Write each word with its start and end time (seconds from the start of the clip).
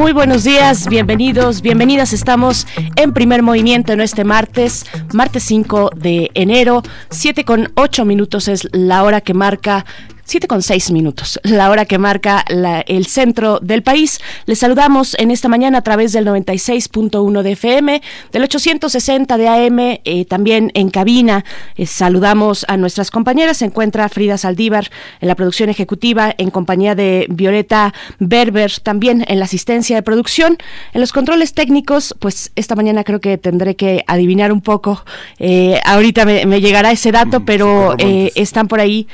Muy 0.00 0.12
buenos 0.12 0.44
días, 0.44 0.88
bienvenidos, 0.88 1.60
bienvenidas. 1.60 2.14
Estamos 2.14 2.66
en 2.96 3.12
primer 3.12 3.42
movimiento 3.42 3.92
en 3.92 4.00
este 4.00 4.24
martes, 4.24 4.86
martes 5.12 5.42
5 5.42 5.90
de 5.94 6.30
enero, 6.32 6.82
7 7.10 7.44
con 7.44 7.70
8 7.76 8.06
minutos 8.06 8.48
es 8.48 8.66
la 8.72 9.02
hora 9.02 9.20
que 9.20 9.34
marca 9.34 9.84
7 10.30 10.46
con 10.46 10.62
6 10.62 10.92
minutos, 10.92 11.40
la 11.42 11.70
hora 11.70 11.86
que 11.86 11.98
marca 11.98 12.44
el 12.86 13.06
centro 13.06 13.58
del 13.58 13.82
país. 13.82 14.20
Les 14.46 14.60
saludamos 14.60 15.16
en 15.18 15.32
esta 15.32 15.48
mañana 15.48 15.78
a 15.78 15.82
través 15.82 16.12
del 16.12 16.24
96.1 16.24 17.42
de 17.42 17.50
FM, 17.50 18.00
del 18.30 18.44
860 18.44 19.36
de 19.36 19.48
AM, 19.48 19.78
eh, 20.04 20.24
también 20.26 20.70
en 20.74 20.90
cabina. 20.90 21.44
Eh, 21.74 21.84
saludamos 21.84 22.64
a 22.68 22.76
nuestras 22.76 23.10
compañeras. 23.10 23.56
Se 23.56 23.64
encuentra 23.64 24.08
Frida 24.08 24.38
Saldívar 24.38 24.88
en 25.20 25.26
la 25.26 25.34
producción 25.34 25.68
ejecutiva, 25.68 26.32
en 26.38 26.50
compañía 26.50 26.94
de 26.94 27.26
Violeta 27.28 27.92
Berber, 28.20 28.70
también 28.84 29.24
en 29.26 29.40
la 29.40 29.46
asistencia 29.46 29.96
de 29.96 30.04
producción. 30.04 30.58
En 30.92 31.00
los 31.00 31.12
controles 31.12 31.54
técnicos, 31.54 32.14
pues 32.20 32.52
esta 32.54 32.76
mañana 32.76 33.02
creo 33.02 33.20
que 33.20 33.36
tendré 33.36 33.74
que 33.74 34.04
adivinar 34.06 34.52
un 34.52 34.60
poco. 34.60 35.04
Eh, 35.40 35.80
ahorita 35.84 36.24
me, 36.24 36.60
llegará 36.60 36.92
ese 36.92 37.10
dato, 37.10 37.44
pero 37.44 37.96
están 37.98 38.68
por 38.68 38.78
ahí 38.78 39.08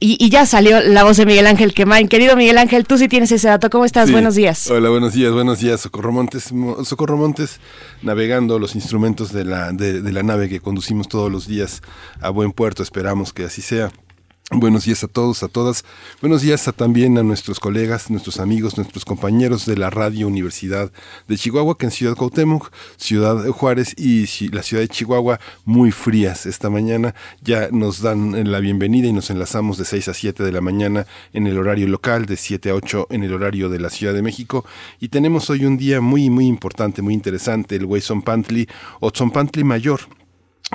y, 0.00 0.30
ya 0.30 0.46
salió 0.46 0.80
la 0.80 1.02
voz 1.02 1.16
de 1.16 1.26
Miguel 1.26 1.46
Ángel 1.46 1.74
Quemain. 1.74 2.08
Querido 2.08 2.36
Miguel 2.36 2.58
Ángel, 2.58 2.86
tú 2.86 2.98
sí 2.98 3.08
tienes 3.08 3.32
ese 3.32 3.48
dato. 3.48 3.68
¿Cómo 3.68 3.84
estás? 3.84 4.12
buenos 4.12 4.36
días. 4.36 4.70
Hola, 4.70 4.90
buenos 4.90 5.12
días, 5.12 5.32
buenos 5.32 5.58
días. 5.58 5.80
Socorro 5.80 6.12
Montes, 6.12 6.52
Socorro 6.84 7.16
Montes 7.16 7.58
navegando 8.02 8.58
los 8.58 8.76
instrumentos 8.76 9.32
de 9.32 9.44
la, 9.44 9.72
de 9.72 10.12
la 10.12 10.22
nave 10.22 10.48
que 10.48 10.60
conducimos 10.60 11.08
todos 11.08 11.32
los 11.32 11.48
días 11.48 11.82
a 12.20 12.30
buen 12.30 12.52
puerto. 12.52 12.82
Esperamos 12.82 13.32
que 13.32 13.44
así 13.44 13.60
sea. 13.60 13.90
Buenos 14.50 14.86
días 14.86 15.04
a 15.04 15.08
todos, 15.08 15.42
a 15.42 15.48
todas. 15.48 15.84
Buenos 16.22 16.40
días 16.40 16.68
a, 16.68 16.72
también 16.72 17.18
a 17.18 17.22
nuestros 17.22 17.60
colegas, 17.60 18.10
nuestros 18.10 18.40
amigos, 18.40 18.78
nuestros 18.78 19.04
compañeros 19.04 19.66
de 19.66 19.76
la 19.76 19.90
Radio 19.90 20.26
Universidad 20.26 20.90
de 21.28 21.36
Chihuahua, 21.36 21.76
que 21.76 21.84
en 21.84 21.92
Ciudad 21.92 22.16
Cuauhtémoc, 22.16 22.72
Ciudad 22.96 23.46
Juárez 23.48 23.94
y 23.98 24.48
la 24.48 24.62
ciudad 24.62 24.82
de 24.82 24.88
Chihuahua, 24.88 25.38
muy 25.66 25.90
frías 25.90 26.46
esta 26.46 26.70
mañana. 26.70 27.14
Ya 27.42 27.68
nos 27.72 28.00
dan 28.00 28.50
la 28.50 28.60
bienvenida 28.60 29.06
y 29.06 29.12
nos 29.12 29.28
enlazamos 29.28 29.76
de 29.76 29.84
6 29.84 30.08
a 30.08 30.14
7 30.14 30.42
de 30.42 30.52
la 30.52 30.62
mañana 30.62 31.06
en 31.34 31.46
el 31.46 31.58
horario 31.58 31.86
local, 31.86 32.24
de 32.24 32.38
7 32.38 32.70
a 32.70 32.74
8 32.74 33.08
en 33.10 33.24
el 33.24 33.34
horario 33.34 33.68
de 33.68 33.80
la 33.80 33.90
Ciudad 33.90 34.14
de 34.14 34.22
México. 34.22 34.64
Y 34.98 35.08
tenemos 35.08 35.50
hoy 35.50 35.66
un 35.66 35.76
día 35.76 36.00
muy, 36.00 36.30
muy 36.30 36.46
importante, 36.46 37.02
muy 37.02 37.12
interesante, 37.12 37.76
el 37.76 37.86
Pantli 38.24 38.66
o 39.00 39.12
Pantli 39.12 39.62
Mayor 39.62 40.00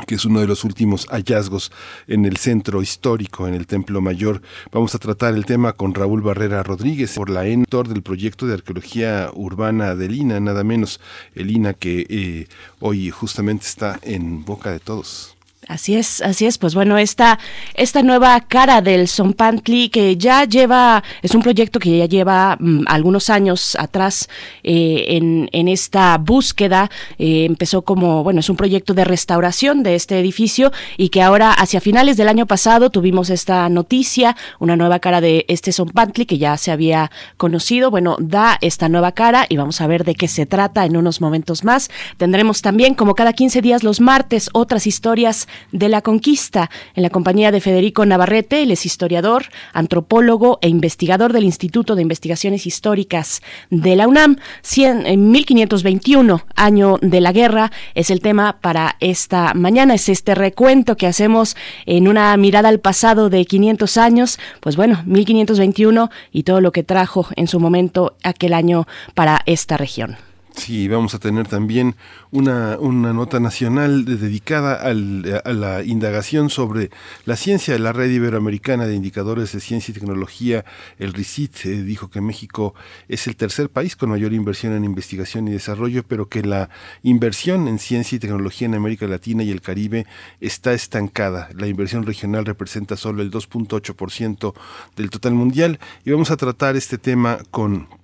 que 0.07 0.15
es 0.15 0.25
uno 0.25 0.39
de 0.39 0.47
los 0.47 0.63
últimos 0.63 1.05
hallazgos 1.07 1.71
en 2.07 2.25
el 2.25 2.37
centro 2.37 2.81
histórico, 2.81 3.47
en 3.47 3.53
el 3.53 3.67
Templo 3.67 4.01
Mayor. 4.01 4.41
Vamos 4.71 4.95
a 4.95 4.99
tratar 4.99 5.33
el 5.35 5.45
tema 5.45 5.73
con 5.73 5.93
Raúl 5.93 6.21
Barrera 6.21 6.63
Rodríguez, 6.63 7.13
por 7.15 7.29
la 7.29 7.45
editor 7.45 7.87
del 7.87 8.01
proyecto 8.01 8.47
de 8.47 8.55
arqueología 8.55 9.29
urbana 9.33 9.95
del 9.95 10.15
INA, 10.15 10.39
nada 10.39 10.63
menos, 10.63 10.99
el 11.35 11.51
INA 11.51 11.73
que 11.73 12.05
eh, 12.09 12.47
hoy 12.79 13.09
justamente 13.11 13.65
está 13.65 13.99
en 14.01 14.43
boca 14.43 14.71
de 14.71 14.79
todos. 14.79 15.32
Así 15.67 15.95
es, 15.95 16.21
así 16.21 16.45
es. 16.45 16.57
Pues 16.57 16.75
bueno, 16.75 16.97
esta, 16.97 17.39
esta 17.73 18.03
nueva 18.03 18.39
cara 18.41 18.81
del 18.81 19.07
Zompantli 19.07 19.89
que 19.89 20.17
ya 20.17 20.45
lleva, 20.45 21.03
es 21.21 21.33
un 21.35 21.41
proyecto 21.41 21.79
que 21.79 21.97
ya 21.97 22.05
lleva 22.05 22.57
mm, 22.59 22.83
algunos 22.87 23.29
años 23.29 23.75
atrás 23.79 24.29
eh, 24.63 25.05
en, 25.09 25.49
en, 25.51 25.67
esta 25.67 26.17
búsqueda. 26.17 26.89
Eh, 27.17 27.45
empezó 27.45 27.83
como, 27.83 28.23
bueno, 28.23 28.41
es 28.41 28.49
un 28.49 28.57
proyecto 28.57 28.93
de 28.93 29.05
restauración 29.05 29.83
de 29.83 29.95
este 29.95 30.19
edificio 30.19 30.71
y 30.97 31.09
que 31.09 31.21
ahora 31.21 31.53
hacia 31.53 31.81
finales 31.81 32.17
del 32.17 32.27
año 32.27 32.45
pasado 32.45 32.89
tuvimos 32.89 33.29
esta 33.29 33.69
noticia, 33.69 34.35
una 34.59 34.75
nueva 34.75 34.99
cara 34.99 35.21
de 35.21 35.45
este 35.47 35.71
Zompantli 35.71 36.25
que 36.25 36.37
ya 36.37 36.57
se 36.57 36.71
había 36.71 37.11
conocido. 37.37 37.89
Bueno, 37.89 38.17
da 38.19 38.57
esta 38.61 38.89
nueva 38.89 39.13
cara 39.13 39.45
y 39.47 39.57
vamos 39.57 39.79
a 39.81 39.87
ver 39.87 40.03
de 40.03 40.15
qué 40.15 40.27
se 40.27 40.45
trata 40.45 40.85
en 40.85 40.97
unos 40.97 41.21
momentos 41.21 41.63
más. 41.63 41.89
Tendremos 42.17 42.61
también, 42.61 42.95
como 42.95 43.15
cada 43.15 43.33
15 43.33 43.61
días 43.61 43.83
los 43.83 44.01
martes, 44.01 44.49
otras 44.53 44.87
historias 44.87 45.47
de 45.71 45.89
la 45.89 46.01
conquista, 46.01 46.69
en 46.95 47.03
la 47.03 47.09
compañía 47.09 47.51
de 47.51 47.61
Federico 47.61 48.05
Navarrete, 48.05 48.63
él 48.63 48.71
es 48.71 48.85
historiador, 48.85 49.45
antropólogo 49.73 50.59
e 50.61 50.69
investigador 50.69 51.33
del 51.33 51.43
Instituto 51.43 51.95
de 51.95 52.01
Investigaciones 52.01 52.65
Históricas 52.65 53.41
de 53.69 53.95
la 53.95 54.07
UNAM. 54.07 54.37
en 54.77 55.31
1521, 55.31 56.41
año 56.55 56.97
de 57.01 57.21
la 57.21 57.31
guerra, 57.31 57.71
es 57.95 58.09
el 58.09 58.21
tema 58.21 58.57
para 58.61 58.95
esta 58.99 59.53
mañana, 59.53 59.93
es 59.93 60.09
este 60.09 60.35
recuento 60.35 60.97
que 60.97 61.07
hacemos 61.07 61.55
en 61.85 62.07
una 62.07 62.35
mirada 62.37 62.69
al 62.69 62.79
pasado 62.79 63.29
de 63.29 63.45
500 63.45 63.97
años, 63.97 64.39
pues 64.59 64.75
bueno, 64.75 65.01
1521 65.05 66.09
y 66.31 66.43
todo 66.43 66.61
lo 66.61 66.71
que 66.71 66.83
trajo 66.83 67.27
en 67.35 67.47
su 67.47 67.59
momento 67.59 68.15
aquel 68.23 68.53
año 68.53 68.87
para 69.13 69.41
esta 69.45 69.77
región. 69.77 70.17
Sí, 70.55 70.87
vamos 70.87 71.15
a 71.15 71.19
tener 71.19 71.47
también 71.47 71.95
una, 72.29 72.77
una 72.77 73.11
nota 73.11 73.39
nacional 73.39 74.05
dedicada 74.05 74.75
al, 74.75 75.41
a 75.43 75.51
la 75.51 75.83
indagación 75.83 76.51
sobre 76.51 76.91
la 77.25 77.35
ciencia. 77.35 77.77
La 77.79 77.91
Red 77.91 78.11
Iberoamericana 78.11 78.85
de 78.85 78.95
Indicadores 78.95 79.51
de 79.51 79.59
Ciencia 79.59 79.91
y 79.91 79.95
Tecnología, 79.95 80.63
el 80.99 81.13
RICIT, 81.13 81.65
eh, 81.65 81.81
dijo 81.81 82.09
que 82.09 82.21
México 82.21 82.75
es 83.09 83.25
el 83.25 83.35
tercer 83.35 83.69
país 83.69 83.95
con 83.95 84.11
mayor 84.11 84.31
inversión 84.31 84.73
en 84.73 84.85
investigación 84.85 85.47
y 85.47 85.51
desarrollo, 85.51 86.03
pero 86.03 86.29
que 86.29 86.43
la 86.43 86.69
inversión 87.01 87.67
en 87.67 87.79
ciencia 87.79 88.15
y 88.15 88.19
tecnología 88.19 88.67
en 88.67 88.75
América 88.75 89.07
Latina 89.07 89.41
y 89.43 89.49
el 89.49 89.61
Caribe 89.61 90.05
está 90.39 90.73
estancada. 90.73 91.49
La 91.55 91.65
inversión 91.65 92.05
regional 92.05 92.45
representa 92.45 92.95
solo 92.95 93.23
el 93.23 93.31
2.8% 93.31 94.53
del 94.95 95.09
total 95.09 95.33
mundial 95.33 95.79
y 96.05 96.11
vamos 96.11 96.29
a 96.29 96.37
tratar 96.37 96.75
este 96.75 96.99
tema 96.99 97.39
con 97.49 98.02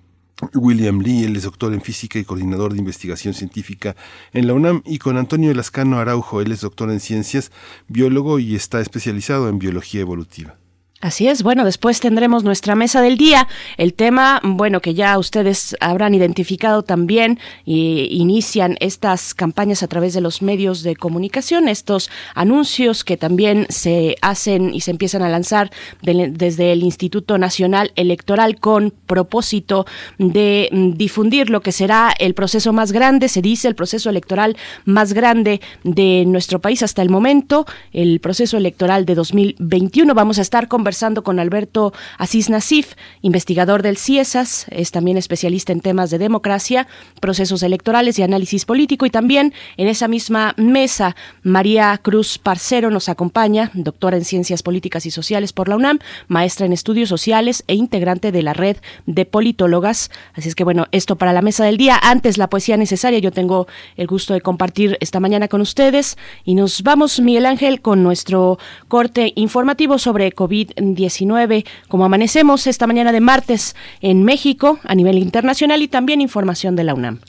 William 0.54 1.00
Lee, 1.00 1.24
él 1.24 1.36
es 1.36 1.44
doctor 1.44 1.72
en 1.72 1.82
física 1.82 2.18
y 2.18 2.24
coordinador 2.24 2.72
de 2.72 2.78
investigación 2.78 3.34
científica 3.34 3.96
en 4.32 4.46
la 4.46 4.54
UNAM, 4.54 4.82
y 4.84 4.98
con 4.98 5.16
Antonio 5.16 5.52
Lascano 5.54 5.98
Araujo, 5.98 6.40
él 6.40 6.52
es 6.52 6.60
doctor 6.60 6.90
en 6.90 7.00
ciencias, 7.00 7.50
biólogo 7.88 8.38
y 8.38 8.54
está 8.54 8.80
especializado 8.80 9.48
en 9.48 9.58
biología 9.58 10.00
evolutiva. 10.00 10.59
Así 11.00 11.28
es, 11.28 11.42
bueno, 11.42 11.64
después 11.64 11.98
tendremos 11.98 12.44
nuestra 12.44 12.74
mesa 12.74 13.00
del 13.00 13.16
día. 13.16 13.48
El 13.78 13.94
tema, 13.94 14.38
bueno, 14.44 14.80
que 14.80 14.92
ya 14.92 15.16
ustedes 15.16 15.74
habrán 15.80 16.14
identificado 16.14 16.82
también, 16.82 17.38
y 17.64 18.06
inician 18.10 18.76
estas 18.80 19.32
campañas 19.32 19.82
a 19.82 19.88
través 19.88 20.12
de 20.12 20.20
los 20.20 20.42
medios 20.42 20.82
de 20.82 20.96
comunicación, 20.96 21.68
estos 21.68 22.10
anuncios 22.34 23.02
que 23.02 23.16
también 23.16 23.64
se 23.70 24.16
hacen 24.20 24.74
y 24.74 24.82
se 24.82 24.90
empiezan 24.90 25.22
a 25.22 25.30
lanzar 25.30 25.70
desde 26.02 26.72
el 26.72 26.82
Instituto 26.82 27.38
Nacional 27.38 27.92
Electoral 27.96 28.60
con 28.60 28.92
propósito 29.06 29.86
de 30.18 30.68
mm, 30.70 30.90
difundir 30.98 31.48
lo 31.48 31.62
que 31.62 31.72
será 31.72 32.12
el 32.18 32.34
proceso 32.34 32.74
más 32.74 32.92
grande, 32.92 33.30
se 33.30 33.40
dice 33.40 33.68
el 33.68 33.74
proceso 33.74 34.10
electoral 34.10 34.54
más 34.84 35.14
grande 35.14 35.62
de 35.82 36.24
nuestro 36.26 36.58
país 36.58 36.82
hasta 36.82 37.00
el 37.00 37.08
momento, 37.08 37.64
el 37.94 38.20
proceso 38.20 38.58
electoral 38.58 39.06
de 39.06 39.14
2021. 39.14 40.14
Vamos 40.14 40.38
a 40.38 40.42
estar 40.42 40.68
conversando 40.68 40.89
conversando 40.90 41.22
con 41.22 41.38
Alberto 41.38 41.92
Asís 42.18 42.50
Nasif, 42.50 42.94
investigador 43.22 43.84
del 43.84 43.96
CIESAS, 43.96 44.66
es 44.70 44.90
también 44.90 45.18
especialista 45.18 45.72
en 45.72 45.80
temas 45.80 46.10
de 46.10 46.18
democracia, 46.18 46.88
procesos 47.20 47.62
electorales 47.62 48.18
y 48.18 48.24
análisis 48.24 48.64
político. 48.64 49.06
Y 49.06 49.10
también 49.10 49.54
en 49.76 49.86
esa 49.86 50.08
misma 50.08 50.52
mesa, 50.56 51.14
María 51.44 51.96
Cruz 52.02 52.38
Parcero 52.38 52.90
nos 52.90 53.08
acompaña, 53.08 53.70
doctora 53.72 54.16
en 54.16 54.24
Ciencias 54.24 54.64
Políticas 54.64 55.06
y 55.06 55.12
Sociales 55.12 55.52
por 55.52 55.68
la 55.68 55.76
UNAM, 55.76 56.00
maestra 56.26 56.66
en 56.66 56.72
Estudios 56.72 57.08
Sociales 57.08 57.62
e 57.68 57.76
integrante 57.76 58.32
de 58.32 58.42
la 58.42 58.52
red 58.52 58.76
de 59.06 59.26
politólogas. 59.26 60.10
Así 60.34 60.48
es 60.48 60.56
que 60.56 60.64
bueno, 60.64 60.86
esto 60.90 61.14
para 61.14 61.32
la 61.32 61.40
mesa 61.40 61.64
del 61.64 61.76
día. 61.76 62.00
Antes 62.02 62.36
la 62.36 62.50
poesía 62.50 62.76
necesaria, 62.76 63.20
yo 63.20 63.30
tengo 63.30 63.68
el 63.94 64.08
gusto 64.08 64.34
de 64.34 64.40
compartir 64.40 64.98
esta 64.98 65.20
mañana 65.20 65.46
con 65.46 65.60
ustedes. 65.60 66.18
Y 66.44 66.56
nos 66.56 66.82
vamos, 66.82 67.20
Miguel 67.20 67.46
Ángel, 67.46 67.80
con 67.80 68.02
nuestro 68.02 68.58
corte 68.88 69.32
informativo 69.36 69.96
sobre 69.96 70.32
COVID 70.32 70.79
19 70.80 71.64
como 71.88 72.04
amanecemos 72.04 72.66
esta 72.66 72.86
mañana 72.86 73.12
de 73.12 73.20
martes 73.20 73.76
en 74.00 74.24
México 74.24 74.78
a 74.84 74.94
nivel 74.94 75.18
internacional 75.18 75.82
y 75.82 75.88
también 75.88 76.20
información 76.20 76.76
de 76.76 76.84
la 76.84 76.94
UNAM. 76.94 77.20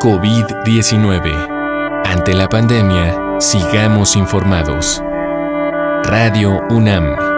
COVID-19. 0.00 2.02
Ante 2.04 2.34
la 2.34 2.48
pandemia, 2.48 3.40
sigamos 3.40 4.16
informados. 4.16 5.02
Radio 6.04 6.60
UNAM. 6.68 7.33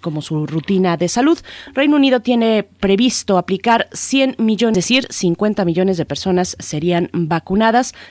como 0.00 0.22
su 0.22 0.46
rutina 0.46 0.96
de 0.96 1.08
salud. 1.08 1.38
Reino 1.74 1.96
Unido 1.96 2.20
tiene 2.20 2.62
previsto 2.62 3.36
aplicar 3.36 3.86
100 3.92 4.36
millones, 4.38 4.78
es 4.78 4.84
decir, 4.84 5.06
50 5.10 5.66
millones 5.66 5.98
de 5.98 6.06
personas 6.06 6.56
serían 6.58 7.10
vacunadas 7.12 7.49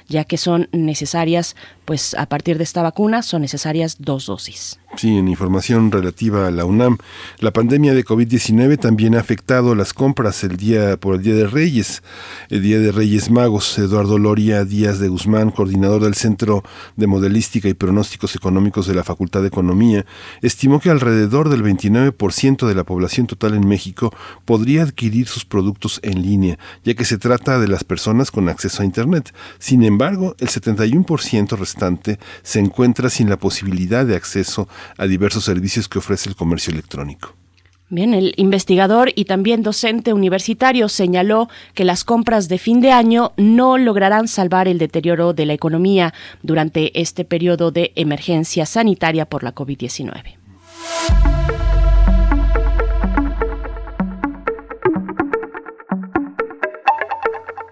ya 0.08 0.24
que 0.24 0.38
son 0.38 0.68
necesarias, 0.72 1.56
pues 1.86 2.14
a 2.16 2.26
partir 2.26 2.58
de 2.58 2.64
esta 2.64 2.84
vacuna 2.84 3.22
son 3.22 3.42
necesarias 3.42 3.98
dos 4.00 4.26
dosis. 4.26 4.80
Sí, 4.98 5.18
en 5.18 5.28
información 5.28 5.92
relativa 5.92 6.48
a 6.48 6.52
la 6.52 6.66
UNAM, 6.66 6.98
la 7.38 7.54
pandemia 7.54 7.94
de 7.94 8.04
COVID-19 8.04 8.80
también 8.80 9.16
ha 9.16 9.20
afectado 9.20 9.76
las 9.76 9.94
compras 9.94 10.44
el 10.44 10.58
día 10.58 10.98
por 10.98 11.16
el 11.16 11.22
Día 11.22 11.36
de 11.36 11.48
Reyes, 11.48 12.02
el 12.50 12.64
Día 12.64 12.80
de 12.80 12.92
Reyes 12.92 13.30
Magos. 13.30 13.78
Eduardo 13.78 14.18
Loria 14.18 14.66
Díaz 14.66 15.00
de 15.00 15.08
Guzmán, 15.08 15.52
coordinador 15.52 16.04
del 16.04 16.16
Centro 16.16 16.64
de 16.96 17.08
Modelística 17.08 17.70
y 17.70 17.76
Pronósticos 17.76 18.36
Económicos 18.36 18.88
de 18.88 18.96
la 18.96 19.04
Facultad 19.04 19.42
de 19.42 19.48
Economía, 19.48 20.06
estimó 20.42 20.80
que 20.80 20.90
alrededor 20.90 21.50
del 21.50 21.64
29% 21.64 22.68
de 22.68 22.76
la 22.76 22.84
población 22.84 23.28
total 23.28 23.54
en 23.54 23.68
México 23.68 24.14
podría 24.46 24.84
adquirir 24.84 25.28
sus 25.28 25.46
productos 25.46 26.00
en 26.04 26.22
línea, 26.22 26.58
ya 26.84 26.96
que 26.96 27.06
se 27.06 27.18
trata 27.18 27.60
de 27.60 27.68
las 27.68 27.84
personas 27.84 28.32
con 28.32 28.50
acceso 28.50 28.82
a 28.82 28.86
Internet. 28.86 29.34
Sin 29.60 29.84
embargo, 29.84 30.36
el 30.40 30.50
71% 30.50 31.58
restante 31.58 32.20
se 32.42 32.60
encuentra 32.60 33.10
sin 33.10 33.30
la 33.30 33.38
posibilidad 33.38 34.06
de 34.06 34.16
acceso 34.16 34.64
a 34.64 34.79
diversos 35.08 35.44
servicios 35.44 35.88
que 35.88 36.00
ofrece 36.00 36.30
el 36.30 36.36
comercio 36.36 36.72
electrónico. 36.74 37.36
Bien, 37.92 38.14
el 38.14 38.34
investigador 38.38 39.12
y 39.16 39.26
también 39.26 39.64
docente 39.64 40.14
universitario 40.14 40.90
señaló 40.90 41.50
que 41.74 41.86
las 41.86 42.04
compras 42.04 42.48
de 42.48 42.60
fin 42.60 42.82
de 42.82 42.92
año 42.92 43.32
no 43.36 43.80
lograrán 43.80 44.28
salvar 44.28 44.68
el 44.68 44.78
deterioro 44.78 45.34
de 45.34 45.48
la 45.48 45.54
economía 45.54 46.14
durante 46.44 47.02
este 47.02 47.26
periodo 47.26 47.72
de 47.72 47.92
emergencia 47.96 48.68
sanitaria 48.68 49.26
por 49.26 49.44
la 49.44 49.56
COVID-19. 49.56 50.38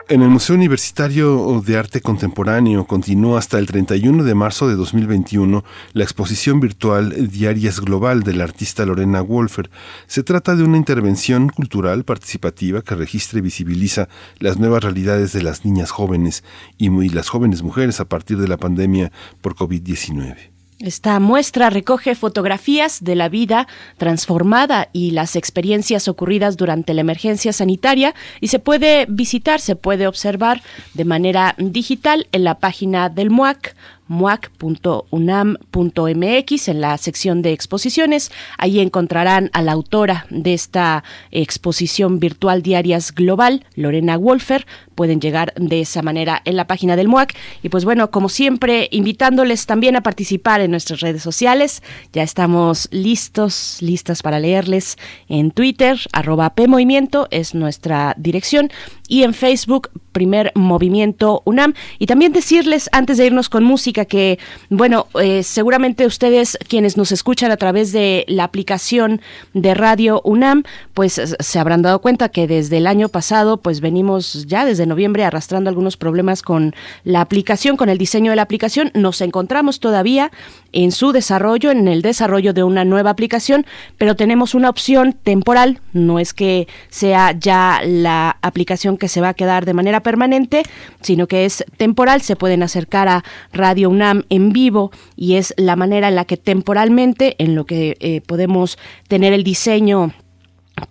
En 0.10 0.22
el 0.22 0.30
Museo 0.30 0.56
Universitario 0.56 1.62
de 1.66 1.78
Arte 1.78 2.00
Contemporáneo 2.00 2.88
continúa 2.88 3.40
hasta 3.40 3.60
el 3.60 3.66
31 3.66 4.24
de 4.24 4.36
marzo 4.36 4.70
de 4.70 4.76
2021 4.76 5.66
la 5.92 6.04
exposición 6.06 6.62
virtual 6.62 7.30
Diarias 7.30 7.82
Global 7.82 8.24
del 8.24 8.40
artista 8.40 8.86
Lorena 8.86 9.20
Wolfer. 9.20 9.70
Se 10.08 10.24
trata 10.24 10.56
de 10.56 10.64
una 10.64 10.78
intervención 10.78 11.50
cultural 11.50 12.06
participativa 12.06 12.84
que 12.84 12.96
registra 12.96 13.40
y 13.40 13.42
visibiliza 13.42 14.08
las 14.40 14.58
nuevas 14.58 14.82
realidades 14.82 15.34
de 15.34 15.44
las 15.44 15.66
niñas 15.66 15.92
jóvenes 15.92 16.46
y 16.78 16.90
las 17.10 17.28
jóvenes 17.28 17.62
mujeres 17.62 18.00
a 18.00 18.06
partir 18.06 18.38
de 18.38 18.48
la 18.48 18.56
pandemia 18.56 19.12
por 19.42 19.56
COVID-19. 19.56 20.57
Esta 20.80 21.20
muestra 21.20 21.72
recoge 21.72 22.14
fotografías 22.14 23.04
de 23.04 23.16
la 23.16 23.30
vida 23.30 23.68
transformada 23.98 24.90
y 24.94 25.10
las 25.10 25.36
experiencias 25.36 26.08
ocurridas 26.08 26.56
durante 26.56 26.94
la 26.94 27.02
emergencia 27.02 27.52
sanitaria 27.52 28.14
y 28.42 28.50
se 28.50 28.60
puede 28.60 29.08
visitar, 29.10 29.60
se 29.60 29.76
puede 29.76 30.06
observar 30.06 30.62
de 30.94 31.04
manera 31.04 31.56
digital 31.58 32.28
en 32.32 32.44
la 32.44 32.60
página 32.60 33.10
del 33.10 33.32
MUAC 33.32 33.76
muac.unam.mx 34.08 36.68
en 36.68 36.82
la 36.82 36.98
sección 36.98 37.42
de 37.42 37.52
exposiciones. 37.52 38.32
Ahí 38.58 38.80
encontrarán 38.80 39.50
a 39.54 39.62
la 39.62 39.74
autora 39.74 40.26
de 40.30 40.54
esta 40.54 41.04
exposición 41.32 42.20
virtual 42.20 42.62
Diarias 42.62 43.14
Global, 43.14 43.66
Lorena 43.76 44.18
Wolfer. 44.18 44.66
Pueden 44.96 45.22
llegar 45.22 45.54
de 45.56 45.82
esa 45.82 46.02
manera 46.02 46.42
en 46.46 46.56
la 46.56 46.66
página 46.66 46.96
del 46.96 47.08
MUAC. 47.08 47.36
Y 47.62 47.70
pues 47.70 47.86
bueno, 47.86 48.10
como 48.10 48.30
siempre, 48.30 48.88
invitándoles 48.92 49.68
también 49.68 49.96
a 49.96 50.02
participar 50.02 50.62
en 50.62 50.72
nuestras 50.72 51.02
redes 51.02 51.22
sociales. 51.22 51.84
Ya 52.14 52.24
estamos 52.24 52.88
listos, 52.92 53.78
listas 53.82 54.24
para 54.24 54.40
leerles 54.40 54.98
en 55.28 55.52
Twitter, 55.52 56.00
arroba 56.14 56.56
PMovimiento 56.56 57.28
es 57.32 57.54
nuestra 57.54 58.16
dirección. 58.18 58.72
Y 59.08 59.24
en 59.24 59.34
Facebook, 59.34 59.90
Primer 60.18 60.52
Movimiento 60.56 61.44
UNAM. 61.46 61.76
Y 62.00 62.08
también 62.08 62.34
decirles, 62.34 62.90
antes 62.92 63.18
de 63.18 63.28
irnos 63.28 63.50
con 63.50 63.64
música, 63.64 64.06
que, 64.06 64.40
bueno, 64.72 65.06
eh, 65.22 65.44
seguramente 65.44 66.08
ustedes 66.08 66.58
quienes 66.68 66.98
nos 66.98 67.12
escuchan 67.12 67.52
a 67.52 67.58
través 67.58 67.92
de 67.92 68.26
la 68.28 68.44
aplicación 68.44 69.22
de 69.54 69.76
Radio 69.76 70.22
UNAM, 70.24 70.64
pues 70.96 71.22
se 71.40 71.60
habrán 71.60 71.84
dado 71.84 72.02
cuenta 72.02 72.30
que 72.30 72.48
desde 72.48 72.78
el 72.78 72.88
año 72.88 73.10
pasado, 73.10 73.58
pues 73.58 73.80
venimos 73.80 74.48
ya 74.48 74.66
desde 74.66 74.88
noviembre 74.88 75.24
arrastrando 75.24 75.70
algunos 75.70 75.98
problemas 75.98 76.42
con 76.42 76.74
la 77.04 77.22
aplicación, 77.22 77.78
con 77.78 77.90
el 77.90 78.00
diseño 78.00 78.32
de 78.32 78.38
la 78.38 78.42
aplicación. 78.42 78.90
Nos 78.96 79.22
encontramos 79.22 79.80
todavía 79.80 80.32
en 80.72 80.92
su 80.92 81.12
desarrollo, 81.12 81.70
en 81.70 81.88
el 81.88 82.02
desarrollo 82.02 82.54
de 82.54 82.64
una 82.64 82.86
nueva 82.86 83.12
aplicación, 83.12 83.68
pero 84.00 84.16
tenemos 84.16 84.56
una 84.56 84.70
opción 84.70 85.14
temporal, 85.14 85.80
no 85.94 86.20
es 86.20 86.34
que 86.34 86.68
sea 86.90 87.38
ya 87.38 87.82
la 87.86 88.38
aplicación 88.42 88.97
que 88.98 89.08
se 89.08 89.22
va 89.22 89.30
a 89.30 89.34
quedar 89.34 89.66
de 89.66 89.74
manera 89.74 90.02
permanente, 90.02 90.64
sino 91.02 91.28
que 91.28 91.46
es 91.46 91.64
temporal, 91.78 92.22
se 92.22 92.36
pueden 92.36 92.64
acercar 92.64 93.08
a 93.08 93.24
Radio 93.54 93.90
UNAM 93.90 94.24
en 94.30 94.52
vivo 94.52 94.92
y 95.16 95.36
es 95.36 95.54
la 95.58 95.76
manera 95.76 96.08
en 96.08 96.16
la 96.16 96.26
que 96.26 96.38
temporalmente, 96.38 97.36
en 97.40 97.56
lo 97.56 97.66
que 97.66 97.98
eh, 98.00 98.22
podemos 98.22 98.78
tener 99.08 99.34
el 99.34 99.44
diseño 99.44 100.14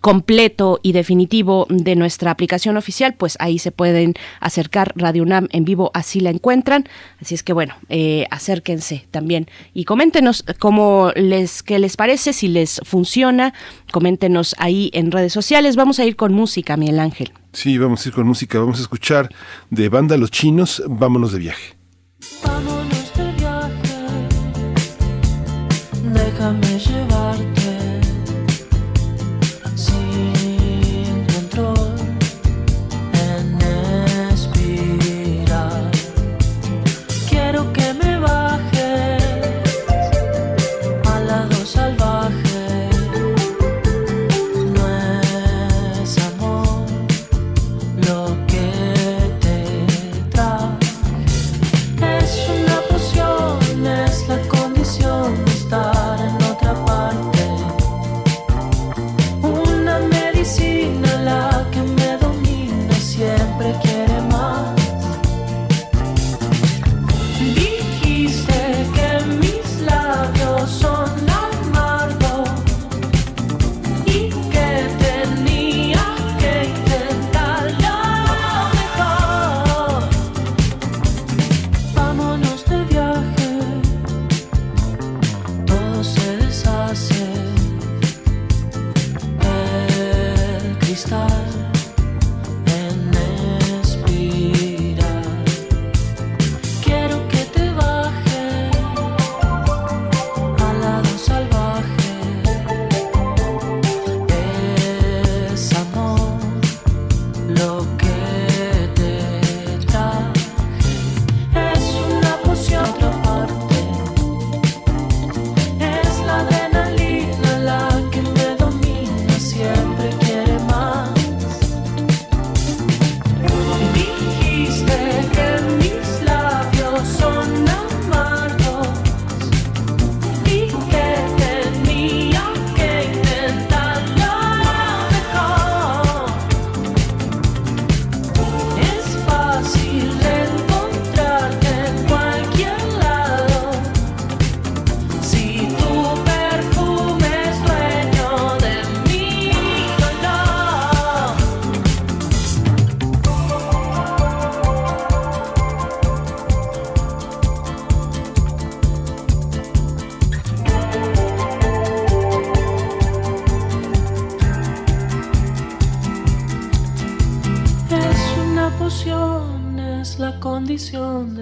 completo 0.01 0.81
y 0.83 0.93
definitivo 0.93 1.67
de 1.69 1.97
nuestra 1.97 2.31
aplicación 2.31 2.77
oficial, 2.77 3.15
pues 3.15 3.37
ahí 3.41 3.59
se 3.59 3.73
pueden 3.73 4.15
acercar 4.41 4.93
Radio 4.97 5.23
UNAM 5.23 5.49
en 5.53 5.65
vivo, 5.65 5.91
así 5.95 6.21
la 6.21 6.31
encuentran. 6.31 6.89
Así 7.21 7.35
es 7.35 7.43
que 7.43 7.53
bueno, 7.53 7.75
eh, 7.89 8.27
acérquense 8.31 9.07
también 9.11 9.47
y 9.75 9.85
coméntenos 9.85 10.45
cómo 10.59 11.13
les, 11.15 11.63
qué 11.63 11.79
les 11.79 11.97
parece, 11.97 12.33
si 12.33 12.49
les 12.49 12.81
funciona, 12.85 13.55
coméntenos 13.93 14.55
ahí 14.59 14.91
en 14.93 15.11
redes 15.11 15.33
sociales. 15.33 15.77
Vamos 15.77 15.99
a 15.99 16.05
ir 16.05 16.17
con 16.17 16.33
música, 16.33 16.77
Miguel 16.77 17.01
Ángel. 17.01 17.33
Sí, 17.53 17.79
vamos 17.79 18.05
a 18.05 18.09
ir 18.09 18.15
con 18.15 18.27
música, 18.27 18.59
vamos 18.59 18.79
a 18.79 18.83
escuchar 18.83 19.31
de 19.71 19.89
banda 19.89 20.17
Los 20.17 20.31
Chinos, 20.31 20.83
vámonos 20.87 21.33
de 21.33 21.39
viaje. 21.39 21.77
Vámonos 22.45 23.15
de 23.17 23.33
viaje, 23.33 23.97
déjame 26.13 26.79
llevarte 26.79 27.16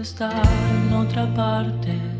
estar 0.04 0.46
en 0.70 0.92
otra 0.92 1.24
parte. 1.34 2.13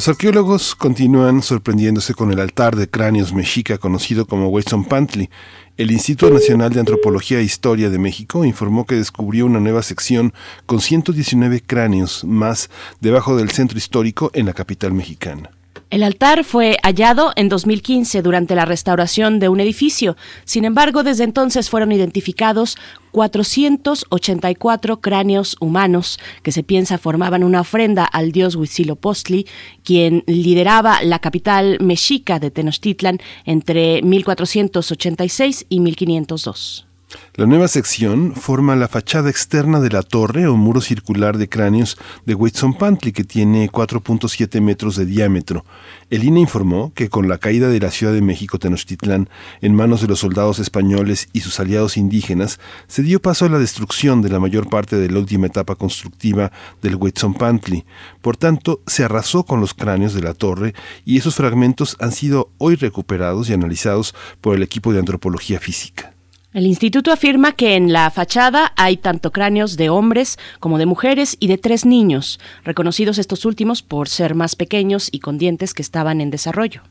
Los 0.00 0.08
arqueólogos 0.08 0.74
continúan 0.76 1.42
sorprendiéndose 1.42 2.14
con 2.14 2.32
el 2.32 2.40
altar 2.40 2.74
de 2.74 2.88
cráneos 2.88 3.34
mexica 3.34 3.76
conocido 3.76 4.24
como 4.24 4.48
Huitzonpantli. 4.48 5.28
El 5.76 5.90
Instituto 5.90 6.32
Nacional 6.32 6.72
de 6.72 6.80
Antropología 6.80 7.38
e 7.38 7.42
Historia 7.42 7.90
de 7.90 7.98
México 7.98 8.46
informó 8.46 8.86
que 8.86 8.94
descubrió 8.94 9.44
una 9.44 9.60
nueva 9.60 9.82
sección 9.82 10.32
con 10.64 10.80
119 10.80 11.60
cráneos 11.60 12.24
más 12.24 12.70
debajo 13.02 13.36
del 13.36 13.50
centro 13.50 13.76
histórico 13.76 14.30
en 14.32 14.46
la 14.46 14.54
capital 14.54 14.94
mexicana. 14.94 15.50
El 15.90 16.04
altar 16.04 16.44
fue 16.44 16.76
hallado 16.84 17.32
en 17.34 17.48
2015 17.48 18.22
durante 18.22 18.54
la 18.54 18.64
restauración 18.64 19.40
de 19.40 19.48
un 19.48 19.58
edificio. 19.58 20.16
Sin 20.44 20.64
embargo, 20.64 21.02
desde 21.02 21.24
entonces 21.24 21.68
fueron 21.68 21.90
identificados 21.90 22.78
484 23.10 25.00
cráneos 25.00 25.56
humanos 25.58 26.20
que 26.44 26.52
se 26.52 26.62
piensa 26.62 26.96
formaban 26.96 27.42
una 27.42 27.62
ofrenda 27.62 28.04
al 28.04 28.30
dios 28.30 28.54
Huitzilopochtli, 28.54 29.48
quien 29.82 30.22
lideraba 30.28 31.02
la 31.02 31.18
capital 31.18 31.78
mexica 31.80 32.38
de 32.38 32.52
Tenochtitlan 32.52 33.18
entre 33.44 34.00
1486 34.02 35.66
y 35.68 35.80
1502. 35.80 36.89
La 37.34 37.46
nueva 37.46 37.68
sección 37.68 38.34
forma 38.34 38.76
la 38.76 38.86
fachada 38.86 39.30
externa 39.30 39.80
de 39.80 39.88
la 39.88 40.02
torre 40.02 40.46
o 40.46 40.56
muro 40.56 40.80
circular 40.80 41.38
de 41.38 41.48
cráneos 41.48 41.96
de 42.26 42.34
Huitzonpantli 42.34 43.12
que 43.12 43.24
tiene 43.24 43.70
4.7 43.70 44.60
metros 44.60 44.96
de 44.96 45.06
diámetro. 45.06 45.64
El 46.10 46.24
INE 46.24 46.40
informó 46.40 46.92
que 46.94 47.08
con 47.08 47.28
la 47.28 47.38
caída 47.38 47.68
de 47.68 47.80
la 47.80 47.90
Ciudad 47.90 48.12
de 48.12 48.20
México 48.20 48.58
Tenochtitlán 48.58 49.28
en 49.60 49.74
manos 49.74 50.00
de 50.02 50.08
los 50.08 50.18
soldados 50.20 50.58
españoles 50.58 51.28
y 51.32 51.40
sus 51.40 51.60
aliados 51.60 51.96
indígenas, 51.96 52.60
se 52.88 53.02
dio 53.02 53.22
paso 53.22 53.46
a 53.46 53.48
la 53.48 53.58
destrucción 53.58 54.22
de 54.22 54.28
la 54.28 54.40
mayor 54.40 54.68
parte 54.68 54.96
de 54.96 55.10
la 55.10 55.18
última 55.18 55.46
etapa 55.46 55.76
constructiva 55.76 56.52
del 56.82 56.96
Huitzonpantli. 56.96 57.84
Por 58.20 58.36
tanto, 58.36 58.82
se 58.86 59.04
arrasó 59.04 59.44
con 59.44 59.60
los 59.60 59.72
cráneos 59.72 60.14
de 60.14 60.22
la 60.22 60.34
torre 60.34 60.74
y 61.04 61.16
esos 61.16 61.36
fragmentos 61.36 61.96
han 62.00 62.12
sido 62.12 62.50
hoy 62.58 62.74
recuperados 62.74 63.48
y 63.48 63.54
analizados 63.54 64.14
por 64.40 64.56
el 64.56 64.62
equipo 64.62 64.92
de 64.92 64.98
antropología 64.98 65.58
física. 65.58 66.14
El 66.52 66.66
instituto 66.66 67.12
afirma 67.12 67.52
que 67.52 67.76
en 67.76 67.92
la 67.92 68.10
fachada 68.10 68.72
hay 68.76 68.96
tanto 68.96 69.30
cráneos 69.30 69.76
de 69.76 69.88
hombres 69.88 70.36
como 70.58 70.78
de 70.78 70.86
mujeres 70.86 71.36
y 71.38 71.46
de 71.46 71.58
tres 71.58 71.86
niños, 71.86 72.40
reconocidos 72.64 73.18
estos 73.18 73.44
últimos 73.44 73.82
por 73.82 74.08
ser 74.08 74.34
más 74.34 74.56
pequeños 74.56 75.10
y 75.12 75.20
con 75.20 75.38
dientes 75.38 75.74
que 75.74 75.82
estaban 75.82 76.20
en 76.20 76.30
desarrollo. 76.30 76.82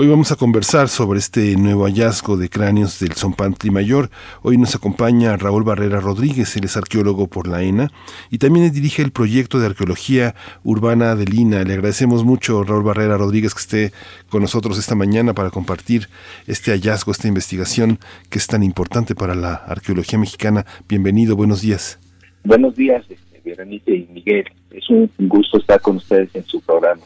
Hoy 0.00 0.06
vamos 0.06 0.30
a 0.30 0.36
conversar 0.36 0.86
sobre 0.86 1.18
este 1.18 1.56
nuevo 1.56 1.84
hallazgo 1.84 2.36
de 2.36 2.48
cráneos 2.48 3.00
del 3.00 3.14
Zompantli 3.14 3.72
Mayor. 3.72 4.10
Hoy 4.42 4.56
nos 4.56 4.76
acompaña 4.76 5.36
Raúl 5.36 5.64
Barrera 5.64 5.98
Rodríguez, 5.98 6.56
él 6.56 6.66
es 6.66 6.76
arqueólogo 6.76 7.26
por 7.26 7.48
la 7.48 7.64
ENA 7.64 7.90
y 8.30 8.38
también 8.38 8.70
dirige 8.70 9.02
el 9.02 9.10
proyecto 9.10 9.58
de 9.58 9.66
arqueología 9.66 10.36
urbana 10.62 11.16
de 11.16 11.24
Lina. 11.24 11.64
Le 11.64 11.72
agradecemos 11.72 12.22
mucho, 12.22 12.62
Raúl 12.62 12.84
Barrera 12.84 13.16
Rodríguez, 13.16 13.54
que 13.54 13.60
esté 13.60 13.92
con 14.30 14.40
nosotros 14.40 14.78
esta 14.78 14.94
mañana 14.94 15.34
para 15.34 15.50
compartir 15.50 16.06
este 16.46 16.70
hallazgo, 16.70 17.10
esta 17.10 17.26
investigación 17.26 17.98
que 18.30 18.38
es 18.38 18.46
tan 18.46 18.62
importante 18.62 19.16
para 19.16 19.34
la 19.34 19.54
arqueología 19.54 20.16
mexicana. 20.16 20.64
Bienvenido, 20.88 21.34
buenos 21.34 21.60
días. 21.60 21.98
Buenos 22.44 22.76
días, 22.76 23.04
este, 23.10 23.40
Berenice 23.44 23.96
y 23.96 24.08
Miguel. 24.12 24.44
Es 24.70 24.88
un 24.90 25.10
gusto 25.18 25.58
estar 25.58 25.80
con 25.80 25.96
ustedes 25.96 26.32
en 26.36 26.44
su 26.44 26.60
programa. 26.60 27.02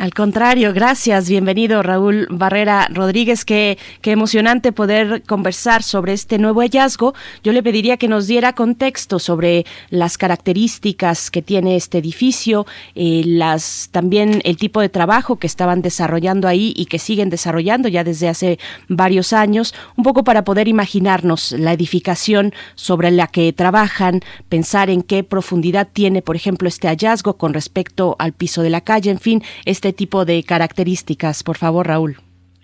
Al 0.00 0.14
contrario, 0.14 0.72
gracias. 0.72 1.28
Bienvenido, 1.28 1.82
Raúl 1.82 2.26
Barrera 2.30 2.88
Rodríguez. 2.90 3.44
Qué, 3.44 3.76
qué 4.00 4.12
emocionante 4.12 4.72
poder 4.72 5.22
conversar 5.24 5.82
sobre 5.82 6.14
este 6.14 6.38
nuevo 6.38 6.62
hallazgo. 6.62 7.12
Yo 7.44 7.52
le 7.52 7.62
pediría 7.62 7.98
que 7.98 8.08
nos 8.08 8.26
diera 8.26 8.54
contexto 8.54 9.18
sobre 9.18 9.66
las 9.90 10.16
características 10.16 11.30
que 11.30 11.42
tiene 11.42 11.76
este 11.76 11.98
edificio, 11.98 12.64
eh, 12.94 13.24
las 13.26 13.90
también 13.92 14.40
el 14.44 14.56
tipo 14.56 14.80
de 14.80 14.88
trabajo 14.88 15.36
que 15.36 15.46
estaban 15.46 15.82
desarrollando 15.82 16.48
ahí 16.48 16.72
y 16.74 16.86
que 16.86 16.98
siguen 16.98 17.28
desarrollando 17.28 17.86
ya 17.86 18.02
desde 18.02 18.30
hace 18.30 18.58
varios 18.88 19.34
años, 19.34 19.74
un 19.96 20.04
poco 20.04 20.24
para 20.24 20.44
poder 20.44 20.66
imaginarnos 20.66 21.52
la 21.52 21.74
edificación 21.74 22.54
sobre 22.74 23.10
la 23.10 23.26
que 23.26 23.52
trabajan, 23.52 24.22
pensar 24.48 24.88
en 24.88 25.02
qué 25.02 25.24
profundidad 25.24 25.88
tiene, 25.92 26.22
por 26.22 26.36
ejemplo, 26.36 26.68
este 26.68 26.88
hallazgo 26.88 27.36
con 27.36 27.52
respecto 27.52 28.16
al 28.18 28.32
piso 28.32 28.62
de 28.62 28.70
la 28.70 28.80
calle, 28.80 29.10
en 29.10 29.20
fin, 29.20 29.42
este 29.66 29.89
tipo 29.92 30.24
de 30.24 30.42
características. 30.42 31.42
Por 31.42 31.56
favor, 31.56 31.86
Raúl. 31.86 32.16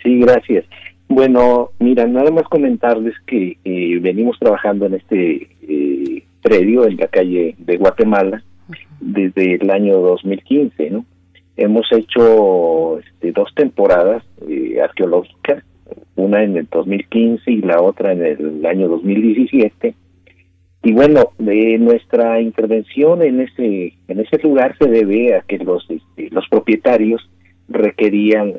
Sí, 0.03 0.21
gracias. 0.21 0.65
Bueno, 1.09 1.71
mira, 1.79 2.07
nada 2.07 2.31
más 2.31 2.45
comentarles 2.45 3.15
que 3.27 3.59
eh, 3.65 3.99
venimos 4.01 4.39
trabajando 4.39 4.87
en 4.87 4.95
este 4.95 5.49
eh, 5.63 6.25
predio 6.43 6.87
en 6.87 6.97
la 6.97 7.07
calle 7.09 7.55
de 7.59 7.77
Guatemala 7.77 8.43
desde 9.01 9.55
el 9.55 9.71
año 9.71 9.99
2015, 9.99 10.91
¿no? 10.91 11.05
Hemos 11.57 11.87
hecho 11.93 12.99
este, 12.99 13.33
dos 13.33 13.55
temporadas 13.55 14.25
eh, 14.49 14.81
arqueológicas, 14.83 15.65
una 16.17 16.43
en 16.43 16.57
el 16.57 16.69
2015 16.71 17.51
y 17.51 17.63
la 17.63 17.81
otra 17.81 18.13
en 18.13 18.25
el 18.25 18.67
año 18.67 18.89
2017. 18.89 19.95
Y 20.87 20.93
bueno, 20.93 21.33
de 21.37 21.79
nuestra 21.79 22.41
intervención 22.41 23.21
en 23.21 23.41
ese 23.41 23.95
en 24.07 24.21
ese 24.21 24.39
lugar 24.39 24.77
se 24.79 24.89
debe 24.89 25.35
a 25.35 25.41
que 25.41 25.59
los 25.59 25.85
este, 25.91 26.31
los 26.31 26.49
propietarios 26.49 27.29
requerían 27.67 28.53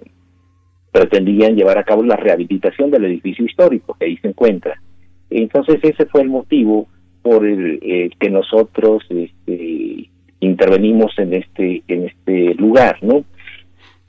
pretendían 0.91 1.55
llevar 1.55 1.77
a 1.77 1.85
cabo 1.85 2.03
la 2.03 2.17
rehabilitación 2.17 2.91
del 2.91 3.05
edificio 3.05 3.45
histórico 3.45 3.95
que 3.97 4.07
ahí 4.07 4.17
se 4.17 4.27
encuentra. 4.27 4.81
Entonces 5.29 5.79
ese 5.81 6.05
fue 6.07 6.23
el 6.23 6.27
motivo 6.27 6.89
por 7.21 7.47
el 7.47 7.79
eh, 7.81 8.09
que 8.19 8.29
nosotros 8.29 9.05
este, 9.09 10.09
intervenimos 10.41 11.17
en 11.19 11.33
este 11.33 11.81
en 11.87 12.07
este 12.07 12.55
lugar, 12.55 12.97
¿no? 13.03 13.23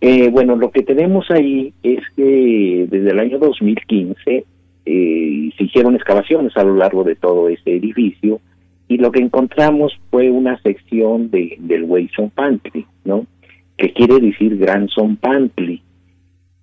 Eh, 0.00 0.28
bueno, 0.28 0.56
lo 0.56 0.72
que 0.72 0.82
tenemos 0.82 1.30
ahí 1.30 1.72
es 1.84 2.00
que 2.16 2.88
desde 2.90 3.10
el 3.10 3.18
año 3.20 3.38
2015 3.38 4.44
eh, 4.90 5.50
se 5.59 5.64
hicieron 5.64 5.95
excavaciones 5.95 6.57
a 6.57 6.64
lo 6.64 6.75
largo 6.75 7.04
de 7.04 7.14
todo 7.14 7.50
ese 7.50 7.76
edificio 7.76 8.40
y 8.88 8.97
lo 8.97 9.12
que 9.12 9.21
encontramos 9.21 9.92
fue 10.11 10.30
una 10.30 10.59
sección 10.62 11.30
de, 11.30 11.57
del 11.59 11.85
Wilson 11.85 12.30
Pantry, 12.30 12.87
¿no? 13.04 13.26
Que 13.76 13.92
quiere 13.92 14.18
decir 14.18 14.57
Gran 14.57 14.88
Pantry. 15.21 15.83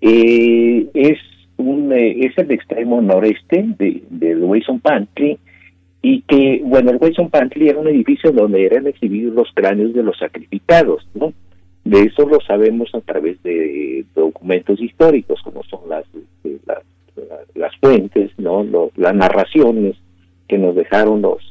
Eh, 0.02 0.88
es 0.96 1.20
un 1.58 1.94
eh, 1.94 2.26
es 2.26 2.36
el 2.40 2.52
extremo 2.52 3.00
noreste 3.00 3.64
de, 3.78 4.02
del 4.10 4.44
Wilson 4.44 4.80
Pantry 4.80 5.38
y 6.02 6.24
que, 6.24 6.62
bueno, 6.66 6.90
el 6.90 6.98
Wilson 7.00 7.30
Pantry 7.30 7.70
era 7.70 7.80
un 7.80 7.88
edificio 7.88 8.32
donde 8.32 8.66
eran 8.66 8.88
exhibidos 8.88 9.36
los 9.36 9.52
cráneos 9.54 9.94
de 9.94 10.02
los 10.02 10.18
sacrificados, 10.18 11.08
¿no? 11.14 11.32
De 11.84 12.02
eso 12.02 12.28
lo 12.28 12.42
sabemos 12.42 12.90
a 12.96 13.02
través 13.02 13.42
de 13.44 14.04
documentos 14.16 14.82
históricos, 14.82 15.40
como 15.44 15.64
son 15.66 15.88
las, 15.88 16.06
las, 16.66 16.80
las 17.54 17.76
fuentes, 17.78 18.32
¿no? 18.38 18.66
las 18.96 19.16
narraciones 19.16 19.96
que 20.48 20.58
nos 20.58 20.76
dejaron 20.76 21.22
los, 21.22 21.42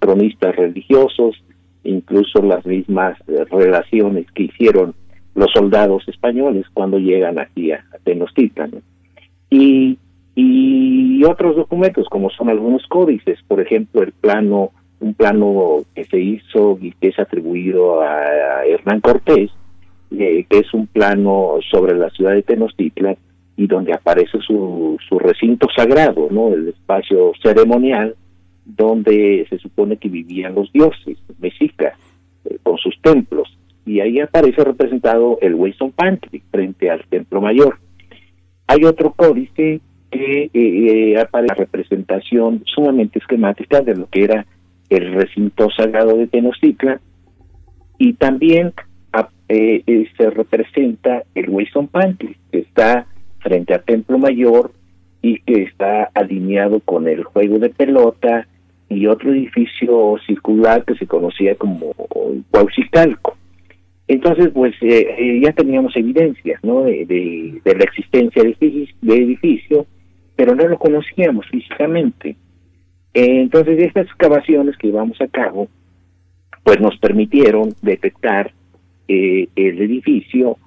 cronistas 0.00 0.56
religiosos, 0.56 1.36
incluso 1.84 2.42
las 2.42 2.66
mismas 2.66 3.16
eh, 3.28 3.44
relaciones 3.50 4.26
que 4.32 4.44
hicieron 4.44 4.94
los 5.34 5.50
soldados 5.52 6.06
españoles 6.08 6.66
cuando 6.74 6.98
llegan 6.98 7.38
aquí 7.38 7.72
a, 7.72 7.84
Tenochtitlan. 8.04 8.82
Y, 9.50 9.98
y 10.34 11.22
otros 11.24 11.56
documentos, 11.56 12.08
como 12.08 12.30
son 12.30 12.48
algunos 12.48 12.86
códices, 12.88 13.38
por 13.46 13.60
ejemplo, 13.60 14.02
el 14.02 14.12
plano, 14.12 14.70
un 15.00 15.14
plano 15.14 15.84
que 15.94 16.04
se 16.04 16.18
hizo 16.18 16.78
y 16.80 16.92
que 16.92 17.08
es 17.08 17.18
atribuido 17.18 18.00
a, 18.00 18.64
Hernán 18.66 19.00
Cortés, 19.00 19.50
eh, 20.10 20.44
que 20.48 20.58
es 20.58 20.74
un 20.74 20.86
plano 20.86 21.58
sobre 21.70 21.96
la 21.96 22.10
ciudad 22.10 22.32
de 22.32 22.42
Tenochtitlan 22.42 23.16
y 23.56 23.66
donde 23.66 23.92
aparece 23.92 24.38
su, 24.40 24.96
su 25.08 25.18
recinto 25.18 25.68
sagrado, 25.74 26.28
¿no? 26.30 26.52
El 26.52 26.68
espacio 26.68 27.32
ceremonial 27.42 28.16
donde 28.64 29.46
se 29.48 29.58
supone 29.58 29.96
que 29.96 30.08
vivían 30.08 30.54
los 30.54 30.72
dioses 30.72 31.18
mexicas 31.40 31.94
eh, 32.44 32.58
con 32.62 32.78
sus 32.78 33.00
templos 33.00 33.56
y 33.84 34.00
ahí 34.00 34.20
aparece 34.20 34.62
representado 34.62 35.38
el 35.42 35.54
Winston 35.54 35.90
Pantry 35.92 36.42
frente 36.50 36.90
al 36.90 37.04
templo 37.06 37.40
mayor. 37.40 37.78
Hay 38.68 38.84
otro 38.84 39.12
códice 39.12 39.80
que 40.10 40.44
eh, 40.44 40.50
eh, 40.54 41.18
aparece 41.18 41.48
la 41.48 41.54
representación 41.54 42.62
sumamente 42.66 43.18
esquemática 43.18 43.80
de 43.80 43.96
lo 43.96 44.08
que 44.08 44.24
era 44.24 44.46
el 44.88 45.12
recinto 45.14 45.68
sagrado 45.70 46.16
de 46.16 46.26
Tenochtitlan 46.26 47.00
y 47.98 48.14
también 48.14 48.72
se 50.16 50.30
representa 50.30 51.24
el 51.34 51.50
Winston 51.50 51.86
Pantry 51.88 52.36
que 52.50 52.60
está 52.60 53.06
frente 53.42 53.74
al 53.74 53.84
templo 53.84 54.18
mayor 54.18 54.72
y 55.20 55.40
que 55.40 55.62
está 55.62 56.10
alineado 56.14 56.80
con 56.80 57.08
el 57.08 57.24
juego 57.24 57.58
de 57.58 57.70
pelota 57.70 58.46
y 58.88 59.06
otro 59.06 59.32
edificio 59.32 60.16
circular 60.26 60.84
que 60.84 60.94
se 60.96 61.06
conocía 61.06 61.54
como 61.54 61.94
Huauchicalco. 62.52 63.36
Entonces, 64.08 64.50
pues 64.52 64.74
eh, 64.82 65.06
eh, 65.18 65.40
ya 65.42 65.52
teníamos 65.52 65.96
evidencias 65.96 66.62
¿no? 66.62 66.82
de, 66.82 67.60
la 67.64 67.84
existencia 67.84 68.42
de 68.42 69.14
edificio, 69.14 69.86
pero 70.36 70.54
no 70.54 70.66
lo 70.68 70.78
conocíamos 70.78 71.46
físicamente. 71.48 72.36
entonces, 73.14 73.78
estas 73.78 74.06
excavaciones 74.06 74.76
que 74.76 74.88
llevamos 74.88 75.20
a 75.20 75.28
cabo, 75.28 75.68
pues 76.64 76.80
nos 76.80 76.96
permitieron 76.98 77.74
detectar 77.80 78.52
eh, 79.08 79.48
el 79.56 79.80
edificio 79.82 80.58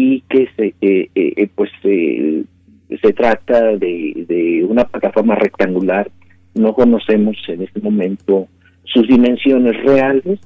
y 0.00 0.22
que 0.22 0.48
se, 0.56 1.48
pues 1.54 1.70
se 1.82 3.12
trata 3.12 3.76
de, 3.76 4.24
de 4.28 4.64
una 4.64 4.84
plataforma 4.84 5.34
rectangular 5.34 6.10
no 6.54 6.74
conocemos 6.74 7.36
en 7.48 7.62
este 7.62 7.80
momento 7.80 8.48
sus 8.84 9.06
dimensiones 9.06 9.82
reales. 9.84 10.40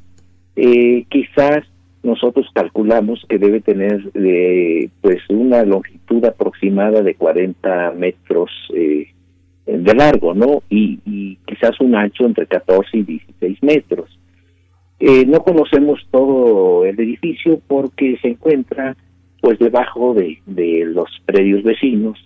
Eh, 0.56 1.04
quizás 1.08 1.64
nosotros 2.02 2.46
calculamos 2.54 3.24
que 3.28 3.38
debe 3.38 3.60
tener 3.60 4.10
eh, 4.14 4.88
pues 5.00 5.18
una 5.30 5.64
longitud 5.64 6.24
aproximada 6.24 7.02
de 7.02 7.14
40 7.14 7.92
metros 7.92 8.50
eh, 8.74 9.08
de 9.66 9.94
largo, 9.94 10.34
¿no? 10.34 10.62
Y, 10.68 11.38
quizás 11.46 11.80
un 11.80 11.94
ancho 11.94 12.26
entre 12.26 12.46
14 12.46 12.98
y 12.98 13.02
16 13.02 13.62
metros. 13.62 14.18
no 15.00 15.40
conocemos 15.42 16.00
todo 16.10 16.84
el 16.84 16.98
edificio 16.98 17.60
porque 17.66 18.18
se 18.20 18.28
encuentra 18.28 18.96
pues 19.44 19.58
debajo 19.58 20.14
de, 20.14 20.38
de 20.46 20.86
los 20.86 21.04
predios 21.26 21.62
vecinos 21.62 22.18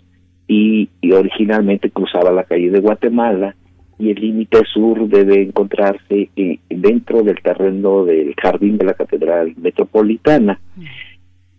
y, 0.46 0.88
originalmente 1.12 1.90
cruzaba 1.90 2.30
la 2.30 2.44
calle 2.44 2.70
de 2.70 2.78
Guatemala 2.78 3.56
y 3.98 4.12
el 4.12 4.20
límite 4.20 4.60
sur 4.72 5.08
debe 5.08 5.42
encontrarse 5.42 6.30
eh, 6.36 6.58
dentro 6.70 7.24
del 7.24 7.42
terreno 7.42 8.04
del 8.04 8.36
jardín 8.40 8.78
de 8.78 8.84
la 8.84 8.94
Catedral 8.94 9.52
Metropolitana. 9.56 10.60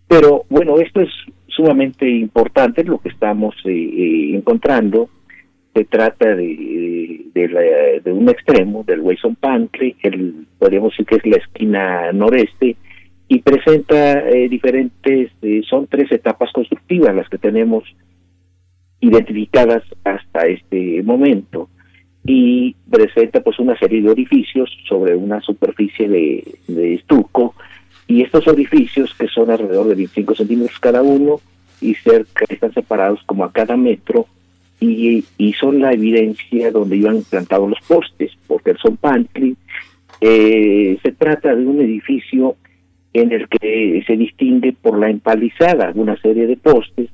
Pero 0.07 0.45
bueno, 0.47 0.79
esto 0.79 1.01
es 1.01 1.09
sumamente 1.47 2.07
importante 2.09 2.85
lo 2.85 2.99
que 2.99 3.09
estamos 3.09 3.53
eh, 3.65 3.69
eh, 3.71 4.35
encontrando. 4.35 5.09
Se 5.73 5.83
trata 5.83 6.37
de, 6.37 7.25
de, 7.33 8.11
un 8.13 8.29
extremo 8.29 8.85
del 8.85 9.01
Wilson 9.01 9.35
Pantry, 9.35 9.97
el, 10.03 10.45
podríamos 10.57 10.93
decir 10.93 11.05
que 11.05 11.15
es 11.17 11.25
la 11.25 11.43
esquina 11.43 12.13
noreste, 12.13 12.77
y 13.29 13.39
presenta 13.39 14.23
diferentes, 14.49 15.31
son 15.69 15.85
tres 15.87 16.11
etapas 16.11 16.51
constructivas 16.51 17.15
las 17.15 17.29
que 17.29 17.37
tenemos 17.37 17.83
identificadas 18.99 19.83
hasta 20.03 20.47
este 20.47 21.03
momento. 21.03 21.69
Y 22.25 22.75
presenta 22.89 23.41
pues 23.41 23.59
una 23.59 23.77
serie 23.77 24.01
de 24.01 24.09
orificios 24.09 24.69
sobre 24.87 25.15
una 25.15 25.41
superficie 25.41 26.09
de, 26.09 26.43
de 26.67 26.95
estuco 26.95 27.55
y 28.07 28.23
estos 28.23 28.47
orificios 28.47 29.13
que 29.13 29.27
son 29.27 29.51
alrededor 29.51 29.87
de 29.87 29.95
25 29.95 30.35
centímetros 30.35 30.79
cada 30.79 31.03
uno 31.03 31.39
y 31.79 31.93
cerca 31.93 32.45
están 32.49 32.73
separados 32.73 33.21
como 33.27 33.45
a 33.45 33.51
cada 33.53 33.77
metro 33.77 34.25
y, 34.79 35.23
y 35.37 35.53
son 35.53 35.79
la 35.79 35.93
evidencia 35.93 36.71
donde 36.71 36.97
iban 36.97 37.21
plantados 37.29 37.69
los 37.69 37.79
postes 37.87 38.31
porque 38.47 38.73
son 38.81 38.97
pantry 38.97 39.55
eh, 40.21 40.97
se 41.01 41.11
trata 41.13 41.55
de 41.55 41.65
un 41.65 41.81
edificio 41.81 42.57
en 43.13 43.31
el 43.31 43.47
que 43.47 44.03
se 44.05 44.17
distingue 44.17 44.73
por 44.73 44.99
la 44.99 45.09
empalizada 45.09 45.91
una 45.95 46.15
serie 46.21 46.47
de 46.47 46.57
postes 46.57 47.09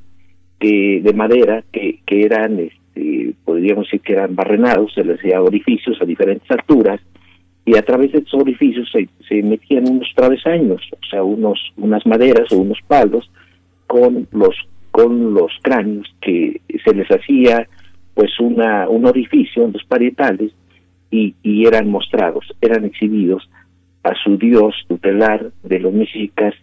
que 0.60 1.02
de 1.04 1.14
madera 1.14 1.64
que, 1.72 2.00
que 2.06 2.24
eran 2.24 2.60
este, 2.60 3.34
podríamos 3.44 3.86
decir 3.86 4.02
que 4.02 4.14
eran 4.14 4.36
barrenados, 4.36 4.94
se 4.94 5.04
les 5.04 5.20
hacía 5.20 5.42
orificios 5.42 5.98
a 6.02 6.06
diferentes 6.06 6.50
alturas, 6.50 7.00
y 7.66 7.76
a 7.78 7.82
través 7.82 8.12
de 8.12 8.20
esos 8.20 8.42
orificios 8.42 8.90
se, 8.92 9.10
se 9.28 9.42
metían 9.42 9.90
unos 9.90 10.08
travesaños, 10.16 10.82
o 10.94 11.06
sea, 11.10 11.24
unos, 11.24 11.60
unas 11.78 12.06
maderas 12.06 12.52
o 12.52 12.58
unos 12.58 12.80
palos 12.88 13.30
con 13.88 14.28
los, 14.32 14.56
con 14.92 15.34
los 15.34 15.52
cráneos 15.64 16.08
que 16.22 16.62
se 16.84 16.94
les 16.94 17.10
hacía 17.10 17.68
pues 18.14 18.40
una, 18.40 18.88
un 18.88 19.06
orificio 19.06 19.66
en 19.66 19.74
los 19.74 19.84
parietales 19.86 20.52
y, 21.10 21.36
y 21.44 21.66
eran 21.66 21.90
mostrados, 21.90 22.46
eran 22.62 22.86
exhibidos 22.86 23.50
a 24.06 24.14
su 24.24 24.38
dios 24.38 24.76
tutelar 24.88 25.52
de 25.64 25.80
los 25.80 25.92
mexicas, 25.92 26.54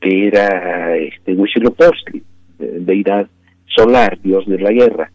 que 0.00 0.28
era 0.28 0.96
este 0.96 1.34
Huitzilopochtli, 1.34 2.22
deidad 2.58 3.28
solar, 3.66 4.18
dios 4.22 4.46
de 4.46 4.58
la 4.58 4.72
guerra. 4.72 5.12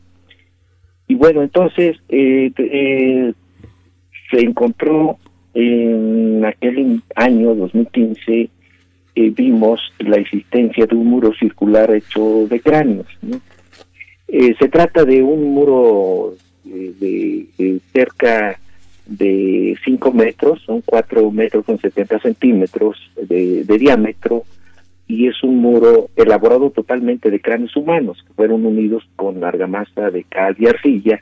Y 1.07 1.15
bueno, 1.15 1.41
entonces 1.41 1.97
eh, 2.07 2.51
eh, 2.55 3.33
se 4.29 4.39
encontró 4.39 5.17
en 5.55 6.45
aquel 6.45 7.01
año 7.15 7.55
2015 7.55 8.49
eh, 9.13 9.29
vimos 9.31 9.81
la 9.97 10.17
existencia 10.17 10.85
de 10.85 10.95
un 10.95 11.07
muro 11.07 11.33
circular 11.33 11.93
hecho 11.93 12.47
de 12.47 12.59
cráneos. 12.61 13.07
se 14.29 14.69
trata 14.69 15.03
de 15.03 15.21
un 15.23 15.53
muro 15.53 16.35
de, 16.63 17.79
cerca 17.91 18.60
de 19.05 19.77
5 19.83 20.11
metros, 20.11 20.61
son 20.65 20.81
4 20.81 21.31
metros 21.31 21.65
con 21.65 21.79
70 21.79 22.19
centímetros 22.19 22.97
de 23.15 23.77
diámetro, 23.79 24.45
y 25.11 25.27
es 25.27 25.43
un 25.43 25.57
muro 25.57 26.09
elaborado 26.15 26.69
totalmente 26.69 27.29
de 27.29 27.41
cráneos 27.41 27.75
humanos 27.75 28.23
que 28.25 28.33
fueron 28.33 28.65
unidos 28.65 29.03
con 29.17 29.43
argamasa 29.43 30.09
de 30.09 30.23
cal 30.23 30.55
y 30.57 30.67
arcilla 30.67 31.19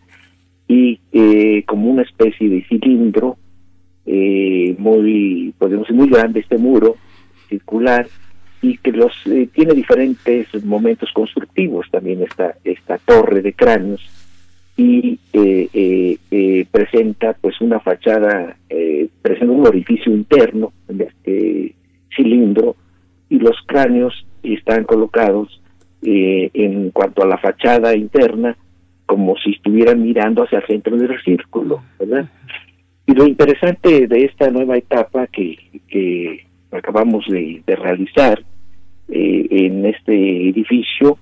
y 0.68 1.00
eh, 1.12 1.64
como 1.66 1.90
una 1.90 2.04
especie 2.04 2.50
de 2.50 2.64
cilindro 2.66 3.38
eh, 4.06 4.76
muy 4.78 5.56
podemos 5.58 5.88
decir 5.88 6.00
muy 6.00 6.10
grande 6.10 6.42
este 6.42 6.60
muro 6.60 6.98
circular 7.48 8.06
y 8.62 8.78
que 8.78 8.92
los 8.92 9.12
eh, 9.26 9.50
tiene 9.52 9.74
diferentes 9.74 10.48
momentos 10.64 11.10
constructivos. 11.12 11.88
También 11.90 12.22
esta 12.22 12.58
esta 12.64 13.00
torre 13.00 13.42
de 13.42 13.54
cráneos 13.54 14.02
y 14.80 16.66
presenta 16.72 17.34
pues 17.42 17.60
una 17.62 17.80
fachada 17.80 18.56
presenta 19.22 19.54
un 19.54 19.68
orificio 19.68 20.14
interno 20.14 20.72
en 20.88 21.02
este 21.02 21.76
cilindro 22.16 22.76
y 23.30 23.40
los 23.40 23.56
cráneos 23.66 24.26
están 24.44 24.84
colocados 24.84 25.62
eh, 26.02 26.50
en 26.54 26.92
cuanto 26.92 27.24
a 27.24 27.28
la 27.28 27.38
fachada 27.38 27.96
interna 27.96 28.56
como 29.06 29.36
si 29.38 29.52
estuvieran 29.52 30.02
mirando 30.02 30.44
hacia 30.44 30.60
el 30.60 30.68
centro 30.68 30.96
del 30.96 31.20
círculo, 31.24 31.82
¿verdad? 32.00 32.30
Y 33.06 33.14
lo 33.14 33.26
interesante 33.26 34.08
de 34.08 34.26
esta 34.26 34.50
nueva 34.52 34.78
etapa 34.78 35.28
que, 35.28 35.58
que 35.88 36.46
acabamos 36.72 37.26
de, 37.28 37.64
realizar 37.66 38.40
eh, 39.10 39.48
en 39.50 39.86
este 39.88 40.50
edificio, 40.50 41.18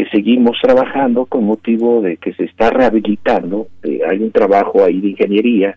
que 0.00 0.08
seguimos 0.08 0.56
trabajando 0.62 1.26
con 1.26 1.44
motivo 1.44 2.00
de 2.00 2.16
que 2.16 2.32
se 2.32 2.44
está 2.44 2.70
rehabilitando, 2.70 3.68
eh, 3.82 4.00
hay 4.08 4.16
un 4.22 4.30
trabajo 4.30 4.82
ahí 4.82 4.98
de 4.98 5.08
ingeniería 5.08 5.76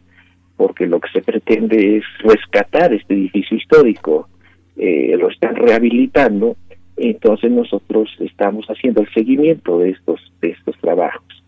porque 0.55 0.87
lo 0.87 1.01
que 1.01 1.09
se 1.11 1.21
pretende 1.21 1.97
es 1.97 2.05
rescatar 2.19 2.93
este 2.93 3.15
edificio 3.15 3.57
histórico, 3.57 4.29
eh, 4.77 5.17
lo 5.19 5.29
están 5.29 5.57
rehabilitando, 5.57 6.55
entonces 6.95 7.51
nosotros 7.51 8.15
estamos 8.21 8.65
haciendo 8.67 9.01
el 9.01 9.13
seguimiento 9.13 9.79
de 9.79 9.89
estos 9.89 10.21
de 10.39 10.51
estos 10.51 10.77
trabajos. 10.77 11.43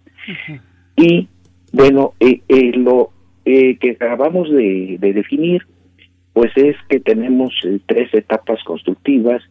Y 0.97 1.29
bueno, 1.71 2.11
eh, 2.19 2.41
eh, 2.49 2.73
lo 2.75 3.11
que 3.45 3.97
acabamos 4.01 4.49
de, 4.49 4.97
definir, 4.99 5.61
pues 6.33 6.51
es 6.57 6.75
que 6.89 6.99
tenemos 6.99 7.53
tres 7.85 8.13
etapas 8.13 8.61
constructivas 8.65 9.41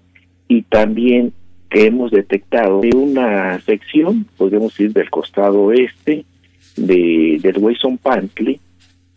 y 0.46 0.60
también 0.62 1.32
que 1.74 1.86
hemos 1.86 2.12
detectado 2.12 2.82
de 2.82 2.90
una 2.94 3.58
sección, 3.62 4.26
podemos 4.36 4.78
ir 4.78 4.92
del 4.92 5.10
costado 5.10 5.60
oeste, 5.60 6.24
de, 6.76 7.40
del 7.42 7.58
Wilson 7.58 7.98
Pantley 7.98 8.60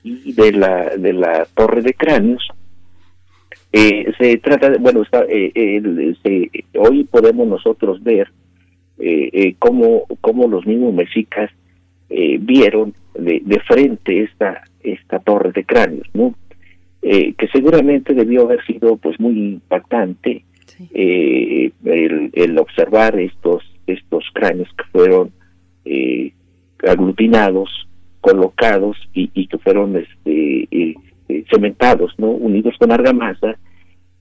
y 0.03 0.33
de 0.33 0.53
la, 0.53 0.97
de 0.97 1.13
la 1.13 1.45
Torre 1.53 1.83
de 1.83 1.93
Cráneos. 1.93 2.49
Eh, 3.71 4.11
se 4.17 4.37
trata 4.37 4.71
de, 4.71 4.79
bueno, 4.79 5.03
está, 5.03 5.23
eh, 5.29 6.15
hoy 6.79 7.03
podemos 7.03 7.47
nosotros 7.47 8.03
ver 8.03 8.31
eh, 8.97 9.53
cómo, 9.59 10.05
cómo 10.19 10.47
los 10.47 10.65
mismos 10.65 10.95
mexicas 10.95 11.51
vieron 12.09 12.95
de, 13.13 13.39
de, 13.45 13.59
frente 13.59 14.23
esta, 14.23 14.63
esta 14.81 15.19
Torre 15.19 15.51
de 15.51 15.63
Cráneos, 15.63 16.07
¿no? 16.15 16.33
que 17.01 17.47
seguramente 17.53 18.15
debió 18.15 18.41
haber 18.41 18.65
sido 18.65 18.97
pues 18.97 19.19
muy 19.19 19.37
impactante 19.37 20.43
el, 20.93 21.73
el, 22.33 22.57
observar 22.57 23.19
estos 23.19 23.63
estos 23.87 24.25
cráneos 24.33 24.69
que 24.77 24.83
fueron 24.91 25.31
eh, 25.85 26.33
aglutinados, 26.85 27.69
colocados 28.21 28.97
y, 29.13 29.47
que 29.47 29.57
fueron 29.57 29.95
este, 29.95 30.67
eh, 30.71 30.95
eh, 31.29 31.45
cementados, 31.49 32.13
¿no? 32.17 32.29
unidos 32.31 32.75
con 32.77 32.91
argamasa 32.91 33.57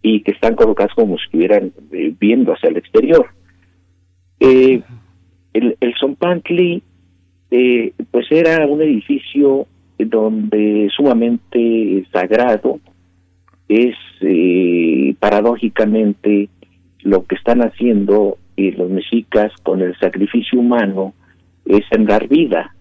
y 0.02 0.22
que 0.22 0.32
están 0.32 0.54
colocados 0.54 0.94
como 0.94 1.18
si 1.18 1.24
estuvieran 1.24 1.72
eh, 1.92 2.14
viendo 2.18 2.52
hacia 2.52 2.68
el 2.68 2.76
exterior. 2.76 3.26
el, 4.38 4.84
el 5.52 5.94
Zompantli 5.98 6.82
pues 8.10 8.26
era 8.30 8.66
un 8.66 8.82
edificio 8.82 9.66
donde 9.98 10.88
sumamente 10.94 12.06
sagrado 12.12 12.80
es 13.68 13.94
paradójicamente 15.20 16.48
lo 17.00 17.24
que 17.26 17.34
están 17.34 17.60
haciendo 17.60 18.38
los 18.56 18.90
mexicas 18.90 19.52
con 19.62 19.82
el 19.82 19.96
sacrificio 19.98 20.58
humano 20.58 21.14
es 21.66 21.82
sembrar 21.90 22.28
vida. 22.28 22.74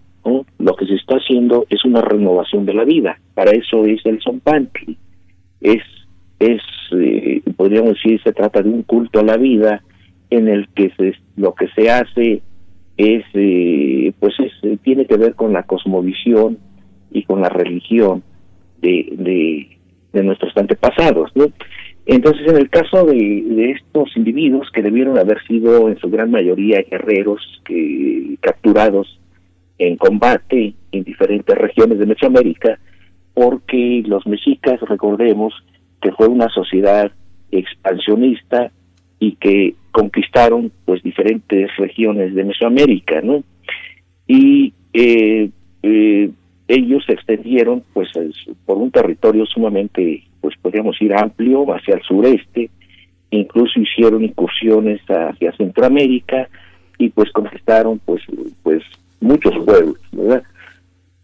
Lo 0.58 0.74
que 0.74 0.86
se 0.86 0.94
está 0.94 1.16
haciendo 1.16 1.66
es 1.70 1.84
una 1.84 2.00
renovación 2.00 2.66
de 2.66 2.74
la 2.74 2.84
vida. 2.84 3.18
Para 3.34 3.52
eso 3.52 3.84
es 3.84 4.04
el 4.04 4.20
Zompantli. 4.22 4.96
Es, 5.60 5.82
es 6.40 6.60
eh, 6.92 7.42
podríamos 7.56 7.94
decir, 7.94 8.20
se 8.22 8.32
trata 8.32 8.62
de 8.62 8.70
un 8.70 8.82
culto 8.82 9.20
a 9.20 9.24
la 9.24 9.36
vida 9.36 9.82
en 10.30 10.48
el 10.48 10.68
que 10.68 10.90
se, 10.96 11.14
lo 11.36 11.54
que 11.54 11.68
se 11.68 11.90
hace 11.90 12.42
es, 12.96 13.24
eh, 13.34 14.12
pues 14.18 14.34
es, 14.40 14.80
tiene 14.82 15.06
que 15.06 15.16
ver 15.16 15.34
con 15.34 15.52
la 15.52 15.64
cosmovisión 15.64 16.58
y 17.10 17.22
con 17.24 17.40
la 17.40 17.48
religión 17.48 18.22
de, 18.80 19.12
de, 19.16 19.75
de 20.12 20.22
nuestros 20.22 20.56
antepasados. 20.56 21.30
¿no? 21.34 21.46
Entonces, 22.06 22.46
en 22.48 22.56
el 22.56 22.70
caso 22.70 23.04
de, 23.04 23.72
estos 23.72 24.16
individuos 24.16 24.70
que 24.72 24.82
debieron 24.82 25.18
haber 25.18 25.42
sido 25.46 25.88
en 25.88 25.98
su 25.98 26.08
gran 26.08 26.30
mayoría 26.30 26.84
guerreros 26.88 27.40
que, 27.64 28.36
capturados 28.40 29.20
en 29.78 29.96
combate 29.96 30.74
en 30.92 31.04
diferentes 31.04 31.56
regiones 31.58 31.98
de 31.98 32.06
Mesoamérica, 32.06 32.78
porque 33.34 34.02
los 34.06 34.26
mexicas, 34.26 34.80
recordemos, 34.80 35.52
que 36.00 36.12
fue 36.12 36.28
una 36.28 36.48
sociedad 36.48 37.10
expansionista 37.50 38.70
y 39.18 39.32
que 39.32 39.74
conquistaron 39.90 40.70
pues 40.84 41.02
diferentes 41.02 41.74
regiones 41.76 42.34
de 42.34 42.44
Mesoamérica, 42.44 43.20
¿no? 43.20 43.42
Y 44.26 44.72
eh, 44.92 45.50
eh, 45.82 46.30
ellos 46.68 47.04
se 47.06 47.12
extendieron 47.12 47.84
pues 47.92 48.08
por 48.64 48.78
un 48.78 48.90
territorio 48.90 49.46
sumamente 49.46 50.24
pues 50.40 50.56
podríamos 50.60 51.00
ir 51.00 51.14
amplio 51.14 51.64
hacia 51.72 51.94
el 51.94 52.02
sureste, 52.02 52.70
incluso 53.30 53.80
hicieron 53.80 54.24
incursiones 54.24 55.00
hacia 55.08 55.56
Centroamérica 55.56 56.48
y 56.98 57.10
pues 57.10 57.30
conquistaron 57.32 58.00
pues 58.04 58.22
pues 58.62 58.82
muchos 59.20 59.54
pueblos, 59.64 59.98
¿verdad? 60.12 60.42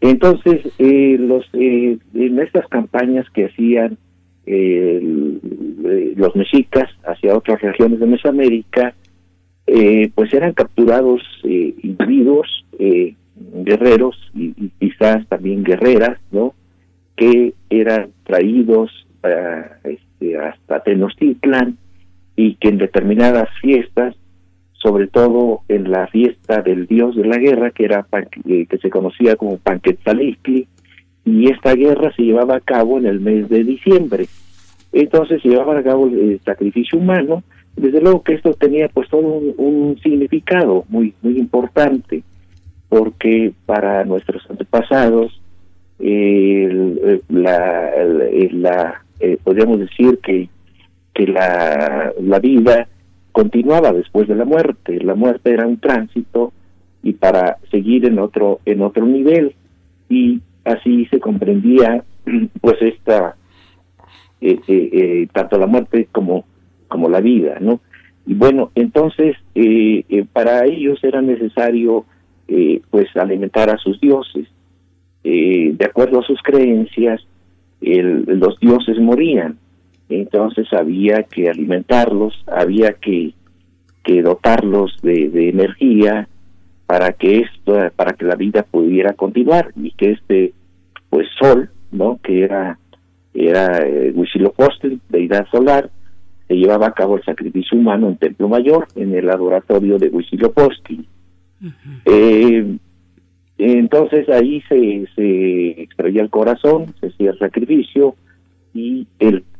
Entonces, 0.02 0.60
eh, 0.78 1.16
los 1.18 1.44
eh, 1.52 1.96
en 2.14 2.40
estas 2.40 2.66
campañas 2.66 3.24
que 3.30 3.46
hacían 3.46 3.98
eh, 4.46 5.00
los 6.16 6.34
mexicas 6.34 6.90
hacia 7.04 7.36
otras 7.36 7.60
regiones 7.62 8.00
de 8.00 8.06
Mesoamérica, 8.06 8.94
pues 10.14 10.34
eran 10.34 10.52
capturados 10.52 11.22
individuos, 11.44 12.66
guerreros 13.36 14.16
y, 14.34 14.52
quizás 14.78 15.26
también 15.28 15.64
guerreras, 15.64 16.18
¿no? 16.30 16.54
Que 17.16 17.54
eran 17.70 18.10
traídos 18.24 19.06
este, 19.84 20.38
hasta 20.38 20.82
Tenochtitlan 20.82 21.78
y 22.36 22.54
que 22.54 22.68
en 22.68 22.78
determinadas 22.78 23.48
fiestas, 23.60 24.16
sobre 24.72 25.06
todo 25.06 25.60
en 25.68 25.90
la 25.90 26.06
fiesta 26.08 26.62
del 26.62 26.86
dios 26.86 27.14
de 27.14 27.26
la 27.26 27.38
guerra, 27.38 27.70
que 27.70 27.84
era 27.84 28.06
eh, 28.48 28.66
que 28.66 28.78
se 28.78 28.90
conocía 28.90 29.36
como 29.36 29.58
Panquetzalistli, 29.58 30.66
y 31.24 31.50
esta 31.50 31.74
guerra 31.74 32.12
se 32.16 32.22
llevaba 32.22 32.56
a 32.56 32.60
cabo 32.60 32.98
en 32.98 33.06
el 33.06 33.20
mes 33.20 33.48
de 33.48 33.62
diciembre. 33.62 34.26
Entonces 34.92 35.40
se 35.40 35.48
llevaba 35.48 35.78
a 35.78 35.82
cabo 35.82 36.06
el 36.06 36.40
sacrificio 36.44 36.98
humano, 36.98 37.44
desde 37.76 38.00
luego 38.00 38.22
que 38.22 38.34
esto 38.34 38.52
tenía 38.54 38.88
pues 38.88 39.08
todo 39.08 39.20
un, 39.20 39.98
significado 40.02 40.84
muy 40.88 41.14
muy 41.22 41.38
importante, 41.38 42.22
porque 42.92 43.54
para 43.64 44.04
nuestros 44.04 44.44
antepasados 44.50 45.40
la, 45.98 47.90
eh, 49.18 49.38
podríamos 49.42 49.78
decir 49.78 50.18
que, 50.18 50.50
que 51.14 51.26
la, 51.26 52.12
la 52.20 52.38
vida 52.38 52.86
continuaba 53.32 53.94
después 53.94 54.28
de 54.28 54.34
la 54.34 54.44
muerte. 54.44 55.02
La 55.02 55.14
muerte 55.14 55.54
era 55.54 55.66
un 55.66 55.78
tránsito 55.78 56.52
y 57.02 57.14
para 57.14 57.56
seguir 57.70 58.04
en 58.04 58.18
otro 58.18 58.60
en 58.66 58.82
otro 58.82 59.06
nivel 59.06 59.54
y 60.10 60.42
así 60.62 61.06
se 61.06 61.18
comprendía 61.18 62.04
pues 62.60 62.76
esta 62.82 63.36
eh, 64.42 64.60
eh, 64.68 64.90
eh 64.92 65.28
tanto 65.32 65.58
la 65.58 65.66
muerte 65.66 66.08
como 66.12 66.44
como 66.88 67.08
la 67.08 67.22
vida 67.22 67.56
no 67.58 67.80
y 68.26 68.34
bueno 68.34 68.70
entonces 68.74 69.34
para 70.34 70.66
ellos 70.66 71.02
era 71.02 71.22
necesario 71.22 72.04
pues 72.90 73.16
alimentar 73.16 73.70
a 73.70 73.78
sus 73.78 74.00
dioses 74.00 74.46
de 75.22 75.84
acuerdo 75.84 76.20
a 76.20 76.24
sus 76.24 76.40
creencias 76.42 77.22
los 77.80 78.58
dioses 78.60 78.98
morían. 78.98 79.58
Entonces 80.08 80.72
había 80.72 81.22
que 81.24 81.48
alimentarlos, 81.48 82.34
había 82.46 82.92
que, 82.94 83.32
que 84.04 84.22
dotarlos 84.22 84.96
de, 85.02 85.48
energía 85.48 86.28
para 86.86 87.12
que 87.12 87.40
esto, 87.40 87.78
para 87.96 88.12
que 88.12 88.26
la 88.26 88.36
vida 88.36 88.62
pudiera 88.62 89.14
continuar 89.14 89.72
y 89.76 89.92
que 89.92 90.12
este 90.12 90.52
pues 91.08 91.28
sol, 91.38 91.70
¿no? 91.90 92.18
que 92.22 92.42
era 92.42 92.78
era 93.34 93.78
eh, 93.78 94.12
Huitzilopochtli, 94.14 95.00
deidad 95.08 95.46
solar, 95.50 95.88
se 96.48 96.54
llevaba 96.54 96.88
a 96.88 96.92
cabo 96.92 97.16
el 97.16 97.24
sacrificio 97.24 97.78
humano 97.78 98.08
en 98.08 98.18
Templo 98.18 98.46
Mayor, 98.46 98.86
en 98.94 99.14
el 99.14 99.30
adoratorio 99.30 99.98
de 99.98 100.08
Huitzilopochtli. 100.08 101.06
Eh, 102.04 102.76
entonces 103.58 104.28
ahí 104.28 104.62
se, 104.68 105.06
se 105.14 105.82
extraía 105.82 106.22
el 106.22 106.30
corazón, 106.30 106.94
se 107.00 107.08
hacía 107.08 107.30
el 107.30 107.38
sacrificio 107.38 108.16
y 108.74 109.06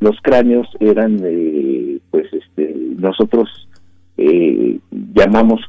los 0.00 0.16
cráneos 0.22 0.66
eran, 0.80 1.20
eh, 1.24 1.98
pues 2.10 2.32
este, 2.32 2.74
nosotros 2.96 3.68
eh, 4.16 4.78
llamamos 5.14 5.60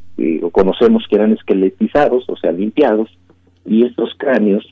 o 0.42 0.50
conocemos 0.52 1.06
que 1.10 1.16
eran 1.16 1.34
esqueletizados, 1.34 2.26
o 2.30 2.38
sea, 2.38 2.52
limpiados, 2.52 3.10
y 3.66 3.86
estos 3.86 4.14
cráneos 4.18 4.66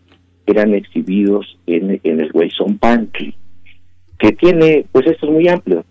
eran 0.45 0.73
exhibidos 0.73 1.57
en, 1.65 1.99
el 2.03 2.31
Weison 2.33 2.77
Pankli, 2.77 3.35
que 4.21 4.33
tiene, 4.33 4.85
pues 4.91 5.07
esto 5.07 5.25
es 5.25 5.31
muy 5.31 5.47
amplio, 5.47 5.83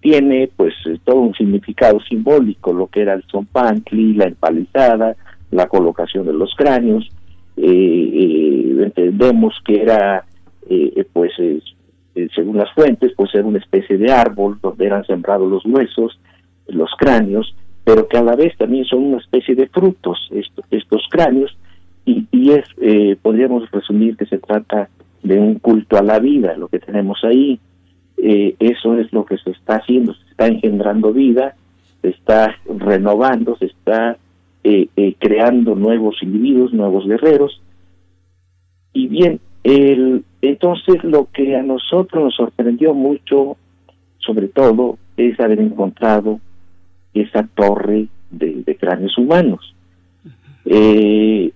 tiene 0.00 0.50
pues 0.54 0.74
todo 1.04 1.20
un 1.20 1.32
significado 1.32 1.98
simbólico, 2.00 2.70
lo 2.70 2.86
que 2.88 3.00
era 3.00 3.14
el 3.14 3.24
Zompantli, 3.30 4.12
la 4.12 4.26
empalizada, 4.26 5.16
la 5.50 5.68
colocación 5.68 6.26
de 6.26 6.34
los 6.34 6.54
cráneos, 6.54 7.08
eh, 7.56 7.64
eh, 7.64 8.82
entendemos 8.84 9.54
que 9.64 9.80
era, 9.80 10.26
eh, 10.68 11.02
pues, 11.14 11.32
según 12.34 12.58
las 12.58 12.70
fuentes, 12.74 13.12
pues 13.16 13.34
era 13.34 13.46
una 13.46 13.58
especie 13.58 13.96
de 13.96 14.12
árbol 14.12 14.58
donde 14.60 14.84
eran 14.84 15.06
sembrados 15.06 15.50
los 15.50 15.64
huesos, 15.64 16.20
los 16.66 16.90
cráneos, 16.98 17.56
pero 17.84 18.06
que 18.06 18.18
a 18.18 18.22
la 18.22 18.36
vez 18.36 18.54
también 18.58 18.84
son 18.84 19.02
una 19.02 19.16
especie 19.16 19.54
de 19.54 19.66
frutos 19.66 20.28
estos, 20.30 20.66
estos 20.70 21.06
cráneos, 21.08 21.56
y, 22.04 22.26
y 22.32 22.50
es, 22.50 22.66
podríamos 23.22 23.70
resumir 23.70 24.14
que 24.18 24.26
se 24.26 24.36
trata 24.36 24.90
de 25.22 25.38
un 25.38 25.54
culto 25.54 25.96
a 25.96 26.02
la 26.02 26.18
vida, 26.18 26.54
lo 26.58 26.68
que 26.68 26.80
tenemos 26.80 27.24
ahí. 27.24 27.58
Eh, 28.20 28.56
eso 28.58 28.96
es 28.98 29.12
lo 29.12 29.24
que 29.24 29.38
se 29.38 29.50
está 29.50 29.76
haciendo, 29.76 30.12
se 30.14 30.30
está 30.30 30.46
engendrando 30.46 31.12
vida, 31.12 31.54
se 32.02 32.08
está 32.08 32.54
renovando, 32.66 33.56
se 33.56 33.66
está 33.66 34.16
eh, 34.64 34.88
eh, 34.96 35.14
creando 35.18 35.74
nuevos 35.74 36.22
individuos, 36.22 36.72
nuevos 36.72 37.06
guerreros. 37.06 37.62
Y 38.92 39.06
bien, 39.06 39.40
el, 39.62 40.24
entonces 40.42 41.02
lo 41.04 41.28
que 41.32 41.56
a 41.56 41.62
nosotros 41.62 42.24
nos 42.24 42.34
sorprendió 42.34 42.94
mucho, 42.94 43.56
sobre 44.18 44.48
todo, 44.48 44.98
es 45.16 45.38
haber 45.40 45.60
encontrado 45.60 46.40
esa 47.14 47.44
torre 47.54 48.08
de, 48.30 48.76
cráneos 48.78 49.16
humanos. 49.16 49.74
Eh, 50.64 51.52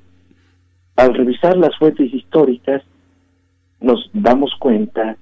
al 0.96 1.14
revisar 1.14 1.56
las 1.56 1.76
fuentes 1.76 2.12
históricas, 2.12 2.82
nos 3.80 4.08
damos 4.12 4.54
cuenta 4.58 5.16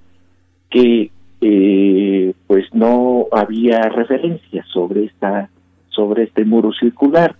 que 0.69 1.11
eh, 1.41 2.33
pues 2.47 2.65
no 2.73 3.25
había 3.31 3.81
referencia 3.81 4.63
sobre 4.71 5.05
esta 5.05 5.49
sobre 5.89 6.23
este 6.23 6.45
muro 6.45 6.71
circular 6.71 7.35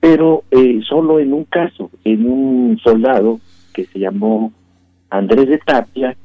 pero 0.00 0.44
eh, 0.50 0.80
solo 0.88 1.20
en 1.20 1.32
un 1.32 1.44
caso 1.44 1.90
en 2.04 2.30
un 2.30 2.78
soldado 2.82 3.40
que 3.72 3.84
se 3.86 3.98
llamó 3.98 4.52
Andrés 5.08 5.48
de 5.48 5.58
Tapia 5.58 6.16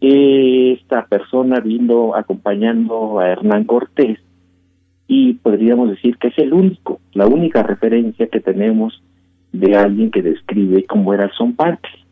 esta 0.00 1.06
persona 1.06 1.60
vino 1.60 2.14
acompañando 2.14 3.18
a 3.18 3.28
Hernán 3.28 3.64
Cortés 3.64 4.18
y 5.06 5.34
podríamos 5.34 5.90
decir 5.90 6.16
que 6.18 6.28
es 6.28 6.38
el 6.38 6.52
único 6.52 7.00
la 7.12 7.26
única 7.26 7.62
referencia 7.62 8.28
que 8.28 8.40
tenemos 8.40 9.02
de 9.52 9.76
alguien 9.76 10.10
que 10.10 10.22
describe 10.22 10.84
cómo 10.84 11.12
era 11.14 11.24
el 11.24 11.32
Zompantli, 11.32 12.04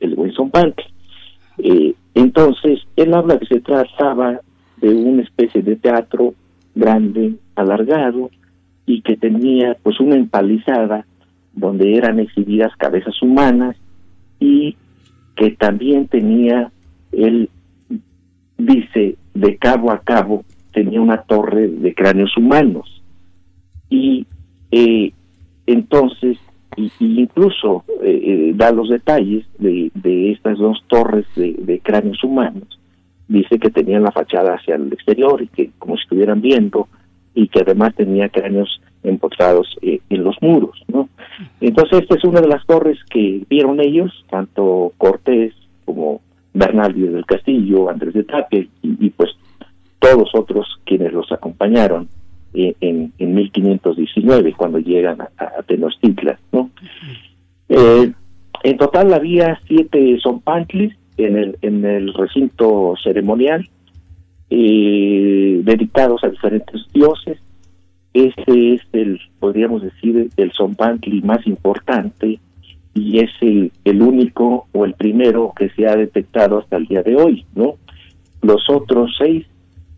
el 0.00 0.14
buen 0.14 0.32
Zompantli. 0.32 0.84
Eh, 1.58 1.94
entonces, 2.14 2.80
él 2.96 3.14
habla 3.14 3.38
que 3.38 3.46
se 3.46 3.60
trataba 3.60 4.40
de 4.78 4.88
una 4.88 5.22
especie 5.22 5.62
de 5.62 5.76
teatro 5.76 6.34
grande, 6.74 7.34
alargado, 7.54 8.30
y 8.86 9.02
que 9.02 9.16
tenía 9.16 9.76
pues 9.82 10.00
una 10.00 10.16
empalizada 10.16 11.06
donde 11.52 11.96
eran 11.96 12.18
exhibidas 12.18 12.74
cabezas 12.76 13.20
humanas 13.22 13.76
y 14.40 14.76
que 15.36 15.52
también 15.52 16.08
tenía, 16.08 16.70
él 17.12 17.48
dice, 18.58 19.16
de 19.34 19.56
cabo 19.56 19.90
a 19.90 20.00
cabo, 20.00 20.44
tenía 20.72 21.00
una 21.00 21.22
torre 21.22 21.68
de 21.68 21.94
cráneos 21.94 22.36
humanos. 22.36 23.02
Y 23.88 24.26
eh, 24.70 25.12
entonces 25.66 26.38
y, 26.76 26.90
incluso 27.00 27.84
eh, 28.02 28.22
eh, 28.24 28.52
da 28.54 28.72
los 28.72 28.88
detalles 28.88 29.46
de, 29.58 29.90
de 29.94 30.32
estas 30.32 30.58
dos 30.58 30.82
torres 30.88 31.26
de, 31.36 31.80
cráneos 31.82 32.22
humanos. 32.24 32.78
Dice 33.28 33.58
que 33.58 33.70
tenían 33.70 34.02
la 34.02 34.12
fachada 34.12 34.54
hacia 34.54 34.76
el 34.76 34.92
exterior 34.92 35.42
y 35.42 35.48
que 35.48 35.70
como 35.78 35.96
si 35.96 36.02
estuvieran 36.02 36.40
viendo 36.40 36.88
y 37.34 37.48
que 37.48 37.60
además 37.60 37.94
tenía 37.94 38.28
cráneos 38.28 38.80
empotrados 39.02 39.76
eh, 39.80 40.00
en 40.10 40.24
los 40.24 40.36
muros, 40.42 40.82
¿no? 40.88 41.08
Entonces 41.60 42.02
esta 42.02 42.16
es 42.16 42.24
una 42.24 42.40
de 42.40 42.48
las 42.48 42.64
torres 42.66 42.98
que 43.10 43.42
vieron 43.48 43.80
ellos, 43.80 44.24
tanto 44.30 44.92
Cortés 44.98 45.54
como 45.84 46.20
Bernaldi 46.52 47.02
del 47.02 47.24
Castillo, 47.24 47.88
Andrés 47.88 48.14
de 48.14 48.24
Tapia 48.24 48.60
y, 48.60 48.70
y 48.82 49.10
pues 49.10 49.30
todos 49.98 50.30
otros 50.34 50.66
quienes 50.84 51.12
los 51.12 51.30
acompañaron 51.32 52.08
en, 52.54 53.12
en 53.18 53.34
1519 53.34 54.52
cuando 54.54 54.78
llegan 54.78 55.20
a, 55.20 55.62
Tenochtitlan, 55.66 56.36
¿no? 56.52 56.70
Eh, 57.68 58.12
en 58.64 58.76
total 58.76 59.12
había 59.12 59.58
siete 59.66 60.18
zompantlis 60.22 60.94
en 61.16 61.36
el 61.36 61.58
en 61.62 61.84
el 61.84 62.14
recinto 62.14 62.94
ceremonial 63.02 63.68
eh, 64.50 65.60
dedicados 65.64 66.22
a 66.24 66.28
diferentes 66.28 66.82
dioses. 66.92 67.38
Este 68.12 68.74
es 68.74 68.82
el, 68.92 69.18
podríamos 69.40 69.82
decir, 69.82 70.28
el 70.36 70.52
zompantli 70.52 71.22
más 71.22 71.46
importante 71.46 72.38
y 72.94 73.20
es 73.20 73.30
el, 73.40 73.72
el 73.84 74.02
único 74.02 74.66
o 74.72 74.84
el 74.84 74.92
primero 74.92 75.54
que 75.56 75.70
se 75.70 75.86
ha 75.86 75.96
detectado 75.96 76.58
hasta 76.58 76.76
el 76.76 76.86
día 76.86 77.02
de 77.02 77.16
hoy, 77.16 77.46
¿no? 77.54 77.76
Los 78.42 78.68
otros 78.68 79.14
seis 79.16 79.46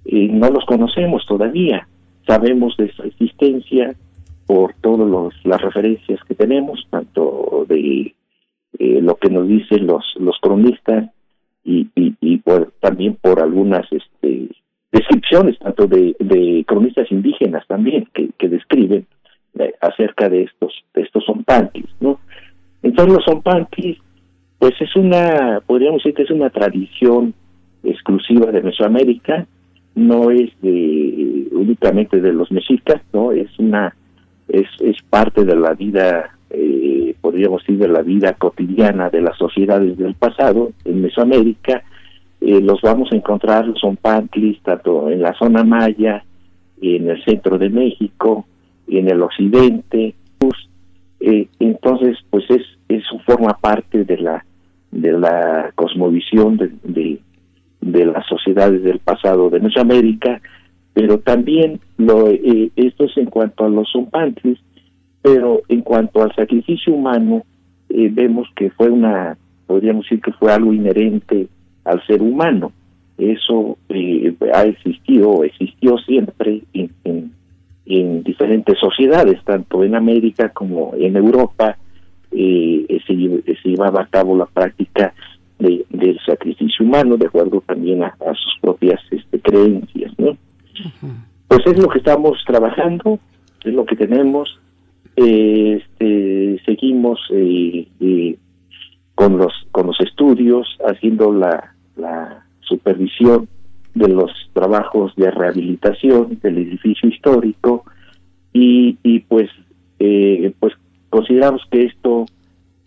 eh, 0.05 0.29
no 0.31 0.51
los 0.51 0.65
conocemos 0.65 1.27
todavía 1.27 1.89
sabemos 2.27 2.77
de 2.77 2.93
su 2.93 3.03
existencia 3.03 3.95
por 4.47 4.75
todas 4.75 5.35
las 5.45 5.61
referencias 5.61 6.21
que 6.25 6.35
tenemos, 6.35 6.87
tanto 6.91 7.65
de 7.69 8.15
eh, 8.79 9.01
lo 9.01 9.17
que 9.17 9.31
nos 9.31 9.49
dicen 9.49 9.87
los, 9.87 10.05
los 10.19 10.37
cronistas 10.41 11.11
y, 11.65 11.89
y, 11.95 12.37
por, 12.39 12.73
también 12.81 13.17
por 13.17 13.41
algunas 13.41 13.91
este, 13.91 14.49
descripciones, 14.93 15.59
tanto 15.59 15.87
de, 15.87 16.15
de 16.19 16.65
cronistas 16.67 17.11
indígenas 17.11 17.67
también, 17.67 18.07
que, 18.13 18.31
que 18.39 18.49
describen 18.49 19.07
eh, 19.59 19.73
acerca 19.81 20.29
de 20.29 20.43
estos, 20.43 20.73
de 20.95 21.03
estos 21.03 21.25
zompanquis, 21.25 21.89
¿no? 22.01 22.21
Entonces 22.83 23.15
los 23.15 23.25
zompanquis, 23.25 23.99
pues 24.59 24.75
es 24.81 24.95
una, 24.95 25.63
podríamos 25.67 26.03
decir 26.03 26.15
que 26.15 26.25
es 26.25 26.31
una 26.31 26.51
tradición 26.51 27.33
exclusiva 27.83 28.51
de 28.51 28.63
Mesoamérica, 28.63 29.47
no 29.95 30.31
es 30.31 30.51
de 30.61 31.49
únicamente 31.53 32.21
de 32.21 32.33
los 32.33 32.51
mexicas, 32.51 33.01
no 33.13 33.33
es 33.33 33.49
una 33.59 33.95
es 34.49 34.67
es 34.81 34.97
parte 35.09 35.45
de 35.45 35.57
la 35.57 35.75
vida 35.75 36.31
eh, 36.51 37.15
podríamos 37.21 37.63
decir 37.63 37.79
de 37.79 37.89
la 37.89 38.03
vida 38.03 38.35
cotidiana 38.35 39.11
de 39.11 39.23
las 39.23 39.37
sociedades 39.39 39.97
del 39.97 40.15
pasado 40.15 40.73
en 40.85 41.03
Mesoamérica 41.03 41.83
eh, 42.41 42.61
los 42.61 42.81
vamos 42.83 43.11
a 43.13 43.17
encontrar 43.17 43.73
son 43.81 43.97
pantlis 43.97 44.61
tanto 44.63 45.11
en 45.11 45.23
la 45.23 45.33
zona 45.35 45.65
maya 45.65 46.25
en 46.81 47.09
el 47.09 47.25
centro 47.25 47.59
de 47.59 47.71
México 47.71 48.47
en 48.87 49.09
el 49.09 49.23
occidente 49.23 50.15
eh, 51.21 51.49
entonces 51.59 52.19
pues 52.29 52.45
es 52.51 52.63
eso 52.89 53.19
forma 53.25 53.57
parte 53.59 54.05
de 54.05 54.19
la 54.19 54.45
de 54.91 55.13
la 55.13 55.73
cosmovisión 55.75 56.59
de 56.59 57.21
las 57.85 58.27
sociedades 58.27 58.83
del 58.83 58.99
pasado 58.99 59.51
de 59.51 59.61
Mesoamérica, 59.61 60.41
pero 60.95 61.19
también 61.19 61.81
lo, 61.99 62.29
eh, 62.29 62.71
esto 62.77 63.05
es 63.05 63.17
en 63.17 63.27
cuanto 63.27 63.65
a 63.65 63.69
los 63.69 63.91
zompantlis, 63.93 64.59
pero 65.23 65.63
en 65.69 65.83
cuanto 65.83 66.23
al 66.23 66.35
sacrificio 66.35 66.95
humano, 66.95 67.45
eh, 67.89 68.09
vemos 68.13 68.49
que 68.57 68.71
fue 68.71 68.91
una, 68.91 69.37
podríamos 69.67 70.05
decir 70.05 70.21
que 70.21 70.33
fue 70.33 70.53
algo 70.53 70.73
inherente 70.73 71.49
al 71.85 72.05
ser 72.07 72.23
humano. 72.23 72.73
Eso 73.19 73.77
eh, 73.89 74.35
ha 74.53 74.65
existido 74.65 75.45
existió 75.45 75.99
siempre 75.99 76.63
en, 76.73 76.91
en, 77.05 77.33
en, 77.87 78.23
diferentes 78.23 78.79
sociedades, 78.79 79.43
tanto 79.45 79.85
en 79.85 79.95
América 79.95 80.49
como 80.51 80.95
en 80.97 81.17
Europa. 81.17 81.77
se, 82.31 83.57
se 83.63 83.69
llevaba 83.69 84.03
a 84.03 84.07
cabo 84.07 84.37
la 84.37 84.47
práctica 84.47 85.15
de, 85.59 85.85
del 85.91 86.19
sacrificio 86.25 86.85
humano, 86.85 87.17
de 87.17 87.27
acuerdo 87.27 87.63
también 87.67 88.03
a, 88.03 88.15
sus 88.35 88.59
propias 88.61 89.01
este, 89.11 89.41
creencias, 89.41 90.13
¿no? 90.19 90.37
Pues 91.49 91.61
es 91.67 91.79
lo 91.79 91.89
que 91.89 91.99
estamos 91.99 92.39
trabajando, 92.47 93.19
es 93.65 93.73
lo 93.73 93.85
que 93.85 93.97
tenemos, 93.97 94.59
este, 95.17 96.61
seguimos 96.65 97.21
eh, 97.31 97.87
eh, 98.01 98.37
con 99.15 99.39
los 99.39 99.53
con 99.71 99.87
los 99.87 100.01
estudios, 100.01 100.67
haciendo 100.85 101.33
la, 101.33 101.75
la 101.97 102.45
supervisión 102.61 103.49
de 103.95 104.09
los 104.09 104.31
trabajos 104.53 105.15
de 105.17 105.31
rehabilitación 105.31 106.39
del 106.43 106.59
edificio 106.59 107.09
histórico 107.09 107.85
y, 108.53 108.99
y 109.05 109.21
pues 109.21 109.49
eh, 110.01 110.53
pues 110.59 110.75
consideramos 111.11 111.63
que 111.71 111.85
esto 111.85 112.27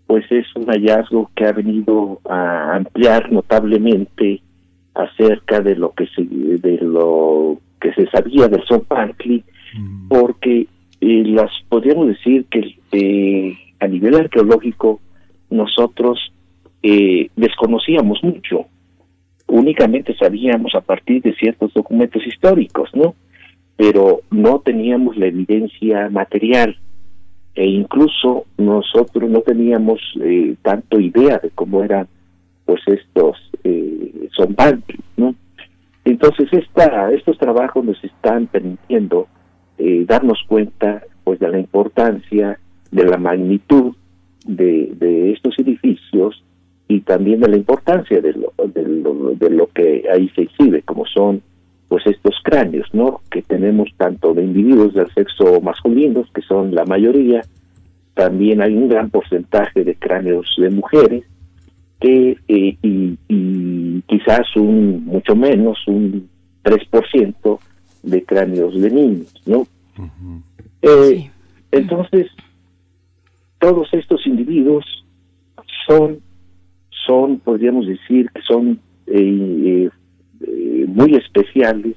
pues 0.08 0.26
es 0.32 0.46
un 0.56 0.66
hallazgo 0.68 1.30
que 1.36 1.46
ha 1.46 1.52
venido 1.52 2.22
a 2.30 2.76
ampliar 2.78 3.32
notablemente 3.32 4.42
acerca 4.96 5.60
de 5.60 5.76
lo 5.76 5.92
que 5.92 6.08
se 6.08 6.24
de 6.24 6.78
lo 6.82 7.58
que 7.80 7.94
se 7.94 8.08
sabía 8.08 8.48
del 8.48 8.64
Zompantli 8.66 9.44
mm. 9.78 10.08
porque 10.08 10.68
eh, 11.02 11.24
las 11.26 11.52
podríamos 11.70 12.08
decir 12.08 12.46
que 12.50 12.78
eh, 12.94 13.58
a 13.80 13.88
nivel 13.88 14.16
arqueológico 14.16 15.00
nosotros 15.50 16.34
eh, 16.82 17.30
desconocíamos 17.36 18.24
mucho. 18.24 18.66
Únicamente 19.48 20.16
sabíamos 20.18 20.74
a 20.74 20.82
partir 20.82 21.22
de 21.22 21.36
ciertos 21.36 21.74
documentos 21.74 22.26
históricos 22.26 22.90
no 22.94 23.14
pero 23.76 24.22
no 24.32 24.60
teníamos 24.60 25.16
la 25.18 25.28
evidencia 25.28 26.10
material 26.10 26.78
e 27.58 27.66
incluso 27.66 28.46
nosotros 28.60 29.28
no 29.32 29.42
teníamos 29.42 30.00
eh, 30.22 30.56
tanto 30.62 31.00
idea 31.00 31.40
de 31.40 31.50
cómo 31.50 31.84
eran 31.84 32.08
pues 32.66 32.82
estos 32.86 33.36
eh, 33.64 34.30
¿no? 35.18 35.34
Entonces 36.06 36.48
esta, 36.54 37.12
estos 37.12 37.36
trabajos 37.40 37.84
nos 37.84 38.02
están 38.04 38.46
permitiendo 38.46 39.28
eh, 39.80 40.06
darnos 40.08 40.40
cuenta 40.48 41.02
pues 41.24 41.40
de 41.40 41.50
la 41.50 41.58
importancia, 41.58 42.60
de 42.92 43.04
la 43.04 43.18
magnitud 43.18 43.96
de, 44.46 44.94
de 44.96 45.34
estos 45.34 45.58
edificios 45.58 46.44
y 46.88 47.02
también 47.02 47.40
de 47.40 47.50
la 47.50 47.58
importancia 47.58 48.22
de 48.22 48.34
lo, 48.34 48.54
de 48.68 48.84
lo, 48.84 49.34
de 49.34 49.50
lo 49.50 49.68
que 49.74 50.04
ahí 50.14 50.30
se 50.36 50.44
exhibe, 50.44 50.84
como 50.84 51.08
son 51.08 51.42
pues 51.88 52.06
estos 52.06 52.36
cráneos, 52.44 52.88
¿no? 52.94 53.22
Que 53.32 53.42
tenemos 53.42 53.90
tanto 53.98 54.34
de 54.34 54.44
individuos 54.44 54.94
del 54.94 55.12
sexo 55.14 55.62
masculino, 55.62 56.26
que 56.34 56.42
son 56.42 56.76
la 56.76 56.86
mayoría, 56.86 57.42
también 58.14 58.62
hay 58.62 58.76
un 58.76 58.90
gran 58.90 59.10
porcentaje 59.10 59.84
de 59.84 59.96
cráneos 59.96 60.48
de 60.58 60.70
mujeres, 60.70 61.24
que 62.00 62.38
eh, 62.48 62.78
y, 62.82 63.18
y, 63.28 64.02
quizás 64.08 64.56
un 64.56 65.06
mucho 65.06 65.36
menos, 65.36 65.78
un 65.88 66.30
3% 66.64 67.60
de 68.04 68.24
cráneos 68.24 68.80
de 68.80 68.92
niños, 68.92 69.34
¿no? 69.46 69.68
eh, 70.82 71.30
Entonces, 71.72 72.28
todos 73.60 73.88
estos 73.94 74.26
individuos 74.28 74.86
son, 75.88 76.20
son, 77.06 77.40
podríamos 77.40 77.88
decir 77.88 78.30
que 78.32 78.42
son 78.42 78.80
eh, 79.08 79.90
eh, 80.42 80.86
muy 80.88 81.16
especiales 81.16 81.96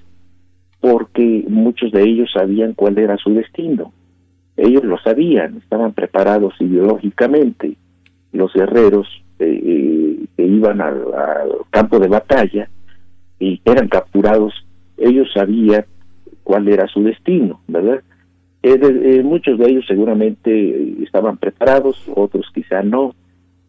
porque 0.80 1.44
muchos 1.48 1.92
de 1.92 2.02
ellos 2.02 2.30
sabían 2.32 2.74
cuál 2.74 2.98
era 2.98 3.16
su 3.18 3.34
destino. 3.34 3.92
Ellos 4.56 4.84
lo 4.84 4.98
sabían, 4.98 5.58
estaban 5.58 5.92
preparados 5.92 6.54
ideológicamente. 6.60 7.76
Los 8.32 8.52
guerreros 8.54 9.06
eh, 9.38 9.60
eh, 9.62 10.26
que 10.36 10.46
iban 10.46 10.80
al, 10.80 11.04
campo 11.70 11.98
de 11.98 12.08
batalla 12.08 12.70
y 13.38 13.60
eran 13.64 13.88
capturados, 13.88 14.54
ellos 14.96 15.28
sabían 15.34 15.84
cuál 16.42 16.68
era 16.68 16.86
su 16.88 17.02
destino, 17.02 17.60
¿verdad? 17.68 18.02
muchos 19.24 19.58
de 19.58 19.70
ellos 19.70 19.86
seguramente 19.88 21.02
estaban 21.02 21.38
preparados, 21.38 22.04
otros 22.14 22.46
quizá 22.52 22.82
no, 22.82 23.14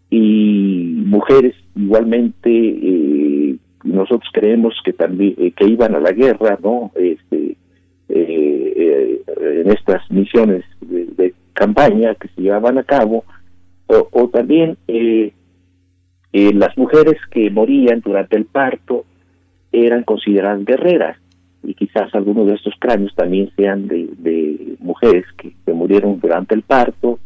y 0.10 1.02
mujeres 1.06 1.56
igualmente 1.76 2.50
nosotros 3.84 4.30
creemos 4.34 4.76
que 4.84 4.94
también 4.94 5.36
eh, 5.38 5.52
que 5.52 5.66
iban 5.66 5.96
a 5.96 6.00
la 6.00 6.12
guerra 6.12 6.58
no 6.62 6.92
este 6.96 7.58
eh, 8.10 8.74
eh, 8.76 9.24
en 9.62 9.72
estas 9.72 10.10
misiones 10.12 10.64
de, 10.82 11.34
campaña 11.54 12.16
que 12.16 12.28
se 12.30 12.42
llevaban 12.42 12.78
a 12.80 12.84
cabo 12.84 13.24
o, 13.88 14.30
también 14.30 14.78
las 16.34 16.78
mujeres 16.78 17.18
que 17.30 17.52
morían 17.52 18.00
durante 18.00 18.38
el 18.38 18.46
parto 18.46 19.06
eran 19.72 20.04
consideradas 20.04 20.66
guerreras 20.66 21.18
y 21.62 21.76
quizás 21.76 22.14
algunos 22.16 22.48
de 22.48 22.56
estos 22.56 22.74
cráneos 22.80 23.14
también 23.16 23.52
sean 23.56 23.88
de, 23.88 24.76
mujeres 24.80 25.26
que, 25.38 25.54
que, 25.64 25.74
murieron 25.74 26.20
durante 26.20 26.56
el 26.56 26.64
parto 26.64 27.20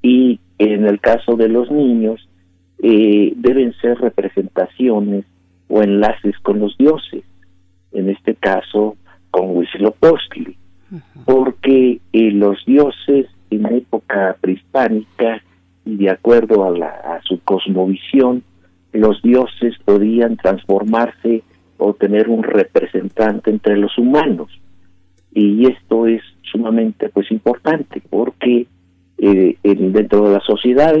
y 0.00 0.38
en 0.58 0.86
el 0.86 1.00
caso 1.00 1.34
de 1.34 1.48
los 1.48 1.70
niños 1.70 2.28
deben 2.78 3.72
ser 3.80 3.98
representaciones 3.98 5.24
o 5.68 5.82
enlaces 5.82 6.38
con 6.42 6.60
los 6.60 6.76
dioses, 6.78 7.24
en 7.92 8.10
este 8.10 8.34
caso 8.34 8.96
con 9.30 9.56
Huitzilopochtli, 9.56 10.56
porque 11.24 12.00
eh, 12.12 12.30
los 12.32 12.64
dioses 12.66 13.26
en 13.50 13.66
época 13.66 14.36
prehispánica 14.40 15.42
y 15.84 15.96
de 15.96 16.10
acuerdo 16.10 16.64
a, 16.66 16.70
la, 16.70 16.88
a 16.88 17.20
su 17.22 17.40
cosmovisión, 17.40 18.42
los 18.92 19.22
dioses 19.22 19.74
podían 19.84 20.36
transformarse 20.36 21.42
o 21.78 21.94
tener 21.94 22.28
un 22.28 22.42
representante 22.42 23.50
entre 23.50 23.76
los 23.76 23.96
humanos. 23.98 24.50
Y 25.34 25.66
esto 25.66 26.06
es 26.06 26.22
sumamente 26.42 27.08
pues 27.08 27.30
importante 27.30 28.02
porque 28.08 28.66
eh, 29.18 29.56
dentro 29.62 30.28
de 30.28 30.34
la 30.34 30.40
sociedad 30.40 30.94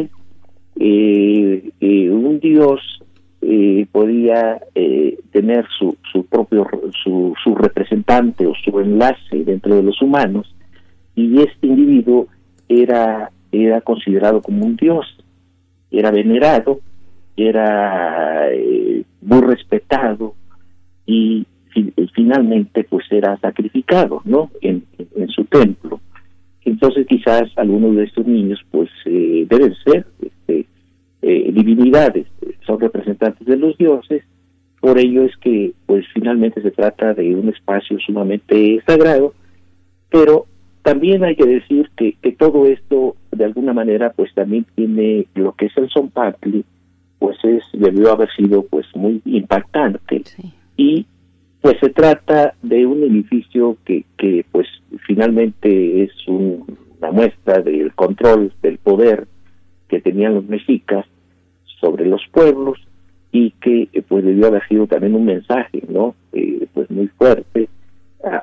eh, 0.78 1.70
eh, 1.80 2.10
un 2.10 2.40
dios 2.40 2.80
eh, 3.44 3.86
podía 3.90 4.60
eh, 4.76 5.18
tener 5.32 5.66
su, 5.76 5.96
su 6.12 6.24
propio 6.26 6.64
su, 7.02 7.34
su 7.42 7.56
representante 7.56 8.46
o 8.46 8.54
su 8.54 8.78
enlace 8.78 9.42
dentro 9.44 9.74
de 9.74 9.82
los 9.82 10.00
humanos 10.00 10.54
y 11.16 11.40
este 11.40 11.66
individuo 11.66 12.28
era 12.68 13.32
era 13.50 13.80
considerado 13.80 14.42
como 14.42 14.64
un 14.64 14.76
dios 14.76 15.04
era 15.90 16.12
venerado 16.12 16.82
era 17.36 18.48
eh, 18.52 19.02
muy 19.22 19.40
respetado 19.40 20.36
y 21.04 21.44
finalmente 22.14 22.84
pues 22.84 23.06
era 23.10 23.36
sacrificado 23.38 24.22
no 24.24 24.50
en, 24.60 24.84
en 25.16 25.28
su 25.30 25.44
templo. 25.46 26.00
Entonces 26.64 27.08
quizás 27.08 27.50
algunos 27.56 27.96
de 27.96 28.04
estos 28.04 28.24
niños 28.24 28.60
pues 28.70 28.88
deben 29.04 29.74
ser 29.84 30.06
este, 30.20 30.66
eh, 31.22 31.50
divinidades, 31.52 32.26
son 32.66 32.80
representantes 32.80 33.46
de 33.46 33.56
los 33.56 33.78
dioses, 33.78 34.24
por 34.80 34.98
ello 34.98 35.22
es 35.22 35.36
que 35.36 35.72
pues 35.86 36.04
finalmente 36.12 36.60
se 36.60 36.72
trata 36.72 37.14
de 37.14 37.34
un 37.36 37.48
espacio 37.48 37.98
sumamente 38.00 38.82
sagrado, 38.84 39.32
pero 40.10 40.46
también 40.82 41.22
hay 41.22 41.36
que 41.36 41.46
decir 41.46 41.88
que, 41.96 42.16
que 42.20 42.32
todo 42.32 42.66
esto 42.66 43.14
de 43.30 43.44
alguna 43.44 43.72
manera 43.72 44.10
pues 44.10 44.34
también 44.34 44.66
tiene 44.74 45.26
lo 45.36 45.52
que 45.52 45.66
es 45.66 45.76
el 45.76 45.88
Zompatli, 45.88 46.64
pues 47.20 47.36
es 47.44 47.62
debió 47.72 48.10
haber 48.10 48.28
sido 48.32 48.64
pues 48.64 48.86
muy 48.96 49.22
impactante. 49.24 50.22
Y 50.76 51.06
pues 51.60 51.76
se 51.78 51.90
trata 51.90 52.54
de 52.62 52.84
un 52.84 53.04
edificio 53.04 53.76
que, 53.84 54.04
que 54.18 54.44
pues 54.50 54.66
finalmente 55.06 56.02
es 56.02 56.10
una 56.26 57.12
muestra 57.12 57.62
del 57.62 57.94
control 57.94 58.52
del 58.60 58.78
poder 58.78 59.28
que 59.88 60.00
tenían 60.00 60.34
los 60.34 60.44
mexicas 60.46 61.06
sobre 61.82 62.06
los 62.06 62.22
pueblos 62.30 62.78
y 63.32 63.50
que 63.60 63.88
eh, 63.92 64.02
pues 64.06 64.24
debió 64.24 64.46
haber 64.46 64.66
sido 64.68 64.86
también 64.86 65.14
un 65.14 65.24
mensaje 65.24 65.82
no 65.88 66.14
eh, 66.32 66.66
pues 66.72 66.90
muy 66.90 67.08
fuerte 67.08 67.68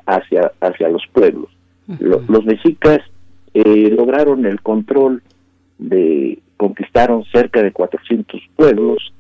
hacia 0.06 0.52
hacia 0.60 0.90
los 0.90 1.04
pueblos. 1.14 1.50
Los 2.00 2.46
mexicas 2.46 3.00
eh, 3.54 3.90
lograron 3.96 4.46
el 4.46 4.62
control 4.62 5.24
de 5.78 6.40
conquistaron 6.58 7.24
cerca 7.32 7.64
de 7.64 7.72
400 7.72 8.42
pueblos 8.56 9.14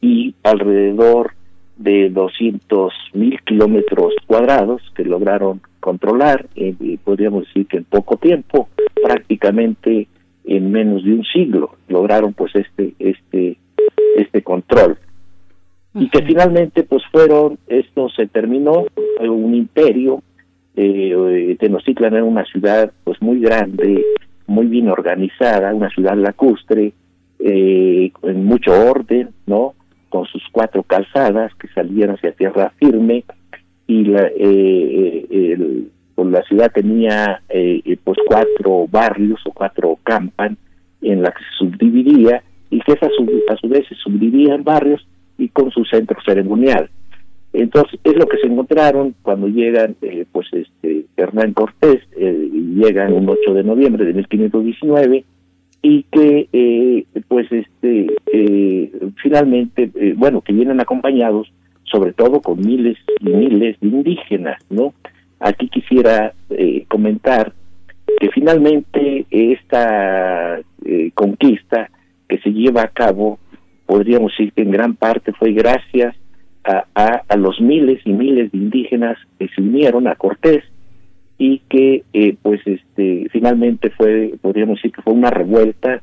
y 0.00 0.34
alrededor 0.44 1.32
de 1.76 2.10
200 2.10 2.92
mil 3.14 3.40
kilómetros 3.42 4.14
cuadrados 4.26 4.80
que 4.94 5.04
lograron 5.04 5.60
controlar 5.80 6.46
y 6.54 6.96
podríamos 6.98 7.46
decir 7.46 7.66
que 7.66 7.78
en 7.78 7.84
poco 7.84 8.16
tiempo 8.16 8.68
prácticamente 9.02 10.06
en 10.48 10.72
menos 10.72 11.04
de 11.04 11.12
un 11.12 11.24
siglo 11.24 11.76
lograron 11.88 12.32
pues 12.32 12.54
este 12.54 12.94
este 12.98 13.58
este 14.16 14.42
control. 14.42 14.98
Y 15.94 16.08
que 16.10 16.22
finalmente 16.22 16.84
pues 16.84 17.02
fueron 17.10 17.58
esto 17.66 18.08
se 18.10 18.26
terminó 18.26 18.86
fue 19.16 19.28
un 19.28 19.54
imperio 19.54 20.22
eh, 20.76 21.56
Tenochtitlan 21.58 22.14
era 22.14 22.24
una 22.24 22.44
ciudad 22.44 22.92
pues 23.04 23.20
muy 23.20 23.40
grande 23.40 24.04
muy 24.46 24.66
bien 24.66 24.88
organizada 24.88 25.74
una 25.74 25.90
ciudad 25.90 26.16
lacustre 26.16 26.92
eh, 27.40 28.12
en 28.22 28.44
mucho 28.44 28.72
orden 28.72 29.30
no 29.46 29.74
con 30.08 30.24
sus 30.26 30.42
cuatro 30.52 30.82
calzadas 30.82 31.52
que 31.56 31.68
salían 31.68 32.10
hacia 32.10 32.32
tierra 32.32 32.72
firme 32.78 33.24
y 33.86 34.04
la, 34.04 34.26
eh, 34.26 35.26
eh 35.30 35.52
el, 35.52 35.90
pues 36.18 36.32
la 36.32 36.42
ciudad 36.42 36.72
tenía 36.74 37.42
eh, 37.48 37.80
eh, 37.84 37.96
pues 38.02 38.18
cuatro 38.26 38.88
barrios 38.90 39.38
o 39.46 39.52
cuatro 39.52 40.00
campan 40.02 40.56
en 41.00 41.22
la 41.22 41.30
que 41.30 41.44
se 41.44 41.58
subdividía 41.58 42.42
y 42.70 42.80
que 42.80 42.94
su, 42.94 43.30
a 43.48 43.56
su 43.56 43.68
vez 43.68 43.86
se 43.88 43.94
subdividía 43.94 44.56
en 44.56 44.64
barrios 44.64 45.06
y 45.38 45.48
con 45.48 45.70
su 45.70 45.84
centro 45.84 46.18
ceremonial. 46.26 46.90
Entonces 47.52 48.00
es 48.02 48.16
lo 48.16 48.26
que 48.26 48.38
se 48.38 48.48
encontraron 48.48 49.14
cuando 49.22 49.46
llegan 49.46 49.94
eh, 50.02 50.26
pues 50.32 50.48
este 50.50 51.04
Hernán 51.16 51.52
Cortés 51.52 52.02
eh, 52.16 52.50
llegan 52.52 53.12
un 53.12 53.28
8 53.28 53.54
de 53.54 53.62
noviembre 53.62 54.04
de 54.04 54.14
1519 54.14 55.24
y 55.82 56.02
que 56.10 56.48
eh, 56.52 57.06
pues 57.28 57.46
este 57.52 58.08
eh, 58.32 58.90
finalmente 59.22 59.88
eh, 59.94 60.14
bueno 60.16 60.40
que 60.40 60.52
vienen 60.52 60.80
acompañados 60.80 61.52
sobre 61.84 62.12
todo 62.12 62.40
con 62.40 62.58
miles 62.58 62.98
y 63.20 63.30
miles 63.30 63.78
de 63.78 63.86
indígenas 63.86 64.60
no 64.68 64.92
Aquí 65.40 65.68
quisiera 65.68 66.32
eh, 66.50 66.84
comentar 66.88 67.52
que 68.20 68.30
finalmente 68.30 69.26
esta 69.30 70.58
eh, 70.84 71.10
conquista 71.14 71.90
que 72.28 72.38
se 72.38 72.50
lleva 72.50 72.82
a 72.82 72.88
cabo, 72.88 73.38
podríamos 73.86 74.32
decir 74.32 74.52
que 74.52 74.62
en 74.62 74.70
gran 74.70 74.94
parte 74.94 75.32
fue 75.32 75.52
gracias 75.52 76.16
a, 76.64 77.22
a, 77.26 77.36
los 77.36 77.60
miles 77.60 78.00
y 78.04 78.12
miles 78.12 78.52
de 78.52 78.58
indígenas 78.58 79.16
que 79.38 79.48
se 79.48 79.60
unieron 79.60 80.06
a 80.06 80.16
Cortés 80.16 80.64
y 81.38 81.60
que 81.70 82.04
eh, 82.12 82.36
pues 82.42 82.60
este 82.66 83.28
finalmente 83.30 83.90
fue 83.90 84.34
podríamos 84.42 84.76
decir 84.76 84.92
que 84.92 85.02
fue 85.02 85.14
una 85.14 85.30
revuelta 85.30 86.02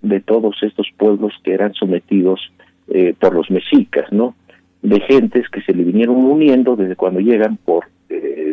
de 0.00 0.20
todos 0.20 0.56
estos 0.62 0.86
pueblos 0.96 1.34
que 1.42 1.52
eran 1.52 1.74
sometidos 1.74 2.40
eh, 2.88 3.14
por 3.18 3.34
los 3.34 3.50
mexicas 3.50 4.10
no 4.12 4.36
de 4.82 5.00
gentes 5.00 5.48
que 5.50 5.60
se 5.62 5.74
le 5.74 5.82
vinieron 5.82 6.16
uniendo 6.16 6.76
desde 6.76 6.96
cuando 6.96 7.20
llegan 7.20 7.56
por 7.56 7.86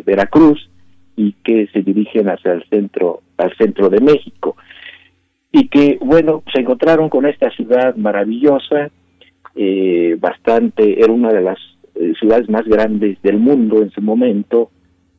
Veracruz 0.04 0.68
y 1.16 1.32
que 1.44 1.68
se 1.72 1.82
dirigen 1.82 2.28
hacia 2.28 2.52
el 2.52 2.64
centro, 2.68 3.22
al 3.36 3.56
centro 3.56 3.88
de 3.88 4.00
México. 4.00 4.56
Y 5.52 5.68
que, 5.68 5.98
bueno, 6.00 6.42
se 6.52 6.60
encontraron 6.60 7.08
con 7.08 7.26
esta 7.26 7.50
ciudad 7.50 7.94
maravillosa 7.96 8.90
eh, 9.54 10.16
bastante, 10.18 11.00
era 11.00 11.12
una 11.12 11.32
de 11.32 11.42
las 11.42 11.58
eh, 11.94 12.12
ciudades 12.18 12.48
más 12.48 12.64
grandes 12.64 13.22
del 13.22 13.38
mundo 13.38 13.82
en 13.82 13.90
su 13.90 14.02
momento, 14.02 14.70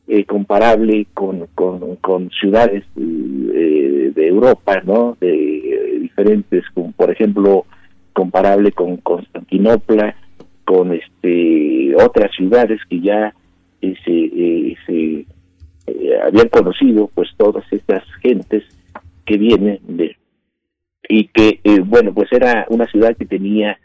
eh, 0.08 0.24
comparable 0.24 1.06
con, 1.14 1.46
con, 1.54 2.30
ciudades 2.30 2.84
de 2.94 4.28
Europa, 4.28 4.82
¿no? 4.84 5.16
De 5.20 5.98
diferentes, 6.00 6.64
como 6.74 6.92
por 6.92 7.10
ejemplo, 7.10 7.64
comparable 8.12 8.72
con 8.72 8.98
Constantinopla, 8.98 10.14
con 10.64 10.92
este 10.92 11.94
otras 11.96 12.30
ciudades 12.36 12.80
que 12.88 13.00
ya 13.00 13.34
se, 14.04 14.76
se 14.86 15.26
habían 16.22 16.48
conocido, 16.48 17.10
pues 17.14 17.28
todas 17.36 17.64
estas 17.70 18.02
gentes 18.20 18.64
que 19.24 19.36
vienen 19.36 19.78
de 19.82 20.16
y 21.08 21.28
que 21.28 21.60
bueno 21.84 22.12
pues 22.12 22.32
era 22.32 22.66
una 22.68 22.86
ciudad 22.86 23.16
que 23.16 23.26
tenía 23.26 23.78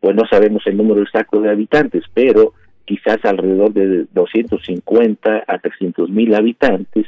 pues 0.00 0.14
no 0.14 0.22
sabemos 0.30 0.62
el 0.66 0.76
número 0.76 1.02
exacto 1.02 1.40
de 1.40 1.50
habitantes, 1.50 2.04
pero 2.14 2.54
quizás 2.84 3.18
alrededor 3.24 3.72
de 3.72 4.06
250 4.12 5.44
a 5.46 5.58
300 5.58 6.08
mil 6.10 6.34
habitantes 6.34 7.06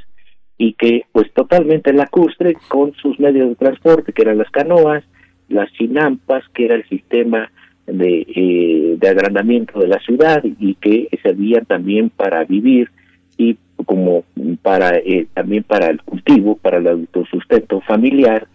y 0.58 0.74
que 0.74 1.04
pues 1.12 1.32
totalmente 1.32 1.92
lacustre 1.92 2.54
con 2.68 2.92
sus 2.94 3.18
medios 3.18 3.48
de 3.48 3.54
transporte, 3.54 4.12
que 4.12 4.22
eran 4.22 4.38
las 4.38 4.50
canoas, 4.50 5.04
las 5.48 5.72
chinampas, 5.72 6.44
que 6.52 6.66
era 6.66 6.74
el 6.74 6.86
sistema 6.88 7.50
de, 7.92 8.26
eh, 8.34 8.96
de 8.98 9.08
agrandamiento 9.08 9.80
de 9.80 9.88
la 9.88 9.98
ciudad 10.00 10.42
y 10.44 10.74
que 10.74 11.08
servían 11.22 11.64
también 11.66 12.10
para 12.10 12.44
vivir 12.44 12.90
y 13.36 13.56
como 13.84 14.24
para 14.62 14.98
eh, 14.98 15.26
también 15.32 15.64
para 15.64 15.86
el 15.86 16.02
cultivo, 16.02 16.56
para 16.56 16.78
el 16.78 16.86
autosustento 16.86 17.80
familiar. 17.80 18.46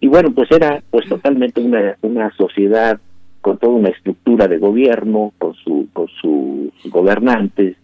Y 0.00 0.06
bueno, 0.06 0.30
pues 0.32 0.50
era 0.52 0.82
pues 0.90 1.08
totalmente 1.08 1.60
una, 1.60 1.96
una 2.02 2.30
sociedad 2.36 3.00
con 3.40 3.58
toda 3.58 3.72
una 3.72 3.88
estructura 3.88 4.46
de 4.48 4.58
gobierno, 4.58 5.32
con, 5.38 5.54
su, 5.54 5.88
con 5.92 6.08
sus 6.20 6.92
gobernantes, 6.92 7.76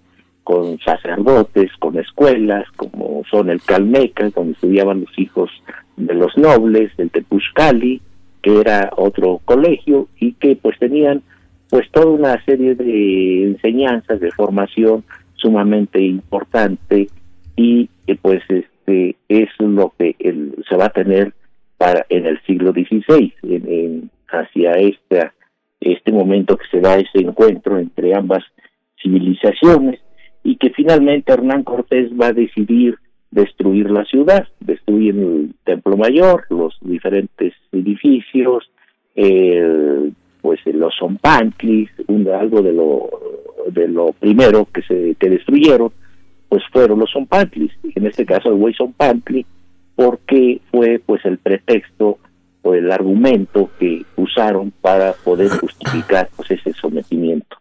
con 0.43 0.79
sacerdotes, 0.81 1.71
con 1.79 1.99
escuelas, 1.99 2.65
como 2.77 3.23
son 3.31 3.51
el 3.51 3.63
Calmeca, 3.63 4.29
donde 4.31 4.53
estudiaban 4.53 5.01
los 5.01 5.19
hijos 5.19 5.51
de 5.97 6.15
los 6.15 6.37
nobles, 6.37 6.95
del 6.97 7.11
Tepuzcali, 7.11 8.01
que 8.45 8.61
era 8.61 8.91
otro 8.97 9.41
colegio, 9.47 10.09
y 10.21 10.35
que 10.35 10.55
pues 10.57 10.79
tenían 10.79 11.23
pues 11.71 11.91
toda 11.91 12.07
una 12.07 12.45
serie 12.45 12.75
de 12.75 13.45
enseñanzas, 13.45 14.21
de 14.21 14.31
formación 14.33 15.03
sumamente 15.35 16.01
importante, 16.01 17.09
y 17.57 17.89
pues 18.21 18.43
este 18.49 19.17
es 19.29 19.49
lo 19.59 19.95
que 19.99 20.15
se 20.69 20.77
va 20.77 20.87
a 20.87 20.91
tener 20.91 21.33
para 21.79 22.05
en 22.11 22.27
el 22.27 22.41
siglo 22.43 22.73
XVI, 22.73 23.33
en, 23.43 24.11
hacia 24.29 24.73
este 25.81 26.13
momento 26.13 26.59
que 26.59 26.67
se 26.71 26.81
da 26.81 26.97
ese 26.97 27.21
encuentro 27.21 27.79
entre 27.79 28.15
ambas 28.15 28.45
civilizaciones 29.03 30.01
y 30.43 30.57
que 30.57 30.71
finalmente 30.71 31.33
Hernán 31.33 31.63
Cortés 31.63 32.11
va 32.13 32.27
a 32.27 32.33
decidir 32.33 32.99
destruir 33.35 33.91
la 33.91 34.05
ciudad, 34.05 34.47
destruir 34.61 35.19
el 35.19 35.55
Templo 35.65 35.97
Mayor, 35.97 36.47
los 36.51 36.79
diferentes 36.81 37.53
edificios, 37.73 38.71
pues 40.41 40.61
los 40.67 40.95
zompantlis, 40.99 41.91
algo 42.33 42.63
de 42.63 42.73
lo 42.73 43.11
de 43.69 43.89
lo 43.89 44.13
primero 44.13 44.69
que 44.73 44.83
se 44.83 45.17
que 45.19 45.31
destruyeron, 45.31 45.91
pues 46.49 46.63
fueron 46.73 47.01
los 47.01 47.11
zompantlis, 47.13 47.73
en 47.83 48.07
este 48.07 48.25
caso 48.25 48.51
el 48.51 48.57
Güey 48.57 48.75
Zompantli, 48.75 49.45
porque 49.97 50.61
fue 50.71 51.01
pues 51.05 51.25
el 51.25 51.39
pretexto 51.39 52.19
o 52.63 52.75
el 52.75 52.93
argumento 52.93 53.71
que 53.79 54.05
usaron 54.17 54.73
para 54.81 55.13
poder 55.13 55.49
justificar 55.49 56.29
pues 56.37 56.53
ese 56.53 56.73
sometimiento. 56.75 57.57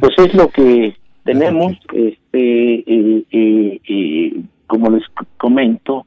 Pues 0.00 0.12
es 0.18 0.34
lo 0.34 0.48
que 0.48 0.94
tenemos, 1.24 1.72
este, 1.92 2.74
eh, 2.74 3.24
eh, 3.30 3.80
eh, 3.88 4.42
como 4.66 4.90
les 4.90 5.02
comento, 5.38 6.06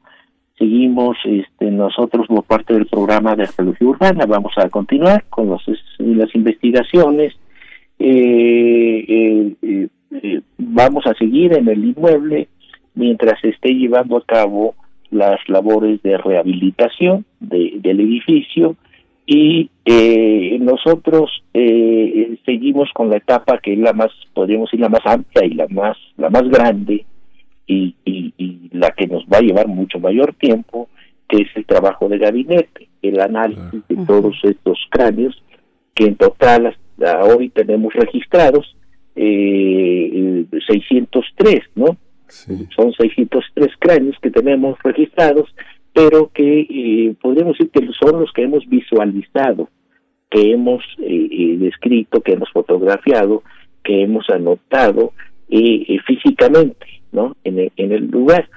seguimos 0.58 1.18
este, 1.26 1.72
nosotros 1.72 2.28
por 2.28 2.44
parte 2.44 2.74
del 2.74 2.86
programa 2.86 3.36
de 3.36 3.44
arqueología 3.44 3.88
urbana, 3.88 4.26
vamos 4.26 4.54
a 4.58 4.70
continuar 4.70 5.26
con 5.30 5.50
los, 5.50 5.64
las 5.98 6.34
investigaciones, 6.36 7.34
vamos 10.58 11.06
a 11.08 11.14
seguir 11.16 11.54
en 11.54 11.68
el 11.68 11.84
inmueble 11.84 12.48
mientras 12.94 13.40
se 13.42 13.50
esté 13.50 13.74
llevando 13.74 14.18
a 14.18 14.26
cabo 14.26 14.76
las 15.10 15.40
labores 15.48 16.02
de 16.04 16.18
rehabilitación 16.18 17.26
del 17.40 18.00
edificio 18.00 18.76
y 19.30 19.70
eh, 19.84 20.58
nosotros 20.62 21.44
eh, 21.54 22.40
seguimos 22.46 22.90
con 22.94 23.10
la 23.10 23.18
etapa 23.18 23.60
que 23.60 23.74
es 23.74 23.80
la 23.80 23.92
más 23.92 24.10
podríamos 24.34 24.72
decir 24.72 24.80
la 24.80 24.90
más 24.90 25.06
amplia 25.06 25.46
y 25.46 25.54
la 25.54 25.68
más 25.68 25.98
la 26.16 26.30
más 26.30 26.48
grande 26.50 27.06
y, 27.68 27.94
la 28.72 28.92
que 28.92 29.08
nos 29.08 29.26
va 29.26 29.40
a 29.40 29.42
llevar 29.42 29.68
mucho 29.68 30.00
mayor 30.00 30.34
tiempo 30.36 30.88
que 31.28 31.42
es 31.42 31.50
el 31.56 31.66
trabajo 31.66 32.08
de 32.08 32.20
gabinete 32.20 32.88
el 33.02 33.20
análisis 33.20 33.86
de 33.90 34.06
todos 34.06 34.36
estos 34.44 34.80
cráneos 34.90 35.44
que 35.94 36.06
en 36.06 36.16
total 36.16 36.68
hasta 36.68 37.24
hoy 37.26 37.50
tenemos 37.50 37.94
registrados 37.94 38.78
eh, 39.16 40.46
603 40.68 41.62
no 41.76 41.98
son 42.30 42.94
603 42.94 43.68
cráneos 43.80 44.16
que 44.22 44.30
tenemos 44.30 44.78
registrados, 44.84 45.54
pero 45.98 46.30
que 46.32 46.60
eh, 46.60 47.16
podríamos 47.20 47.58
decir 47.58 47.72
que 47.72 47.92
son 47.94 48.22
los 48.22 48.32
que 48.32 48.44
hemos 48.44 48.64
visualizado, 48.70 49.68
que 50.30 50.52
hemos 50.52 50.84
eh, 51.00 51.28
eh, 51.32 51.58
descrito, 51.58 52.22
que 52.22 52.34
hemos 52.34 52.52
fotografiado, 52.52 53.42
que 53.84 54.04
hemos 54.04 54.30
anotado 54.30 55.14
físicamente 56.06 56.86
¿no? 57.12 57.36
En 57.44 57.58
el, 57.58 57.72
en 57.78 57.94
el 57.94 58.12
lugar. 58.12 58.48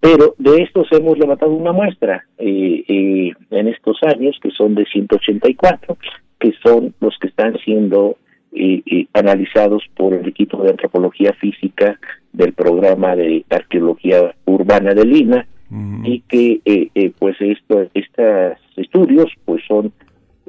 Pero 0.00 0.34
de 0.38 0.62
estos 0.62 0.86
hemos 0.92 1.18
levantado 1.18 1.52
una 1.52 1.72
muestra 1.72 2.24
en 2.38 3.68
estos 3.68 3.98
años, 4.02 4.38
que 4.40 4.50
son 4.50 4.74
de 4.74 4.86
184, 4.86 5.98
que 6.40 6.52
son 6.64 6.94
los 7.00 7.14
que 7.18 7.28
están 7.28 7.58
siendo 7.58 8.16
analizados 9.12 9.82
por 9.96 10.14
el 10.14 10.26
equipo 10.26 10.62
de 10.62 10.70
antropología 10.70 11.32
física 11.34 11.98
del 12.32 12.54
programa 12.54 13.16
de 13.16 13.44
arqueología 13.50 14.34
urbana 14.46 14.94
de 14.94 15.04
Y 16.04 16.20
que 16.20 16.60
eh, 16.64 16.88
eh, 16.94 17.12
pues 17.18 17.36
esto, 17.40 17.88
estos 17.94 18.58
estudios 18.76 19.30
pues 19.44 19.62
son 19.66 19.92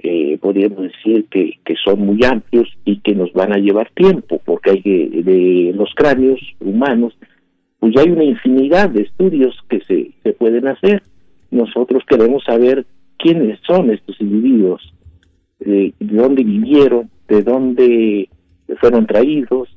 eh, 0.03 0.37
podríamos 0.39 0.83
decir 0.83 1.25
que, 1.31 1.57
que 1.65 1.75
son 1.83 2.05
muy 2.05 2.19
amplios 2.23 2.67
y 2.83 2.99
que 2.99 3.15
nos 3.15 3.33
van 3.33 3.53
a 3.53 3.57
llevar 3.57 3.89
tiempo 3.95 4.39
porque 4.45 4.71
hay 4.71 4.81
que, 4.81 5.09
de 5.23 5.73
los 5.75 5.89
cráneos 5.95 6.39
humanos 6.59 7.17
pues 7.79 7.95
ya 7.95 8.01
hay 8.01 8.09
una 8.09 8.25
infinidad 8.25 8.89
de 8.89 9.03
estudios 9.03 9.57
que 9.69 9.79
se, 9.81 10.11
se 10.21 10.33
pueden 10.33 10.67
hacer 10.67 11.01
nosotros 11.49 12.03
queremos 12.07 12.43
saber 12.43 12.85
quiénes 13.17 13.59
son 13.65 13.89
estos 13.89 14.19
individuos 14.19 14.93
de 15.59 15.93
dónde 15.99 16.43
vivieron 16.43 17.09
de 17.27 17.41
dónde 17.41 18.29
fueron 18.79 19.05
traídos. 19.05 19.69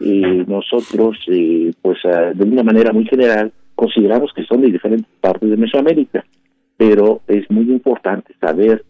Eh, 0.00 0.44
nosotros, 0.46 1.18
eh, 1.28 1.72
pues 1.80 1.98
de 2.02 2.44
una 2.44 2.62
manera 2.62 2.92
muy 2.92 3.04
general, 3.06 3.52
consideramos 3.74 4.32
que 4.34 4.44
son 4.44 4.62
de 4.62 4.70
diferentes 4.70 5.10
partes 5.20 5.50
de 5.50 5.56
Mesoamérica, 5.56 6.24
pero 6.76 7.20
es 7.26 7.50
muy 7.50 7.70
importante 7.70 8.34
saber 8.40 8.84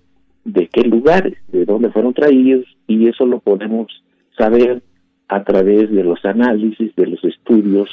de 0.45 0.69
qué 0.69 0.83
lugares, 0.83 1.39
de 1.49 1.65
dónde 1.65 1.91
fueron 1.91 2.15
traídos, 2.15 2.65
y 2.87 3.09
eso 3.09 3.27
lo 3.27 3.41
podemos 3.41 3.87
saber 4.37 4.83
a 5.29 5.43
través 5.43 5.91
de 5.91 6.05
los 6.05 6.25
análisis, 6.25 6.95
de 6.97 7.07
los 7.07 7.25
estudios 7.25 7.89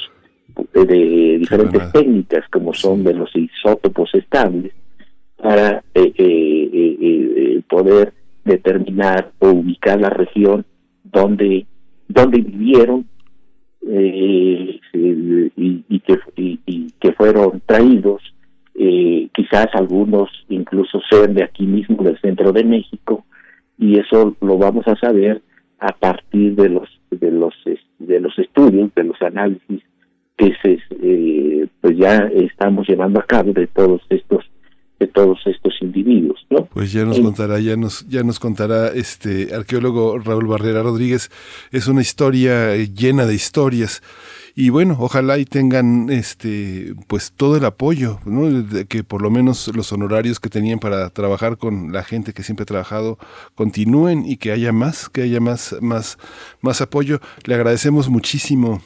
de, 0.74 1.38
diferentes 1.38 1.92
técnicas, 1.92 2.46
como 2.50 2.74
son 2.74 3.04
de 3.04 3.14
los 3.14 3.34
isótopos 3.34 4.14
estables, 4.14 4.72
para 5.36 5.82
eh, 5.94 6.12
eh 6.16 6.42
poder 7.68 8.12
determinar 8.44 9.32
o 9.38 9.48
ubicar 9.48 9.98
la 9.98 10.10
región 10.10 10.66
donde, 11.04 11.66
donde 12.06 12.42
vivieron 12.42 13.06
eh, 13.88 14.80
y, 14.94 16.00
que, 16.00 16.18
y, 16.36 16.86
que 17.00 17.12
fueron 17.12 17.62
traídos, 17.66 18.22
eh, 18.74 19.28
quizás 19.34 19.66
algunos 19.74 20.30
incluso 20.48 21.00
sean 21.10 21.34
de 21.34 21.44
aquí 21.44 21.64
mismo, 21.64 22.02
del 22.02 22.20
centro 22.20 22.52
de 22.52 22.64
México, 22.64 23.24
y 23.78 23.98
eso 23.98 24.36
lo 24.40 24.58
vamos 24.58 24.86
a 24.86 24.96
saber 24.96 25.42
a 25.78 25.92
partir 25.92 26.54
de 26.54 26.68
los 26.68 26.88
de 27.10 27.30
los 27.30 27.54
de 27.98 28.20
los 28.20 28.38
estudios, 28.38 28.94
de 28.94 29.04
los 29.04 29.20
análisis 29.20 29.82
que 30.36 30.54
se, 30.62 30.78
eh, 31.02 31.66
pues 31.80 31.96
ya 31.96 32.18
estamos 32.34 32.88
llevando 32.88 33.20
a 33.20 33.24
cabo 33.24 33.52
de 33.52 33.66
todos 33.66 34.00
estos 34.08 34.44
de 35.02 35.08
todos 35.08 35.40
estos 35.46 35.74
individuos, 35.80 36.46
¿no? 36.48 36.66
Pues 36.66 36.92
ya 36.92 37.04
nos 37.04 37.18
contará, 37.18 37.58
ya 37.58 37.76
nos, 37.76 38.06
ya 38.08 38.22
nos 38.22 38.38
contará 38.38 38.88
este 38.88 39.52
arqueólogo 39.52 40.18
Raúl 40.20 40.46
Barrera 40.46 40.82
Rodríguez. 40.82 41.28
Es 41.72 41.88
una 41.88 42.02
historia 42.02 42.76
eh, 42.76 42.88
llena 42.94 43.26
de 43.26 43.34
historias 43.34 44.00
y 44.54 44.68
bueno, 44.68 44.96
ojalá 45.00 45.38
y 45.38 45.44
tengan 45.44 46.08
este 46.10 46.94
pues 47.08 47.32
todo 47.32 47.56
el 47.56 47.64
apoyo, 47.64 48.20
¿no? 48.24 48.48
De 48.48 48.84
que 48.84 49.02
por 49.02 49.22
lo 49.22 49.30
menos 49.30 49.68
los 49.74 49.92
honorarios 49.92 50.38
que 50.38 50.50
tenían 50.50 50.78
para 50.78 51.10
trabajar 51.10 51.56
con 51.56 51.92
la 51.92 52.04
gente 52.04 52.32
que 52.32 52.44
siempre 52.44 52.62
ha 52.62 52.66
trabajado 52.66 53.18
continúen 53.56 54.24
y 54.24 54.36
que 54.36 54.52
haya 54.52 54.72
más, 54.72 55.08
que 55.08 55.22
haya 55.22 55.40
más 55.40 55.74
más 55.80 56.16
más 56.60 56.80
apoyo. 56.80 57.18
Le 57.44 57.54
agradecemos 57.56 58.08
muchísimo 58.08 58.82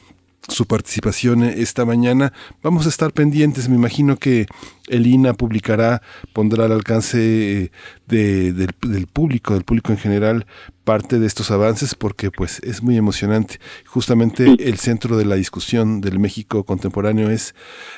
su 0.47 0.65
participación 0.65 1.43
esta 1.43 1.85
mañana. 1.85 2.33
Vamos 2.63 2.85
a 2.85 2.89
estar 2.89 3.11
pendientes, 3.11 3.69
me 3.69 3.75
imagino 3.75 4.17
que 4.17 4.47
el 4.87 5.05
INA 5.05 5.33
publicará, 5.33 6.01
pondrá 6.33 6.65
al 6.65 6.71
alcance 6.71 7.63
eh, 7.63 7.71
de, 8.07 8.53
del, 8.53 9.07
público, 9.07 9.53
del 9.53 9.63
público 9.63 9.91
en 9.91 9.97
general, 9.97 10.45
parte 10.83 11.19
de 11.19 11.27
estos 11.27 11.51
avances 11.51 11.95
porque 11.95 12.31
pues 12.31 12.59
es 12.63 12.81
muy 12.81 12.97
emocionante. 12.97 13.59
Justamente 13.85 14.45
el 14.59 14.79
centro 14.79 15.17
de 15.17 15.25
la 15.25 15.35
discusión 15.35 15.99
del 15.99 16.19
México 16.19 16.63
contemporáneo 16.63 17.29
es 17.29 17.53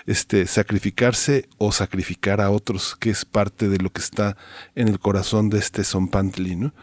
este 0.07 0.47
sacrificarse 0.47 1.47
o 1.57 1.71
sacrificar 1.71 2.41
a 2.41 2.49
otros, 2.49 2.95
que 2.99 3.11
es 3.11 3.25
parte 3.25 3.69
de 3.69 3.77
lo 3.77 3.91
que 3.91 4.01
está 4.01 4.35
en 4.75 4.87
el 4.87 4.99
corazón 4.99 5.49
de 5.49 5.59
este 5.59 5.83
Zompantli, 5.83 6.55
¿no? 6.55 6.73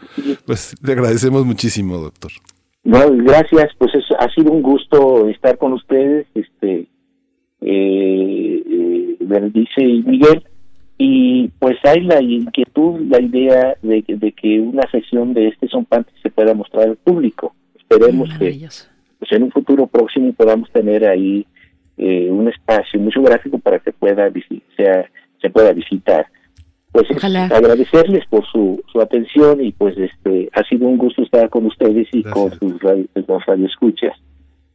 Pues 0.45 0.75
le 0.81 0.93
agradecemos 0.93 1.45
muchísimo, 1.45 1.97
doctor. 1.97 2.31
No, 2.87 2.99
gracias, 3.11 3.73
pues 3.77 3.91
ha 4.17 4.33
sido 4.33 4.49
un 4.49 4.61
gusto 4.61 5.27
estar 5.27 5.57
con 5.57 5.73
ustedes, 5.73 6.25
este, 6.33 6.87
eh, 7.59 8.63
eh, 8.65 9.17
y 9.19 10.03
Miguel, 10.03 10.41
y 10.97 11.49
pues 11.59 11.75
hay 11.83 11.99
la 11.99 12.21
inquietud, 12.21 13.01
la 13.09 13.19
idea 13.19 13.75
de, 13.81 14.03
que 14.31 14.61
una 14.61 14.89
sesión 14.89 15.33
de 15.33 15.49
este 15.49 15.67
son 15.67 15.85
se 16.23 16.29
pueda 16.29 16.53
mostrar 16.53 16.87
al 16.87 16.95
público. 16.95 17.53
Esperemos 17.77 18.29
que 18.39 18.57
pues 19.19 19.31
en 19.33 19.43
un 19.43 19.51
futuro 19.51 19.87
próximo 19.87 20.31
podamos 20.31 20.71
tener 20.71 21.05
ahí 21.05 21.45
eh, 21.97 22.29
un 22.31 22.47
espacio 22.47 23.01
muy 23.01 23.11
gráfico 23.17 23.59
para 23.59 23.79
que 23.79 23.91
pueda 23.91 24.31
sea, 24.77 25.11
se 25.41 25.49
pueda 25.49 25.73
visitar 25.73 26.27
pues 27.03 27.23
agradecerles 27.51 28.25
por 28.27 28.45
su, 28.47 28.81
su 28.91 29.01
atención 29.01 29.63
y 29.63 29.71
pues 29.71 29.97
este 29.97 30.49
ha 30.53 30.63
sido 30.63 30.87
un 30.87 30.97
gusto 30.97 31.21
estar 31.21 31.49
con 31.49 31.65
ustedes 31.65 32.07
y 32.11 32.23
con 32.23 32.51
sus 32.57 32.81
radio, 32.81 33.05
escuchas 33.65 34.13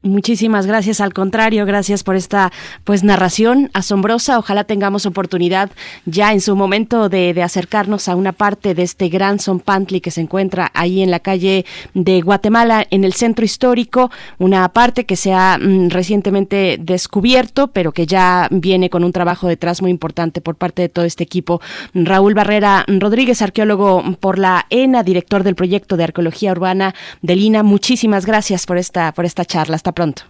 Muchísimas 0.05 0.67
gracias, 0.67 1.01
al 1.01 1.13
contrario, 1.13 1.65
gracias 1.65 2.03
por 2.03 2.17
esta 2.17 2.51
pues 2.83 3.05
narración 3.05 3.71
asombrosa. 3.73 4.37
Ojalá 4.37 4.65
tengamos 4.65 5.07
oportunidad 5.07 5.71
ya 6.07 6.33
en 6.33 6.41
su 6.41 6.57
momento 6.57 7.09
de, 7.09 7.41
acercarnos 7.41 8.09
a 8.09 8.17
una 8.17 8.33
parte 8.33 8.75
de 8.75 8.83
este 8.83 9.09
gran 9.09 9.39
Pantli 9.65 10.01
que 10.01 10.11
se 10.11 10.21
encuentra 10.21 10.73
ahí 10.75 11.03
en 11.03 11.13
la 11.13 11.21
calle 11.21 11.65
de 11.95 12.21
Guatemala, 12.21 12.85
en 12.91 13.05
el 13.05 13.13
centro 13.13 13.45
histórico, 13.45 14.11
una 14.39 14.69
parte 14.71 15.07
que 15.07 15.15
se 15.15 15.33
ha 15.33 15.57
mm, 15.59 15.91
recientemente 15.91 16.79
descubierto, 16.81 17.69
pero 17.69 17.93
que 17.93 18.07
ya 18.07 18.49
viene 18.51 18.91
con 18.91 19.05
un 19.05 19.13
trabajo 19.13 19.47
detrás 19.47 19.83
muy 19.83 19.93
importante 19.93 20.41
por 20.41 20.57
parte 20.57 20.83
de 20.83 20.89
todo 20.89 21.05
este 21.05 21.23
equipo. 21.23 21.61
Raúl 21.95 22.35
Barrera 22.35 22.85
Rodríguez, 22.89 23.41
arqueólogo 23.41 24.17
por 24.19 24.41
la 24.41 24.67
ENA, 24.71 25.05
director 25.05 25.45
del 25.45 25.55
proyecto 25.55 25.97
de 25.97 26.05
arqueología 26.05 26.51
urbana 26.51 26.93
de 27.21 27.37
Lina, 27.37 27.63
muchísimas 27.63 28.27
gracias 28.27 28.67
por 28.67 28.79
esta, 28.79 29.13
por 29.13 29.25
esta 29.25 29.45
charla. 29.45 29.77
Pronto. 29.93 30.23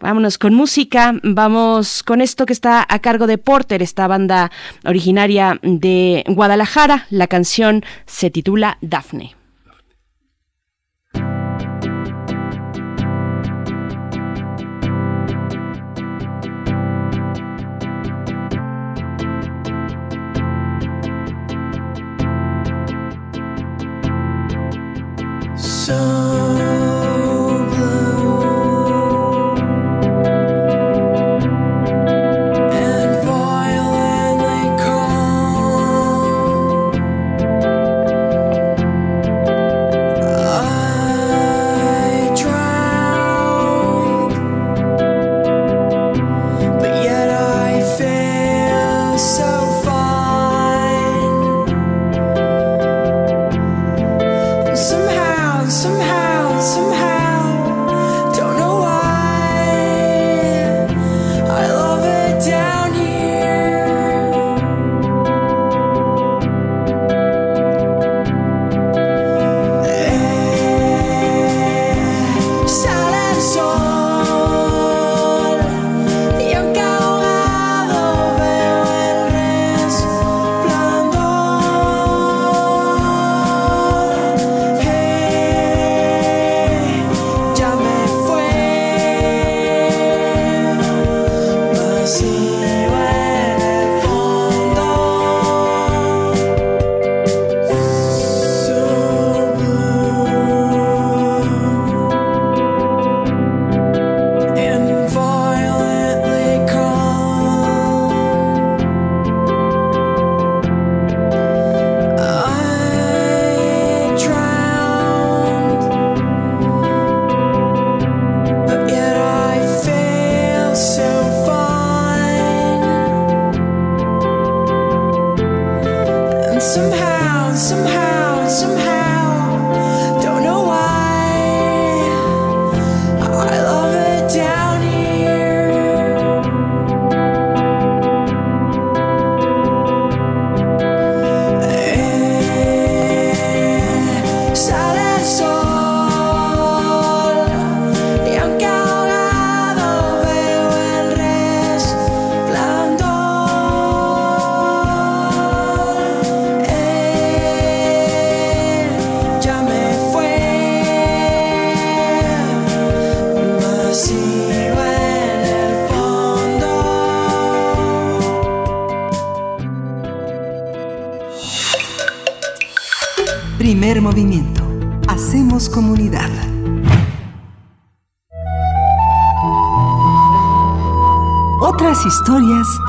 Vámonos 0.00 0.38
con 0.38 0.54
música, 0.54 1.14
vamos 1.22 2.02
con 2.02 2.20
esto 2.20 2.46
que 2.46 2.52
está 2.52 2.84
a 2.86 2.98
cargo 2.98 3.26
de 3.26 3.38
Porter, 3.38 3.82
esta 3.82 4.06
banda 4.06 4.50
originaria 4.84 5.58
de 5.62 6.24
Guadalajara. 6.26 7.06
La 7.10 7.26
canción 7.26 7.84
se 8.04 8.30
titula 8.30 8.76
Daphne. 8.82 9.34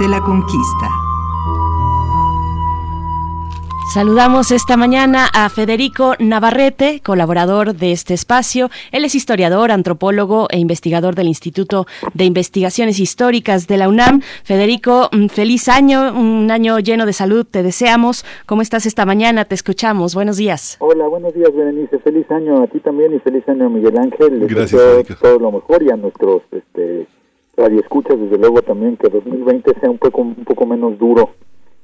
De 0.05 0.11
la 0.11 0.21
conquista. 0.21 0.89
Saludamos 3.91 4.51
esta 4.51 4.77
mañana 4.77 5.27
a 5.33 5.47
Federico 5.49 6.15
Navarrete, 6.19 7.01
colaborador 7.03 7.73
de 7.73 7.91
este 7.91 8.13
espacio. 8.13 8.69
Él 8.91 9.05
es 9.05 9.15
historiador, 9.15 9.71
antropólogo 9.71 10.47
e 10.51 10.59
investigador 10.59 11.15
del 11.15 11.27
Instituto 11.27 11.85
de 12.13 12.25
Investigaciones 12.25 12.99
Históricas 12.99 13.67
de 13.67 13.77
la 13.77 13.87
UNAM. 13.87 14.21
Federico, 14.43 15.09
mm, 15.11 15.27
feliz 15.27 15.69
año, 15.69 16.13
un 16.13 16.51
año 16.51 16.77
lleno 16.79 17.05
de 17.05 17.13
salud, 17.13 17.45
te 17.49 17.63
deseamos. 17.63 18.25
¿Cómo 18.45 18.61
estás 18.61 18.85
esta 18.85 19.05
mañana? 19.05 19.45
Te 19.45 19.55
escuchamos. 19.55 20.13
Buenos 20.13 20.37
días. 20.37 20.77
Hola, 20.81 21.07
buenos 21.07 21.33
días, 21.33 21.55
Berenice. 21.55 21.97
Feliz 21.99 22.29
año 22.29 22.61
a 22.61 22.67
ti 22.67 22.79
también 22.79 23.15
y 23.15 23.19
feliz 23.19 23.47
año 23.47 23.67
a 23.67 23.69
Miguel 23.69 23.97
Ángel. 23.97 24.39
Les 24.39 24.49
Gracias, 24.49 24.81
todo 25.21 25.39
lo 25.39 25.51
mejor 25.51 25.81
y 25.81 25.89
a 25.89 25.95
nuestros 25.95 26.41
radioescuchas, 27.65 28.19
desde 28.19 28.37
luego 28.37 28.61
también 28.61 28.97
que 28.97 29.09
2020 29.09 29.79
sea 29.79 29.89
un 29.89 29.97
poco, 29.97 30.21
un 30.21 30.35
poco 30.35 30.65
menos 30.65 30.97
duro 30.97 31.31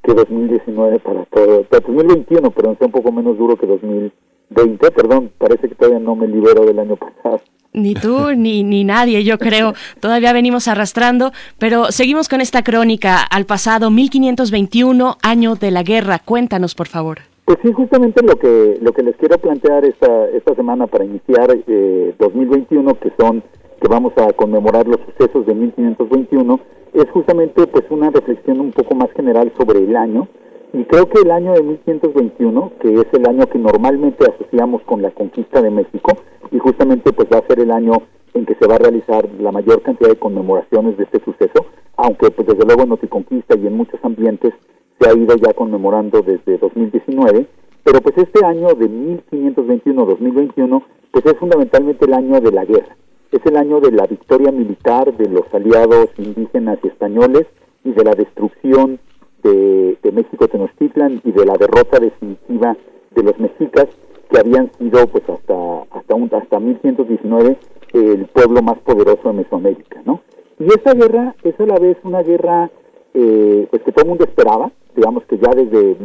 que 0.04 0.14
2019 0.14 1.00
para 1.00 1.26
todo, 1.26 1.64
para 1.64 1.82
2021, 1.82 2.52
perdón, 2.52 2.78
sea 2.78 2.88
un 2.88 2.94
poco 2.94 3.12
menos 3.12 3.38
duro 3.38 3.56
que 3.56 3.68
2020, 3.68 4.92
perdón, 4.92 5.32
parece 5.38 5.70
que 5.70 5.76
todavía 5.76 6.00
no 6.00 6.16
me 6.16 6.28
libero 6.28 6.66
del 6.66 6.80
año 6.80 6.96
pasado. 6.96 7.42
Ni 7.74 7.94
tú 7.94 8.34
ni, 8.36 8.64
ni 8.64 8.84
nadie, 8.84 9.24
yo 9.24 9.38
creo. 9.38 9.74
Todavía 10.02 10.34
venimos 10.34 10.68
arrastrando, 10.68 11.32
pero 11.58 11.86
seguimos 11.92 12.28
con 12.28 12.42
esta 12.42 12.64
crónica 12.64 13.22
al 13.24 13.46
pasado 13.46 13.90
1521, 13.90 15.18
año 15.24 15.56
de 15.56 15.72
la 15.72 15.82
guerra. 15.82 16.20
Cuéntanos, 16.20 16.76
por 16.76 16.90
favor. 16.90 17.20
Pues 17.46 17.60
sí, 17.64 17.72
justamente 17.72 18.24
lo 18.24 18.36
que 18.36 18.78
lo 18.82 18.92
que 18.92 19.04
les 19.04 19.16
quiero 19.16 19.38
plantear 19.38 19.86
esta 19.86 20.28
esta 20.30 20.54
semana 20.54 20.88
para 20.88 21.06
iniciar 21.06 21.50
eh, 21.66 22.14
2021, 22.20 22.94
que 22.96 23.12
son 23.18 23.42
que 23.82 23.88
vamos 23.88 24.14
a 24.18 24.32
conmemorar 24.34 24.88
los 24.88 25.00
sucesos 25.08 25.46
de 25.48 25.56
1521, 25.56 26.60
es 26.94 27.10
justamente 27.10 27.66
pues 27.68 27.86
una 27.90 28.12
reflexión 28.12 28.60
un 28.60 28.72
poco 28.72 28.94
más 28.96 29.12
general 29.14 29.52
sobre 29.58 29.80
el 29.80 29.96
año. 29.96 30.28
Y 30.74 30.84
creo 30.86 31.10
que 31.10 31.22
el 31.22 31.32
año 31.32 31.54
de 31.54 31.64
1521, 31.64 32.74
que 32.80 32.94
es 32.94 33.08
el 33.12 33.28
año 33.28 33.48
que 33.48 33.58
normalmente 33.58 34.24
asociamos 34.24 34.84
con 34.84 35.02
la 35.02 35.12
conquista 35.12 35.62
de 35.62 35.72
México, 35.72 36.12
y 36.52 36.60
justamente 36.60 37.12
pues 37.12 37.28
va 37.34 37.40
a 37.40 37.48
ser 37.48 37.60
el 37.60 37.72
año 37.72 37.94
en 38.34 38.46
que 38.46 38.56
se 38.56 38.68
va 38.68 38.76
a 38.76 38.80
realizar 38.80 39.28
la 39.40 39.52
mayor 39.52 39.82
cantidad 39.82 40.10
de 40.10 40.20
conmemoraciones 40.20 40.98
de 40.98 41.04
este 41.04 41.20
suceso, 41.24 41.66
aunque 41.98 42.32
pues 42.32 42.48
desde 42.48 42.66
luego 42.66 42.84
en 42.84 42.90
Noticonquista 42.90 43.58
y 43.58 43.68
en 43.68 43.76
muchos 43.76 44.00
ambientes 44.04 44.54
se 45.00 45.10
ha 45.10 45.14
ido 45.14 45.36
ya 45.36 45.54
conmemorando 45.54 46.22
desde 46.22 46.58
2019, 46.58 47.48
pero 47.84 48.02
pues 48.02 48.18
este 48.18 48.46
año 48.46 48.68
de 48.76 48.88
1521-2021 48.90 50.84
pues 51.12 51.26
es 51.26 51.38
fundamentalmente 51.38 52.06
el 52.06 52.14
año 52.14 52.40
de 52.40 52.52
la 52.52 52.64
guerra, 52.64 52.96
es 53.32 53.46
el 53.46 53.58
año 53.58 53.80
de 53.80 53.92
la 53.92 54.08
victoria 54.08 54.52
militar 54.52 55.16
de 55.16 55.30
los 55.30 55.52
aliados 55.54 56.10
indígenas 56.18 56.80
y 56.84 56.88
españoles 56.88 57.48
y 57.84 57.92
de 57.92 58.04
la 58.04 58.12
destrucción 58.12 59.00
de, 59.44 59.98
México 60.12 60.48
Tenochtitlan 60.50 61.22
y 61.24 61.32
de 61.32 61.46
la 61.46 61.54
derrota 61.54 61.98
definitiva 61.98 62.76
de 63.12 63.24
los 63.24 63.40
mexicas 63.40 63.88
que 64.30 64.38
habían 64.38 64.70
sido 64.78 65.08
pues 65.08 65.24
hasta 65.30 65.84
hasta 65.90 66.16
un, 66.16 66.30
hasta 66.34 66.60
1119 66.60 67.58
el 67.94 68.26
pueblo 68.26 68.62
más 68.62 68.78
poderoso 68.80 69.30
de 69.30 69.36
Mesoamérica, 69.36 70.02
¿no? 70.06 70.20
Y 70.60 70.66
esa 70.66 70.94
guerra 70.94 71.34
es 71.44 71.58
a 71.60 71.66
la 71.66 71.80
vez 71.80 71.98
una 72.04 72.24
guerra 72.24 72.70
eh, 73.14 73.68
pues 73.70 73.82
que 73.84 73.92
todo 73.94 74.04
el 74.04 74.10
mundo 74.10 74.26
esperaba, 74.26 74.72
digamos 74.96 75.24
que 75.26 75.38
ya 75.38 75.52
desde, 75.56 75.96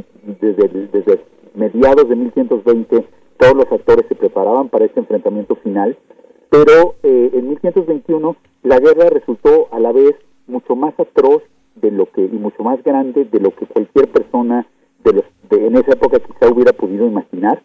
desde, 0.40 0.88
desde 0.92 1.20
mediados 1.54 2.08
de 2.08 2.16
1120 2.16 3.04
todos 3.38 3.54
los 3.54 3.72
actores 3.72 4.06
se 4.08 4.14
preparaban 4.14 4.68
para 4.68 4.86
este 4.86 5.00
enfrentamiento 5.00 5.56
final, 5.56 5.96
pero 6.50 6.94
eh, 7.02 7.30
en 7.34 7.48
1521 7.50 8.36
la 8.62 8.78
guerra 8.78 9.08
resultó 9.10 9.68
a 9.72 9.80
la 9.80 9.92
vez 9.92 10.14
mucho 10.46 10.76
más 10.76 10.98
atroz 10.98 11.42
de 11.76 11.90
lo 11.90 12.06
que 12.06 12.22
y 12.22 12.38
mucho 12.38 12.62
más 12.62 12.82
grande 12.82 13.24
de 13.24 13.40
lo 13.40 13.54
que 13.54 13.66
cualquier 13.66 14.08
persona 14.08 14.66
de 15.04 15.12
los 15.12 15.24
de, 15.50 15.66
en 15.66 15.76
esa 15.76 15.92
época 15.92 16.18
quizá 16.18 16.52
hubiera 16.52 16.72
podido 16.72 17.06
imaginar. 17.06 17.62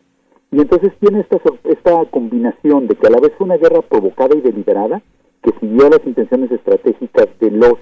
Y 0.52 0.60
entonces 0.60 0.92
tiene 1.00 1.22
esta 1.22 1.38
esta 1.64 2.06
combinación 2.06 2.88
de 2.88 2.96
que 2.96 3.08
a 3.08 3.12
la 3.12 3.20
vez 3.20 3.32
fue 3.38 3.46
una 3.46 3.58
guerra 3.58 3.82
provocada 3.82 4.36
y 4.36 4.42
deliberada 4.42 5.02
que 5.42 5.52
siguió 5.60 5.90
las 5.90 6.06
intenciones 6.06 6.52
estratégicas 6.52 7.28
de 7.40 7.52
los 7.52 7.74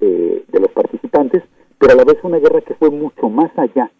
eh, 0.00 0.44
de 0.46 0.60
los 0.60 0.70
participantes 0.72 1.42
pero 1.82 1.94
a 1.94 1.96
la 1.96 2.04
vez 2.04 2.16
fue 2.20 2.30
una 2.30 2.38
guerra 2.38 2.60
que 2.60 2.74
fue 2.74 2.90
mucho 2.90 3.28
más 3.28 3.50
allá 3.58 3.90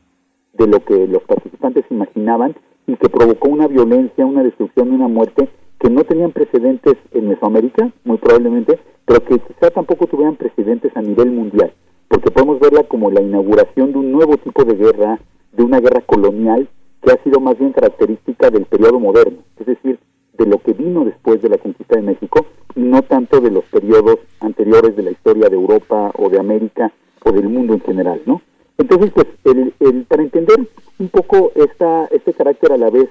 de 0.52 0.68
lo 0.68 0.84
que 0.84 1.08
los 1.08 1.24
participantes 1.24 1.84
imaginaban 1.90 2.54
y 2.86 2.94
que 2.94 3.08
provocó 3.08 3.48
una 3.48 3.66
violencia, 3.66 4.24
una 4.24 4.44
destrucción 4.44 4.92
y 4.92 4.94
una 4.94 5.08
muerte 5.08 5.48
que 5.82 5.90
no 5.90 6.04
tenían 6.04 6.30
precedentes 6.30 6.94
en 7.12 7.28
Mesoamérica, 7.28 7.90
muy 8.04 8.16
probablemente, 8.18 8.78
pero 9.04 9.20
que 9.24 9.38
quizá 9.40 9.68
tampoco 9.70 10.06
tuvieran 10.06 10.36
precedentes 10.36 10.96
a 10.96 11.02
nivel 11.02 11.32
mundial, 11.32 11.72
porque 12.06 12.30
podemos 12.30 12.60
verla 12.60 12.84
como 12.84 13.10
la 13.10 13.20
inauguración 13.20 13.90
de 13.92 13.98
un 13.98 14.12
nuevo 14.12 14.36
tipo 14.36 14.64
de 14.64 14.76
guerra, 14.76 15.18
de 15.50 15.62
una 15.64 15.80
guerra 15.80 16.00
colonial 16.02 16.68
que 17.02 17.10
ha 17.12 17.20
sido 17.24 17.40
más 17.40 17.58
bien 17.58 17.72
característica 17.72 18.48
del 18.50 18.64
periodo 18.66 19.00
moderno, 19.00 19.38
es 19.58 19.66
decir, 19.66 19.98
de 20.38 20.46
lo 20.46 20.58
que 20.58 20.72
vino 20.72 21.04
después 21.04 21.42
de 21.42 21.48
la 21.48 21.58
conquista 21.58 21.96
de 21.96 22.02
México 22.02 22.46
y 22.76 22.80
no 22.80 23.02
tanto 23.02 23.40
de 23.40 23.50
los 23.50 23.64
periodos 23.64 24.20
anteriores 24.38 24.94
de 24.94 25.02
la 25.02 25.10
historia 25.10 25.48
de 25.48 25.56
Europa 25.56 26.12
o 26.16 26.28
de 26.30 26.38
América 26.38 26.92
o 27.24 27.32
del 27.32 27.48
mundo 27.48 27.74
en 27.74 27.80
general, 27.80 28.22
¿no? 28.24 28.40
Entonces, 28.78 29.10
pues, 29.12 29.26
el, 29.44 29.74
el- 29.80 30.04
para 30.04 30.22
entender 30.22 30.60
un 31.00 31.08
poco 31.08 31.50
esta, 31.56 32.06
este 32.06 32.32
carácter 32.32 32.70
a 32.72 32.76
la 32.78 32.88
vez 32.88 33.08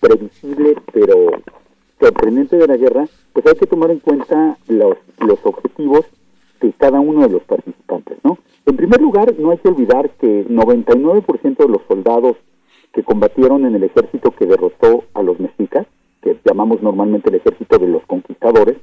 previsible, 0.00 0.74
pero 0.92 1.30
sorprendente 2.02 2.56
de 2.56 2.66
la 2.66 2.76
guerra, 2.76 3.06
pues 3.32 3.46
hay 3.46 3.54
que 3.54 3.66
tomar 3.66 3.90
en 3.92 4.00
cuenta 4.00 4.58
los, 4.66 4.96
los 5.20 5.38
objetivos 5.44 6.04
de 6.60 6.72
cada 6.72 6.98
uno 6.98 7.22
de 7.22 7.32
los 7.32 7.42
participantes, 7.42 8.18
¿no? 8.24 8.38
En 8.66 8.76
primer 8.76 9.00
lugar, 9.00 9.34
no 9.38 9.50
hay 9.50 9.58
que 9.58 9.68
olvidar 9.68 10.10
que 10.10 10.46
99% 10.46 11.56
de 11.56 11.68
los 11.68 11.82
soldados 11.88 12.36
que 12.92 13.02
combatieron 13.02 13.64
en 13.66 13.74
el 13.74 13.84
ejército 13.84 14.32
que 14.32 14.46
derrotó 14.46 15.04
a 15.14 15.22
los 15.22 15.38
mexicas, 15.40 15.86
que 16.20 16.36
llamamos 16.44 16.82
normalmente 16.82 17.30
el 17.30 17.36
ejército 17.36 17.78
de 17.78 17.88
los 17.88 18.04
conquistadores, 18.06 18.76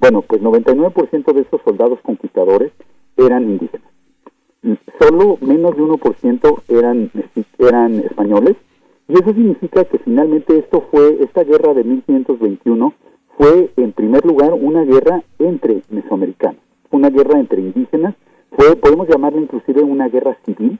bueno, 0.00 0.22
pues 0.22 0.40
99% 0.40 1.32
de 1.32 1.42
esos 1.42 1.60
soldados 1.62 1.98
conquistadores 2.02 2.72
eran 3.16 3.44
indígenas. 3.44 3.88
Solo 4.98 5.38
menos 5.40 5.76
de 5.76 5.82
1% 5.82 6.62
eran, 6.68 7.10
eran 7.58 8.00
españoles, 8.00 8.56
y 9.10 9.14
eso 9.14 9.34
significa 9.34 9.84
que 9.84 9.98
finalmente 9.98 10.56
esto 10.56 10.86
fue, 10.90 11.18
esta 11.20 11.42
guerra 11.42 11.74
de 11.74 11.82
1521 11.82 12.94
fue 13.36 13.70
en 13.76 13.92
primer 13.92 14.24
lugar 14.24 14.52
una 14.52 14.84
guerra 14.84 15.22
entre 15.40 15.82
mesoamericanos, 15.90 16.60
una 16.92 17.10
guerra 17.10 17.40
entre 17.40 17.60
indígenas, 17.60 18.14
fue, 18.52 18.76
podemos 18.76 19.08
llamarla 19.08 19.40
inclusive 19.40 19.82
una 19.82 20.08
guerra 20.08 20.36
civil, 20.44 20.78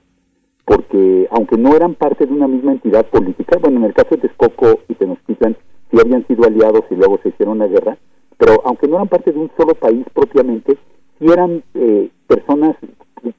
porque 0.64 1.26
aunque 1.33 1.57
no 1.57 1.74
eran 1.74 1.95
parte 1.95 2.26
de 2.26 2.33
una 2.33 2.47
misma 2.47 2.70
entidad 2.70 3.05
política, 3.07 3.59
bueno, 3.61 3.78
en 3.78 3.87
el 3.87 3.95
caso 3.95 4.11
de 4.11 4.18
Texcoco 4.18 4.78
y 4.89 4.95
Tenochtitlan 4.95 5.57
sí 5.91 5.97
habían 6.01 6.24
sido 6.28 6.45
aliados 6.45 6.85
y 6.91 6.95
luego 6.95 7.18
se 7.24 7.31
hicieron 7.31 7.59
la 7.59 7.66
guerra, 7.66 7.99
pero 8.39 8.61
aunque 8.64 8.87
no 8.87 8.95
eran 8.95 9.09
parte 9.09 9.33
de 9.33 9.41
un 9.41 9.51
solo 9.57 9.74
país 9.74 10.07
propiamente, 10.14 10.78
sí 11.18 11.26
eran 11.26 11.64
eh, 11.74 12.11
personas, 12.28 12.76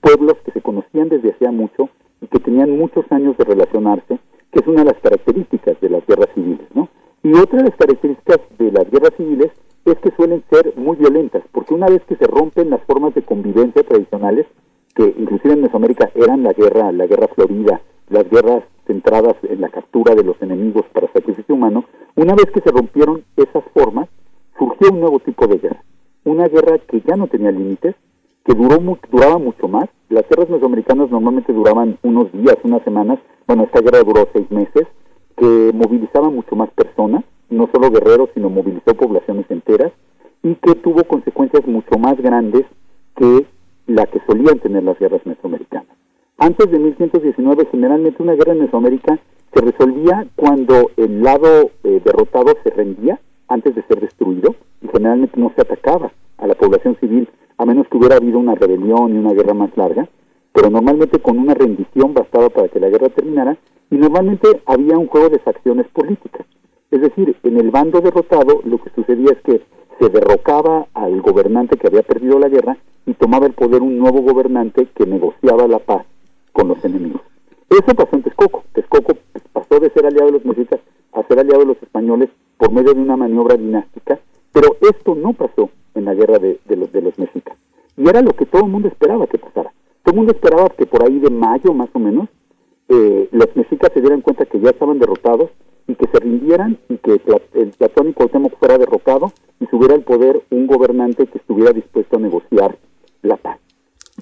pueblos 0.01 0.35
que 0.43 0.51
se 0.51 0.61
conocían 0.61 1.07
desde 1.07 1.31
hacía 1.31 1.51
mucho 1.51 1.87
y 2.19 2.27
que 2.27 2.39
tenían 2.39 2.77
muchos 2.77 3.05
años 3.09 3.37
de 3.37 3.45
relacionarse, 3.45 4.19
que 4.51 4.59
es 4.59 4.67
una 4.67 4.83
de 4.83 4.91
las 4.91 5.01
características 5.01 5.79
de 5.81 5.89
las 5.89 6.05
guerras 6.05 6.29
civiles, 6.35 6.67
¿no? 6.73 6.89
Y 7.23 7.33
otra 7.33 7.59
de 7.59 7.69
las 7.69 7.77
características 7.77 8.39
de 8.57 8.71
las 8.71 8.89
guerras 8.89 9.13
civiles 9.15 9.51
es 9.85 9.97
que 9.99 10.11
suelen 10.11 10.43
ser 10.49 10.73
muy 10.75 10.97
violentas, 10.97 11.43
porque 11.51 11.73
una 11.73 11.87
vez 11.87 12.01
que 12.07 12.15
se 12.15 12.27
rompen 12.27 12.69
las 12.69 12.83
formas 12.83 13.13
de 13.15 13.23
convivencia 13.23 13.83
tradicionales, 13.83 14.45
que 14.95 15.03
inclusive 15.17 15.53
en 15.53 15.61
Mesoamérica 15.61 16.11
eran 16.15 16.43
la 16.43 16.53
guerra, 16.53 16.91
la 16.91 17.07
guerra 17.07 17.27
florida, 17.33 17.81
las 18.09 18.29
guerras 18.29 18.63
centradas 18.85 19.35
en 19.43 19.61
la 19.61 19.69
captura 19.69 20.15
de 20.15 20.23
los 20.23 20.41
enemigos 20.41 20.85
para 20.93 21.11
sacrificio 21.13 21.55
humano, 21.55 21.85
una 22.15 22.35
vez 22.35 22.45
que 22.53 22.61
se 22.61 22.71
rompieron 22.71 23.23
esas 23.37 23.63
formas, 23.73 24.09
surgió 24.57 24.91
un 24.91 24.99
nuevo 24.99 25.19
tipo 25.19 25.47
de 25.47 25.57
guerra, 25.57 25.83
una 26.25 26.47
guerra 26.47 26.77
que 26.79 27.01
ya 27.01 27.15
no 27.15 27.27
tenía 27.27 27.51
límites, 27.51 27.95
que 28.45 28.53
duró 28.53 28.77
duraba 29.11 29.37
mucho 29.37 29.67
más. 29.67 29.89
Las 30.09 30.27
guerras 30.27 30.49
mesoamericanas 30.49 31.09
normalmente 31.09 31.53
duraban 31.53 31.97
unos 32.03 32.31
días, 32.31 32.57
unas 32.63 32.83
semanas. 32.83 33.19
Bueno, 33.47 33.63
esta 33.63 33.81
guerra 33.81 34.03
duró 34.03 34.27
seis 34.33 34.49
meses, 34.51 34.87
que 35.37 35.71
movilizaba 35.73 36.29
mucho 36.29 36.55
más 36.55 36.69
personas, 36.71 37.23
no 37.49 37.69
solo 37.73 37.91
guerreros, 37.91 38.29
sino 38.33 38.49
movilizó 38.49 38.93
poblaciones 38.93 39.45
enteras, 39.49 39.91
y 40.43 40.55
que 40.55 40.75
tuvo 40.75 41.03
consecuencias 41.03 41.65
mucho 41.67 41.97
más 41.99 42.17
grandes 42.17 42.65
que 43.15 43.45
la 43.87 44.05
que 44.05 44.19
solían 44.25 44.59
tener 44.59 44.83
las 44.83 44.97
guerras 44.99 45.25
mesoamericanas. 45.25 45.95
Antes 46.37 46.71
de 46.71 46.79
1119, 46.79 47.67
generalmente 47.71 48.23
una 48.23 48.33
guerra 48.33 48.53
en 48.53 48.61
Mesoamérica 48.61 49.19
se 49.53 49.61
resolvía 49.61 50.25
cuando 50.35 50.89
el 50.97 51.21
lado 51.21 51.69
eh, 51.83 52.01
derrotado 52.03 52.53
se 52.63 52.71
rendía 52.71 53.19
antes 53.47 53.75
de 53.75 53.83
ser 53.83 53.99
destruido 53.99 54.55
y 54.81 54.87
generalmente 54.87 55.39
no 55.39 55.51
se 55.55 55.61
atacaba 55.61 56.11
a 56.37 56.47
la 56.47 56.55
población 56.55 56.97
civil 56.99 57.29
a 57.61 57.65
menos 57.65 57.87
que 57.87 57.97
hubiera 57.97 58.15
habido 58.15 58.39
una 58.39 58.55
rebelión 58.55 59.13
y 59.13 59.19
una 59.19 59.33
guerra 59.33 59.53
más 59.53 59.69
larga, 59.77 60.09
pero 60.51 60.71
normalmente 60.71 61.19
con 61.19 61.37
una 61.37 61.53
rendición 61.53 62.11
bastaba 62.11 62.49
para 62.49 62.67
que 62.69 62.79
la 62.79 62.89
guerra 62.89 63.09
terminara 63.09 63.55
y 63.91 63.97
normalmente 63.97 64.63
había 64.65 64.97
un 64.97 65.05
juego 65.05 65.29
de 65.29 65.37
facciones 65.37 65.85
políticas. 65.89 66.47
Es 66.89 67.01
decir, 67.01 67.35
en 67.43 67.59
el 67.59 67.69
bando 67.69 68.01
derrotado 68.01 68.61
lo 68.65 68.79
que 68.79 68.89
sucedía 68.95 69.33
es 69.33 69.41
que 69.43 69.61
se 69.99 70.09
derrocaba 70.09 70.87
al 70.95 71.21
gobernante 71.21 71.77
que 71.77 71.85
había 71.85 72.01
perdido 72.01 72.39
la 72.39 72.49
guerra 72.49 72.77
y 73.05 73.13
tomaba 73.13 73.45
el 73.45 73.53
poder 73.53 73.83
un 73.83 73.99
nuevo 73.99 74.21
gobernante 74.23 74.87
que 74.95 75.05
negociaba 75.05 75.67
la 75.67 75.77
paz 75.77 76.03
con 76.53 76.67
los 76.67 76.83
enemigos. 76.83 77.21
Eso 77.69 77.93
pasó 77.95 78.15
en 78.15 78.23
Texcoco. 78.23 78.63
Texcoco 78.73 79.13
pasó 79.53 79.79
de 79.79 79.91
ser 79.91 80.07
aliado 80.07 80.25
de 80.25 80.31
los 80.31 80.45
mexicas 80.45 80.79
a 81.13 81.21
ser 81.27 81.37
aliado 81.37 81.59
de 81.59 81.67
los 81.67 81.83
españoles 81.83 82.29
por 82.57 82.71
medio 82.71 82.95
de 82.95 83.01
una 83.01 83.17
maniobra 83.17 83.55
dinástica, 83.55 84.19
pero 84.51 84.77
esto 84.81 85.13
no 85.13 85.33
pasó 85.33 85.69
en 85.95 86.05
la 86.05 86.13
guerra 86.13 86.39
de, 86.39 86.59
los, 86.75 86.91
de 86.91 87.01
los 87.01 87.17
mexicas. 87.17 87.57
Y 87.97 88.07
era 88.07 88.21
lo 88.21 88.31
que 88.31 88.45
todo 88.45 88.65
el 88.65 88.71
mundo 88.71 88.87
esperaba 88.87 89.27
que 89.27 89.37
pasara. 89.37 89.73
Todo 90.03 90.13
el 90.13 90.17
mundo 90.17 90.33
esperaba 90.33 90.69
que 90.69 90.85
por 90.85 91.03
ahí 91.03 91.19
de 91.19 91.29
mayo 91.29 91.73
más 91.73 91.89
o 91.93 91.99
menos 91.99 92.29
eh, 92.89 93.29
los 93.31 93.55
mexicas 93.55 93.91
se 93.93 94.01
dieran 94.01 94.21
cuenta 94.21 94.45
que 94.45 94.59
ya 94.59 94.71
estaban 94.71 94.99
derrotados 94.99 95.49
y 95.87 95.95
que 95.95 96.07
se 96.07 96.19
rindieran 96.19 96.77
y 96.89 96.97
que 96.97 97.21
el 97.53 97.69
platónico 97.71 98.19
Cuauhtémoc 98.19 98.57
fuera 98.57 98.77
derrotado 98.77 99.31
y 99.59 99.65
subiera 99.67 99.95
al 99.95 100.01
poder 100.01 100.41
un 100.49 100.67
gobernante 100.67 101.27
que 101.27 101.37
estuviera 101.37 101.71
dispuesto 101.71 102.17
a 102.17 102.19
negociar 102.19 102.77
la 103.21 103.37
paz. 103.37 103.59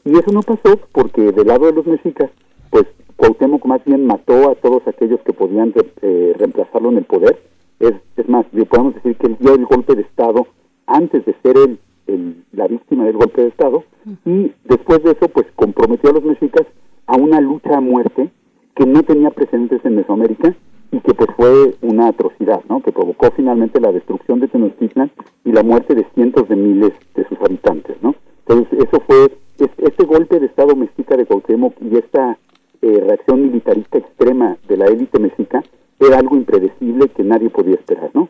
Y 0.05 0.17
eso 0.17 0.31
no 0.31 0.41
pasó 0.41 0.79
porque 0.91 1.31
del 1.31 1.47
lado 1.47 1.65
de 1.67 1.73
los 1.73 1.85
mexicas, 1.85 2.29
pues 2.69 2.85
Cuauhtémoc 3.15 3.65
más 3.65 3.83
bien 3.85 4.05
mató 4.05 4.49
a 4.49 4.55
todos 4.55 4.87
aquellos 4.87 5.19
que 5.21 5.33
podían 5.33 5.73
eh, 6.01 6.33
reemplazarlo 6.37 6.89
en 6.89 6.97
el 6.97 7.05
poder. 7.05 7.39
Es, 7.79 7.93
es 8.17 8.29
más, 8.29 8.45
podemos 8.69 8.95
decir 8.95 9.15
que 9.17 9.27
él 9.27 9.37
dio 9.39 9.55
el 9.55 9.65
golpe 9.65 9.95
de 9.95 10.01
Estado 10.01 10.47
antes 10.89 11.25
de 11.25 11.35
ser 11.43 11.57
él 11.57 11.79
el, 12.07 12.43
la 12.53 12.67
víctima 12.67 13.05
del 13.05 13.17
golpe 13.17 13.41
de 13.41 13.49
Estado 13.49 13.83
y 14.25 14.51
después 14.65 15.03
de 15.03 15.11
eso 15.11 15.27
pues 15.29 15.45
comprometió 15.55 16.09
a 16.09 16.13
los 16.13 16.23
mexicas 16.23 16.65
a 17.07 17.15
una 17.15 17.39
lucha 17.39 17.77
a 17.77 17.81
muerte 17.81 18.29
que 18.75 18.85
no 18.85 19.03
tenía 19.03 19.29
precedentes 19.29 19.83
en 19.83 19.95
Mesoamérica 19.95 20.55
y 20.91 20.99
que 21.01 21.13
pues 21.13 21.29
fue 21.35 21.75
una 21.81 22.07
atrocidad, 22.07 22.61
¿no? 22.67 22.81
Que 22.81 22.91
provocó 22.91 23.29
finalmente 23.35 23.79
la 23.79 23.91
destrucción 23.91 24.39
de 24.39 24.47
Tenochtitlan 24.47 25.11
y 25.45 25.51
la 25.51 25.63
muerte 25.63 25.93
de 25.93 26.05
cientos 26.15 26.47
de 26.49 26.55
miles 26.55 26.93
de 27.15 27.27
sus 27.27 27.37
habitantes, 27.41 27.97
¿no? 28.01 28.15
Entonces 28.47 28.79
eso 28.79 28.99
fue 29.05 29.31
este 29.77 30.05
golpe 30.05 30.39
de 30.39 30.47
Estado 30.47 30.75
mexica 30.75 31.15
de 31.15 31.25
Cuauhtémoc 31.25 31.75
y 31.81 31.97
esta 31.97 32.37
eh, 32.81 33.03
reacción 33.05 33.43
militarista 33.43 33.97
extrema 33.97 34.57
de 34.67 34.77
la 34.77 34.85
élite 34.85 35.19
mexica 35.19 35.63
era 35.99 36.17
algo 36.17 36.37
impredecible 36.37 37.09
que 37.09 37.23
nadie 37.23 37.49
podía 37.49 37.75
esperar, 37.75 38.09
¿no? 38.13 38.29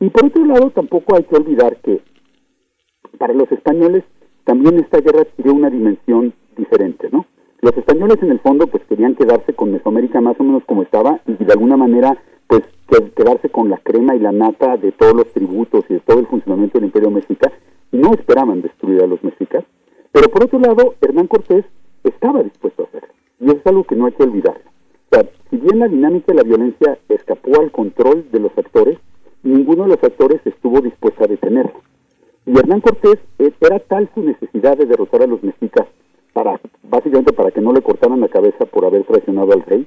Y 0.00 0.08
por 0.08 0.24
otro 0.24 0.44
lado 0.46 0.70
tampoco 0.70 1.14
hay 1.14 1.24
que 1.24 1.36
olvidar 1.36 1.76
que 1.76 2.00
para 3.18 3.34
los 3.34 3.52
españoles 3.52 4.02
también 4.44 4.78
esta 4.78 5.00
guerra 5.00 5.20
adquirió 5.20 5.52
una 5.52 5.68
dimensión 5.68 6.32
diferente, 6.56 7.10
¿no? 7.12 7.26
Los 7.60 7.76
españoles 7.76 8.16
en 8.22 8.30
el 8.30 8.40
fondo 8.40 8.66
pues 8.66 8.82
querían 8.86 9.14
quedarse 9.14 9.52
con 9.52 9.72
Mesoamérica 9.72 10.22
más 10.22 10.40
o 10.40 10.44
menos 10.44 10.64
como 10.64 10.82
estaba 10.82 11.20
y 11.26 11.44
de 11.44 11.52
alguna 11.52 11.76
manera 11.76 12.16
pues 12.46 12.62
quedarse 13.14 13.50
con 13.50 13.68
la 13.68 13.76
crema 13.76 14.16
y 14.16 14.20
la 14.20 14.32
nata 14.32 14.78
de 14.78 14.90
todos 14.92 15.14
los 15.14 15.30
tributos 15.32 15.84
y 15.90 15.94
de 15.94 16.00
todo 16.00 16.18
el 16.18 16.26
funcionamiento 16.26 16.78
del 16.78 16.86
imperio 16.86 17.10
mexica 17.10 17.52
no 17.92 18.14
esperaban 18.14 18.62
destruir 18.62 19.02
a 19.02 19.06
los 19.06 19.22
mexicas. 19.22 19.64
Pero 20.12 20.30
por 20.30 20.44
otro 20.44 20.58
lado, 20.58 20.94
Hernán 21.02 21.26
Cortés 21.26 21.64
estaba 22.02 22.42
dispuesto 22.42 22.82
a 22.82 22.86
hacerlo 22.86 23.14
y 23.38 23.44
eso 23.44 23.58
es 23.58 23.66
algo 23.66 23.84
que 23.84 23.96
no 23.96 24.06
hay 24.06 24.12
que 24.12 24.22
olvidar. 24.22 24.60
O 25.10 25.14
sea, 25.14 25.28
si 25.50 25.58
bien 25.58 25.78
la 25.78 25.88
dinámica 25.88 26.32
de 26.32 26.34
la 26.34 26.42
violencia 26.42 26.98
escapó 27.10 27.60
al 27.60 27.70
control 27.70 28.26
de 28.32 28.40
los 28.40 28.56
actores, 28.56 28.98
ninguno 29.42 29.84
de 29.84 29.90
los 29.90 30.04
actores 30.04 30.40
estuvo 30.44 30.80
dispuesto 30.80 31.24
a 31.24 31.28
detenerlo. 31.28 31.80
Y 32.46 32.58
Hernán 32.58 32.80
Cortés 32.80 33.18
eh, 33.38 33.52
era 33.60 33.78
tal 33.78 34.10
su 34.14 34.22
necesidad 34.22 34.76
de 34.76 34.86
derrotar 34.86 35.22
a 35.22 35.26
los 35.26 35.42
mexicas 35.42 35.86
para 36.32 36.60
básicamente 36.82 37.32
para 37.32 37.50
que 37.50 37.60
no 37.60 37.72
le 37.72 37.82
cortaran 37.82 38.20
la 38.20 38.28
cabeza 38.28 38.64
por 38.66 38.84
haber 38.84 39.04
traicionado 39.04 39.52
al 39.52 39.62
rey, 39.62 39.86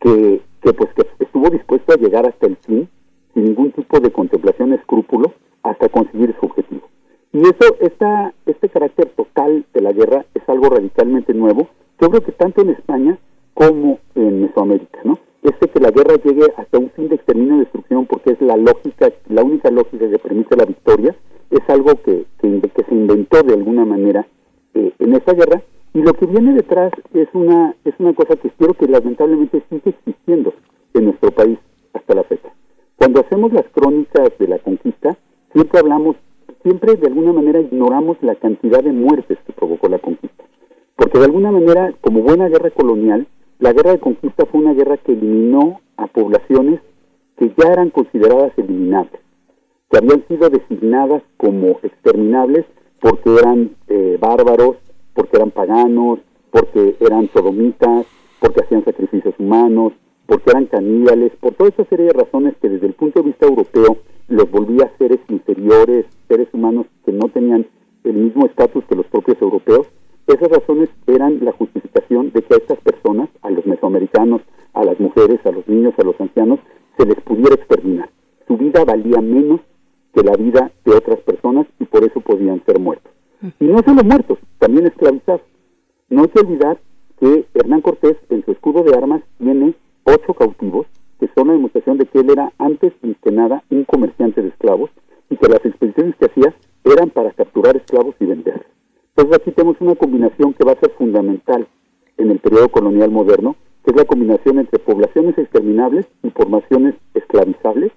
que, 0.00 0.40
que 0.62 0.72
pues 0.72 0.90
que 0.94 1.24
estuvo 1.24 1.50
dispuesto 1.50 1.92
a 1.92 1.96
llegar 1.96 2.26
hasta 2.26 2.46
el 2.46 2.56
fin 2.56 2.88
sin 3.34 3.44
ningún 3.44 3.72
tipo 3.72 4.00
de 4.00 4.10
contemplación, 4.10 4.72
escrúpulo, 4.72 5.32
hasta 5.62 5.88
conseguir 5.88 6.34
su 6.38 6.46
objetivo. 6.46 6.88
Y 7.32 7.40
eso, 7.40 7.76
esta, 7.80 8.32
este 8.46 8.68
carácter 8.68 9.10
total 9.10 9.66
de 9.74 9.80
la 9.82 9.92
guerra 9.92 10.24
es 10.34 10.48
algo 10.48 10.70
radicalmente 10.70 11.34
nuevo, 11.34 11.68
yo 12.00 12.08
creo 12.08 12.22
que 12.22 12.32
tanto 12.32 12.62
en 12.62 12.70
España 12.70 13.18
como 13.52 13.98
en 14.14 14.42
Mesoamérica, 14.42 15.00
¿no? 15.04 15.18
Este 15.46 15.68
que 15.68 15.78
la 15.78 15.92
guerra 15.92 16.16
llegue 16.16 16.52
hasta 16.56 16.76
un 16.76 16.90
fin 16.90 17.08
de 17.08 17.14
exterminio 17.14 17.54
y 17.54 17.58
destrucción 17.60 18.06
porque 18.06 18.32
es 18.32 18.40
la 18.40 18.56
lógica, 18.56 19.12
la 19.28 19.44
única 19.44 19.70
lógica 19.70 20.10
que 20.10 20.18
permite 20.18 20.56
la 20.56 20.64
victoria, 20.64 21.14
es 21.50 21.60
algo 21.68 21.94
que, 22.02 22.24
que, 22.40 22.60
que 22.60 22.84
se 22.84 22.92
inventó 22.92 23.44
de 23.44 23.54
alguna 23.54 23.84
manera 23.84 24.26
eh, 24.74 24.92
en 24.98 25.14
esta 25.14 25.34
guerra 25.34 25.62
y 25.94 26.02
lo 26.02 26.14
que 26.14 26.26
viene 26.26 26.52
detrás 26.52 26.92
es 27.14 27.28
una 27.32 27.76
es 27.84 27.94
una 28.00 28.12
cosa 28.12 28.34
que 28.34 28.48
espero 28.48 28.74
que 28.74 28.88
lamentablemente 28.88 29.62
sigue 29.70 29.90
existiendo 29.90 30.52
en 30.94 31.04
nuestro 31.04 31.30
país 31.30 31.60
hasta 31.92 32.14
la 32.16 32.24
fecha. 32.24 32.52
Cuando 32.96 33.20
hacemos 33.20 33.52
las 33.52 33.66
crónicas 33.68 34.30
de 34.40 34.48
la 34.48 34.58
conquista, 34.58 35.16
siempre 35.52 35.78
hablamos, 35.78 36.16
siempre 36.64 36.96
de 36.96 37.06
alguna 37.06 37.32
manera 37.32 37.60
ignoramos 37.60 38.16
la 38.20 38.34
cantidad 38.34 38.82
de 38.82 38.92
muertes 38.92 39.38
que 39.46 39.52
provocó 39.52 39.88
la 39.88 40.00
conquista. 40.00 40.42
Porque 40.96 41.18
de 41.18 41.26
alguna 41.26 41.52
manera, 41.52 41.94
como 42.00 42.22
buena 42.22 42.48
guerra 42.48 42.70
colonial, 42.70 43.28
la 43.58 43.72
guerra 43.72 43.92
de 43.92 44.00
conquista 44.00 44.44
fue 44.46 44.60
una 44.60 44.74
guerra 44.74 44.98
que 44.98 45.12
eliminó 45.12 45.80
a 45.96 46.06
poblaciones 46.06 46.80
que 47.38 47.52
ya 47.56 47.72
eran 47.72 47.90
consideradas 47.90 48.52
eliminables, 48.56 49.20
que 49.90 49.98
habían 49.98 50.26
sido 50.28 50.50
designadas 50.50 51.22
como 51.36 51.78
exterminables 51.82 52.66
porque 53.00 53.34
eran 53.34 53.70
eh, 53.88 54.16
bárbaros, 54.20 54.76
porque 55.14 55.36
eran 55.36 55.50
paganos, 55.50 56.18
porque 56.50 56.96
eran 57.00 57.30
sodomitas, 57.32 58.06
porque 58.40 58.60
hacían 58.64 58.84
sacrificios 58.84 59.34
humanos, 59.38 59.92
porque 60.26 60.50
eran 60.50 60.66
caníbales, 60.66 61.32
por 61.40 61.54
toda 61.54 61.70
esa 61.70 61.84
serie 61.84 62.06
de 62.06 62.12
razones 62.12 62.54
que 62.60 62.68
desde 62.68 62.86
el 62.86 62.94
punto 62.94 63.20
de 63.20 63.26
vista 63.26 63.46
europeo 63.46 63.98
los 64.28 64.50
volvía 64.50 64.90
seres 64.98 65.20
inferiores, 65.28 66.06
seres 66.28 66.48
humanos 66.52 66.86
que 67.04 67.12
no 67.12 67.28
tenían 67.28 67.66
el 68.04 68.12
mismo 68.12 68.46
estatus 68.46 68.84
que 68.84 68.96
los 68.96 69.06
propios 69.06 69.40
europeos, 69.40 69.86
esas 70.26 70.48
razones 70.48 70.88
eran 71.06 71.38
la 71.44 71.52
justificación 71.52 72.32
de 72.32 72.42
que 72.42 72.54
a 72.54 72.56
estas 72.58 72.80
personas, 72.80 73.28
a 73.42 73.50
los 73.50 73.64
mesoamericanos, 73.66 74.42
a 74.72 74.84
las 74.84 74.98
mujeres, 74.98 75.40
a 75.44 75.52
los 75.52 75.66
niños, 75.68 75.94
a 75.98 76.04
los 76.04 76.20
ancianos, 76.20 76.60
se 76.98 77.06
les 77.06 77.20
pudiera 77.20 77.54
exterminar. 77.54 78.10
Su 78.46 78.56
vida 78.56 78.84
valía 78.84 79.20
menos 79.20 79.60
que 80.12 80.22
la 80.22 80.32
vida 80.32 80.70
de 80.84 80.94
otras 80.94 81.20
personas 81.20 81.66
y 81.78 81.84
por 81.84 82.04
eso 82.04 82.20
podían 82.20 82.62
ser 82.64 82.78
muertos. 82.80 83.12
Y 83.60 83.66
no 83.66 83.78
solo 83.84 84.02
muertos, 84.02 84.38
también 84.58 84.86
esclavizados. 84.86 85.42
No 86.08 86.22
hay 86.22 86.28
que 86.28 86.40
olvidar 86.40 86.78
que 87.20 87.46
Hernán 87.54 87.82
Cortés 87.82 88.16
en 88.30 88.44
su 88.44 88.52
escudo 88.52 88.82
de 88.82 88.96
armas 88.96 89.22
tiene 89.38 89.74
ocho 90.04 90.34
cautivos, 90.34 90.86
que 91.20 91.28
son 91.34 91.48
la 91.48 91.54
demostración 91.54 91.98
de 91.98 92.06
que 92.06 92.20
él 92.20 92.30
era 92.30 92.52
antes 92.58 92.92
que 93.22 93.30
nada 93.30 93.62
un 93.70 93.84
comerciante 93.84 94.42
de 94.42 94.48
esclavos 94.48 94.90
y 95.30 95.36
que 95.36 95.48
las 95.48 95.64
expediciones 95.64 96.14
que 96.16 96.26
hacía 96.26 96.54
eran 96.84 97.10
para 97.10 97.32
capturar 97.32 97.76
esclavos 97.76 98.14
y 98.20 98.26
venderlos. 98.26 98.75
Entonces 99.16 99.40
aquí 99.40 99.50
tenemos 99.52 99.80
una 99.80 99.94
combinación 99.94 100.52
que 100.52 100.64
va 100.66 100.72
a 100.72 100.78
ser 100.78 100.90
fundamental 100.90 101.66
en 102.18 102.30
el 102.30 102.38
periodo 102.38 102.68
colonial 102.68 103.10
moderno, 103.10 103.56
que 103.82 103.92
es 103.92 103.96
la 103.96 104.04
combinación 104.04 104.58
entre 104.58 104.78
poblaciones 104.78 105.38
exterminables 105.38 106.06
y 106.22 106.28
formaciones 106.28 106.96
esclavizables, 107.14 107.92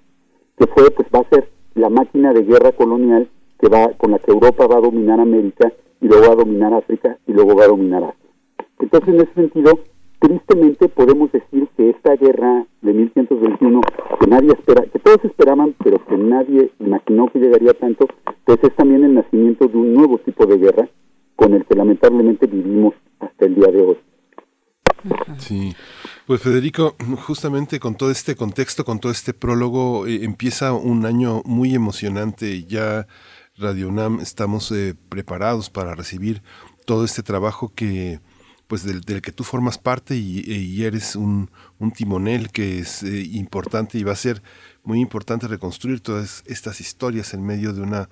que 0.56 0.66
fue, 0.68 0.90
pues 0.90 1.08
va 1.14 1.20
a 1.20 1.28
ser 1.28 1.50
la 1.74 1.90
máquina 1.90 2.32
de 2.32 2.44
guerra 2.44 2.72
colonial 2.72 3.28
que 3.58 3.68
va 3.68 3.90
con 3.98 4.12
la 4.12 4.18
que 4.18 4.30
Europa 4.30 4.66
va 4.66 4.78
a 4.78 4.80
dominar 4.80 5.20
América 5.20 5.70
y 6.00 6.06
luego 6.06 6.28
va 6.28 6.32
a 6.32 6.36
dominar 6.36 6.72
África 6.72 7.18
y 7.26 7.34
luego 7.34 7.54
va 7.54 7.64
a 7.64 7.68
dominar 7.68 8.02
Asia. 8.02 8.30
Entonces, 8.78 9.14
en 9.14 9.20
ese 9.20 9.34
sentido, 9.34 9.78
tristemente 10.20 10.88
podemos 10.88 11.30
decir 11.32 11.68
que 11.76 11.90
esta 11.90 12.16
guerra 12.16 12.64
de 12.80 12.94
1121, 12.94 13.80
que 14.20 14.26
nadie 14.26 14.52
espera, 14.52 14.86
que 14.86 14.98
todos 14.98 15.22
esperaban, 15.26 15.74
pero 15.84 16.02
que 16.06 16.16
nadie 16.16 16.70
imaginó 16.80 17.28
que 17.28 17.40
llegaría 17.40 17.74
tanto, 17.74 18.06
pues 18.46 18.58
es 18.62 18.74
también 18.74 19.04
el 19.04 19.12
nacimiento 19.12 19.68
de 19.68 19.76
un 19.76 19.92
nuevo 19.92 20.16
tipo 20.16 20.46
de 20.46 20.56
guerra 20.56 20.88
con 21.40 21.54
el 21.54 21.64
que 21.64 21.74
lamentablemente 21.74 22.46
vivimos 22.46 22.94
hasta 23.18 23.46
el 23.46 23.54
día 23.54 23.68
de 23.68 23.80
hoy. 23.80 23.98
Sí, 25.38 25.74
pues 26.26 26.42
Federico, 26.42 26.96
justamente 27.22 27.80
con 27.80 27.94
todo 27.94 28.10
este 28.10 28.36
contexto, 28.36 28.84
con 28.84 29.00
todo 29.00 29.10
este 29.10 29.32
prólogo, 29.32 30.06
eh, 30.06 30.22
empieza 30.22 30.74
un 30.74 31.06
año 31.06 31.40
muy 31.46 31.74
emocionante. 31.74 32.64
Ya 32.64 33.06
Radio 33.56 33.88
UNAM 33.88 34.20
estamos 34.20 34.70
eh, 34.72 34.94
preparados 35.08 35.70
para 35.70 35.94
recibir 35.94 36.42
todo 36.84 37.06
este 37.06 37.22
trabajo 37.22 37.72
que 37.74 38.20
pues 38.66 38.84
del, 38.84 39.22
que 39.22 39.32
tú 39.32 39.42
formas 39.42 39.78
parte 39.78 40.14
y, 40.16 40.84
eres 40.84 41.16
un, 41.16 41.50
timonel 41.96 42.50
que 42.50 42.78
es 42.78 43.02
eh, 43.02 43.28
importante 43.32 43.98
y 43.98 44.04
va 44.04 44.12
a 44.12 44.16
ser 44.16 44.42
muy 44.84 45.00
importante 45.00 45.48
reconstruir 45.48 46.00
todas 46.00 46.44
estas 46.46 46.80
historias 46.80 47.34
en 47.34 47.44
medio 47.44 47.72
de 47.72 47.80
una 47.80 48.08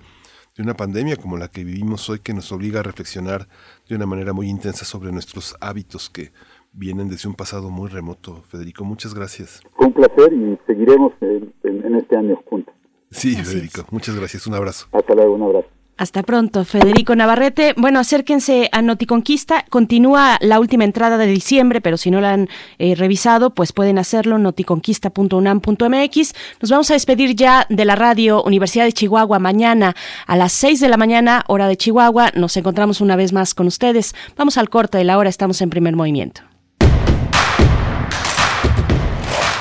de 0.59 0.63
una 0.63 0.73
pandemia 0.73 1.15
como 1.15 1.37
la 1.37 1.47
que 1.47 1.63
vivimos 1.63 2.09
hoy 2.09 2.19
que 2.19 2.33
nos 2.33 2.51
obliga 2.51 2.81
a 2.81 2.83
reflexionar 2.83 3.47
de 3.87 3.95
una 3.95 4.05
manera 4.05 4.33
muy 4.33 4.49
intensa 4.49 4.83
sobre 4.83 5.09
nuestros 5.09 5.55
hábitos 5.61 6.09
que 6.09 6.33
vienen 6.73 7.07
desde 7.07 7.29
un 7.29 7.35
pasado 7.35 7.69
muy 7.69 7.87
remoto. 7.87 8.43
Federico, 8.49 8.83
muchas 8.83 9.15
gracias. 9.15 9.61
un 9.77 9.93
placer 9.93 10.33
y 10.33 10.59
seguiremos 10.67 11.13
en, 11.21 11.95
este 11.95 12.17
año 12.17 12.35
juntos. 12.45 12.75
Sí, 13.09 13.37
Federico, 13.37 13.85
muchas 13.91 14.17
gracias. 14.17 14.47
Un 14.47 14.55
abrazo. 14.55 14.87
Hasta 14.91 15.15
luego, 15.15 15.35
un 15.35 15.43
abrazo. 15.43 15.69
Hasta 15.99 16.23
pronto, 16.23 16.63
Federico 16.63 17.13
Navarrete. 17.13 17.73
Bueno, 17.75 17.99
acérquense 17.99 18.69
a 18.71 18.81
Noticonquista. 18.81 19.65
Continúa 19.69 20.37
la 20.39 20.61
última 20.61 20.85
entrada 20.85 21.17
de 21.17 21.27
diciembre, 21.27 21.81
pero 21.81 21.97
si 21.97 22.09
no 22.09 22.21
la 22.21 22.31
han 22.31 22.47
eh, 22.77 22.95
revisado, 22.95 23.49
pues 23.49 23.73
pueden 23.73 23.97
hacerlo 23.97 24.37
noticonquista.unam.mx. 24.37 26.33
Nos 26.61 26.71
vamos 26.71 26.89
a 26.89 26.93
despedir 26.93 27.35
ya 27.35 27.65
de 27.67 27.83
la 27.83 27.97
radio 27.97 28.41
Universidad 28.43 28.85
de 28.85 28.93
Chihuahua 28.93 29.39
mañana 29.39 29.93
a 30.25 30.37
las 30.37 30.53
6 30.53 30.79
de 30.79 30.87
la 30.87 30.95
mañana, 30.95 31.43
hora 31.47 31.67
de 31.67 31.75
Chihuahua. 31.75 32.31
Nos 32.33 32.55
encontramos 32.55 33.01
una 33.01 33.17
vez 33.17 33.33
más 33.33 33.53
con 33.53 33.67
ustedes. 33.67 34.15
Vamos 34.37 34.57
al 34.57 34.69
corte 34.69 34.97
de 34.99 35.03
la 35.03 35.17
hora, 35.17 35.27
estamos 35.27 35.61
en 35.61 35.69
primer 35.69 35.97
movimiento. 35.97 36.48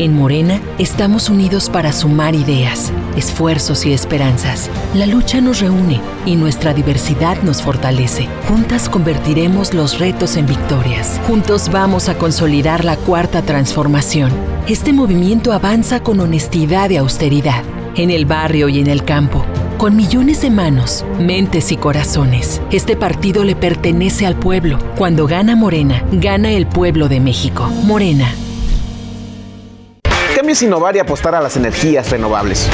En 0.00 0.14
Morena 0.14 0.62
estamos 0.78 1.28
unidos 1.28 1.68
para 1.68 1.92
sumar 1.92 2.34
ideas, 2.34 2.90
esfuerzos 3.18 3.84
y 3.84 3.92
esperanzas. 3.92 4.70
La 4.94 5.04
lucha 5.04 5.42
nos 5.42 5.60
reúne 5.60 6.00
y 6.24 6.36
nuestra 6.36 6.72
diversidad 6.72 7.42
nos 7.42 7.60
fortalece. 7.60 8.26
Juntas 8.48 8.88
convertiremos 8.88 9.74
los 9.74 9.98
retos 9.98 10.38
en 10.38 10.46
victorias. 10.46 11.20
Juntos 11.26 11.68
vamos 11.70 12.08
a 12.08 12.16
consolidar 12.16 12.82
la 12.82 12.96
cuarta 12.96 13.42
transformación. 13.42 14.32
Este 14.66 14.94
movimiento 14.94 15.52
avanza 15.52 16.02
con 16.02 16.18
honestidad 16.20 16.88
y 16.88 16.96
austeridad, 16.96 17.62
en 17.94 18.10
el 18.10 18.24
barrio 18.24 18.70
y 18.70 18.80
en 18.80 18.86
el 18.86 19.04
campo. 19.04 19.44
Con 19.76 19.96
millones 19.96 20.40
de 20.40 20.48
manos, 20.48 21.04
mentes 21.18 21.72
y 21.72 21.76
corazones, 21.76 22.62
este 22.70 22.96
partido 22.96 23.44
le 23.44 23.54
pertenece 23.54 24.24
al 24.24 24.36
pueblo. 24.36 24.78
Cuando 24.96 25.26
gana 25.26 25.56
Morena, 25.56 26.02
gana 26.10 26.52
el 26.52 26.66
pueblo 26.66 27.10
de 27.10 27.20
México. 27.20 27.68
Morena, 27.84 28.32
cambio 30.34 30.52
es 30.52 30.62
innovar 30.62 30.96
y 30.96 30.98
apostar 30.98 31.34
a 31.34 31.40
las 31.40 31.56
energías 31.56 32.10
renovables. 32.10 32.68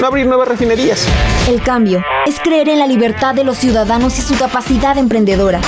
No 0.00 0.06
abrir 0.06 0.26
nuevas 0.26 0.48
refinerías. 0.48 1.06
El 1.48 1.62
cambio 1.62 2.02
es 2.26 2.38
creer 2.40 2.68
en 2.68 2.78
la 2.78 2.86
libertad 2.86 3.34
de 3.34 3.44
los 3.44 3.58
ciudadanos 3.58 4.18
y 4.18 4.22
su 4.22 4.36
capacidad 4.38 4.96
emprendedora. 4.98 5.60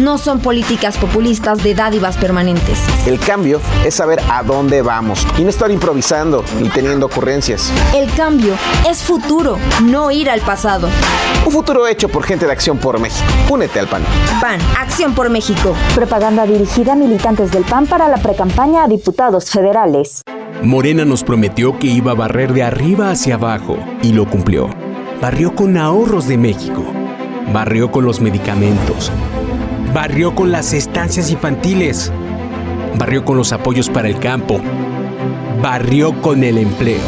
No 0.00 0.16
son 0.16 0.40
políticas 0.40 0.96
populistas 0.96 1.62
de 1.62 1.74
dádivas 1.74 2.16
permanentes. 2.16 2.78
El 3.06 3.18
cambio 3.18 3.60
es 3.84 3.96
saber 3.96 4.18
a 4.30 4.42
dónde 4.42 4.80
vamos 4.80 5.26
y 5.36 5.42
no 5.42 5.50
estar 5.50 5.70
improvisando 5.70 6.42
ni 6.58 6.70
teniendo 6.70 7.04
ocurrencias. 7.04 7.70
El 7.94 8.10
cambio 8.14 8.54
es 8.88 9.02
futuro, 9.02 9.58
no 9.82 10.10
ir 10.10 10.30
al 10.30 10.40
pasado. 10.40 10.88
Un 11.44 11.52
futuro 11.52 11.86
hecho 11.86 12.08
por 12.08 12.24
gente 12.24 12.46
de 12.46 12.52
Acción 12.52 12.78
por 12.78 12.98
México. 12.98 13.26
Únete 13.50 13.78
al 13.78 13.88
PAN. 13.88 14.02
PAN, 14.40 14.58
Acción 14.78 15.14
por 15.14 15.28
México. 15.28 15.74
Propaganda 15.94 16.46
dirigida 16.46 16.94
a 16.94 16.96
militantes 16.96 17.50
del 17.50 17.64
PAN 17.64 17.86
para 17.86 18.08
la 18.08 18.16
precampaña 18.16 18.84
a 18.84 18.88
diputados 18.88 19.50
federales. 19.50 20.22
Morena 20.62 21.04
nos 21.04 21.24
prometió 21.24 21.78
que 21.78 21.88
iba 21.88 22.12
a 22.12 22.14
barrer 22.14 22.54
de 22.54 22.62
arriba 22.62 23.10
hacia 23.10 23.34
abajo 23.34 23.76
y 24.02 24.14
lo 24.14 24.26
cumplió. 24.30 24.70
Barrió 25.20 25.54
con 25.54 25.76
ahorros 25.76 26.26
de 26.26 26.38
México. 26.38 26.84
Barrió 27.52 27.90
con 27.90 28.06
los 28.06 28.22
medicamentos. 28.22 29.12
Barrió 29.94 30.36
con 30.36 30.52
las 30.52 30.72
estancias 30.72 31.32
infantiles. 31.32 32.12
Barrió 32.96 33.24
con 33.24 33.36
los 33.36 33.52
apoyos 33.52 33.90
para 33.90 34.06
el 34.06 34.20
campo. 34.20 34.60
Barrió 35.60 36.22
con 36.22 36.44
el 36.44 36.58
empleo. 36.58 37.00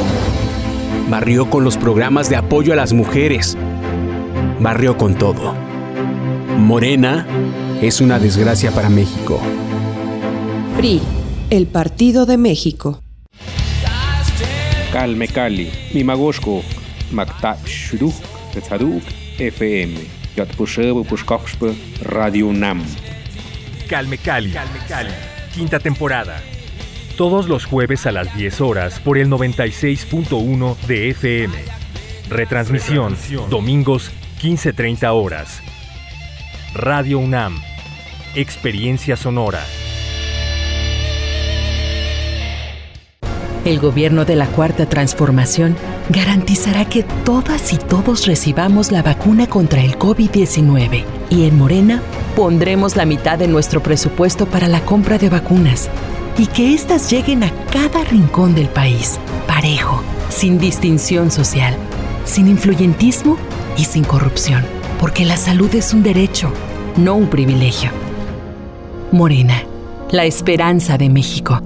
Barrió 1.09 1.49
con 1.49 1.63
los 1.63 1.77
programas 1.77 2.29
de 2.29 2.35
apoyo 2.35 2.73
a 2.73 2.77
las 2.77 2.93
mujeres. 2.93 3.57
Barrió 4.59 4.97
con 4.97 5.15
todo. 5.15 5.55
Morena 6.59 7.25
es 7.81 8.01
una 8.01 8.19
desgracia 8.19 8.73
para 8.73 8.89
México. 8.89 9.41
PRI, 10.77 11.01
el 11.51 11.69
Partido 11.69 12.27
de 12.27 12.37
México. 12.37 13.01
Calme 14.93 15.29
Cali, 15.29 15.71
Mimagoshko, 15.95 16.63
Makta 17.13 17.57
Shuduk, 17.65 18.15
Tetzaduk, 18.53 19.03
FM, 19.39 20.22
Radio 22.01 22.47
UNAM. 22.47 22.83
Calme 23.89 24.17
Cali, 24.17 24.55
quinta 25.55 25.79
temporada. 25.79 26.43
Todos 27.17 27.49
los 27.49 27.67
jueves 27.67 28.07
a 28.07 28.13
las 28.13 28.35
10 28.35 28.61
horas 28.63 29.01
por 29.01 29.19
el 29.19 29.29
96.1 29.29 30.77
de 30.87 31.11
FM. 31.11 31.55
Retransmisión, 32.31 33.17
domingos 33.51 34.11
15.30 34.41 35.11
horas. 35.13 35.63
Radio 36.75 37.19
UNAM. 37.19 37.61
Experiencia 38.35 39.17
sonora. 39.17 39.63
El 43.65 43.79
gobierno 43.79 44.25
de 44.25 44.35
la 44.35 44.49
Cuarta 44.49 44.87
Transformación 44.87 45.77
garantizará 46.09 46.85
que 46.85 47.05
todas 47.25 47.73
y 47.73 47.77
todos 47.77 48.27
recibamos 48.27 48.91
la 48.91 49.03
vacuna 49.03 49.47
contra 49.47 49.83
el 49.83 49.97
COVID-19 49.99 51.05
y 51.31 51.45
en 51.47 51.59
Morena 51.59 52.03
pondremos 52.35 52.97
la 52.97 53.05
mitad 53.05 53.39
de 53.39 53.47
nuestro 53.47 53.81
presupuesto 53.81 54.47
para 54.47 54.67
la 54.67 54.81
compra 54.81 55.17
de 55.17 55.29
vacunas 55.29 55.89
y 56.37 56.47
que 56.47 56.75
éstas 56.75 57.09
lleguen 57.09 57.45
a 57.45 57.53
cada 57.73 58.03
rincón 58.03 58.57
del 58.57 58.69
país, 58.69 59.21
parejo, 59.47 60.03
sin 60.29 60.59
distinción 60.59 61.31
social, 61.31 61.77
sin 62.25 62.49
influyentismo 62.49 63.37
y 63.77 63.85
sin 63.85 64.03
corrupción, 64.03 64.65
porque 64.99 65.25
la 65.25 65.37
salud 65.37 65.73
es 65.77 65.95
un 65.95 66.03
derecho, 66.03 66.53
no 66.97 67.15
un 67.15 67.29
privilegio. 67.29 67.91
Morena, 69.13 69.63
la 70.11 70.25
esperanza 70.25 70.99
de 70.99 71.09
México. 71.09 71.63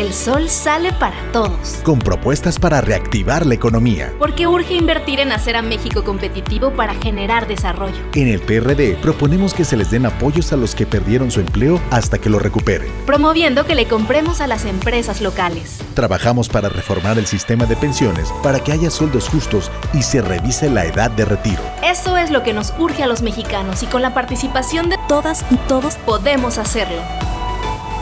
El 0.00 0.14
sol 0.14 0.48
sale 0.48 0.94
para 0.94 1.30
todos. 1.30 1.82
Con 1.82 1.98
propuestas 1.98 2.58
para 2.58 2.80
reactivar 2.80 3.44
la 3.44 3.52
economía. 3.52 4.14
Porque 4.18 4.46
urge 4.46 4.72
invertir 4.72 5.20
en 5.20 5.30
hacer 5.30 5.56
a 5.56 5.60
México 5.60 6.04
competitivo 6.04 6.70
para 6.70 6.94
generar 6.94 7.46
desarrollo. 7.46 7.98
En 8.14 8.26
el 8.26 8.40
PRD 8.40 8.96
proponemos 9.02 9.52
que 9.52 9.66
se 9.66 9.76
les 9.76 9.90
den 9.90 10.06
apoyos 10.06 10.54
a 10.54 10.56
los 10.56 10.74
que 10.74 10.86
perdieron 10.86 11.30
su 11.30 11.40
empleo 11.40 11.78
hasta 11.90 12.16
que 12.16 12.30
lo 12.30 12.38
recuperen. 12.38 12.90
Promoviendo 13.04 13.66
que 13.66 13.74
le 13.74 13.88
compremos 13.88 14.40
a 14.40 14.46
las 14.46 14.64
empresas 14.64 15.20
locales. 15.20 15.82
Trabajamos 15.92 16.48
para 16.48 16.70
reformar 16.70 17.18
el 17.18 17.26
sistema 17.26 17.66
de 17.66 17.76
pensiones 17.76 18.32
para 18.42 18.60
que 18.60 18.72
haya 18.72 18.88
sueldos 18.88 19.28
justos 19.28 19.70
y 19.92 20.00
se 20.00 20.22
revise 20.22 20.70
la 20.70 20.86
edad 20.86 21.10
de 21.10 21.26
retiro. 21.26 21.60
Eso 21.84 22.16
es 22.16 22.30
lo 22.30 22.42
que 22.42 22.54
nos 22.54 22.72
urge 22.78 23.02
a 23.02 23.06
los 23.06 23.20
mexicanos 23.20 23.82
y 23.82 23.86
con 23.86 24.00
la 24.00 24.14
participación 24.14 24.88
de 24.88 24.96
todas 25.08 25.44
y 25.50 25.56
todos 25.68 25.96
podemos 25.96 26.56
hacerlo. 26.56 27.02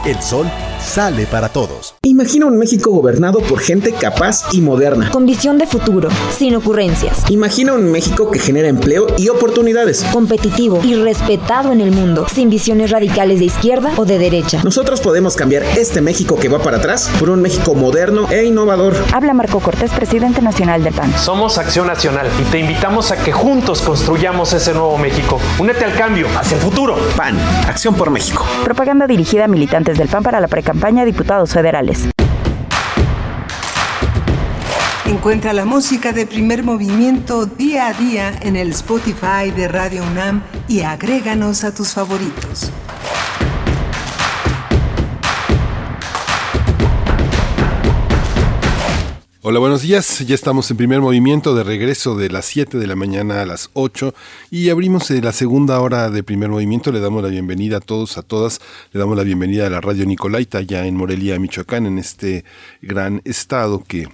El 0.05 0.21
sol 0.21 0.49
sale 0.79 1.25
para 1.25 1.49
todos. 1.49 1.95
Imagina 2.03 2.45
un 2.45 2.57
México 2.57 2.89
gobernado 2.89 3.39
por 3.39 3.59
gente 3.59 3.91
capaz 3.91 4.45
y 4.53 4.61
moderna. 4.61 5.11
Con 5.11 5.25
visión 5.25 5.57
de 5.57 5.67
futuro, 5.67 6.07
sin 6.31 6.55
ocurrencias. 6.55 7.29
Imagina 7.29 7.73
un 7.73 7.91
México 7.91 8.31
que 8.31 8.39
genera 8.39 8.69
empleo 8.69 9.07
y 9.17 9.27
oportunidades. 9.27 10.05
Competitivo 10.13 10.79
y 10.83 10.95
respetado 10.95 11.73
en 11.73 11.81
el 11.81 11.91
mundo, 11.91 12.27
sin 12.33 12.49
visiones 12.49 12.91
radicales 12.91 13.39
de 13.39 13.45
izquierda 13.45 13.91
o 13.97 14.05
de 14.05 14.17
derecha. 14.19 14.61
Nosotros 14.63 15.01
podemos 15.01 15.35
cambiar 15.35 15.63
este 15.63 15.99
México 15.99 16.37
que 16.37 16.47
va 16.47 16.59
para 16.59 16.77
atrás 16.77 17.11
por 17.19 17.29
un 17.29 17.41
México 17.41 17.75
moderno 17.75 18.31
e 18.31 18.45
innovador. 18.45 18.95
Habla 19.13 19.33
Marco 19.33 19.59
Cortés, 19.59 19.91
presidente 19.91 20.41
nacional 20.41 20.81
del 20.81 20.93
PAN. 20.93 21.13
Somos 21.17 21.57
Acción 21.57 21.87
Nacional 21.87 22.27
y 22.39 22.49
te 22.49 22.59
invitamos 22.59 23.11
a 23.11 23.21
que 23.21 23.33
juntos 23.33 23.81
construyamos 23.81 24.53
ese 24.53 24.71
nuevo 24.71 24.97
México. 24.97 25.41
Únete 25.59 25.83
al 25.83 25.93
cambio, 25.95 26.27
hacia 26.37 26.55
el 26.55 26.61
futuro. 26.61 26.95
PAN, 27.17 27.37
Acción 27.67 27.95
por 27.95 28.09
México. 28.09 28.45
Propaganda 28.63 29.05
dirigida 29.05 29.43
a 29.43 29.47
militantes 29.47 29.88
del 29.97 30.07
PAN 30.07 30.23
para 30.23 30.39
la 30.39 30.47
precampaña 30.47 31.05
diputados 31.05 31.51
federales. 31.51 32.09
Encuentra 35.05 35.53
la 35.53 35.65
música 35.65 36.11
de 36.11 36.27
primer 36.27 36.63
movimiento 36.63 37.47
día 37.47 37.87
a 37.87 37.93
día 37.93 38.31
en 38.41 38.55
el 38.55 38.69
Spotify 38.69 39.49
de 39.55 39.67
Radio 39.67 40.03
UNAM 40.03 40.43
y 40.67 40.81
agréganos 40.81 41.63
a 41.63 41.73
tus 41.73 41.93
favoritos. 41.93 42.71
Hola, 49.49 49.57
buenos 49.57 49.81
días. 49.81 50.19
Ya 50.19 50.35
estamos 50.35 50.69
en 50.69 50.77
primer 50.77 51.01
movimiento 51.01 51.55
de 51.55 51.63
regreso 51.63 52.15
de 52.15 52.29
las 52.29 52.45
7 52.45 52.77
de 52.77 52.85
la 52.85 52.95
mañana 52.95 53.41
a 53.41 53.47
las 53.47 53.71
8 53.73 54.13
y 54.51 54.69
abrimos 54.69 55.09
eh, 55.09 55.23
la 55.23 55.31
segunda 55.31 55.79
hora 55.79 56.11
de 56.11 56.21
primer 56.21 56.49
movimiento. 56.49 56.91
Le 56.91 56.99
damos 56.99 57.23
la 57.23 57.29
bienvenida 57.29 57.77
a 57.77 57.79
todos, 57.79 58.19
a 58.19 58.21
todas. 58.21 58.61
Le 58.91 58.99
damos 58.99 59.17
la 59.17 59.23
bienvenida 59.23 59.65
a 59.65 59.71
la 59.71 59.81
radio 59.81 60.05
Nicolaita 60.05 60.61
ya 60.61 60.85
en 60.85 60.95
Morelia, 60.95 61.39
Michoacán, 61.39 61.87
en 61.87 61.97
este 61.97 62.45
gran 62.83 63.23
estado 63.25 63.83
que 63.83 64.07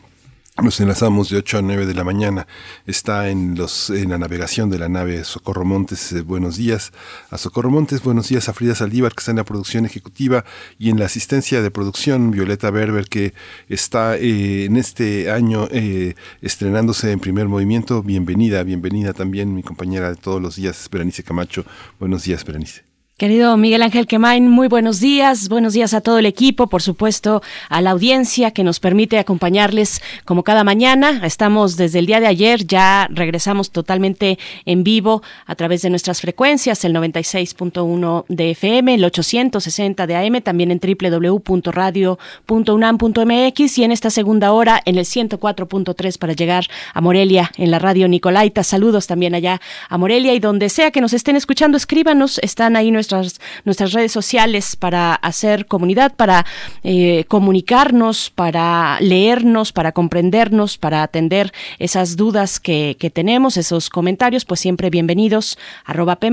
nos 0.64 0.80
enlazamos 0.80 1.30
de 1.30 1.38
8 1.38 1.58
a 1.58 1.62
9 1.62 1.86
de 1.86 1.94
la 1.94 2.06
mañana. 2.06 2.48
Está 2.86 3.30
en, 3.30 3.56
los, 3.56 3.90
en 3.90 4.10
la 4.10 4.18
navegación 4.18 4.70
de 4.70 4.80
la 4.80 4.88
nave 4.88 5.24
Socorro 5.26 5.66
Montes. 5.66 6.14
eh, 6.14 6.22
buenos 6.22 6.56
días 6.56 6.94
a 7.30 7.38
Socorro 7.38 7.70
Montes. 7.70 8.02
Buenos 8.02 8.30
días 8.30 8.48
a 8.48 8.54
Frida 8.54 8.74
Saldívar, 8.74 9.14
que 9.14 9.20
está 9.20 9.32
en 9.32 9.38
la 9.38 9.44
producción 9.44 9.86
ejecutiva 9.86 10.46
y 10.80 10.90
en 10.90 11.00
la 11.00 11.06
asistencia 11.06 11.62
de 11.62 11.72
producción. 11.72 12.32
Violeta 12.32 12.72
Berber, 12.72 13.08
que 13.08 13.34
está 13.68 14.16
eh, 14.18 14.66
en 14.66 14.78
este 14.78 15.30
año 15.30 15.68
eh, 15.72 16.16
estrenándose 16.42 17.12
en 17.12 17.20
primer 17.20 17.48
movimiento. 17.50 18.02
Bienvenida, 18.02 18.64
bienvenida 18.64 19.12
también 19.14 19.54
mi 19.54 19.62
compañera 19.62 20.10
de 20.10 20.16
todos 20.16 20.42
los 20.42 20.56
días, 20.56 20.88
Berenice 20.90 21.24
Camacho. 21.24 21.66
Buenos 22.00 22.24
días, 22.24 22.46
Berenice. 22.46 22.95
Querido 23.18 23.56
Miguel 23.56 23.82
Ángel 23.82 24.08
Quemain, 24.08 24.50
muy 24.50 24.68
buenos 24.68 25.00
días, 25.00 25.48
buenos 25.48 25.72
días 25.72 25.94
a 25.94 26.02
todo 26.02 26.20
el 26.20 26.26
equipo, 26.26 26.68
por 26.68 26.82
supuesto 26.82 27.42
a 27.70 27.80
la 27.80 27.92
audiencia 27.92 28.52
que 28.52 28.66
nos 28.66 28.82
permite 28.82 29.18
acompañarles 29.18 30.02
como 30.26 30.44
cada 30.44 30.66
mañana. 30.66 31.22
Estamos 31.24 31.78
desde 31.78 32.00
el 32.00 32.08
día 32.08 32.20
de 32.20 32.28
ayer, 32.28 32.68
ya 32.68 33.08
regresamos 33.10 33.72
totalmente 33.72 34.38
en 34.66 34.84
vivo 34.84 35.24
a 35.46 35.56
través 35.56 35.82
de 35.82 35.90
nuestras 35.90 36.20
frecuencias, 36.20 36.84
el 36.84 36.94
96.1 36.94 38.26
de 38.28 38.52
FM, 38.52 38.96
el 38.96 39.06
860 39.06 40.08
de 40.08 40.16
AM, 40.18 40.42
también 40.42 40.72
en 40.72 40.82
www.radio.unam.mx 40.82 43.78
y 43.78 43.84
en 43.86 43.94
esta 43.94 44.10
segunda 44.10 44.52
hora 44.52 44.82
en 44.84 44.98
el 44.98 45.06
104.3 45.06 46.18
para 46.18 46.34
llegar 46.34 46.66
a 46.94 47.00
Morelia 47.00 47.50
en 47.56 47.72
la 47.72 47.80
radio 47.80 48.10
Nicolaita. 48.10 48.66
Saludos 48.66 49.08
también 49.08 49.36
allá 49.36 49.62
a 49.88 49.98
Morelia 49.98 50.34
y 50.34 50.42
donde 50.42 50.68
sea 50.68 50.92
que 50.92 51.00
nos 51.00 51.14
estén 51.14 51.38
escuchando, 51.38 51.78
escríbanos, 51.78 52.40
están 52.40 52.76
ahí 52.76 52.92
nuestros 52.92 53.05
nuestras, 53.12 53.94
redes 53.94 54.12
sociales 54.12 54.76
para 54.76 55.16
hacer 55.16 55.66
comunidad, 55.66 56.16
para 56.16 56.46
eh, 56.84 57.26
comunicarnos, 57.28 58.30
para 58.30 59.00
leernos, 59.00 59.72
para 59.72 59.92
comprendernos, 59.92 60.78
para 60.78 61.04
atender 61.04 61.52
esas 61.80 62.16
dudas 62.16 62.60
que, 62.60 62.96
tenemos, 63.14 63.58
esos 63.58 63.90
comentarios, 63.90 64.46
pues 64.46 64.60
siempre 64.60 64.90
bienvenidos. 64.90 65.58
Arroba 65.86 66.16
P 66.18 66.32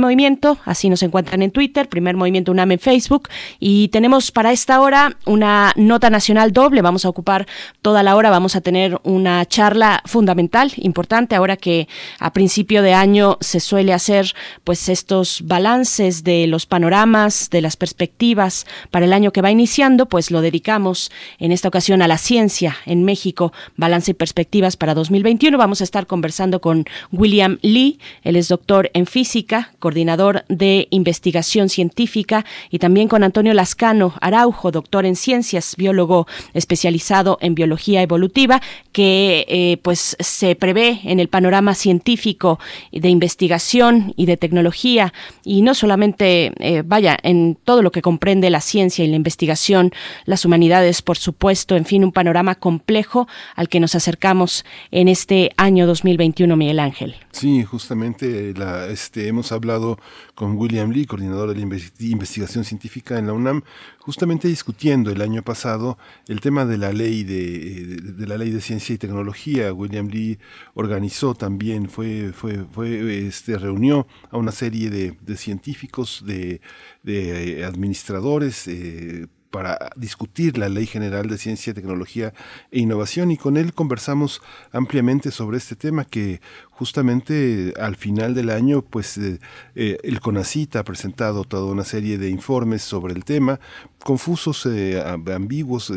así 0.64 0.88
nos 0.88 1.02
encuentran 1.02 1.42
en 1.42 1.50
Twitter, 1.50 1.88
Primer 1.88 2.16
Movimiento 2.16 2.52
UNAM 2.52 2.72
en 2.72 2.78
Facebook. 2.78 3.28
Y 3.60 3.88
tenemos 3.88 4.30
para 4.30 4.52
esta 4.52 4.80
hora 4.80 5.16
una 5.26 5.72
nota 5.76 6.10
nacional 6.10 6.52
doble. 6.52 6.82
Vamos 6.82 7.04
a 7.04 7.08
ocupar 7.08 7.46
toda 7.82 8.02
la 8.02 8.16
hora, 8.16 8.30
vamos 8.30 8.56
a 8.56 8.60
tener 8.60 8.98
una 9.02 9.44
charla 9.46 10.02
fundamental, 10.06 10.72
importante, 10.76 11.34
ahora 11.34 11.56
que 11.56 11.88
a 12.18 12.32
principio 12.32 12.82
de 12.82 12.94
año 12.94 13.38
se 13.40 13.60
suele 13.60 13.92
hacer 13.92 14.34
pues 14.64 14.88
estos 14.88 15.42
balances 15.44 16.24
de 16.24 16.46
los 16.46 16.61
panoramas, 16.66 17.50
de 17.50 17.60
las 17.60 17.76
perspectivas 17.76 18.66
para 18.90 19.06
el 19.06 19.12
año 19.12 19.32
que 19.32 19.42
va 19.42 19.50
iniciando, 19.50 20.06
pues 20.06 20.30
lo 20.30 20.40
dedicamos 20.40 21.10
en 21.38 21.52
esta 21.52 21.68
ocasión 21.68 22.02
a 22.02 22.08
la 22.08 22.18
ciencia 22.18 22.76
en 22.86 23.04
México, 23.04 23.52
balance 23.76 24.10
y 24.10 24.14
perspectivas 24.14 24.76
para 24.76 24.94
2021. 24.94 25.56
Vamos 25.58 25.80
a 25.80 25.84
estar 25.84 26.06
conversando 26.06 26.60
con 26.60 26.84
William 27.10 27.58
Lee, 27.62 27.98
él 28.22 28.36
es 28.36 28.48
doctor 28.48 28.90
en 28.94 29.06
física, 29.06 29.72
coordinador 29.78 30.44
de 30.48 30.88
investigación 30.90 31.68
científica, 31.68 32.44
y 32.70 32.78
también 32.78 33.08
con 33.08 33.24
Antonio 33.24 33.54
Lascano 33.54 34.14
Araujo, 34.20 34.70
doctor 34.70 35.06
en 35.06 35.16
ciencias, 35.16 35.74
biólogo 35.76 36.26
especializado 36.54 37.38
en 37.40 37.54
biología 37.54 38.02
evolutiva, 38.02 38.60
que 38.92 39.44
eh, 39.48 39.78
pues 39.82 40.16
se 40.20 40.54
prevé 40.54 41.00
en 41.04 41.20
el 41.20 41.28
panorama 41.28 41.74
científico 41.74 42.58
de 42.92 43.08
investigación 43.08 44.14
y 44.16 44.26
de 44.26 44.36
tecnología, 44.36 45.12
y 45.44 45.62
no 45.62 45.74
solamente 45.74 46.51
eh, 46.58 46.82
vaya, 46.84 47.16
en 47.22 47.56
todo 47.64 47.82
lo 47.82 47.90
que 47.90 48.02
comprende 48.02 48.50
la 48.50 48.60
ciencia 48.60 49.04
y 49.04 49.08
la 49.08 49.16
investigación, 49.16 49.92
las 50.24 50.44
humanidades, 50.44 51.02
por 51.02 51.16
supuesto, 51.16 51.76
en 51.76 51.84
fin, 51.84 52.04
un 52.04 52.12
panorama 52.12 52.54
complejo 52.54 53.28
al 53.54 53.68
que 53.68 53.80
nos 53.80 53.94
acercamos 53.94 54.64
en 54.90 55.08
este 55.08 55.52
año 55.56 55.86
2021, 55.86 56.56
Miguel 56.56 56.80
Ángel. 56.80 57.16
Sí, 57.32 57.62
justamente 57.62 58.54
la, 58.54 58.86
este, 58.86 59.28
hemos 59.28 59.52
hablado 59.52 59.98
con 60.34 60.56
William 60.56 60.90
Lee, 60.90 61.06
coordinador 61.06 61.48
de 61.48 61.54
la 61.54 61.60
investigación 61.60 62.64
científica 62.64 63.18
en 63.18 63.26
la 63.26 63.32
UNAM, 63.32 63.62
justamente 64.02 64.48
discutiendo 64.48 65.10
el 65.10 65.22
año 65.22 65.42
pasado 65.42 65.96
el 66.26 66.40
tema 66.40 66.64
de 66.64 66.76
la 66.76 66.92
ley 66.92 67.22
de, 67.22 67.96
de, 68.00 68.26
la 68.26 68.36
ley 68.36 68.50
de 68.50 68.60
ciencia 68.60 68.94
y 68.94 68.98
tecnología. 68.98 69.72
William 69.72 70.08
Lee 70.08 70.38
organizó 70.74 71.34
también, 71.34 71.88
fue, 71.88 72.32
fue, 72.32 72.64
fue 72.70 73.26
este, 73.26 73.56
reunió 73.58 74.06
a 74.30 74.38
una 74.38 74.52
serie 74.52 74.90
de, 74.90 75.16
de 75.20 75.36
científicos, 75.36 76.24
de, 76.26 76.60
de 77.02 77.64
administradores, 77.64 78.66
eh, 78.66 79.26
para 79.52 79.90
discutir 79.96 80.56
la 80.58 80.68
Ley 80.68 80.86
General 80.86 81.28
de 81.28 81.38
Ciencia, 81.38 81.74
Tecnología 81.74 82.32
e 82.72 82.80
Innovación 82.80 83.30
y 83.30 83.36
con 83.36 83.56
él 83.58 83.74
conversamos 83.74 84.40
ampliamente 84.72 85.30
sobre 85.30 85.58
este 85.58 85.76
tema 85.76 86.06
que 86.06 86.40
justamente 86.82 87.74
al 87.78 87.94
final 87.94 88.34
del 88.34 88.50
año, 88.50 88.82
pues 88.82 89.16
eh, 89.16 89.38
eh, 89.76 89.98
el 90.02 90.18
CONACIT 90.18 90.74
ha 90.74 90.82
presentado 90.82 91.44
toda 91.44 91.70
una 91.70 91.84
serie 91.84 92.18
de 92.18 92.28
informes 92.28 92.82
sobre 92.82 93.14
el 93.14 93.24
tema, 93.24 93.60
confusos, 94.02 94.66
eh, 94.66 95.00
ambiguos, 95.32 95.92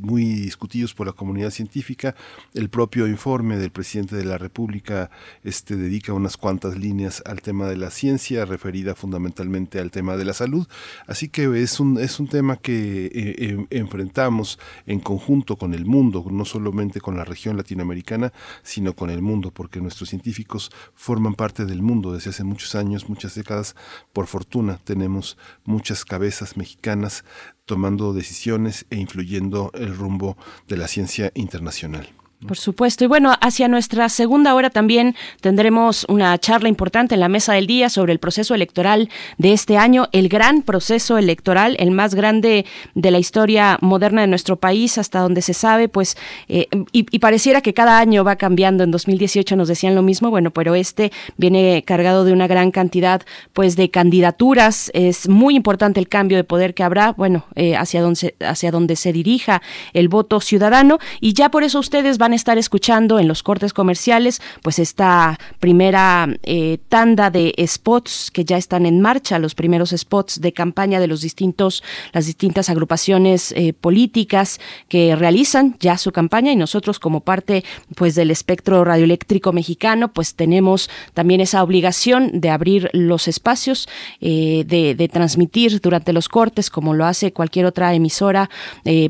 muy 0.00 0.22
discutidos 0.26 0.94
por 0.94 1.08
la 1.08 1.12
comunidad 1.12 1.50
científica. 1.50 2.14
El 2.54 2.68
propio 2.68 3.08
informe 3.08 3.56
del 3.58 3.72
presidente 3.72 4.14
de 4.14 4.24
la 4.24 4.38
República 4.38 5.10
este, 5.42 5.74
dedica 5.74 6.12
unas 6.12 6.36
cuantas 6.36 6.78
líneas 6.78 7.20
al 7.26 7.42
tema 7.42 7.66
de 7.66 7.76
la 7.76 7.90
ciencia, 7.90 8.44
referida 8.44 8.94
fundamentalmente 8.94 9.80
al 9.80 9.90
tema 9.90 10.16
de 10.16 10.24
la 10.24 10.34
salud. 10.34 10.68
Así 11.08 11.30
que 11.30 11.60
es 11.60 11.80
un, 11.80 11.98
es 11.98 12.20
un 12.20 12.28
tema 12.28 12.58
que 12.58 13.66
enfrentamos 13.70 14.60
en 14.86 15.00
conjunto 15.00 15.56
con 15.56 15.74
el 15.74 15.84
mundo, 15.84 16.24
no 16.30 16.44
solamente 16.44 17.00
con 17.00 17.16
la 17.16 17.24
región 17.24 17.56
latinoamericana, 17.56 18.32
sino 18.62 18.94
con 18.94 19.10
el 19.10 19.20
mundo, 19.20 19.50
porque 19.50 19.80
nuestros 19.80 20.10
científicos 20.10 20.27
científicos 20.28 20.70
forman 20.94 21.34
parte 21.34 21.64
del 21.64 21.80
mundo 21.80 22.12
desde 22.12 22.30
hace 22.30 22.44
muchos 22.44 22.74
años, 22.74 23.08
muchas 23.08 23.34
décadas. 23.34 23.74
Por 24.12 24.26
fortuna 24.26 24.78
tenemos 24.84 25.38
muchas 25.64 26.04
cabezas 26.04 26.56
mexicanas 26.58 27.24
tomando 27.64 28.12
decisiones 28.12 28.84
e 28.90 28.96
influyendo 28.96 29.70
el 29.74 29.96
rumbo 29.96 30.36
de 30.68 30.76
la 30.76 30.86
ciencia 30.86 31.32
internacional. 31.34 32.17
Por 32.46 32.56
supuesto. 32.56 33.02
Y 33.02 33.08
bueno, 33.08 33.34
hacia 33.40 33.66
nuestra 33.66 34.08
segunda 34.08 34.54
hora 34.54 34.70
también 34.70 35.16
tendremos 35.40 36.06
una 36.08 36.38
charla 36.38 36.68
importante 36.68 37.14
en 37.14 37.20
la 37.20 37.28
mesa 37.28 37.54
del 37.54 37.66
día 37.66 37.88
sobre 37.88 38.12
el 38.12 38.20
proceso 38.20 38.54
electoral 38.54 39.08
de 39.38 39.52
este 39.52 39.76
año, 39.76 40.08
el 40.12 40.28
gran 40.28 40.62
proceso 40.62 41.18
electoral, 41.18 41.74
el 41.80 41.90
más 41.90 42.14
grande 42.14 42.64
de 42.94 43.10
la 43.10 43.18
historia 43.18 43.76
moderna 43.80 44.20
de 44.20 44.28
nuestro 44.28 44.54
país, 44.54 44.98
hasta 44.98 45.18
donde 45.18 45.42
se 45.42 45.52
sabe, 45.52 45.88
pues, 45.88 46.16
eh, 46.48 46.68
y, 46.92 47.18
pareciera 47.18 47.60
que 47.60 47.74
cada 47.74 47.98
año 47.98 48.22
va 48.22 48.36
cambiando. 48.36 48.84
En 48.84 48.92
2018 48.92 49.56
nos 49.56 49.66
decían 49.66 49.96
lo 49.96 50.02
mismo, 50.02 50.30
bueno, 50.30 50.52
pero 50.52 50.76
este 50.76 51.10
viene 51.38 51.82
cargado 51.84 52.24
de 52.24 52.32
una 52.32 52.46
gran 52.46 52.70
cantidad, 52.70 53.22
pues, 53.52 53.74
de 53.74 53.90
candidaturas. 53.90 54.92
Es 54.94 55.28
muy 55.28 55.56
importante 55.56 55.98
el 55.98 56.08
cambio 56.08 56.36
de 56.36 56.44
poder 56.44 56.74
que 56.74 56.84
habrá, 56.84 57.14
bueno, 57.14 57.46
eh, 57.56 57.74
hacia 57.74 58.00
donde 58.00 58.36
hacia 58.40 58.70
donde 58.70 58.94
se 58.94 59.12
dirija 59.12 59.60
el 59.92 60.08
voto 60.08 60.40
ciudadano 60.40 60.98
y 61.20 61.32
ya 61.32 61.50
por 61.50 61.64
eso 61.64 61.80
ustedes 61.80 62.16
van 62.18 62.27
estar 62.32 62.58
escuchando 62.58 63.18
en 63.18 63.28
los 63.28 63.42
cortes 63.42 63.72
comerciales, 63.72 64.40
pues 64.62 64.78
esta 64.78 65.38
primera 65.60 66.28
eh, 66.42 66.78
tanda 66.88 67.30
de 67.30 67.54
spots 67.66 68.30
que 68.30 68.44
ya 68.44 68.56
están 68.56 68.86
en 68.86 69.00
marcha, 69.00 69.38
los 69.38 69.54
primeros 69.54 69.90
spots 69.90 70.40
de 70.40 70.52
campaña 70.52 71.00
de 71.00 71.06
los 71.06 71.20
distintos, 71.20 71.82
las 72.12 72.26
distintas 72.26 72.70
agrupaciones 72.70 73.52
eh, 73.52 73.72
políticas 73.72 74.60
que 74.88 75.16
realizan 75.16 75.76
ya 75.80 75.96
su 75.98 76.12
campaña. 76.12 76.52
Y 76.52 76.56
nosotros 76.56 76.98
como 76.98 77.20
parte 77.20 77.64
pues 77.94 78.14
del 78.14 78.30
espectro 78.30 78.84
radioeléctrico 78.84 79.52
mexicano, 79.52 80.12
pues 80.12 80.34
tenemos 80.34 80.90
también 81.14 81.40
esa 81.40 81.62
obligación 81.62 82.40
de 82.40 82.50
abrir 82.50 82.90
los 82.92 83.28
espacios, 83.28 83.88
eh, 84.20 84.64
de, 84.66 84.94
de, 84.94 85.08
transmitir 85.08 85.80
durante 85.80 86.12
los 86.12 86.28
cortes, 86.28 86.68
como 86.68 86.92
lo 86.92 87.06
hace 87.06 87.32
cualquier 87.32 87.64
otra 87.64 87.94
emisora 87.94 88.50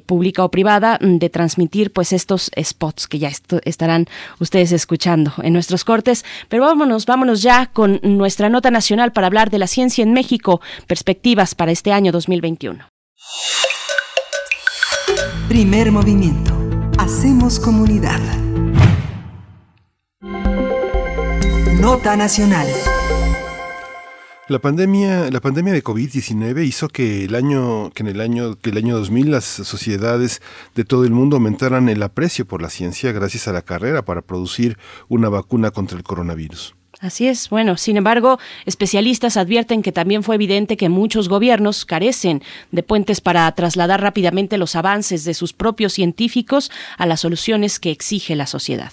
pública 0.06 0.44
o 0.44 0.50
privada, 0.50 0.98
de 1.00 1.28
transmitir 1.28 1.92
pues 1.92 2.12
estos 2.12 2.50
spots 2.62 3.07
que 3.08 3.18
ya 3.18 3.30
estarán 3.64 4.06
ustedes 4.38 4.72
escuchando 4.72 5.32
en 5.42 5.52
nuestros 5.52 5.84
cortes. 5.84 6.24
Pero 6.48 6.64
vámonos, 6.64 7.06
vámonos 7.06 7.42
ya 7.42 7.66
con 7.66 8.00
nuestra 8.02 8.48
nota 8.48 8.70
nacional 8.70 9.12
para 9.12 9.26
hablar 9.26 9.50
de 9.50 9.58
la 9.58 9.66
ciencia 9.66 10.02
en 10.02 10.12
México, 10.12 10.60
perspectivas 10.86 11.54
para 11.54 11.72
este 11.72 11.92
año 11.92 12.12
2021. 12.12 12.88
Primer 15.48 15.90
movimiento. 15.92 16.54
Hacemos 16.98 17.58
comunidad. 17.58 18.20
Nota 21.80 22.16
nacional. 22.16 22.66
La 24.48 24.60
pandemia, 24.60 25.30
la 25.30 25.40
pandemia 25.40 25.74
de 25.74 25.84
COVID-19 25.84 26.64
hizo 26.66 26.88
que 26.88 27.26
el 27.26 27.34
año, 27.34 27.90
que 27.90 28.02
en 28.02 28.06
el 28.06 28.22
año, 28.22 28.58
que 28.58 28.70
el 28.70 28.78
año 28.78 28.96
2000 28.96 29.30
las 29.30 29.44
sociedades 29.44 30.40
de 30.74 30.86
todo 30.86 31.04
el 31.04 31.10
mundo 31.10 31.36
aumentaran 31.36 31.90
el 31.90 32.02
aprecio 32.02 32.46
por 32.46 32.62
la 32.62 32.70
ciencia 32.70 33.12
gracias 33.12 33.46
a 33.46 33.52
la 33.52 33.60
carrera 33.60 34.06
para 34.06 34.22
producir 34.22 34.78
una 35.08 35.28
vacuna 35.28 35.70
contra 35.70 35.98
el 35.98 36.02
coronavirus. 36.02 36.74
Así 36.98 37.28
es. 37.28 37.50
Bueno, 37.50 37.76
sin 37.76 37.98
embargo, 37.98 38.38
especialistas 38.64 39.36
advierten 39.36 39.82
que 39.82 39.92
también 39.92 40.22
fue 40.22 40.36
evidente 40.36 40.78
que 40.78 40.88
muchos 40.88 41.28
gobiernos 41.28 41.84
carecen 41.84 42.42
de 42.72 42.82
puentes 42.82 43.20
para 43.20 43.52
trasladar 43.52 44.00
rápidamente 44.00 44.56
los 44.56 44.76
avances 44.76 45.24
de 45.24 45.34
sus 45.34 45.52
propios 45.52 45.92
científicos 45.92 46.70
a 46.96 47.04
las 47.04 47.20
soluciones 47.20 47.78
que 47.78 47.90
exige 47.90 48.34
la 48.34 48.46
sociedad. 48.46 48.92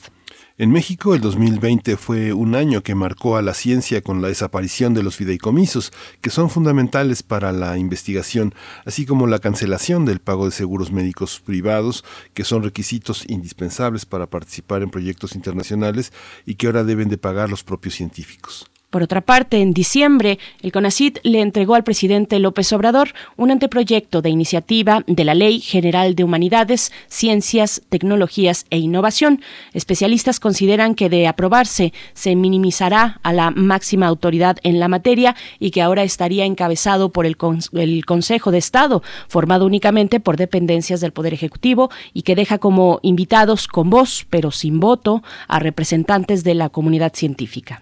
En 0.58 0.72
México, 0.72 1.14
el 1.14 1.20
2020 1.20 1.97
fue 1.97 2.32
un 2.32 2.56
año 2.56 2.82
que 2.82 2.95
marcó 2.95 3.36
a 3.36 3.41
la 3.41 3.53
ciencia 3.53 4.01
con 4.01 4.22
la 4.22 4.30
desaparición 4.30 4.93
de 4.93 5.03
los 5.03 5.18
fideicomisos, 5.18 5.91
que 6.22 6.30
son 6.30 6.49
fundamentales 6.49 7.24
para 7.24 7.51
la 7.51 7.78
investigación, 7.78 8.56
así 8.86 9.06
como 9.06 9.28
la 9.28 9.39
cancelación 9.39 10.06
del 10.06 10.22
pago 10.22 10.45
de 10.45 10.51
seguros 10.51 10.93
médicos 10.93 11.41
privados, 11.41 12.06
que 12.34 12.45
son 12.45 12.64
requisitos 12.64 13.26
indispensables 13.28 14.06
para 14.06 14.28
participar 14.28 14.82
en 14.82 14.91
proyectos 14.91 15.36
internacionales 15.36 16.14
y 16.45 16.56
que 16.56 16.68
ahora 16.68 16.86
deben 16.86 17.10
de 17.10 17.18
pagar 17.18 17.49
los 17.49 17.66
propios 17.66 17.95
científicos. 17.95 18.72
Por 18.96 19.04
otra 19.04 19.20
parte, 19.20 19.58
en 19.58 19.74
diciembre, 19.74 20.39
el 20.62 20.72
CONACIT 20.72 21.20
le 21.24 21.41
entregó 21.41 21.76
al 21.76 21.84
presidente 21.84 22.39
López 22.39 22.72
Obrador 22.72 23.10
un 23.36 23.52
anteproyecto 23.52 24.22
de 24.22 24.30
iniciativa 24.30 25.04
de 25.06 25.26
la 25.26 25.34
Ley 25.34 25.60
General 25.60 26.16
de 26.16 26.24
Humanidades, 26.24 26.93
Ciencias, 27.10 27.82
Tecnologías 27.89 28.66
e 28.70 28.78
Innovación. 28.78 29.41
Especialistas 29.74 30.39
consideran 30.39 30.96
que 30.96 31.10
de 31.10 31.28
aprobarse 31.28 31.91
se 32.14 32.38
minimizará 32.38 33.20
a 33.22 33.34
la 33.34 33.52
máxima 33.52 34.08
autoridad 34.08 34.60
en 34.64 34.80
la 34.80 34.88
materia 34.88 35.36
y 35.60 35.72
que 35.72 35.82
ahora 35.82 36.04
estaría 36.04 36.46
encabezado 36.46 37.10
por 37.10 37.26
el, 37.26 37.36
el 37.74 38.06
Consejo 38.06 38.52
de 38.52 38.60
Estado, 38.60 39.04
formado 39.28 39.66
únicamente 39.66 40.22
por 40.22 40.38
dependencias 40.38 41.02
del 41.02 41.12
Poder 41.12 41.34
Ejecutivo 41.34 41.89
y 42.14 42.22
que 42.22 42.38
deja 42.38 42.60
como 42.60 43.02
invitados 43.02 43.68
con 43.68 43.89
voz, 43.89 44.26
pero 44.30 44.52
sin 44.52 44.80
voto, 44.80 45.22
a 45.50 45.60
representantes 45.60 46.46
de 46.46 46.56
la 46.56 46.70
comunidad 46.70 47.12
científica. 47.14 47.82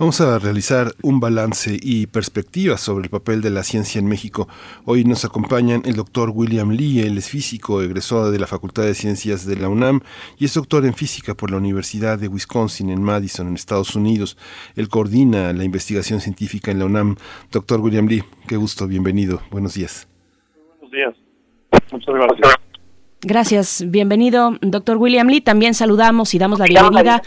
Vamos 0.00 0.18
a 0.22 0.38
realizar 0.38 0.94
un 1.02 1.20
balance 1.20 1.76
y 1.78 2.06
perspectivas 2.06 2.80
sobre 2.80 3.04
el 3.04 3.10
papel 3.10 3.42
de 3.42 3.50
la 3.50 3.62
ciencia 3.62 3.98
en 3.98 4.06
México. 4.06 4.48
Hoy 4.86 5.04
nos 5.04 5.26
acompañan 5.26 5.82
el 5.84 5.94
doctor 5.94 6.30
William 6.30 6.70
Lee, 6.70 7.00
él 7.00 7.18
es 7.18 7.28
físico, 7.28 7.82
egresado 7.82 8.32
de 8.32 8.38
la 8.38 8.46
Facultad 8.46 8.84
de 8.84 8.94
Ciencias 8.94 9.44
de 9.44 9.56
la 9.56 9.68
UNAM 9.68 10.00
y 10.38 10.46
es 10.46 10.54
doctor 10.54 10.86
en 10.86 10.94
física 10.94 11.34
por 11.34 11.50
la 11.50 11.58
Universidad 11.58 12.18
de 12.18 12.28
Wisconsin 12.28 12.88
en 12.88 13.02
Madison, 13.02 13.48
en 13.48 13.56
Estados 13.56 13.94
Unidos. 13.94 14.38
Él 14.74 14.88
coordina 14.88 15.52
la 15.52 15.64
investigación 15.64 16.22
científica 16.22 16.70
en 16.70 16.78
la 16.78 16.86
UNAM. 16.86 17.16
Doctor 17.52 17.80
William 17.80 18.06
Lee, 18.06 18.24
qué 18.48 18.56
gusto, 18.56 18.86
bienvenido. 18.86 19.42
Buenos 19.50 19.74
días. 19.74 20.08
Buenos 20.78 20.92
días. 20.92 21.14
Muchas 21.92 22.14
gracias. 22.14 22.54
Gracias, 23.20 23.84
bienvenido, 23.86 24.56
doctor 24.62 24.96
William 24.96 25.28
Lee. 25.28 25.42
También 25.42 25.74
saludamos 25.74 26.32
y 26.32 26.38
damos 26.38 26.58
la 26.58 26.64
bienvenida 26.64 27.22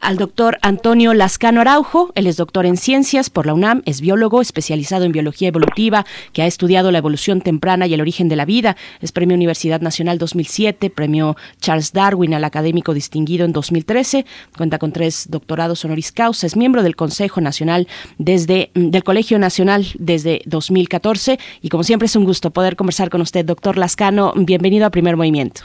al 0.00 0.16
doctor 0.16 0.58
Antonio 0.62 1.14
Lascano 1.14 1.60
Araujo. 1.60 2.10
Él 2.14 2.26
es 2.26 2.36
doctor 2.36 2.66
en 2.66 2.76
ciencias 2.76 3.30
por 3.30 3.46
la 3.46 3.54
UNAM, 3.54 3.82
es 3.84 4.00
biólogo 4.00 4.40
especializado 4.40 5.04
en 5.04 5.12
biología 5.12 5.48
evolutiva, 5.48 6.04
que 6.32 6.42
ha 6.42 6.46
estudiado 6.46 6.90
la 6.90 6.98
evolución 6.98 7.40
temprana 7.40 7.86
y 7.86 7.94
el 7.94 8.00
origen 8.00 8.28
de 8.28 8.36
la 8.36 8.44
vida. 8.44 8.76
Es 9.00 9.12
Premio 9.12 9.36
Universidad 9.36 9.80
Nacional 9.80 10.18
2007, 10.18 10.90
Premio 10.90 11.36
Charles 11.60 11.92
Darwin 11.92 12.34
al 12.34 12.44
Académico 12.44 12.94
Distinguido 12.94 13.44
en 13.44 13.52
2013. 13.52 14.24
Cuenta 14.56 14.78
con 14.78 14.92
tres 14.92 15.28
doctorados 15.30 15.84
honoris 15.84 16.12
causa. 16.12 16.46
Es 16.46 16.56
miembro 16.56 16.82
del 16.82 16.96
Consejo 16.96 17.40
Nacional 17.40 17.86
desde 18.18 18.70
del 18.74 19.04
Colegio 19.04 19.38
Nacional 19.38 19.86
desde 19.98 20.42
2014 20.46 21.38
y 21.60 21.68
como 21.68 21.84
siempre 21.84 22.06
es 22.06 22.16
un 22.16 22.24
gusto 22.24 22.50
poder 22.50 22.76
conversar 22.76 23.10
con 23.10 23.20
usted, 23.20 23.44
doctor 23.44 23.76
Lascano. 23.76 24.32
Bienvenido 24.36 24.86
a 24.86 24.90
Primer 24.90 25.16
Movimiento. 25.16 25.62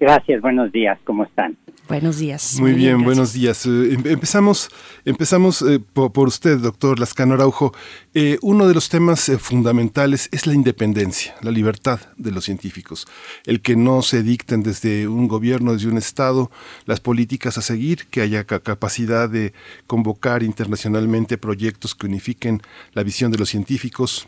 Gracias, 0.00 0.40
buenos 0.40 0.72
días, 0.72 0.98
¿cómo 1.04 1.24
están? 1.24 1.56
Buenos 1.86 2.16
días. 2.16 2.58
Muy, 2.58 2.72
bien, 2.72 3.04
buenos 3.04 3.34
días. 3.34 3.66
Eh, 3.66 3.92
em, 3.92 4.06
empezamos 4.06 4.70
empezamos 5.04 5.60
eh, 5.60 5.78
por, 5.78 6.28
usted, 6.28 6.58
doctor 6.58 6.98
Lascano 6.98 7.34
Araujo. 7.34 7.74
Eh, 8.14 8.38
uno 8.40 8.66
de 8.66 8.72
los 8.72 8.88
temas 8.88 9.30
fundamentales 9.38 10.30
es 10.32 10.46
la 10.46 10.54
independencia, 10.54 11.34
la 11.42 11.50
libertad 11.50 12.00
de 12.16 12.30
los 12.30 12.46
científicos. 12.46 13.06
El 13.44 13.60
que 13.60 13.76
no 13.76 14.00
se 14.00 14.22
dicten 14.22 14.62
desde 14.62 15.08
un 15.08 15.28
gobierno, 15.28 15.74
desde 15.74 15.88
un 15.88 15.98
Estado, 15.98 16.50
las 16.86 17.00
políticas 17.00 17.58
a 17.58 17.62
seguir, 17.62 18.06
que 18.06 18.22
haya 18.22 18.44
capacidad 18.44 19.28
de 19.28 19.52
convocar 19.86 20.42
internacionalmente 20.42 21.36
proyectos 21.36 21.94
que 21.94 22.06
unifiquen 22.06 22.62
la 22.94 23.02
visión 23.02 23.30
de 23.30 23.38
los 23.38 23.50
científicos, 23.50 24.26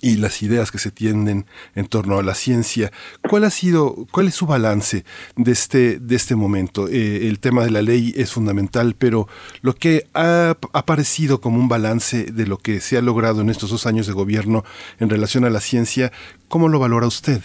y 0.00 0.16
las 0.16 0.42
ideas 0.42 0.70
que 0.70 0.78
se 0.78 0.90
tienden 0.90 1.46
en 1.74 1.86
torno 1.86 2.18
a 2.18 2.22
la 2.22 2.34
ciencia. 2.34 2.90
¿Cuál 3.28 3.44
ha 3.44 3.50
sido, 3.50 4.06
cuál 4.10 4.28
es 4.28 4.34
su 4.34 4.46
balance 4.46 5.04
de 5.36 5.52
este, 5.52 5.98
de 5.98 6.16
este 6.16 6.36
momento? 6.36 6.88
Eh, 6.88 7.28
el 7.28 7.40
tema 7.40 7.64
de 7.64 7.70
la 7.70 7.82
ley 7.82 8.12
es 8.16 8.32
fundamental, 8.32 8.94
pero 8.98 9.28
lo 9.62 9.74
que 9.74 10.04
ha 10.14 10.56
aparecido 10.72 11.40
como 11.40 11.58
un 11.58 11.68
balance 11.68 12.24
de 12.32 12.46
lo 12.46 12.58
que 12.58 12.80
se 12.80 12.96
ha 12.96 13.02
logrado 13.02 13.40
en 13.40 13.50
estos 13.50 13.70
dos 13.70 13.86
años 13.86 14.06
de 14.06 14.12
gobierno 14.12 14.64
en 15.00 15.10
relación 15.10 15.44
a 15.44 15.50
la 15.50 15.60
ciencia, 15.60 16.12
¿cómo 16.48 16.68
lo 16.68 16.78
valora 16.78 17.06
usted? 17.06 17.40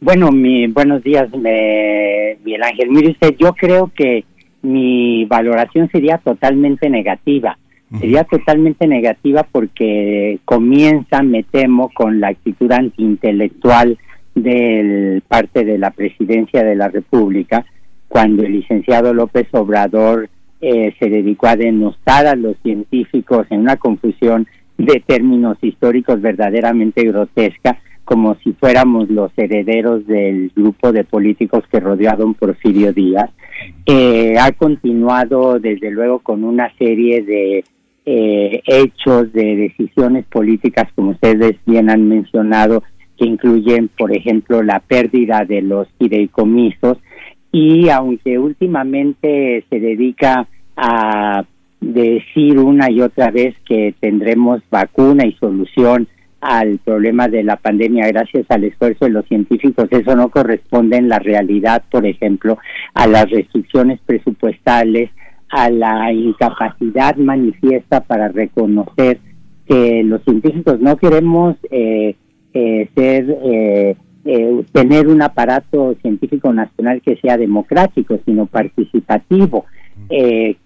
Bueno, 0.00 0.30
mi, 0.30 0.68
buenos 0.68 1.02
días, 1.02 1.28
Miguel 1.32 2.62
Ángel. 2.62 2.90
Mire 2.90 3.10
usted, 3.10 3.34
yo 3.38 3.52
creo 3.54 3.90
que 3.94 4.24
mi 4.62 5.24
valoración 5.24 5.90
sería 5.90 6.18
totalmente 6.18 6.88
negativa 6.88 7.58
sería 8.00 8.24
totalmente 8.24 8.86
negativa 8.86 9.44
porque 9.50 10.38
comienza, 10.44 11.22
me 11.22 11.42
temo, 11.42 11.90
con 11.94 12.20
la 12.20 12.28
actitud 12.28 12.70
antiintelectual 12.70 13.98
del 14.34 15.22
parte 15.26 15.64
de 15.64 15.78
la 15.78 15.90
presidencia 15.90 16.62
de 16.64 16.76
la 16.76 16.88
República, 16.88 17.64
cuando 18.08 18.42
el 18.42 18.52
licenciado 18.52 19.12
López 19.14 19.48
Obrador 19.52 20.28
eh, 20.60 20.94
se 20.98 21.08
dedicó 21.08 21.46
a 21.46 21.56
denostar 21.56 22.26
a 22.26 22.34
los 22.34 22.56
científicos 22.62 23.46
en 23.50 23.60
una 23.60 23.76
confusión 23.76 24.46
de 24.76 25.02
términos 25.04 25.58
históricos 25.62 26.20
verdaderamente 26.20 27.04
grotesca, 27.04 27.78
como 28.04 28.36
si 28.36 28.52
fuéramos 28.52 29.10
los 29.10 29.30
herederos 29.36 30.06
del 30.06 30.50
grupo 30.56 30.92
de 30.92 31.04
políticos 31.04 31.64
que 31.70 31.80
rodeó 31.80 32.10
a 32.10 32.16
don 32.16 32.34
Porfirio 32.34 32.92
Díaz. 32.92 33.30
Eh, 33.84 34.36
ha 34.40 34.50
continuado, 34.52 35.58
desde 35.58 35.90
luego, 35.90 36.20
con 36.20 36.44
una 36.44 36.72
serie 36.78 37.22
de 37.22 37.64
eh, 38.10 38.62
hechos, 38.64 39.30
de 39.34 39.54
decisiones 39.54 40.24
políticas, 40.24 40.90
como 40.94 41.10
ustedes 41.10 41.56
bien 41.66 41.90
han 41.90 42.08
mencionado, 42.08 42.82
que 43.18 43.26
incluyen, 43.26 43.88
por 43.88 44.16
ejemplo, 44.16 44.62
la 44.62 44.80
pérdida 44.80 45.44
de 45.46 45.60
los 45.60 45.88
fideicomisos. 45.98 46.96
Y 47.52 47.90
aunque 47.90 48.38
últimamente 48.38 49.62
se 49.68 49.78
dedica 49.78 50.48
a 50.74 51.44
decir 51.82 52.58
una 52.58 52.90
y 52.90 53.02
otra 53.02 53.30
vez 53.30 53.54
que 53.66 53.94
tendremos 54.00 54.62
vacuna 54.70 55.26
y 55.26 55.32
solución 55.34 56.08
al 56.40 56.78
problema 56.78 57.28
de 57.28 57.42
la 57.42 57.56
pandemia 57.56 58.08
gracias 58.08 58.46
al 58.48 58.64
esfuerzo 58.64 59.04
de 59.04 59.10
los 59.10 59.26
científicos, 59.26 59.86
eso 59.90 60.16
no 60.16 60.30
corresponde 60.30 60.96
en 60.96 61.10
la 61.10 61.18
realidad, 61.18 61.82
por 61.90 62.06
ejemplo, 62.06 62.56
a 62.94 63.06
las 63.06 63.28
restricciones 63.28 64.00
presupuestales, 64.06 65.10
a 65.50 65.70
la 65.70 66.12
incapacidad 66.12 67.16
manifiesta 67.16 68.00
para 68.00 68.28
reconocer 68.28 69.18
que 69.66 70.02
los 70.02 70.22
científicos 70.24 70.80
no 70.80 70.96
queremos 70.96 71.56
eh, 71.70 72.16
eh, 72.54 72.88
ser 72.94 73.38
eh, 73.44 73.96
tener 74.72 75.08
un 75.08 75.22
aparato 75.22 75.94
científico 76.02 76.52
nacional 76.52 77.00
que 77.00 77.16
sea 77.16 77.38
democrático, 77.38 78.18
sino 78.26 78.46
participativo. 78.46 79.64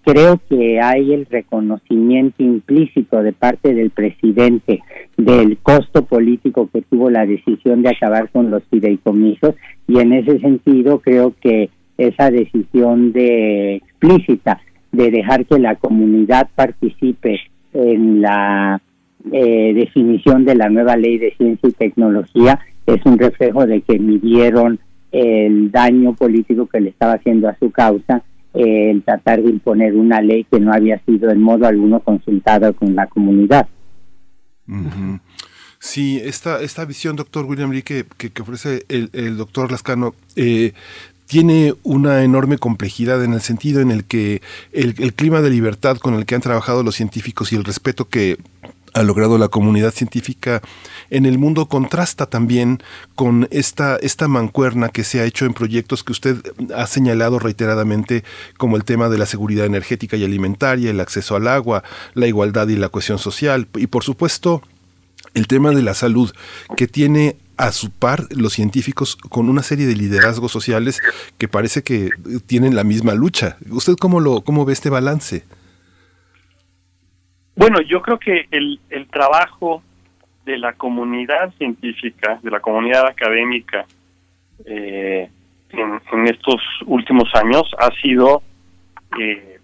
creo 0.03 0.39
que 0.49 0.81
hay 0.81 1.13
el 1.13 1.25
reconocimiento 1.25 2.43
implícito 2.43 3.23
de 3.23 3.31
parte 3.31 3.73
del 3.73 3.89
presidente 3.89 4.81
del 5.17 5.57
costo 5.57 6.05
político 6.05 6.69
que 6.73 6.81
tuvo 6.81 7.09
la 7.09 7.25
decisión 7.25 7.83
de 7.83 7.89
acabar 7.89 8.29
con 8.31 8.51
los 8.51 8.63
fideicomisos 8.69 9.55
y 9.87 9.99
en 9.99 10.13
ese 10.13 10.39
sentido 10.39 10.99
creo 10.99 11.33
que 11.39 11.69
esa 11.97 12.31
decisión 12.31 13.13
de 13.13 13.75
explícita 13.75 14.59
de 14.93 15.11
dejar 15.11 15.45
que 15.45 15.59
la 15.59 15.75
comunidad 15.75 16.49
participe 16.55 17.41
en 17.73 18.21
la 18.21 18.81
eh, 19.31 19.73
definición 19.73 20.45
de 20.45 20.55
la 20.55 20.69
nueva 20.69 20.95
ley 20.95 21.17
de 21.17 21.35
ciencia 21.35 21.67
y 21.67 21.73
tecnología 21.73 22.59
es 22.85 23.05
un 23.05 23.17
reflejo 23.17 23.65
de 23.65 23.81
que 23.81 23.99
midieron 23.99 24.79
el 25.11 25.71
daño 25.71 26.13
político 26.13 26.67
que 26.67 26.81
le 26.81 26.89
estaba 26.89 27.13
haciendo 27.13 27.47
a 27.47 27.57
su 27.57 27.71
causa 27.71 28.23
eh, 28.53 28.91
el 28.91 29.03
tratar 29.03 29.41
de 29.41 29.49
imponer 29.49 29.95
una 29.95 30.21
ley 30.21 30.45
que 30.49 30.59
no 30.59 30.71
había 30.71 30.99
sido 31.05 31.31
en 31.31 31.41
modo 31.41 31.65
alguno 31.65 31.99
consultada 32.01 32.71
con 32.73 32.95
la 32.95 33.07
comunidad. 33.07 33.67
Sí, 35.79 36.21
esta, 36.23 36.61
esta 36.61 36.85
visión, 36.85 37.15
doctor 37.15 37.45
William 37.45 37.71
Lee, 37.71 37.81
que, 37.81 38.05
que, 38.05 38.41
ofrece 38.41 38.85
el, 38.87 39.09
el 39.11 39.37
doctor 39.37 39.69
Lascano, 39.69 40.13
eh, 40.35 40.71
tiene 41.27 41.73
una 41.83 42.23
enorme 42.23 42.57
complejidad 42.57 43.23
en 43.23 43.33
el 43.33 43.41
sentido 43.41 43.81
en 43.81 43.91
el 43.91 44.03
que 44.03 44.41
el, 44.71 45.13
clima 45.13 45.41
de 45.41 45.49
libertad 45.49 45.97
con 45.97 46.15
el 46.15 46.25
que 46.25 46.35
han 46.35 46.41
trabajado 46.41 46.83
los 46.83 46.95
científicos 46.95 47.51
y 47.51 47.55
el 47.55 47.63
respeto 47.63 48.09
que 48.09 48.37
ha 48.93 49.01
logrado 49.01 49.39
la 49.39 49.47
comunidad 49.47 49.91
científica 49.91 50.61
en 51.09 51.25
el 51.25 51.39
mundo 51.39 51.67
contrasta 51.67 52.27
también 52.27 52.83
con 53.15 53.47
esta, 53.49 53.95
esta 53.97 54.27
mancuerna 54.27 54.89
que 54.89 55.03
se 55.03 55.19
ha 55.19 55.25
hecho 55.25 55.45
en 55.45 55.53
proyectos 55.53 56.03
que 56.03 56.11
usted 56.11 56.37
ha 56.75 56.85
señalado 56.85 57.39
reiteradamente 57.39 58.23
como 58.57 58.77
el 58.77 58.83
tema 58.83 59.09
de 59.09 59.17
la 59.17 59.25
seguridad 59.25 59.65
energética 59.65 60.15
y 60.15 60.23
alimentaria, 60.23 60.91
el 60.91 60.99
acceso 60.99 61.35
al 61.35 61.47
agua, 61.47 61.83
la 62.13 62.27
igualdad 62.27 62.67
y 62.67 62.75
la 62.75 62.89
cohesión 62.89 63.17
social 63.17 63.67
y 63.75 63.87
por 63.87 64.03
supuesto 64.03 64.61
el 65.33 65.47
tema 65.47 65.71
de 65.71 65.81
la 65.81 65.95
salud 65.95 66.31
que 66.77 66.87
tiene 66.87 67.37
a 67.57 67.71
su 67.71 67.91
par 67.91 68.21
los 68.31 68.53
científicos 68.53 69.15
con 69.15 69.49
una 69.49 69.63
serie 69.63 69.85
de 69.85 69.95
liderazgos 69.95 70.51
sociales 70.51 71.01
que 71.37 71.47
parece 71.47 71.83
que 71.83 72.09
tienen 72.47 72.75
la 72.75 72.83
misma 72.83 73.13
lucha. 73.13 73.57
¿Usted 73.69 73.93
cómo 73.99 74.19
lo 74.19 74.41
cómo 74.41 74.65
ve 74.65 74.73
este 74.73 74.89
balance? 74.89 75.43
Bueno, 77.55 77.81
yo 77.81 78.01
creo 78.01 78.17
que 78.17 78.47
el, 78.51 78.79
el 78.89 79.07
trabajo 79.07 79.83
de 80.45 80.57
la 80.57 80.73
comunidad 80.73 81.53
científica, 81.57 82.39
de 82.41 82.51
la 82.51 82.59
comunidad 82.59 83.05
académica, 83.05 83.85
eh, 84.65 85.29
en, 85.69 86.27
estos 86.27 86.61
últimos 86.85 87.29
años 87.33 87.63
ha 87.77 87.89
sido, 88.01 88.43
eh, 89.19 89.59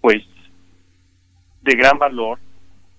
pues, 0.00 0.22
de 1.62 1.74
gran 1.74 1.98
valor 1.98 2.38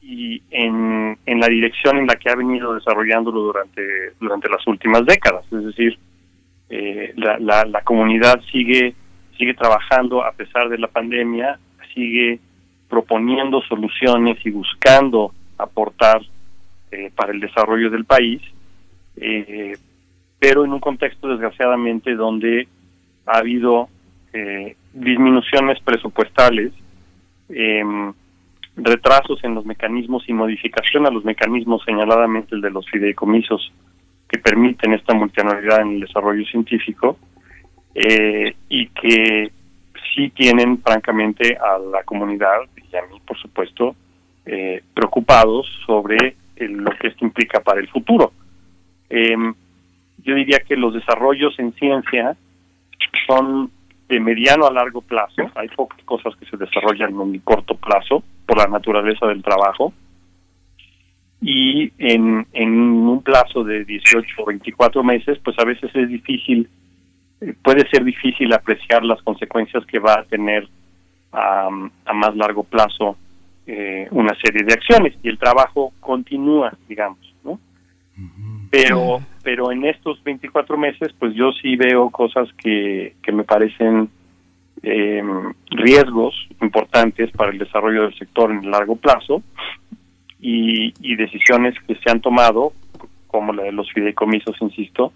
y 0.03 0.41
en, 0.51 1.17
en 1.25 1.39
la 1.39 1.47
dirección 1.47 1.97
en 1.97 2.07
la 2.07 2.15
que 2.15 2.30
ha 2.30 2.35
venido 2.35 2.75
desarrollándolo 2.75 3.39
durante, 3.41 3.81
durante 4.19 4.49
las 4.49 4.65
últimas 4.67 5.05
décadas. 5.05 5.45
Es 5.51 5.63
decir, 5.63 5.97
eh, 6.69 7.13
la, 7.15 7.39
la, 7.39 7.65
la 7.65 7.81
comunidad 7.81 8.41
sigue, 8.51 8.93
sigue 9.38 9.53
trabajando 9.53 10.23
a 10.23 10.34
pesar 10.34 10.69
de 10.69 10.77
la 10.77 10.88
pandemia, 10.88 11.57
sigue 11.93 12.39
proponiendo 12.89 13.61
soluciones 13.61 14.38
y 14.45 14.51
buscando 14.51 15.34
aportar 15.57 16.21
eh, 16.91 17.11
para 17.15 17.31
el 17.31 17.39
desarrollo 17.39 17.89
del 17.89 18.05
país, 18.05 18.41
eh, 19.15 19.75
pero 20.38 20.65
en 20.65 20.73
un 20.73 20.80
contexto 20.80 21.27
desgraciadamente 21.30 22.13
donde 22.13 22.67
ha 23.25 23.38
habido 23.38 23.89
eh, 24.34 24.75
disminuciones 24.93 25.80
presupuestales, 25.81 26.71
em, 27.49 28.13
retrasos 28.75 29.43
en 29.43 29.55
los 29.55 29.65
mecanismos 29.65 30.23
y 30.27 30.33
modificación 30.33 31.05
a 31.05 31.11
los 31.11 31.23
mecanismos, 31.23 31.83
señaladamente 31.85 32.55
el 32.55 32.61
de 32.61 32.71
los 32.71 32.89
fideicomisos 32.89 33.71
que 34.27 34.39
permiten 34.39 34.93
esta 34.93 35.13
multianualidad 35.13 35.81
en 35.81 35.93
el 35.93 35.99
desarrollo 36.01 36.43
científico, 36.45 37.17
y 37.95 38.87
que 38.87 39.51
sí 40.13 40.29
tienen 40.29 40.81
francamente 40.81 41.57
a 41.57 41.77
la 41.77 42.03
comunidad 42.03 42.61
y 42.75 42.95
a 42.95 43.01
mí, 43.03 43.19
por 43.25 43.37
supuesto, 43.37 43.95
eh, 44.45 44.83
preocupados 44.93 45.67
sobre 45.85 46.35
lo 46.57 46.91
que 46.91 47.07
esto 47.07 47.25
implica 47.25 47.59
para 47.59 47.79
el 47.79 47.87
futuro. 47.89 48.31
Em, 49.09 49.53
yo 50.23 50.35
diría 50.35 50.59
que 50.59 50.75
los 50.75 50.93
desarrollos 50.93 51.57
en 51.59 51.73
ciencia 51.73 52.35
son 53.27 53.71
de 54.14 54.19
mediano 54.19 54.65
a 54.65 54.72
largo 54.72 55.02
plazo. 55.02 55.44
Hay 55.56 55.68
pocas 55.69 56.02
cosas 56.03 56.35
que 56.38 56.45
se 56.45 56.57
desarrollan 56.57 57.10
en 57.10 57.19
un 57.19 57.40
corto 57.40 57.76
plazo 57.76 58.23
por 58.45 58.57
la 58.57 58.68
naturaleza 58.68 59.27
del 59.27 59.41
trabajo. 59.41 59.94
Y 61.41 61.91
en, 61.98 62.45
un 62.53 63.22
plazo 63.22 63.64
de 63.64 63.84
18 63.84 64.41
o 64.41 64.45
24 64.45 65.03
meses, 65.03 65.38
pues 65.44 65.57
a 65.60 65.65
veces 65.65 65.91
es 65.94 66.07
difícil 66.07 66.69
puede 67.61 67.85
ser 67.90 68.06
difícil 68.06 68.53
apreciar 68.53 69.03
las 69.03 69.22
consecuencias 69.22 69.85
que 69.85 69.99
va 69.99 70.14
a 70.14 70.23
tener 70.23 70.65
a, 71.34 71.69
más 71.69 72.35
largo 72.38 72.64
plazo 72.64 73.18
eh, 73.68 74.07
una 74.11 74.34
serie 74.41 74.64
de 74.64 74.73
acciones 74.73 75.14
y 75.22 75.27
el 75.27 75.38
trabajo 75.38 75.91
continúa, 75.99 76.73
digamos, 76.88 77.35
¿no? 77.44 77.60
Pero, 78.73 79.21
pero 79.43 79.71
en 79.71 79.85
estos 79.85 80.23
24 80.23 80.79
meses, 80.79 81.13
pues 81.19 81.35
yo 81.35 81.51
sí 81.51 81.75
veo 81.75 82.09
cosas 82.09 82.49
que, 82.53 83.13
que 83.21 83.31
me 83.31 83.43
parecen 83.43 84.09
eh, 84.81 85.21
riesgos 85.69 86.33
importantes 86.59 87.29
para 87.33 87.51
el 87.51 87.59
desarrollo 87.59 88.01
del 88.01 88.17
sector 88.17 88.49
en 88.49 88.63
el 88.63 88.71
largo 88.71 88.95
plazo 88.95 89.43
y, 90.41 90.91
y 91.01 91.15
decisiones 91.15 91.75
que 91.85 91.93
se 91.97 92.09
han 92.09 92.19
tomado, 92.19 92.73
como 93.27 93.53
la 93.53 93.61
de 93.61 93.73
los 93.73 93.91
fideicomisos, 93.93 94.55
insisto, 94.59 95.13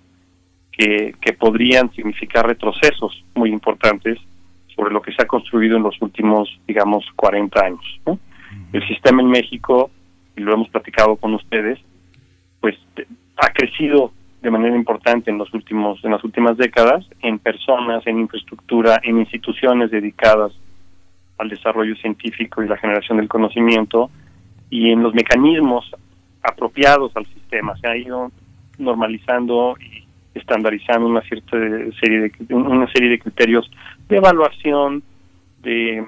que, 0.72 1.16
podrían 1.40 1.92
significar 1.94 2.46
retrocesos 2.46 3.24
muy 3.34 3.50
importantes 3.50 4.20
sobre 4.76 4.94
lo 4.94 5.02
que 5.02 5.14
se 5.14 5.24
ha 5.24 5.26
construido 5.26 5.78
en 5.78 5.84
los 5.84 6.00
últimos, 6.00 6.48
digamos, 6.68 7.06
40 7.16 7.60
años. 7.60 8.00
El 8.72 8.88
sistema 8.88 9.24
en 9.24 9.30
México, 9.30 9.90
y 10.36 10.42
lo 10.42 10.54
hemos 10.54 10.70
platicado 10.70 11.16
con 11.16 11.34
ustedes, 11.34 11.80
pues 12.62 12.76
ha 13.38 13.50
crecido 13.52 14.12
de 14.42 14.52
manera 14.52 14.76
importante 14.76 15.32
en 15.32 15.38
los 15.38 15.54
últimos 15.54 16.04
en 16.04 16.12
las 16.12 16.24
últimas 16.24 16.58
décadas 16.58 17.06
en 17.22 17.40
personas, 17.40 18.06
en 18.06 18.20
infraestructura, 18.20 19.00
en 19.04 19.20
instituciones 19.20 19.92
dedicadas 19.92 20.54
al 21.38 21.50
desarrollo 21.50 21.96
científico 21.96 22.64
y 22.64 22.68
la 22.68 22.78
generación 22.78 23.18
del 23.18 23.28
conocimiento 23.28 24.10
y 24.70 24.92
en 24.92 25.04
los 25.04 25.14
mecanismos 25.14 25.90
apropiados 26.42 27.12
al 27.16 27.26
sistema. 27.28 27.76
Se 27.78 27.88
ha 27.88 27.98
ido 27.98 28.32
normalizando 28.78 29.76
y 29.80 30.04
estandarizando 30.38 31.08
una 31.08 31.22
cierta 31.22 31.58
serie 32.00 32.32
de 32.40 32.54
una 32.54 32.92
serie 32.92 33.10
de 33.10 33.20
criterios 33.20 33.70
de 34.08 34.18
evaluación 34.18 35.04
de, 35.62 36.06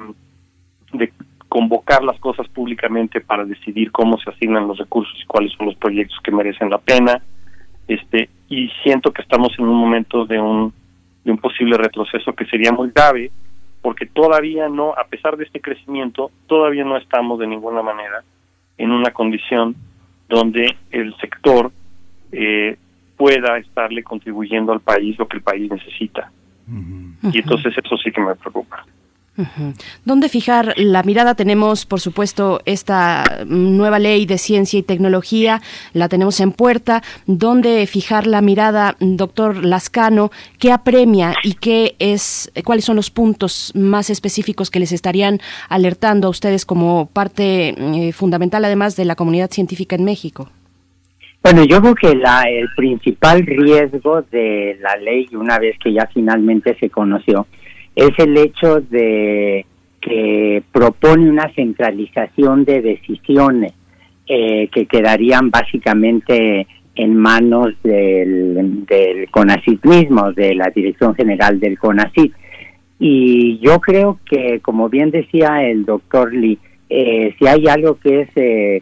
de 0.94 1.12
convocar 1.50 2.04
las 2.04 2.20
cosas 2.20 2.48
públicamente 2.48 3.22
para 3.22 3.44
decidir 3.44 3.92
cómo 3.92 4.18
se 4.20 4.30
asignan 4.30 4.68
los 4.68 4.78
recursos 4.78 5.20
y 5.22 5.26
cuáles 5.26 5.52
son 5.54 5.66
los 5.66 5.76
proyectos 5.76 6.18
que 6.24 6.32
merecen 6.32 6.70
la 6.70 6.78
pena 6.78 7.22
este 7.88 8.30
y 8.48 8.70
siento 8.84 9.12
que 9.12 9.24
estamos 9.24 9.52
en 9.58 9.66
un 9.66 9.76
momento 9.76 10.26
de 10.26 10.40
un 10.40 10.72
de 11.26 11.32
un 11.32 11.38
posible 11.40 11.76
retroceso 11.78 12.34
que 12.34 12.46
sería 12.46 12.72
muy 12.72 12.92
grave 12.92 13.32
porque 13.82 14.06
todavía 14.06 14.70
no 14.70 14.94
a 14.94 15.06
pesar 15.06 15.38
de 15.38 15.46
este 15.46 15.60
crecimiento 15.60 16.32
todavía 16.48 16.86
no 16.86 16.98
estamos 16.98 17.40
de 17.40 17.48
ninguna 17.48 17.82
manera 17.82 18.24
en 18.78 18.92
una 18.92 19.12
condición 19.12 19.76
donde 20.30 20.76
el 20.92 21.16
sector 21.18 21.72
eh, 22.32 22.78
pueda 23.18 23.58
estarle 23.58 24.04
contribuyendo 24.04 24.72
al 24.72 24.80
país 24.80 25.18
lo 25.20 25.28
que 25.28 25.38
el 25.38 25.44
país 25.44 25.70
necesita. 25.70 26.32
Y 27.34 27.40
entonces 27.40 27.74
eso 27.78 27.98
sí 27.98 28.12
que 28.12 28.22
me 28.22 28.36
preocupa. 28.36 28.86
¿Dónde 30.06 30.30
fijar 30.30 30.74
la 30.78 31.04
mirada? 31.04 31.36
Tenemos, 31.36 31.86
por 31.86 32.00
supuesto, 32.00 32.62
esta 32.66 33.44
nueva 33.46 34.00
ley 34.00 34.26
de 34.26 34.38
ciencia 34.38 34.80
y 34.80 34.84
tecnología, 34.84 35.62
la 35.94 36.10
tenemos 36.10 36.40
en 36.40 36.52
puerta. 36.52 37.02
¿Dónde 37.26 37.86
fijar 37.88 38.28
la 38.28 38.42
mirada, 38.42 38.96
doctor 39.00 39.64
Lascano? 39.64 40.32
¿Qué 40.58 40.72
apremia 40.72 41.36
y 41.44 41.54
qué 41.54 41.96
es, 42.00 42.52
cuáles 42.64 42.86
son 42.86 42.96
los 42.96 43.10
puntos 43.10 43.72
más 43.76 44.10
específicos 44.10 44.70
que 44.70 44.80
les 44.80 44.92
estarían 44.92 45.40
alertando 45.70 46.28
a 46.28 46.32
ustedes 46.32 46.66
como 46.66 47.08
parte 47.08 47.76
eh, 47.78 48.12
fundamental, 48.12 48.66
además 48.66 48.96
de 48.96 49.06
la 49.06 49.16
comunidad 49.16 49.52
científica 49.52 49.96
en 49.96 50.04
México? 50.04 50.50
Bueno, 51.42 51.64
yo 51.64 51.80
creo 51.80 51.96
que 51.96 52.16
la, 52.16 52.44
el 52.44 52.68
principal 52.76 53.46
riesgo 53.46 54.24
de 54.24 54.78
la 54.82 54.98
ley, 54.98 55.28
una 55.32 55.58
vez 55.58 55.78
que 55.82 55.94
ya 55.94 56.06
finalmente 56.14 56.76
se 56.80 56.90
conoció, 56.90 57.48
es 58.00 58.18
el 58.18 58.38
hecho 58.38 58.80
de 58.80 59.66
que 60.00 60.64
propone 60.72 61.30
una 61.30 61.54
centralización 61.54 62.64
de 62.64 62.82
decisiones 62.82 63.74
eh, 64.26 64.70
que 64.72 64.86
quedarían 64.86 65.50
básicamente 65.50 66.66
en 66.96 67.16
manos 67.18 67.74
del, 67.84 68.86
del 68.86 69.30
CONACIT 69.30 69.86
mismo, 69.86 70.32
de 70.32 70.56
la 70.56 70.70
Dirección 70.70 71.14
General 71.16 71.60
del 71.60 71.78
CONACIT. 71.78 72.34
Y 73.00 73.60
yo 73.60 73.80
creo 73.82 74.20
que, 74.26 74.60
como 74.62 74.88
bien 74.88 75.12
decía 75.12 75.66
el 75.66 75.86
doctor 75.86 76.34
Lee, 76.34 76.58
eh, 76.90 77.36
si 77.38 77.48
hay 77.48 77.68
algo 77.68 78.00
que 78.00 78.22
es 78.22 78.30
eh, 78.36 78.82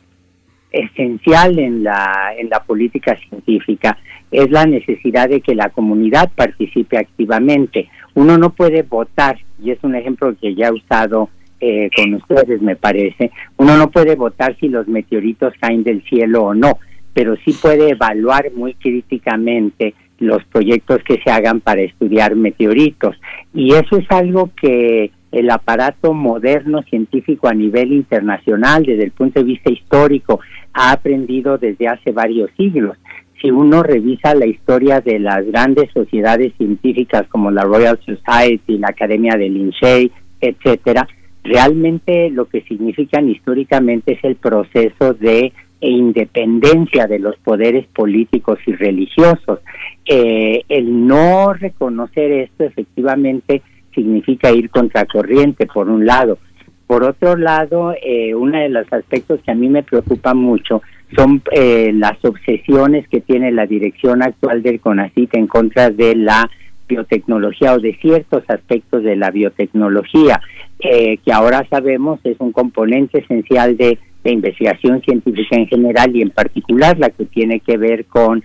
esencial 0.72 1.58
en 1.58 1.84
la, 1.84 2.34
en 2.38 2.50
la 2.50 2.64
política 2.64 3.16
científica 3.16 3.98
es 4.32 4.50
la 4.52 4.66
necesidad 4.66 5.30
de 5.30 5.42
que 5.42 5.56
la 5.56 5.70
comunidad 5.70 6.30
participe 6.36 6.98
activamente. 6.98 7.90
Uno 8.18 8.36
no 8.40 8.50
puede 8.50 8.82
votar, 8.82 9.38
y 9.64 9.70
es 9.70 9.78
un 9.84 9.94
ejemplo 9.94 10.36
que 10.42 10.56
ya 10.56 10.70
he 10.70 10.72
usado 10.72 11.30
eh, 11.60 11.88
con 11.96 12.16
ustedes, 12.16 12.64
me 12.64 12.76
parece, 12.76 13.30
uno 13.58 13.78
no 13.78 13.92
puede 13.92 14.16
votar 14.16 14.58
si 14.60 14.70
los 14.70 14.88
meteoritos 14.88 15.54
caen 15.62 15.84
del 15.84 16.02
cielo 16.02 16.46
o 16.46 16.56
no, 16.56 16.80
pero 17.14 17.36
sí 17.46 17.56
puede 17.62 17.92
evaluar 17.92 18.52
muy 18.56 18.74
críticamente 18.74 19.94
los 20.18 20.44
proyectos 20.46 21.04
que 21.04 21.22
se 21.24 21.30
hagan 21.30 21.62
para 21.62 21.82
estudiar 21.82 22.36
meteoritos. 22.36 23.16
Y 23.54 23.76
eso 23.76 23.98
es 23.98 24.10
algo 24.10 24.50
que 24.60 25.12
el 25.32 25.52
aparato 25.52 26.12
moderno 26.16 26.82
científico 26.90 27.48
a 27.48 27.54
nivel 27.54 27.92
internacional, 27.92 28.84
desde 28.84 29.04
el 29.04 29.12
punto 29.12 29.42
de 29.42 29.46
vista 29.46 29.70
histórico, 29.70 30.40
ha 30.74 30.92
aprendido 30.92 31.60
desde 31.60 31.88
hace 31.88 32.12
varios 32.12 32.50
siglos. 32.58 32.98
Si 33.42 33.52
uno 33.52 33.84
revisa 33.84 34.34
la 34.34 34.48
historia 34.48 35.02
de 35.02 35.20
las 35.20 35.46
grandes 35.46 35.92
sociedades 35.94 36.54
científicas 36.58 37.28
como 37.30 37.52
la 37.52 37.64
Royal 37.64 38.00
Society, 38.04 38.78
la 38.78 38.90
Academia 38.90 39.36
de 39.38 39.50
Lindsay, 39.50 40.12
etcétera, 40.42 41.08
realmente 41.44 42.30
lo 42.30 42.46
que 42.46 42.62
significan 42.62 43.30
históricamente 43.30 44.14
es 44.14 44.24
el 44.24 44.36
proceso 44.36 45.14
de 45.14 45.54
independencia 45.80 47.06
de 47.06 47.20
los 47.20 47.38
poderes 47.38 47.86
políticos 47.88 48.60
y 48.66 48.74
religiosos. 48.74 49.60
Eh, 50.06 50.64
el 50.68 51.08
no 51.08 51.54
reconocer 51.54 52.32
esto 52.32 52.64
efectivamente 52.64 53.62
significa 53.94 54.52
ir 54.52 54.70
contracorriente, 54.70 55.68
por 55.68 55.90
un 55.90 56.06
lado. 56.06 56.40
Por 56.88 57.04
otro 57.04 57.36
lado, 57.36 57.94
eh, 58.02 58.34
uno 58.34 58.58
de 58.58 58.70
los 58.70 58.92
aspectos 58.92 59.42
que 59.44 59.52
a 59.52 59.56
mí 59.56 59.68
me 59.68 59.84
preocupa 59.84 60.34
mucho 60.34 60.82
son 61.16 61.42
eh, 61.52 61.92
las 61.94 62.24
obsesiones 62.24 63.08
que 63.08 63.22
tiene 63.22 63.52
la 63.52 63.66
dirección 63.66 64.22
actual 64.22 64.62
del 64.62 64.80
CONACIT 64.80 65.36
en 65.36 65.48
contra 65.48 65.90
de 65.90 66.16
la 66.16 66.50
biotecnología 66.88 67.74
o 67.74 67.80
de 67.80 67.96
ciertos 67.96 68.44
aspectos 68.48 69.04
de 69.04 69.16
la 69.16 69.32
biotecnología, 69.32 70.42
eh, 70.80 71.18
que 71.18 71.32
ahora 71.32 71.66
sabemos 71.70 72.20
es 72.24 72.38
un 72.40 72.52
componente 72.52 73.20
esencial 73.20 73.78
de, 73.78 74.00
de 74.24 74.32
investigación 74.32 75.02
científica 75.02 75.56
en 75.56 75.68
general 75.68 76.16
y 76.16 76.22
en 76.22 76.30
particular 76.30 76.98
la 76.98 77.10
que 77.10 77.26
tiene 77.26 77.60
que 77.60 77.78
ver 77.78 78.06
con 78.06 78.44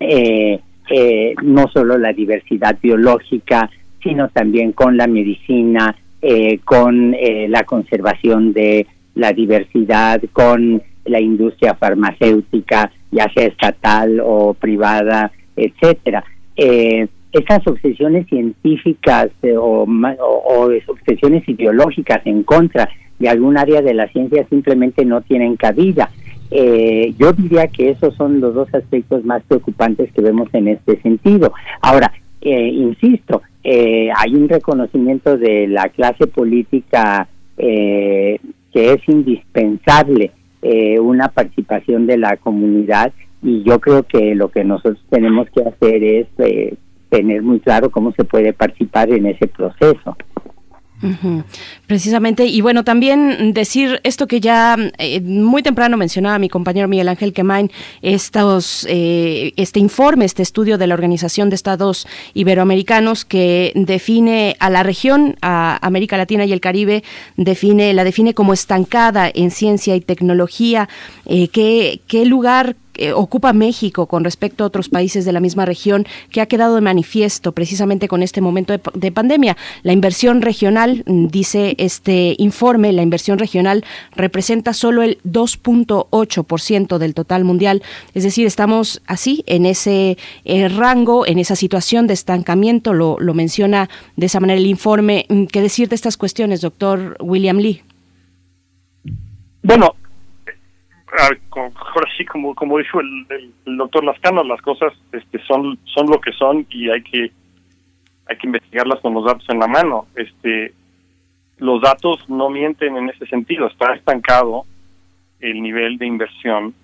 eh, 0.00 0.60
eh, 0.90 1.34
no 1.42 1.68
solo 1.72 1.96
la 1.96 2.12
diversidad 2.12 2.78
biológica, 2.82 3.70
sino 4.02 4.28
también 4.28 4.72
con 4.72 4.96
la 4.96 5.06
medicina, 5.06 5.96
eh, 6.20 6.58
con 6.64 7.14
eh, 7.14 7.46
la 7.48 7.64
conservación 7.64 8.52
de 8.52 8.86
la 9.14 9.32
diversidad, 9.32 10.20
con 10.32 10.82
la 11.04 11.20
industria 11.20 11.74
farmacéutica, 11.74 12.90
ya 13.10 13.30
sea 13.34 13.46
estatal 13.46 14.20
o 14.22 14.54
privada, 14.54 15.30
etcétera. 15.56 16.24
Eh, 16.56 17.08
esas 17.32 17.66
obsesiones 17.66 18.26
científicas 18.26 19.30
eh, 19.42 19.56
o, 19.56 19.86
obsesiones 20.86 21.48
ideológicas 21.48 22.20
en 22.26 22.42
contra 22.42 22.88
de 23.18 23.28
algún 23.28 23.56
área 23.56 23.80
de 23.80 23.94
la 23.94 24.08
ciencia 24.08 24.46
simplemente 24.48 25.04
no 25.04 25.22
tienen 25.22 25.56
cabida. 25.56 26.10
Eh, 26.50 27.14
yo 27.18 27.32
diría 27.32 27.68
que 27.68 27.90
esos 27.90 28.14
son 28.16 28.40
los 28.40 28.54
dos 28.54 28.68
aspectos 28.74 29.24
más 29.24 29.42
preocupantes 29.44 30.12
que 30.12 30.20
vemos 30.20 30.48
en 30.52 30.68
este 30.68 31.00
sentido. 31.00 31.54
Ahora, 31.80 32.12
eh, 32.42 32.68
insisto, 32.68 33.42
hay 33.64 34.34
un 34.34 34.48
reconocimiento 34.48 35.38
de 35.38 35.68
la 35.68 35.88
clase 35.88 36.26
política 36.26 37.28
que 37.56 38.38
es 38.72 39.08
indispensable 39.08 40.32
una 41.00 41.28
participación 41.28 42.06
de 42.06 42.18
la 42.18 42.36
comunidad 42.36 43.12
y 43.42 43.62
yo 43.64 43.80
creo 43.80 44.04
que 44.04 44.34
lo 44.34 44.50
que 44.50 44.62
nosotros 44.64 45.04
tenemos 45.10 45.48
que 45.50 45.62
hacer 45.62 46.04
es 46.04 46.26
tener 47.08 47.42
muy 47.42 47.60
claro 47.60 47.90
cómo 47.90 48.12
se 48.12 48.24
puede 48.24 48.52
participar 48.52 49.10
en 49.10 49.26
ese 49.26 49.48
proceso. 49.48 50.16
Precisamente, 51.86 52.46
y 52.46 52.60
bueno, 52.60 52.84
también 52.84 53.52
decir 53.52 54.00
esto 54.04 54.26
que 54.26 54.40
ya 54.40 54.76
eh, 54.98 55.20
muy 55.20 55.62
temprano 55.62 55.96
mencionaba 55.96 56.38
mi 56.38 56.48
compañero 56.48 56.86
Miguel 56.86 57.08
Ángel 57.08 57.32
Quemain, 57.32 57.70
estos, 58.02 58.86
eh, 58.88 59.52
este 59.56 59.80
informe, 59.80 60.24
este 60.24 60.42
estudio 60.42 60.78
de 60.78 60.86
la 60.86 60.94
Organización 60.94 61.50
de 61.50 61.56
Estados 61.56 62.06
Iberoamericanos 62.34 63.24
que 63.24 63.72
define 63.74 64.56
a 64.60 64.70
la 64.70 64.82
región, 64.82 65.36
a 65.42 65.78
América 65.84 66.16
Latina 66.16 66.44
y 66.44 66.52
el 66.52 66.60
Caribe, 66.60 67.02
define, 67.36 67.92
la 67.94 68.04
define 68.04 68.34
como 68.34 68.52
estancada 68.52 69.30
en 69.32 69.50
ciencia 69.50 69.96
y 69.96 70.00
tecnología. 70.00 70.88
Eh, 71.26 71.48
¿qué, 71.48 72.00
¿Qué 72.06 72.24
lugar 72.24 72.76
ocupa 73.14 73.52
México 73.52 74.06
con 74.06 74.24
respecto 74.24 74.64
a 74.64 74.66
otros 74.66 74.88
países 74.88 75.24
de 75.24 75.32
la 75.32 75.40
misma 75.40 75.64
región 75.64 76.06
que 76.30 76.40
ha 76.40 76.46
quedado 76.46 76.74
de 76.74 76.80
manifiesto 76.80 77.52
precisamente 77.52 78.08
con 78.08 78.22
este 78.22 78.40
momento 78.40 78.74
de, 78.94 79.12
pandemia. 79.12 79.56
La 79.82 79.92
inversión 79.92 80.42
regional, 80.42 81.02
mm, 81.06 81.26
dice 81.26 81.74
este 81.78 82.34
informe, 82.38 82.92
la 82.92 83.02
inversión 83.02 83.38
regional 83.38 83.84
representa 84.14 84.72
solo 84.72 85.02
el 85.02 85.18
2.8% 85.24 86.98
del 86.98 87.14
total 87.14 87.44
mundial, 87.44 87.82
es 88.14 88.24
decir, 88.24 88.46
estamos 88.46 89.02
así 89.06 89.44
en 89.46 89.66
ese 89.66 90.18
eh, 90.44 90.68
rango, 90.68 91.26
en 91.26 91.38
esa 91.38 91.56
situación 91.56 92.06
de 92.06 92.14
estancamiento, 92.14 92.92
lo, 92.92 93.16
lo 93.18 93.34
menciona 93.34 93.88
de 94.16 94.26
esa 94.26 94.40
manera 94.40 94.58
el 94.58 94.66
informe. 94.66 95.26
Mm, 95.28 95.44
¿Qué 95.44 95.60
decir 95.60 95.88
de 95.88 95.94
estas 95.94 96.16
cuestiones, 96.16 96.60
doctor 96.60 97.16
William 97.20 97.58
Lee? 97.58 97.82
Bueno, 99.62 99.94
ahora 101.12 102.10
sí, 102.16 102.24
como, 102.24 102.54
como 102.54 102.78
dijo 102.78 103.00
el, 103.00 103.52
doctor 103.76 104.04
Lascano, 104.04 104.42
las 104.44 104.60
cosas 104.62 104.92
este, 105.12 105.38
son, 105.40 105.78
son 105.84 106.06
lo 106.06 106.20
que 106.20 106.32
son 106.32 106.66
y 106.70 106.90
hay 106.90 107.02
que, 107.02 107.30
hay 108.26 108.36
que 108.36 108.46
investigarlas 108.46 109.00
con 109.00 109.14
los 109.14 109.24
datos 109.24 109.44
en 109.48 109.58
la 109.58 109.66
mano. 109.66 110.06
Este, 110.16 110.72
los 111.58 111.80
datos 111.80 112.28
no 112.28 112.48
mienten 112.50 112.96
en 112.96 113.10
ese 113.10 113.26
sentido, 113.26 113.66
está 113.66 113.94
estancado 113.94 114.64
el 115.40 115.62
nivel 115.62 115.98
de 115.98 116.06
inversión 116.06 116.74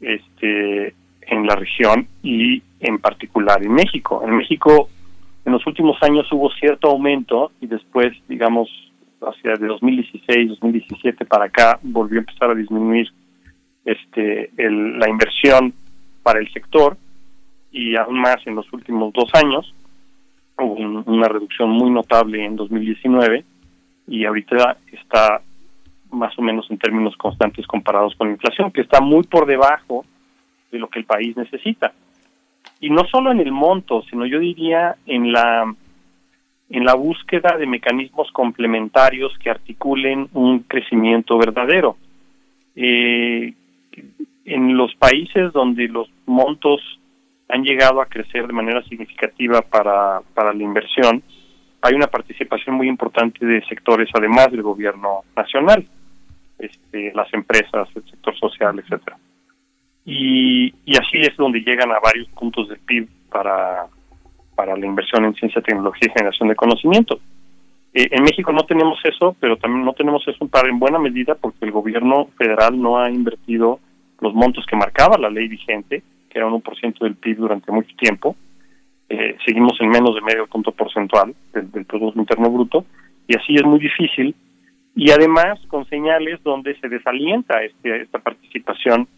este, 0.00 0.94
en 1.22 1.46
la 1.46 1.54
región 1.54 2.08
y 2.22 2.62
en 2.80 2.98
particular 2.98 3.62
en 3.62 3.72
México. 3.72 4.22
En 4.24 4.36
México 4.36 4.88
en 5.44 5.52
los 5.52 5.66
últimos 5.66 6.00
años 6.02 6.30
hubo 6.32 6.50
cierto 6.52 6.88
aumento 6.88 7.52
y 7.60 7.66
después, 7.66 8.12
digamos, 8.28 8.68
hacia 9.20 9.54
de 9.54 9.66
2016, 9.66 10.48
2017 10.48 11.24
para 11.24 11.46
acá 11.46 11.78
volvió 11.82 12.18
a 12.18 12.22
empezar 12.22 12.50
a 12.50 12.54
disminuir 12.54 13.08
este, 13.84 14.50
la 14.56 15.08
inversión 15.08 15.72
para 16.22 16.40
el 16.40 16.52
sector 16.52 16.96
y 17.70 17.96
aún 17.96 18.20
más 18.20 18.36
en 18.46 18.54
los 18.54 18.70
últimos 18.72 19.12
dos 19.12 19.30
años. 19.34 19.74
Hubo 20.58 20.74
una 20.74 21.28
reducción 21.28 21.70
muy 21.70 21.90
notable 21.90 22.44
en 22.44 22.56
2019 22.56 23.44
y 24.06 24.24
ahorita 24.24 24.76
está 24.92 25.40
más 26.10 26.38
o 26.38 26.42
menos 26.42 26.70
en 26.70 26.78
términos 26.78 27.16
constantes 27.16 27.66
comparados 27.66 28.14
con 28.16 28.28
la 28.28 28.34
inflación, 28.34 28.70
que 28.70 28.82
está 28.82 29.00
muy 29.00 29.22
por 29.22 29.46
debajo 29.46 30.04
de 30.70 30.78
lo 30.78 30.88
que 30.88 30.98
el 30.98 31.06
país 31.06 31.36
necesita. 31.36 31.92
Y 32.80 32.90
no 32.90 33.04
solo 33.06 33.32
en 33.32 33.40
el 33.40 33.50
monto, 33.50 34.02
sino 34.10 34.26
yo 34.26 34.38
diría 34.38 34.96
en 35.06 35.32
la 35.32 35.74
en 36.70 36.86
la 36.86 36.94
búsqueda 36.94 37.58
de 37.58 37.66
mecanismos 37.66 38.32
complementarios 38.32 39.36
que 39.38 39.50
articulen 39.50 40.28
un 40.32 40.60
crecimiento 40.60 41.36
verdadero. 41.36 41.98
Eh, 42.74 43.52
en 44.44 44.76
los 44.76 44.94
países 44.96 45.52
donde 45.52 45.88
los 45.88 46.08
montos 46.26 46.80
han 47.48 47.62
llegado 47.62 48.00
a 48.00 48.06
crecer 48.06 48.46
de 48.46 48.52
manera 48.52 48.82
significativa 48.84 49.62
para, 49.62 50.20
para 50.34 50.52
la 50.52 50.62
inversión, 50.62 51.22
hay 51.82 51.94
una 51.94 52.06
participación 52.06 52.76
muy 52.76 52.88
importante 52.88 53.44
de 53.44 53.62
sectores, 53.66 54.08
además 54.14 54.50
del 54.52 54.62
gobierno 54.62 55.22
nacional, 55.36 55.84
este, 56.58 57.12
las 57.12 57.32
empresas, 57.34 57.88
el 57.94 58.04
sector 58.04 58.38
social, 58.38 58.78
etcétera. 58.78 59.18
Y, 60.04 60.72
así 60.96 61.18
es 61.20 61.36
donde 61.36 61.60
llegan 61.60 61.90
a 61.90 61.98
varios 62.00 62.28
puntos 62.28 62.68
del 62.68 62.78
PIB 62.78 63.08
para, 63.30 63.86
para 64.54 64.76
la 64.76 64.86
inversión 64.86 65.24
en 65.24 65.34
ciencia, 65.34 65.60
tecnología 65.60 66.08
y 66.08 66.18
generación 66.18 66.48
de 66.48 66.56
conocimiento. 66.56 67.20
Eh, 67.94 68.08
en 68.10 68.22
México 68.22 68.52
no 68.52 68.64
tenemos 68.64 68.98
eso, 69.04 69.36
pero 69.38 69.56
también 69.56 69.84
no 69.84 69.92
tenemos 69.92 70.26
eso 70.26 70.48
en 70.64 70.78
buena 70.78 70.98
medida 70.98 71.34
porque 71.34 71.64
el 71.64 71.72
gobierno 71.72 72.28
federal 72.38 72.80
no 72.80 72.98
ha 72.98 73.10
invertido 73.10 73.80
los 74.20 74.34
montos 74.34 74.64
que 74.66 74.76
marcaba 74.76 75.18
la 75.18 75.28
ley 75.28 75.48
vigente, 75.48 76.02
que 76.30 76.38
era 76.38 76.46
un 76.46 76.62
1% 76.62 76.98
del 77.00 77.16
PIB 77.16 77.36
durante 77.36 77.70
mucho 77.70 77.94
tiempo. 77.96 78.36
Eh, 79.08 79.36
seguimos 79.44 79.78
en 79.80 79.90
menos 79.90 80.14
de 80.14 80.22
medio 80.22 80.46
punto 80.46 80.72
porcentual 80.72 81.34
del, 81.52 81.84
Producto 81.84 82.18
Interno 82.18 82.50
Bruto, 82.50 82.86
y 83.28 83.36
así 83.36 83.54
es 83.54 83.64
muy 83.64 83.78
difícil. 83.78 84.34
Y 84.94 85.10
además 85.10 85.58
con 85.68 85.84
señales 85.86 86.42
donde 86.42 86.78
se 86.80 86.88
desalienta 86.88 87.62
este, 87.62 88.02
esta 88.02 88.18
participación 88.20 89.08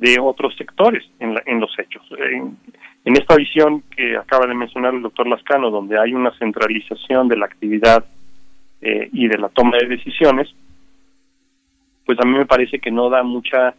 de 0.00 0.18
otros 0.18 0.56
sectores 0.56 1.04
en, 1.18 1.36
en 1.44 1.60
los 1.60 1.70
hechos. 1.78 2.02
En, 2.18 2.56
en, 3.04 3.16
esta 3.16 3.36
visión 3.36 3.82
que 3.94 4.16
acaba 4.16 4.46
de 4.46 4.54
mencionar 4.54 4.94
el 4.94 5.02
doctor 5.02 5.26
Lascano, 5.26 5.70
donde 5.70 5.98
hay 5.98 6.14
una 6.14 6.36
centralización 6.38 7.28
de 7.28 7.36
la 7.36 7.44
actividad 7.44 8.04
eh, 8.80 9.10
y 9.12 9.28
de 9.28 9.36
la 9.36 9.50
toma 9.50 9.76
de 9.76 9.88
decisiones, 9.88 10.48
pues 12.06 12.18
a 12.18 12.26
mí 12.26 12.36
me 12.36 12.46
parece 12.46 12.78
que 12.78 12.90
no 12.90 13.10
da 13.10 13.22
mucha 13.22 13.74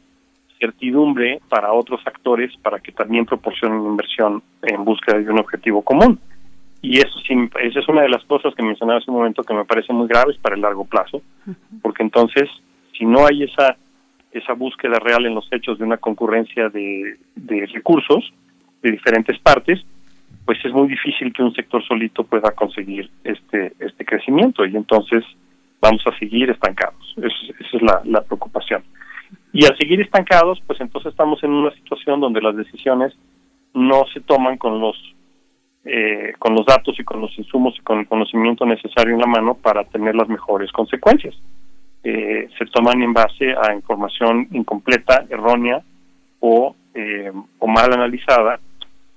certidumbre 0.59 1.41
para 1.49 1.73
otros 1.73 1.99
actores 2.05 2.55
para 2.61 2.79
que 2.79 2.91
también 2.91 3.25
proporcionen 3.25 3.83
inversión 3.83 4.43
en 4.61 4.85
búsqueda 4.85 5.17
de 5.17 5.31
un 5.31 5.39
objetivo 5.39 5.81
común. 5.81 6.19
Y 6.83 6.99
eso 6.99 7.19
sí, 7.27 7.33
esa 7.63 7.79
es 7.79 7.87
una 7.87 8.03
de 8.03 8.09
las 8.09 8.23
cosas 8.25 8.53
que 8.53 8.61
mencionaba 8.61 8.99
hace 8.99 9.09
un 9.09 9.17
momento 9.17 9.43
que 9.43 9.55
me 9.55 9.65
parece 9.65 9.91
muy 9.91 10.07
graves 10.07 10.37
para 10.37 10.55
el 10.55 10.61
largo 10.61 10.85
plazo, 10.85 11.21
porque 11.81 12.03
entonces, 12.03 12.47
si 12.95 13.05
no 13.05 13.25
hay 13.25 13.43
esa 13.43 13.75
esa 14.31 14.53
búsqueda 14.53 14.99
real 14.99 15.25
en 15.25 15.35
los 15.35 15.47
hechos 15.51 15.77
de 15.77 15.85
una 15.85 15.97
concurrencia 15.97 16.69
de, 16.69 17.17
de 17.35 17.65
recursos 17.67 18.33
de 18.81 18.91
diferentes 18.91 19.37
partes, 19.39 19.79
pues 20.45 20.57
es 20.63 20.73
muy 20.73 20.87
difícil 20.87 21.31
que 21.33 21.43
un 21.43 21.53
sector 21.53 21.83
solito 21.85 22.23
pueda 22.23 22.51
conseguir 22.51 23.09
este 23.23 23.73
este 23.79 24.05
crecimiento 24.05 24.65
y 24.65 24.75
entonces 24.75 25.23
vamos 25.81 26.01
a 26.07 26.17
seguir 26.17 26.49
estancados. 26.49 27.15
esa 27.17 27.77
es 27.77 27.81
la, 27.81 28.01
la 28.05 28.21
preocupación. 28.21 28.83
Y 29.53 29.65
al 29.65 29.77
seguir 29.77 29.99
estancados, 30.01 30.61
pues 30.65 30.79
entonces 30.79 31.11
estamos 31.11 31.43
en 31.43 31.51
una 31.51 31.71
situación 31.71 32.19
donde 32.19 32.41
las 32.41 32.55
decisiones 32.55 33.13
no 33.73 34.05
se 34.13 34.21
toman 34.21 34.57
con 34.57 34.79
los 34.79 34.95
eh, 35.83 36.33
con 36.37 36.53
los 36.53 36.65
datos 36.65 36.99
y 36.99 37.03
con 37.03 37.21
los 37.21 37.35
insumos 37.39 37.73
y 37.77 37.81
con 37.81 37.99
el 37.99 38.07
conocimiento 38.07 38.65
necesario 38.65 39.15
en 39.15 39.19
la 39.19 39.25
mano 39.25 39.55
para 39.55 39.83
tener 39.85 40.15
las 40.15 40.29
mejores 40.29 40.71
consecuencias. 40.71 41.35
Eh, 42.03 42.49
se 42.57 42.65
toman 42.65 43.01
en 43.01 43.13
base 43.13 43.53
a 43.53 43.73
información 43.75 44.47
incompleta, 44.51 45.25
errónea 45.29 45.81
o, 46.39 46.75
eh, 46.95 47.31
o 47.59 47.67
mal 47.67 47.93
analizada 47.93 48.59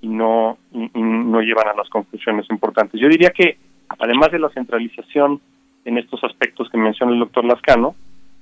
y 0.01 0.07
no, 0.07 0.57
no 0.71 1.41
llevan 1.41 1.67
a 1.69 1.73
las 1.73 1.89
conclusiones 1.89 2.45
importantes. 2.51 3.01
Yo 3.01 3.09
diría 3.09 3.31
que, 3.31 3.57
además 3.97 4.31
de 4.31 4.39
la 4.39 4.49
centralización 4.49 5.41
en 5.83 5.97
estos 5.97 6.23
aspectos 6.23 6.69
que 6.69 6.77
menciona 6.77 7.13
el 7.13 7.19
doctor 7.19 7.43
Lascano, 7.43 7.95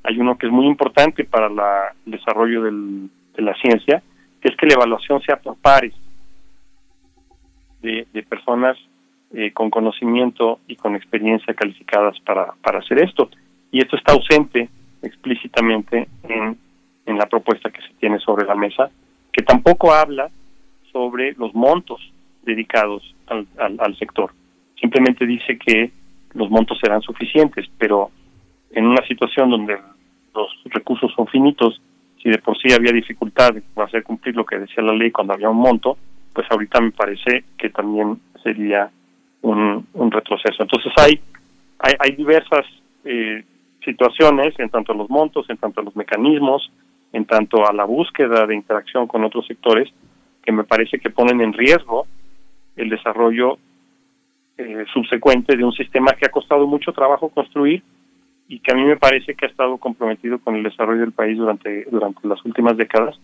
hay 0.03 0.19
uno 0.19 0.37
que 0.37 0.47
es 0.47 0.51
muy 0.51 0.65
importante 0.67 1.23
para 1.23 1.47
el 1.47 2.11
desarrollo 2.11 2.63
de 2.63 3.09
la 3.37 3.53
ciencia, 3.55 4.03
que 4.41 4.49
es 4.49 4.57
que 4.57 4.65
la 4.65 4.73
evaluación 4.73 5.21
sea 5.21 5.37
por 5.37 5.55
pares 5.55 5.93
de, 7.81 8.25
personas 8.27 8.77
eh, 9.33 9.51
con 9.53 9.69
conocimiento 9.69 10.59
y 10.67 10.75
con 10.75 10.95
experiencia 10.95 11.53
calificadas 11.53 12.19
para, 12.21 12.53
para 12.61 12.79
hacer 12.79 13.01
esto. 13.01 13.29
Y 13.73 13.79
esto 13.79 13.97
está 13.97 14.13
ausente 14.13 14.69
explícitamente 15.01 16.07
en, 16.29 16.55
en 17.07 17.17
la 17.17 17.25
propuesta 17.25 17.71
que 17.71 17.81
se 17.81 17.93
tiene 17.99 18.19
sobre 18.19 18.45
la 18.45 18.53
mesa, 18.53 18.91
que 19.31 19.43
tampoco 19.43 19.91
habla 19.91 20.29
sobre 20.91 21.33
los 21.33 21.55
montos 21.55 21.99
dedicados 22.43 23.15
al, 23.25 23.47
al 23.57 23.97
sector. 23.97 24.31
Simplemente 24.79 25.25
dice 25.25 25.57
que 25.57 25.91
los 26.35 26.51
montos 26.51 26.77
serán 26.79 27.01
suficientes, 27.01 27.65
pero 27.79 28.11
en 28.71 28.85
una 28.85 29.03
situación 29.07 29.49
donde 29.49 29.75
los 30.35 30.49
recursos 30.65 31.11
son 31.15 31.25
finitos, 31.25 31.81
si 32.21 32.29
de 32.29 32.37
por 32.37 32.55
sí 32.59 32.71
había 32.71 32.91
dificultad 32.91 33.57
en 33.57 33.63
hacer 33.81 34.03
cumplir 34.03 34.35
lo 34.35 34.45
que 34.45 34.59
decía 34.59 34.83
la 34.83 34.93
ley 34.93 35.09
cuando 35.09 35.33
había 35.33 35.49
un 35.49 35.57
monto, 35.57 35.97
pues 36.31 36.45
ahorita 36.51 36.79
me 36.79 36.91
parece 36.91 37.43
que 37.57 37.71
también 37.71 38.19
sería 38.43 38.91
un, 39.41 39.87
un 39.93 40.11
retroceso. 40.11 40.61
Entonces 40.61 40.93
hay, 40.97 41.19
hay, 41.79 41.93
hay 41.97 42.11
diversas 42.15 42.67
eh, 43.03 43.43
situaciones 43.83 44.53
en 44.59 44.69
tanto 44.69 44.91
a 44.91 44.95
los 44.95 45.09
montos, 45.09 45.49
en 45.49 45.57
tanto 45.57 45.81
a 45.81 45.83
los 45.83 45.95
mecanismos, 45.95 46.71
en 47.11 47.25
tanto 47.25 47.67
a 47.67 47.73
la 47.73 47.85
búsqueda 47.85 48.45
de 48.45 48.55
interacción 48.55 49.07
con 49.07 49.23
otros 49.23 49.45
sectores, 49.45 49.89
que 50.43 50.51
me 50.51 50.63
parece 50.63 50.99
que 50.99 51.09
ponen 51.09 51.41
en 51.41 51.53
riesgo 51.53 52.05
el 52.75 52.89
desarrollo 52.89 53.57
eh, 54.57 54.85
subsecuente 54.93 55.55
de 55.55 55.63
un 55.63 55.73
sistema 55.73 56.13
que 56.13 56.25
ha 56.25 56.31
costado 56.31 56.67
mucho 56.67 56.91
trabajo 56.91 57.29
construir 57.29 57.83
y 58.47 58.59
que 58.59 58.71
a 58.71 58.75
mí 58.75 58.83
me 58.83 58.97
parece 58.97 59.35
que 59.35 59.45
ha 59.45 59.49
estado 59.49 59.77
comprometido 59.77 60.39
con 60.39 60.55
el 60.55 60.63
desarrollo 60.63 61.01
del 61.01 61.11
país 61.11 61.37
durante 61.37 61.85
durante 61.85 62.27
las 62.27 62.43
últimas 62.45 62.77
décadas 62.77 63.15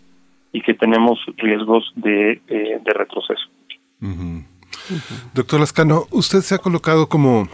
y 0.52 0.60
que 0.62 0.74
tenemos 0.74 1.18
riesgos 1.36 1.92
de, 1.94 2.40
eh, 2.48 2.80
de 2.82 2.92
retroceso. 2.92 3.48
Doctor 5.34 5.60
Lascano, 5.60 6.06
usted 6.10 6.40
se 6.40 6.54
ha 6.54 6.58
colocado 6.58 7.08
como 7.08 7.48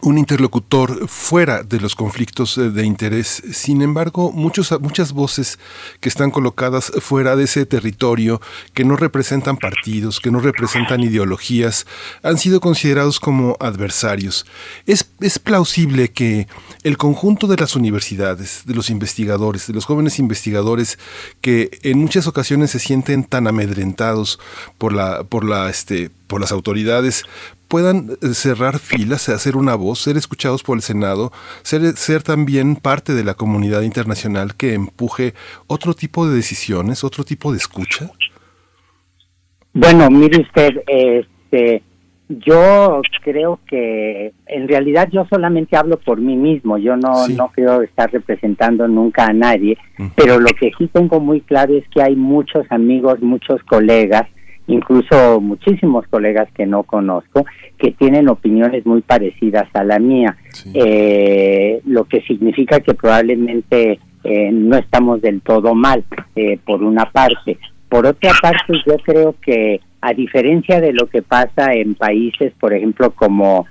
un 0.00 0.18
interlocutor 0.18 1.08
fuera 1.08 1.62
de 1.62 1.80
los 1.80 1.94
conflictos 1.94 2.58
eh, 2.58 2.70
de 2.70 2.84
interés. 2.84 3.42
Sin 3.52 3.82
embargo, 3.82 4.32
muchas 4.32 5.12
voces 5.12 5.58
que 6.00 6.08
están 6.08 6.30
colocadas 6.30 6.90
fuera 7.00 7.36
de 7.36 7.44
ese 7.44 7.66
territorio, 7.66 8.40
que 8.74 8.84
no 8.84 8.96
representan 8.96 9.56
partidos, 9.56 10.20
que 10.20 10.30
no 10.30 10.40
representan 10.40 11.02
ideologías, 11.02 11.86
han 12.22 12.38
sido 12.38 12.60
considerados 12.60 13.20
como 13.20 13.56
adversarios. 13.60 14.46
Es, 14.86 15.10
es 15.20 15.38
plausible 15.38 16.10
que 16.10 16.48
el 16.82 16.96
conjunto 16.96 17.46
de 17.46 17.56
las 17.56 17.76
universidades, 17.76 18.62
de 18.64 18.74
los 18.74 18.90
investigadores, 18.90 19.66
de 19.66 19.74
los 19.74 19.84
jóvenes 19.84 20.18
investigadores, 20.18 20.98
que 21.40 21.78
en 21.82 21.98
muchas 21.98 22.26
ocasiones 22.26 22.70
se 22.70 22.78
sienten 22.78 23.24
tan 23.24 23.46
amedrentados 23.46 24.38
por 24.78 24.92
la, 24.92 25.24
por 25.24 25.44
la, 25.44 25.68
este, 25.68 26.10
por 26.26 26.40
las 26.40 26.50
autoridades, 26.50 27.24
puedan 27.72 28.10
eh, 28.20 28.34
cerrar 28.34 28.78
filas, 28.78 29.30
hacer 29.30 29.56
una 29.56 29.74
voz, 29.76 30.00
ser 30.00 30.18
escuchados 30.18 30.62
por 30.62 30.76
el 30.76 30.82
Senado, 30.82 31.32
ser, 31.62 31.80
ser 31.96 32.22
también 32.22 32.76
parte 32.76 33.14
de 33.14 33.24
la 33.24 33.32
comunidad 33.32 33.80
internacional 33.80 34.56
que 34.56 34.74
empuje 34.74 35.32
otro 35.68 35.94
tipo 35.94 36.28
de 36.28 36.36
decisiones, 36.36 37.02
otro 37.02 37.24
tipo 37.24 37.50
de 37.50 37.56
escucha? 37.56 38.10
Bueno, 39.72 40.10
mire 40.10 40.42
usted, 40.42 40.82
este, 40.86 41.82
yo 42.28 43.00
creo 43.24 43.58
que 43.66 44.34
en 44.48 44.68
realidad 44.68 45.08
yo 45.10 45.24
solamente 45.30 45.74
hablo 45.74 45.98
por 45.98 46.20
mí 46.20 46.36
mismo, 46.36 46.76
yo 46.76 46.98
no, 46.98 47.26
no 47.28 47.50
quiero 47.54 47.80
estar 47.80 48.12
representando 48.12 48.86
nunca 48.86 49.24
a 49.24 49.32
nadie, 49.32 49.78
pero 50.14 50.38
lo 50.38 50.50
que 50.60 50.72
sí 50.76 50.88
tengo 50.88 51.20
muy 51.20 51.40
claro 51.40 51.74
es 51.74 51.88
que 51.88 52.02
hay 52.02 52.16
muchos 52.16 52.66
amigos, 52.68 53.22
muchos 53.22 53.62
colegas, 53.62 54.28
incluso 54.66 55.40
muchísimos 55.40 56.06
colegas 56.08 56.48
que 56.52 56.66
no 56.66 56.82
conozco, 56.84 57.44
que 57.78 57.92
tienen 57.92 58.28
opiniones 58.28 58.86
muy 58.86 59.02
parecidas 59.02 59.68
a 59.74 59.84
la 59.84 59.98
mía, 59.98 60.36
eh, 60.74 61.80
lo 61.84 62.04
que 62.04 62.22
significa 62.22 62.80
que 62.80 62.94
probablemente 62.94 63.98
eh, 64.24 64.50
no 64.52 64.76
estamos 64.76 65.20
del 65.20 65.40
todo 65.40 65.74
mal, 65.74 66.04
eh, 66.36 66.58
por 66.64 66.82
una 66.82 67.06
parte. 67.06 67.58
Por 67.88 68.06
otra 68.06 68.32
parte, 68.40 68.74
yo 68.86 68.96
creo 69.04 69.34
que 69.44 69.80
a 70.00 70.14
diferencia 70.14 70.80
de 70.80 70.92
lo 70.92 71.06
que 71.08 71.22
pasa 71.22 71.72
en 71.72 71.94
países, 71.94 72.52
por 72.58 72.72
ejemplo, 72.72 73.10
como 73.10 73.66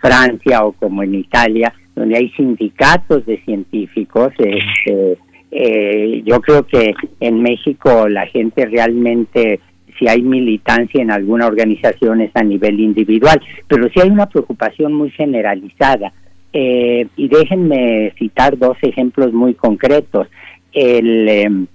Francia 0.00 0.64
o 0.64 0.72
como 0.72 1.02
en 1.02 1.16
Italia, 1.16 1.74
donde 1.94 2.16
hay 2.16 2.30
sindicatos 2.30 3.26
de 3.26 3.38
científicos, 3.44 4.32
este, 4.38 5.18
eh, 5.54 6.22
yo 6.24 6.40
creo 6.40 6.66
que 6.66 6.94
en 7.20 7.42
México 7.42 8.08
la 8.08 8.26
gente 8.26 8.64
realmente 8.64 9.60
si 9.98 10.08
hay 10.08 10.22
militancia 10.22 11.02
en 11.02 11.10
alguna 11.10 11.46
organización 11.46 12.22
es 12.22 12.30
a 12.34 12.42
nivel 12.42 12.80
individual, 12.80 13.40
pero 13.68 13.88
sí 13.90 14.00
hay 14.00 14.08
una 14.08 14.26
preocupación 14.26 14.94
muy 14.94 15.10
generalizada. 15.10 16.12
Eh, 16.54 17.06
y 17.16 17.28
déjenme 17.28 18.12
citar 18.18 18.58
dos 18.58 18.76
ejemplos 18.82 19.32
muy 19.32 19.54
concretos. 19.54 20.26
El, 20.72 21.28
em, 21.28 21.66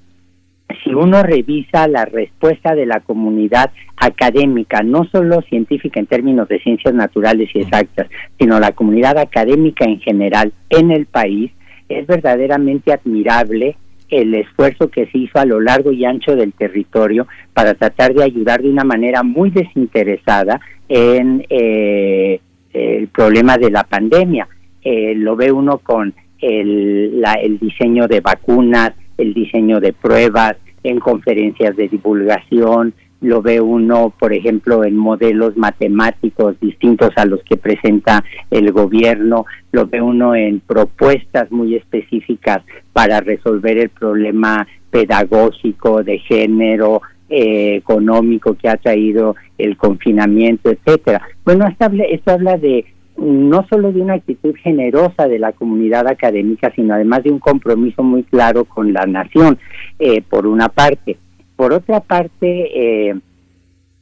si 0.83 0.93
uno 0.93 1.21
revisa 1.23 1.87
la 1.87 2.05
respuesta 2.05 2.75
de 2.75 2.85
la 2.85 2.99
comunidad 2.99 3.71
académica, 3.95 4.81
no 4.81 5.05
solo 5.05 5.41
científica 5.43 5.99
en 5.99 6.07
términos 6.07 6.47
de 6.47 6.59
ciencias 6.59 6.93
naturales 6.93 7.49
y 7.53 7.59
exactas, 7.59 8.07
sino 8.39 8.59
la 8.59 8.71
comunidad 8.71 9.17
académica 9.17 9.85
en 9.85 9.99
general 9.99 10.51
en 10.69 10.91
el 10.91 11.05
país, 11.05 11.51
es 11.89 12.07
verdaderamente 12.07 12.91
admirable 12.91 13.77
el 14.09 14.33
esfuerzo 14.35 14.89
que 14.89 15.07
se 15.07 15.17
hizo 15.17 15.39
a 15.39 15.45
lo 15.45 15.59
largo 15.59 15.91
y 15.91 16.05
ancho 16.05 16.35
del 16.35 16.53
territorio 16.53 17.27
para 17.53 17.73
tratar 17.73 18.13
de 18.13 18.23
ayudar 18.23 18.61
de 18.61 18.69
una 18.69 18.83
manera 18.83 19.23
muy 19.23 19.49
desinteresada 19.49 20.61
en 20.87 21.45
eh, 21.49 22.39
el 22.73 23.07
problema 23.09 23.57
de 23.57 23.71
la 23.71 23.83
pandemia. 23.83 24.47
Eh, 24.81 25.13
lo 25.15 25.35
ve 25.35 25.51
uno 25.51 25.79
con 25.79 26.13
el, 26.39 27.21
el 27.41 27.59
diseño 27.59 28.07
de 28.07 28.21
vacunas, 28.21 28.93
el 29.17 29.33
diseño 29.33 29.79
de 29.79 29.91
pruebas, 29.93 30.55
en 30.83 30.99
conferencias 30.99 31.75
de 31.75 31.89
divulgación, 31.89 32.93
lo 33.21 33.41
ve 33.41 33.59
uno, 33.59 34.13
por 34.17 34.33
ejemplo, 34.33 34.83
en 34.83 34.95
modelos 34.95 35.57
matemáticos 35.57 36.59
distintos 36.59 37.11
a 37.15 37.25
los 37.25 37.41
que 37.43 37.57
presenta 37.57 38.23
el 38.51 38.71
gobierno, 38.71 39.45
lo 39.71 39.87
ve 39.87 40.01
uno 40.01 40.35
en 40.35 40.59
propuestas 40.59 41.51
muy 41.51 41.75
específicas 41.75 42.63
para 42.93 43.19
resolver 43.19 43.77
el 43.77 43.89
problema 43.89 44.67
pedagógico, 44.91 46.03
de 46.03 46.19
género, 46.19 47.01
eh, 47.29 47.75
económico 47.75 48.53
que 48.53 48.69
ha 48.69 48.77
traído 48.77 49.35
el 49.57 49.75
confinamiento, 49.77 50.69
etcétera. 50.69 51.21
Bueno, 51.43 51.67
esto 51.67 51.85
habla, 51.85 52.03
esto 52.05 52.31
habla 52.31 52.57
de 52.57 52.85
no 53.17 53.65
solo 53.67 53.91
de 53.91 54.01
una 54.01 54.13
actitud 54.13 54.55
generosa 54.55 55.27
de 55.27 55.39
la 55.39 55.51
comunidad 55.51 56.07
académica, 56.07 56.71
sino 56.75 56.93
además 56.93 57.23
de 57.23 57.31
un 57.31 57.39
compromiso 57.39 58.03
muy 58.03 58.23
claro 58.23 58.63
con 58.65 58.93
la 58.93 59.05
nación, 59.05 59.57
eh, 59.99 60.21
por 60.21 60.45
una 60.45 60.69
parte. 60.69 61.17
Por 61.57 61.73
otra 61.73 61.99
parte, 61.99 63.09
eh, 63.09 63.15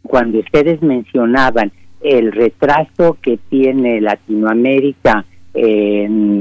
cuando 0.03 0.39
ustedes 0.39 0.83
mencionaban 0.83 1.71
el 2.01 2.31
retraso 2.31 3.17
que 3.21 3.39
tiene 3.49 3.99
Latinoamérica 4.01 5.25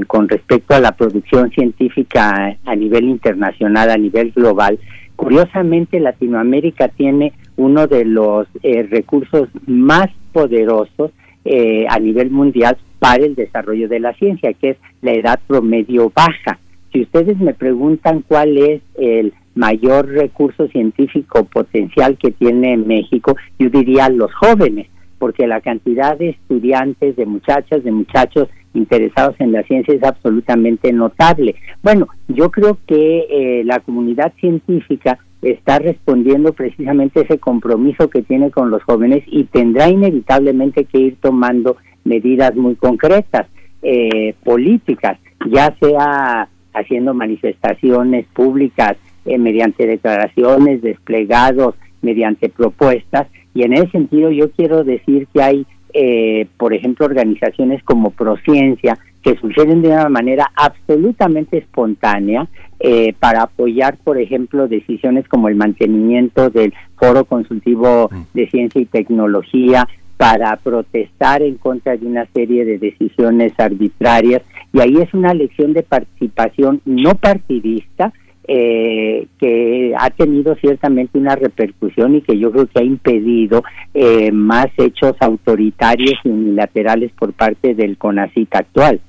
con 0.07 0.27
respecto 0.27 0.75
a 0.75 0.81
la 0.81 0.91
producción 0.91 1.49
científica 1.49 2.57
a 2.65 2.75
nivel 2.75 3.05
internacional, 3.05 3.89
a 3.89 3.97
nivel 3.97 4.33
global, 4.33 4.77
curiosamente 5.15 5.99
Latinoamérica 5.99 6.89
tiene 6.89 7.33
uno 7.57 7.87
de 7.87 8.05
los 8.05 8.47
eh, 8.63 8.83
recursos 8.83 9.47
más 9.65 10.07
poderosos 10.33 11.11
eh, 11.45 11.85
a 11.89 11.99
nivel 11.99 12.31
mundial 12.31 12.77
para 12.99 13.25
el 13.25 13.35
desarrollo 13.35 13.87
de 13.87 13.99
la 13.99 14.13
ciencia, 14.13 14.53
que 14.53 14.71
es 14.71 14.77
la 15.01 15.13
edad 15.13 15.39
promedio 15.47 16.11
baja. 16.13 16.59
Si 16.91 17.01
ustedes 17.01 17.37
me 17.39 17.53
preguntan 17.53 18.23
cuál 18.27 18.57
es 18.57 18.81
el 18.95 19.33
mayor 19.55 20.07
recurso 20.07 20.67
científico 20.67 21.45
potencial 21.45 22.17
que 22.17 22.31
tiene 22.31 22.77
México, 22.77 23.35
yo 23.57 23.69
diría 23.69 24.09
los 24.09 24.33
jóvenes, 24.35 24.87
porque 25.17 25.47
la 25.47 25.61
cantidad 25.61 26.17
de 26.17 26.29
estudiantes, 26.29 27.15
de 27.15 27.25
muchachas, 27.25 27.83
de 27.83 27.91
muchachos 27.91 28.49
interesados 28.73 29.35
en 29.39 29.53
la 29.53 29.63
ciencia 29.63 29.93
es 29.93 30.03
absolutamente 30.03 30.91
notable. 30.91 31.55
Bueno, 31.81 32.09
yo 32.27 32.51
creo 32.51 32.77
que 32.85 33.25
eh, 33.29 33.63
la 33.63 33.79
comunidad 33.79 34.33
científica 34.39 35.17
está 35.41 35.79
respondiendo 35.79 36.53
precisamente 36.53 37.21
ese 37.21 37.37
compromiso 37.37 38.09
que 38.09 38.23
tiene 38.23 38.51
con 38.51 38.69
los 38.69 38.83
jóvenes 38.83 39.23
y 39.27 39.45
tendrá 39.45 39.89
inevitablemente 39.89 40.85
que 40.85 40.99
ir 40.99 41.17
tomando 41.21 41.77
medidas 42.03 42.55
muy 42.55 42.75
concretas, 42.75 43.47
eh, 43.81 44.33
políticas, 44.43 45.17
ya 45.49 45.73
sea 45.79 46.49
haciendo 46.73 47.13
manifestaciones 47.13 48.25
públicas 48.33 48.97
eh, 49.25 49.37
mediante 49.37 49.85
declaraciones, 49.87 50.81
desplegados, 50.81 51.75
mediante 52.01 52.49
propuestas. 52.49 53.27
Y 53.53 53.63
en 53.63 53.73
ese 53.73 53.89
sentido 53.89 54.31
yo 54.31 54.51
quiero 54.51 54.83
decir 54.83 55.27
que 55.33 55.41
hay, 55.41 55.65
eh, 55.93 56.47
por 56.57 56.73
ejemplo, 56.73 57.05
organizaciones 57.05 57.83
como 57.83 58.11
Prociencia 58.11 58.97
que 59.23 59.35
suceden 59.37 59.81
de 59.81 59.87
una 59.87 60.07
manera 60.07 60.51
absolutamente 60.55 61.57
espontánea 61.57 62.47
eh, 62.79 63.13
para 63.19 63.43
apoyar, 63.43 63.97
por 64.03 64.19
ejemplo, 64.19 64.67
decisiones 64.67 65.27
como 65.27 65.47
el 65.47 65.55
mantenimiento 65.55 66.51
del 66.51 66.73
Foro 66.97 67.25
Consultivo 67.25 68.11
de 68.35 68.47
Ciencia 68.49 68.79
y 68.79 68.85
Tecnología, 68.85 69.87
para 70.17 70.55
protestar 70.57 71.41
en 71.41 71.55
contra 71.55 71.97
de 71.97 72.05
una 72.05 72.25
serie 72.33 72.65
de 72.65 72.77
decisiones 72.77 73.53
arbitrarias. 73.57 74.43
Y 74.71 74.79
ahí 74.79 74.97
es 74.97 75.13
una 75.13 75.33
lección 75.33 75.73
de 75.73 75.83
participación 75.83 76.81
no 76.85 77.15
partidista, 77.15 78.13
eh, 78.47 79.27
que 79.39 79.93
ha 79.97 80.09
tenido 80.11 80.55
ciertamente 80.55 81.17
una 81.17 81.35
repercusión 81.35 82.15
y 82.15 82.21
que 82.21 82.37
yo 82.37 82.51
creo 82.51 82.67
que 82.67 82.79
ha 82.79 82.83
impedido 82.83 83.63
eh, 83.93 84.31
más 84.31 84.67
hechos 84.77 85.13
autoritarios 85.19 86.15
y 86.23 86.29
unilaterales 86.29 87.11
por 87.13 87.33
parte 87.33 87.73
del 87.73 87.97
CONACIT 87.97 88.55
actual. 88.55 89.01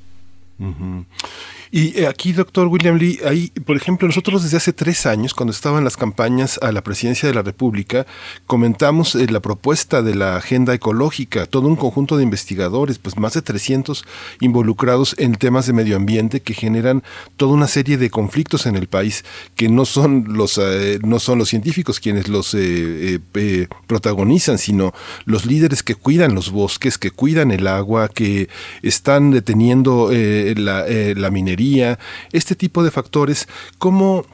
Y 1.76 1.92
eh, 2.00 2.06
aquí, 2.06 2.32
doctor 2.32 2.68
William 2.68 2.96
Lee, 2.96 3.20
ahí, 3.26 3.52
por 3.66 3.76
ejemplo, 3.76 4.08
nosotros 4.08 4.42
desde 4.42 4.56
hace 4.56 4.72
tres 4.72 5.04
años, 5.04 5.34
cuando 5.34 5.52
estaban 5.52 5.84
las 5.84 5.98
campañas 5.98 6.58
a 6.62 6.72
la 6.72 6.82
presidencia 6.82 7.28
de 7.28 7.34
la 7.34 7.42
República, 7.42 8.06
comentamos 8.46 9.14
eh, 9.14 9.26
la 9.28 9.40
propuesta 9.40 10.00
de 10.00 10.14
la 10.14 10.36
agenda 10.36 10.72
ecológica, 10.72 11.44
todo 11.44 11.68
un 11.68 11.76
conjunto 11.76 12.16
de 12.16 12.22
investigadores, 12.22 12.96
pues 12.96 13.18
más 13.18 13.34
de 13.34 13.42
300 13.42 14.06
involucrados 14.40 15.14
en 15.18 15.34
temas 15.34 15.66
de 15.66 15.74
medio 15.74 15.96
ambiente 15.96 16.40
que 16.40 16.54
generan 16.54 17.02
toda 17.36 17.52
una 17.52 17.68
serie 17.68 17.98
de 17.98 18.08
conflictos 18.08 18.64
en 18.64 18.76
el 18.76 18.86
país 18.86 19.26
que 19.54 19.68
no 19.68 19.84
son 19.84 20.24
los 20.28 20.56
eh, 20.56 20.98
no 21.04 21.18
son 21.18 21.38
los 21.38 21.50
científicos 21.50 22.00
quienes 22.00 22.28
los 22.28 22.56
protagonizan, 23.86 24.56
sino 24.56 24.94
los 25.26 25.44
líderes 25.44 25.82
que 25.82 25.94
cuidan 25.94 26.34
los 26.34 26.50
bosques, 26.50 26.96
que 26.96 27.10
cuidan 27.10 27.50
el 27.50 27.66
agua, 27.66 28.08
que 28.08 28.48
están 28.80 29.30
deteniendo 29.30 30.10
la, 30.10 30.86
la 30.88 31.30
minería, 31.30 31.65
este 32.32 32.54
tipo 32.54 32.82
de 32.84 32.90
factores, 32.90 33.48
¿cómo, 33.78 34.24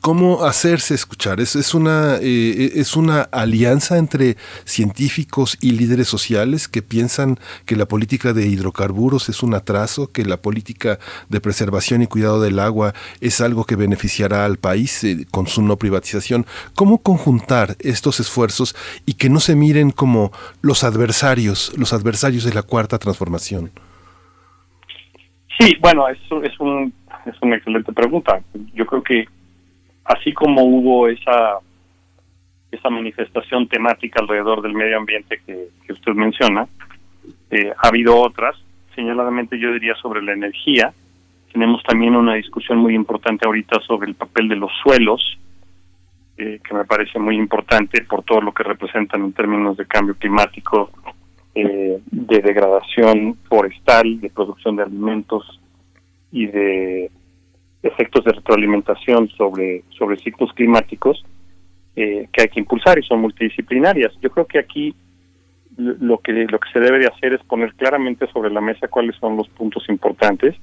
¿Cómo 0.00 0.44
hacerse 0.44 0.94
escuchar? 0.94 1.40
¿Es, 1.40 1.74
una, 1.74 2.16
eh, 2.16 2.72
¿Es 2.74 2.96
una 2.96 3.22
alianza 3.22 3.98
entre 3.98 4.38
científicos 4.64 5.58
y 5.60 5.72
líderes 5.72 6.08
sociales 6.08 6.68
que 6.68 6.80
piensan 6.80 7.38
que 7.66 7.76
la 7.76 7.86
política 7.86 8.32
de 8.32 8.46
hidrocarburos 8.46 9.28
es 9.28 9.42
un 9.42 9.52
atraso, 9.52 10.10
que 10.10 10.24
la 10.24 10.40
política 10.40 10.98
de 11.28 11.40
preservación 11.40 12.00
y 12.00 12.06
cuidado 12.06 12.40
del 12.40 12.60
agua 12.60 12.94
es 13.20 13.42
algo 13.42 13.64
que 13.64 13.76
beneficiará 13.76 14.46
al 14.46 14.56
país 14.56 15.04
eh, 15.04 15.26
con 15.30 15.46
su 15.46 15.60
no 15.60 15.76
privatización? 15.76 16.46
¿Cómo 16.74 17.02
conjuntar 17.02 17.76
estos 17.80 18.20
esfuerzos 18.20 18.74
y 19.04 19.14
que 19.14 19.28
no 19.28 19.38
se 19.38 19.54
miren 19.54 19.90
como 19.90 20.32
los 20.62 20.82
adversarios, 20.82 21.72
los 21.76 21.92
adversarios 21.92 22.44
de 22.44 22.54
la 22.54 22.62
cuarta 22.62 22.98
transformación? 22.98 23.70
Sí, 25.58 25.76
bueno, 25.80 26.08
eso 26.08 26.42
es, 26.42 26.58
un, 26.58 26.92
es 27.26 27.34
una 27.40 27.56
excelente 27.56 27.92
pregunta. 27.92 28.40
Yo 28.74 28.86
creo 28.86 29.02
que 29.02 29.28
así 30.04 30.32
como 30.32 30.62
hubo 30.62 31.08
esa 31.08 31.58
esa 32.74 32.90
manifestación 32.90 33.68
temática 33.68 34.20
alrededor 34.20 34.62
del 34.62 34.74
medio 34.74 34.98
ambiente 34.98 35.40
que, 35.46 35.68
usted 35.92 36.12
menciona, 36.12 36.66
eh, 37.50 37.72
ha 37.76 37.88
habido 37.88 38.16
otras, 38.16 38.56
señaladamente 38.94 39.58
yo 39.58 39.72
diría 39.72 39.94
sobre 39.96 40.22
la 40.22 40.32
energía. 40.32 40.92
Tenemos 41.52 41.82
también 41.84 42.16
una 42.16 42.34
discusión 42.34 42.78
muy 42.78 42.94
importante 42.94 43.46
ahorita 43.46 43.80
sobre 43.86 44.08
el 44.08 44.16
papel 44.16 44.48
de 44.48 44.56
los 44.56 44.72
suelos, 44.82 45.38
eh, 46.36 46.60
que 46.66 46.74
me 46.74 46.84
parece 46.84 47.18
muy 47.18 47.36
importante 47.36 48.02
por 48.02 48.24
todo 48.24 48.40
lo 48.40 48.52
que 48.52 48.64
representan 48.64 49.22
en 49.22 49.32
términos 49.32 49.76
de 49.76 49.86
cambio 49.86 50.16
climático 50.16 50.90
eh, 51.54 52.00
de 52.10 52.40
degradación 52.40 53.36
forestal, 53.48 54.20
de 54.20 54.30
producción 54.30 54.76
de 54.76 54.82
alimentos 54.82 55.60
y 56.32 56.46
de 56.46 57.10
efectos 57.82 58.24
de 58.24 58.32
retroalimentación 58.32 59.28
sobre, 59.28 59.84
sobre 59.90 60.16
ciclos 60.18 60.52
climáticos 60.54 61.24
eh, 61.96 62.28
que 62.32 62.42
hay 62.42 62.48
que 62.48 62.60
impulsar 62.60 62.98
y 62.98 63.02
son 63.02 63.20
multidisciplinarias. 63.20 64.12
Yo 64.20 64.30
creo 64.30 64.46
que 64.46 64.58
aquí 64.58 64.94
lo 65.76 66.18
que 66.18 66.32
lo 66.32 66.58
que 66.58 66.70
se 66.72 66.80
debe 66.80 66.98
de 66.98 67.06
hacer 67.06 67.34
es 67.34 67.42
poner 67.44 67.74
claramente 67.74 68.26
sobre 68.32 68.50
la 68.50 68.60
mesa 68.60 68.88
cuáles 68.88 69.16
son 69.16 69.36
los 69.36 69.48
puntos 69.48 69.88
importantes 69.88 70.54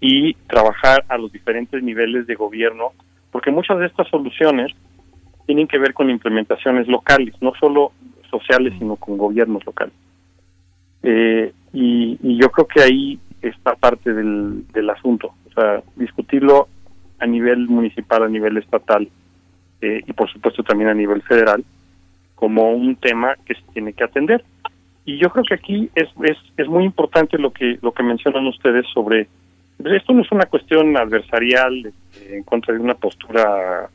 y 0.00 0.34
trabajar 0.46 1.04
a 1.08 1.16
los 1.18 1.32
diferentes 1.32 1.82
niveles 1.82 2.26
de 2.26 2.34
gobierno, 2.34 2.92
porque 3.30 3.50
muchas 3.50 3.78
de 3.78 3.86
estas 3.86 4.08
soluciones 4.08 4.72
tienen 5.46 5.68
que 5.68 5.78
ver 5.78 5.94
con 5.94 6.10
implementaciones 6.10 6.86
locales, 6.88 7.34
no 7.40 7.52
solo 7.58 7.92
sociales, 8.28 8.74
sino 8.78 8.96
con 8.96 9.16
gobiernos 9.16 9.64
locales. 9.64 9.94
Eh, 11.02 11.52
y, 11.72 12.38
yo 12.38 12.50
creo 12.50 12.66
que 12.66 12.82
ahí 12.82 13.18
está 13.40 13.74
parte 13.74 14.12
del, 14.12 14.90
asunto, 14.90 15.34
o 15.48 15.52
sea, 15.52 15.82
discutirlo 15.94 16.68
a 17.18 17.26
nivel 17.26 17.68
municipal, 17.68 18.22
a 18.22 18.28
nivel 18.28 18.56
estatal 18.56 19.08
eh, 19.80 20.02
y 20.06 20.12
por 20.12 20.30
supuesto 20.30 20.62
también 20.62 20.90
a 20.90 20.94
nivel 20.94 21.22
federal 21.22 21.64
como 22.34 22.72
un 22.72 22.96
tema 22.96 23.34
que 23.44 23.54
se 23.54 23.62
tiene 23.72 23.92
que 23.92 24.04
atender. 24.04 24.44
Y 25.04 25.18
yo 25.18 25.30
creo 25.30 25.44
que 25.44 25.54
aquí 25.54 25.90
es, 25.94 26.08
es, 26.22 26.36
es 26.56 26.68
muy 26.68 26.84
importante 26.84 27.38
lo 27.38 27.52
que 27.52 27.78
lo 27.80 27.92
que 27.92 28.02
mencionan 28.02 28.46
ustedes 28.46 28.84
sobre 28.92 29.28
pues, 29.78 29.94
esto 29.94 30.12
no 30.12 30.22
es 30.22 30.32
una 30.32 30.46
cuestión 30.46 30.96
adversarial 30.96 31.86
este, 31.86 32.36
en 32.36 32.42
contra 32.42 32.74
de 32.74 32.80
una 32.80 32.94
postura 32.94 33.88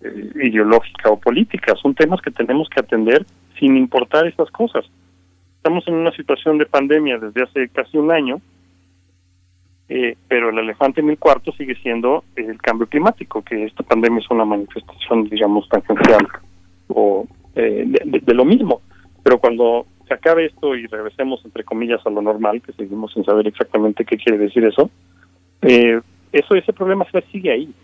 eh, 0.00 0.30
ideológica 0.42 1.10
o 1.10 1.18
política, 1.18 1.74
son 1.80 1.94
temas 1.94 2.20
que 2.20 2.30
tenemos 2.30 2.68
que 2.68 2.80
atender 2.80 3.24
sin 3.58 3.76
importar 3.76 4.26
estas 4.26 4.50
cosas. 4.50 4.84
Estamos 5.56 5.86
en 5.88 5.94
una 5.94 6.12
situación 6.12 6.58
de 6.58 6.66
pandemia 6.66 7.18
desde 7.18 7.42
hace 7.42 7.68
casi 7.68 7.96
un 7.96 8.10
año, 8.10 8.40
eh, 9.88 10.16
pero 10.28 10.50
el 10.50 10.58
elefante 10.58 11.00
en 11.00 11.10
el 11.10 11.18
cuarto 11.18 11.52
sigue 11.52 11.74
siendo 11.76 12.24
el 12.36 12.60
cambio 12.60 12.86
climático, 12.86 13.42
que 13.42 13.64
esta 13.64 13.82
pandemia 13.82 14.20
es 14.20 14.30
una 14.30 14.44
manifestación, 14.44 15.24
digamos, 15.24 15.68
tangencial 15.68 16.26
o 16.88 17.26
eh, 17.54 17.84
de, 17.86 18.34
lo 18.34 18.44
mismo. 18.44 18.82
Pero 19.22 19.38
cuando 19.38 19.86
se 20.06 20.14
acabe 20.14 20.46
esto 20.46 20.74
y 20.74 20.86
regresemos, 20.86 21.44
entre 21.44 21.64
comillas, 21.64 22.04
a 22.06 22.10
lo 22.10 22.20
normal, 22.20 22.60
que 22.62 22.72
seguimos 22.72 23.12
sin 23.12 23.24
saber 23.24 23.46
exactamente 23.46 24.04
qué 24.04 24.16
quiere 24.16 24.38
decir 24.38 24.64
eso, 24.64 24.90
eh, 25.62 26.00
eso 26.32 26.54
ese 26.54 26.72
problema 26.72 27.06
sigue 27.30 27.52
ahí. 27.52 27.74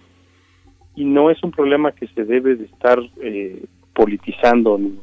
Y 0.97 1.05
no 1.05 1.30
es 1.30 1.42
un 1.42 1.51
problema 1.51 1.92
que 1.92 2.09
se 2.09 2.24
debe 2.24 2.56
de 2.56 2.64
estar 2.64 2.98
eh, 3.22 3.62
politizando 3.94 4.76
ni 4.76 4.98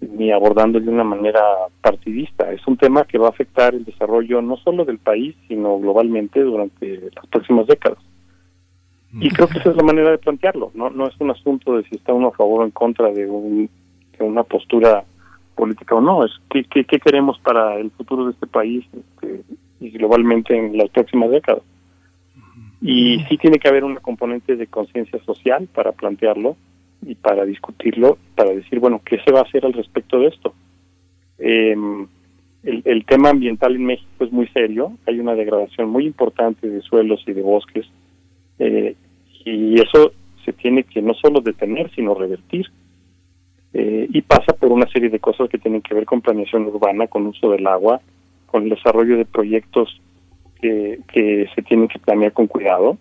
ni 0.00 0.30
abordando 0.30 0.78
de 0.80 0.88
una 0.88 1.04
manera 1.04 1.40
partidista. 1.80 2.52
Es 2.52 2.66
un 2.66 2.76
tema 2.76 3.04
que 3.04 3.18
va 3.18 3.26
a 3.26 3.30
afectar 3.30 3.74
el 3.74 3.84
desarrollo 3.84 4.40
no 4.42 4.56
solo 4.58 4.84
del 4.84 4.98
país, 4.98 5.34
sino 5.48 5.78
globalmente 5.78 6.40
durante 6.40 7.10
las 7.14 7.26
próximas 7.26 7.66
décadas. 7.66 7.98
Y 9.12 9.30
creo 9.30 9.48
que 9.48 9.58
esa 9.58 9.70
es 9.70 9.76
la 9.76 9.82
manera 9.82 10.10
de 10.10 10.18
plantearlo. 10.18 10.70
No, 10.74 10.90
no 10.90 11.06
es 11.06 11.14
un 11.18 11.30
asunto 11.30 11.76
de 11.76 11.84
si 11.84 11.96
está 11.96 12.12
uno 12.12 12.28
a 12.28 12.32
favor 12.32 12.60
o 12.60 12.64
en 12.64 12.70
contra 12.70 13.10
de, 13.10 13.26
un, 13.26 13.70
de 14.18 14.24
una 14.24 14.42
postura 14.42 15.04
política 15.54 15.94
o 15.94 16.00
no. 16.00 16.24
Es 16.24 16.32
qué, 16.50 16.64
qué, 16.64 16.84
queremos 16.84 17.38
para 17.40 17.76
el 17.76 17.90
futuro 17.90 18.26
de 18.26 18.32
este 18.32 18.46
país 18.46 18.84
este, 18.92 19.42
y 19.80 19.90
globalmente 19.90 20.56
en 20.56 20.76
las 20.76 20.90
próximas 20.90 21.30
décadas. 21.30 21.62
Y 22.82 23.24
sí 23.28 23.38
tiene 23.38 23.58
que 23.58 23.68
haber 23.68 23.82
una 23.82 24.00
componente 24.00 24.56
de 24.56 24.66
conciencia 24.66 25.18
social 25.24 25.68
para 25.74 25.92
plantearlo 25.92 26.56
y 27.02 27.14
para 27.14 27.44
discutirlo, 27.44 28.18
para 28.34 28.50
decir, 28.52 28.80
bueno, 28.80 29.00
¿qué 29.04 29.18
se 29.24 29.32
va 29.32 29.40
a 29.40 29.44
hacer 29.44 29.64
al 29.64 29.72
respecto 29.72 30.18
de 30.18 30.28
esto? 30.28 30.54
Em, 31.38 32.06
el, 32.64 33.04
tema 33.06 33.30
ambiental 33.30 33.76
en 33.76 33.86
México 33.86 34.24
es 34.24 34.32
muy 34.32 34.48
serio, 34.48 34.92
hay 35.06 35.20
una 35.20 35.34
degradación 35.34 35.88
muy 35.88 36.06
importante 36.06 36.68
de 36.68 36.82
suelos 36.82 37.22
y 37.26 37.32
de 37.32 37.42
bosques, 37.42 37.86
eh, 38.58 38.96
y 39.44 39.80
eso 39.80 40.12
se 40.44 40.52
tiene 40.52 40.82
que 40.82 41.00
no 41.00 41.14
solo 41.14 41.40
detener, 41.40 41.90
sino 41.94 42.14
revertir. 42.14 42.66
Eh, 43.74 44.08
y 44.10 44.22
pasa 44.22 44.54
por 44.54 44.72
una 44.72 44.88
serie 44.88 45.10
de 45.10 45.20
cosas 45.20 45.48
que 45.48 45.58
tienen 45.58 45.82
que 45.82 45.94
ver 45.94 46.06
con 46.06 46.22
planeación 46.22 46.66
urbana, 46.66 47.06
con 47.06 47.26
uso 47.26 47.50
del 47.50 47.66
agua, 47.66 48.00
con 48.46 48.64
el 48.64 48.70
desarrollo 48.70 49.16
de 49.18 49.26
proyectos 49.26 50.00
que, 50.60 51.00
que 51.12 51.46
se 51.54 51.62
tienen 51.62 51.86
que 51.86 51.98
planear 51.98 52.32
con 52.32 52.46
cuidado, 52.46 52.96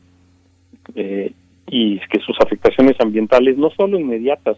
eh, 0.95 1.31
y 1.67 1.99
que 1.99 2.19
sus 2.19 2.37
afectaciones 2.39 2.95
ambientales 2.99 3.57
no 3.57 3.69
solo 3.71 3.99
inmediatas, 3.99 4.57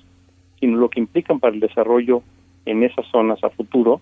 sino 0.59 0.77
lo 0.77 0.89
que 0.89 0.99
implican 0.99 1.39
para 1.39 1.53
el 1.53 1.59
desarrollo 1.59 2.21
en 2.65 2.83
esas 2.83 3.05
zonas 3.07 3.43
a 3.43 3.49
futuro, 3.49 3.99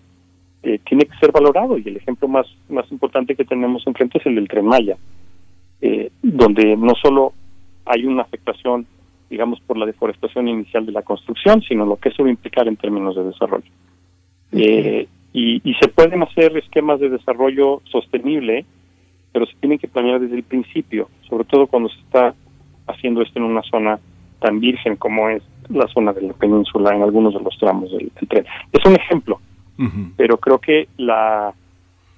eh, 0.62 0.78
tiene 0.86 1.06
que 1.06 1.16
ser 1.18 1.32
valorado. 1.32 1.78
Y 1.78 1.88
el 1.88 1.96
ejemplo 1.96 2.28
más, 2.28 2.46
más 2.68 2.90
importante 2.92 3.34
que 3.34 3.44
tenemos 3.44 3.86
enfrente 3.86 4.18
es 4.18 4.26
el 4.26 4.34
del 4.34 4.48
Tren 4.48 4.66
Maya, 4.66 4.96
eh, 5.80 6.10
donde 6.22 6.76
no 6.76 6.94
solo 7.00 7.32
hay 7.86 8.04
una 8.04 8.22
afectación, 8.22 8.86
digamos, 9.30 9.60
por 9.60 9.78
la 9.78 9.86
deforestación 9.86 10.48
inicial 10.48 10.84
de 10.84 10.92
la 10.92 11.02
construcción, 11.02 11.62
sino 11.62 11.86
lo 11.86 11.96
que 11.96 12.10
eso 12.10 12.22
va 12.22 12.28
a 12.28 12.32
implicar 12.32 12.68
en 12.68 12.76
términos 12.76 13.16
de 13.16 13.24
desarrollo. 13.24 13.70
Eh, 14.52 15.06
y, 15.32 15.70
y 15.70 15.74
se 15.74 15.88
pueden 15.88 16.22
hacer 16.22 16.56
esquemas 16.56 17.00
de 17.00 17.08
desarrollo 17.08 17.80
sostenible, 17.84 18.66
pero 19.32 19.46
se 19.46 19.54
tienen 19.60 19.78
que 19.78 19.88
planear 19.88 20.20
desde 20.20 20.36
el 20.36 20.42
principio, 20.42 21.08
sobre 21.28 21.44
todo 21.44 21.66
cuando 21.66 21.88
se 21.90 22.00
está 22.00 22.34
haciendo 22.88 23.22
esto 23.22 23.38
en 23.38 23.44
una 23.44 23.62
zona 23.62 23.98
tan 24.40 24.60
virgen 24.60 24.96
como 24.96 25.28
es 25.28 25.42
la 25.68 25.86
zona 25.88 26.12
de 26.12 26.22
la 26.22 26.32
península 26.32 26.94
en 26.94 27.02
algunos 27.02 27.34
de 27.34 27.40
los 27.40 27.56
tramos 27.58 27.90
del, 27.90 28.10
tren. 28.28 28.44
Es 28.72 28.84
un 28.84 28.94
ejemplo, 28.94 29.40
pero 30.16 30.38
creo 30.38 30.58
que 30.58 30.88
la 30.96 31.52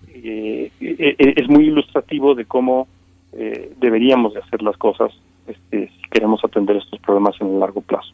eh, 0.08 0.70
e, 0.80 1.16
e, 1.18 1.34
es 1.36 1.48
muy 1.48 1.66
ilustrativo 1.66 2.34
de 2.34 2.44
cómo 2.44 2.88
eh, 3.32 3.72
deberíamos 3.78 4.34
de 4.34 4.40
hacer 4.40 4.62
las 4.62 4.76
cosas 4.76 5.12
este, 5.46 5.88
si 5.88 6.10
queremos 6.10 6.44
atender 6.44 6.76
estos 6.76 6.98
problemas 7.00 7.34
en 7.40 7.48
el 7.48 7.60
largo 7.60 7.80
plazo. 7.80 8.12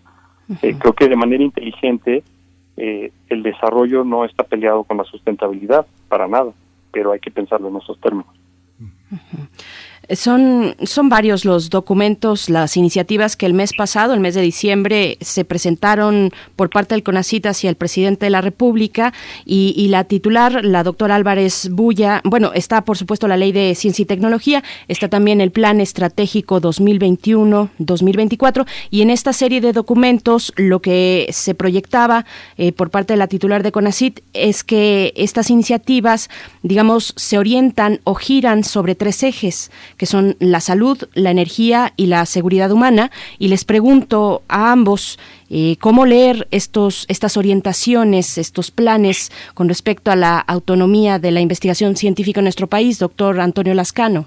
Eh, 0.63 0.77
creo 0.79 0.93
que 0.93 1.09
de 1.09 1.17
manera 1.17 1.43
inteligente 1.43 2.23
el 2.77 3.43
desarrollo 3.43 4.05
no 4.05 4.27
está 4.27 4.45
peleado 4.45 4.85
con 4.85 4.99
la 4.99 5.05
sustentabilidad, 5.05 5.87
para 6.09 6.29
nada, 6.29 6.53
pero 6.93 7.13
hay 7.13 7.21
que 7.21 7.31
pensarlo 7.31 7.69
en 7.69 7.77
esos 7.79 7.99
términos. 8.01 8.29
Son, 10.15 10.77
son 10.85 11.09
varios 11.09 11.45
los 11.45 11.69
documentos, 11.69 12.49
las 12.49 12.77
iniciativas 12.77 13.37
que 13.37 13.47
el 13.47 13.55
mes 13.55 13.73
pasado, 13.73 14.15
el 14.15 14.21
mes 14.21 14.37
de 14.37 14.41
diciembre, 14.41 15.19
se 15.21 15.45
presentaron 15.45 16.31
por 16.55 16.71
parte 16.71 16.95
del 16.95 17.03
CONACIT 17.03 17.47
hacia 17.47 17.71
el 17.71 17.77
presidente 17.77 18.27
de 18.27 18.31
la 18.31 18.41
República 18.41 19.13
y, 19.45 19.89
la 19.89 20.05
titular, 20.05 20.65
la 20.65 20.85
doctora 20.85 21.17
Álvarez 21.17 21.71
Bulla, 21.71 22.21
bueno, 22.25 22.53
está 22.55 22.85
por 22.85 22.97
supuesto 22.97 23.27
la 23.27 23.37
ley 23.37 23.51
de 23.51 23.75
ciencia 23.75 24.05
y 24.05 24.07
tecnología, 24.07 24.63
está 24.87 25.09
también 25.09 25.41
el 25.41 25.51
plan 25.51 25.81
estratégico 25.81 26.61
2021-2024 26.61 28.65
y 28.91 29.03
en 29.03 29.11
esta 29.11 29.33
serie 29.33 29.61
de 29.61 29.73
documentos 29.73 30.53
lo 30.57 30.81
que 30.81 31.27
se 31.31 31.55
proyectaba 31.55 32.27
eh, 32.59 32.71
por 32.71 32.91
parte 32.91 33.15
de 33.15 33.19
la 33.19 33.27
titular 33.27 33.65
de 33.65 33.73
CONACIT 33.73 34.21
es 34.35 34.63
que 34.63 35.13
estas 35.17 35.51
iniciativas, 35.51 36.31
digamos, 36.63 37.13
se 37.17 37.39
orientan 37.39 38.01
o 38.05 38.15
giran 38.15 38.63
sobre 38.63 38.95
tres 38.95 39.25
ejes 39.25 39.73
que 39.97 40.07
son 40.07 40.37
la 40.39 40.61
salud, 40.61 40.99
la 41.15 41.31
energía 41.31 41.93
y 41.97 42.07
la 42.07 42.27
seguridad 42.27 42.71
humana. 42.71 43.11
Y 43.39 43.49
les 43.49 43.65
pregunto 43.65 44.43
a 44.49 44.73
ambos 44.73 45.19
eh, 45.51 45.77
cómo 45.81 46.07
leer 46.07 46.49
estos, 46.51 47.07
estas 47.09 47.37
orientaciones, 47.37 48.39
estos 48.39 48.71
planes 48.71 49.31
con 49.55 49.69
respecto 49.69 50.11
a 50.11 50.17
la 50.17 50.39
autonomía 50.39 51.19
de 51.19 51.31
la 51.31 51.41
investigación 51.41 51.97
científica 51.97 52.41
en 52.41 52.45
nuestro 52.45 52.67
país, 52.67 52.99
doctor 52.99 53.41
Antonio 53.41 53.75
Lascano. 53.75 54.27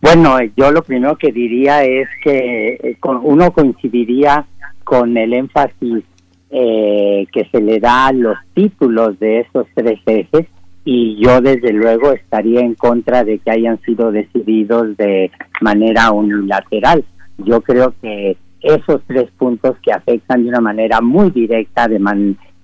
Bueno, 0.00 0.38
yo 0.56 0.70
lo 0.70 0.82
primero 0.82 1.16
que 1.16 1.32
diría 1.32 1.82
es 1.82 2.08
que 2.22 2.78
eh, 2.82 2.96
uno 3.22 3.52
coincidiría 3.52 4.46
con 4.84 5.16
el 5.16 5.32
énfasis 5.32 6.04
eh, 6.50 7.26
que 7.32 7.44
se 7.50 7.60
le 7.60 7.80
da 7.80 8.06
a 8.06 8.12
los 8.12 8.38
títulos 8.54 9.18
de 9.18 9.40
estos 9.40 9.66
tres 9.74 10.00
ejes 10.06 10.46
y 10.90 11.16
yo 11.16 11.42
desde 11.42 11.74
luego 11.74 12.12
estaría 12.12 12.60
en 12.60 12.74
contra 12.74 13.22
de 13.22 13.40
que 13.40 13.50
hayan 13.50 13.78
sido 13.82 14.10
decididos 14.10 14.96
de 14.96 15.30
manera 15.60 16.12
unilateral. 16.12 17.04
Yo 17.36 17.60
creo 17.60 17.92
que 18.00 18.38
esos 18.62 19.02
tres 19.06 19.30
puntos 19.36 19.76
que 19.82 19.92
afectan 19.92 20.44
de 20.44 20.48
una 20.48 20.62
manera 20.62 21.02
muy 21.02 21.30
directa, 21.30 21.88
de 21.88 22.00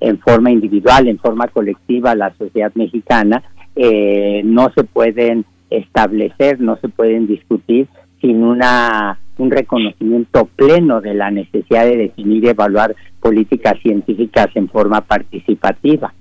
en 0.00 0.18
forma 0.20 0.50
individual, 0.50 1.06
en 1.06 1.18
forma 1.18 1.48
colectiva 1.48 2.12
a 2.12 2.14
la 2.14 2.34
sociedad 2.38 2.72
mexicana, 2.74 3.42
eh, 3.76 4.40
no 4.42 4.72
se 4.74 4.84
pueden 4.84 5.44
establecer, 5.68 6.60
no 6.60 6.78
se 6.78 6.88
pueden 6.88 7.26
discutir 7.26 7.88
sin 8.22 8.42
una 8.42 9.18
un 9.36 9.50
reconocimiento 9.50 10.48
pleno 10.56 11.02
de 11.02 11.12
la 11.12 11.30
necesidad 11.30 11.84
de 11.84 11.98
definir 11.98 12.42
y 12.44 12.48
evaluar 12.48 12.96
políticas 13.20 13.74
científicas 13.82 14.46
en 14.54 14.70
forma 14.70 15.02
participativa. 15.02 16.14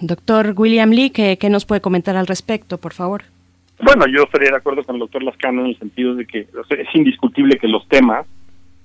Doctor 0.00 0.52
William 0.56 0.90
Lee, 0.90 1.10
¿qué, 1.10 1.48
nos 1.48 1.64
puede 1.64 1.80
comentar 1.80 2.16
al 2.16 2.26
respecto, 2.26 2.78
por 2.78 2.92
favor? 2.92 3.22
Bueno, 3.80 4.06
yo 4.06 4.24
estaría 4.24 4.50
de 4.50 4.56
acuerdo 4.56 4.82
con 4.82 4.96
el 4.96 5.00
doctor 5.00 5.22
Lascano 5.22 5.62
en 5.62 5.68
el 5.68 5.78
sentido 5.78 6.14
de 6.14 6.26
que 6.26 6.40
es 6.40 6.94
indiscutible 6.94 7.58
que 7.58 7.68
los 7.68 7.86
temas 7.88 8.26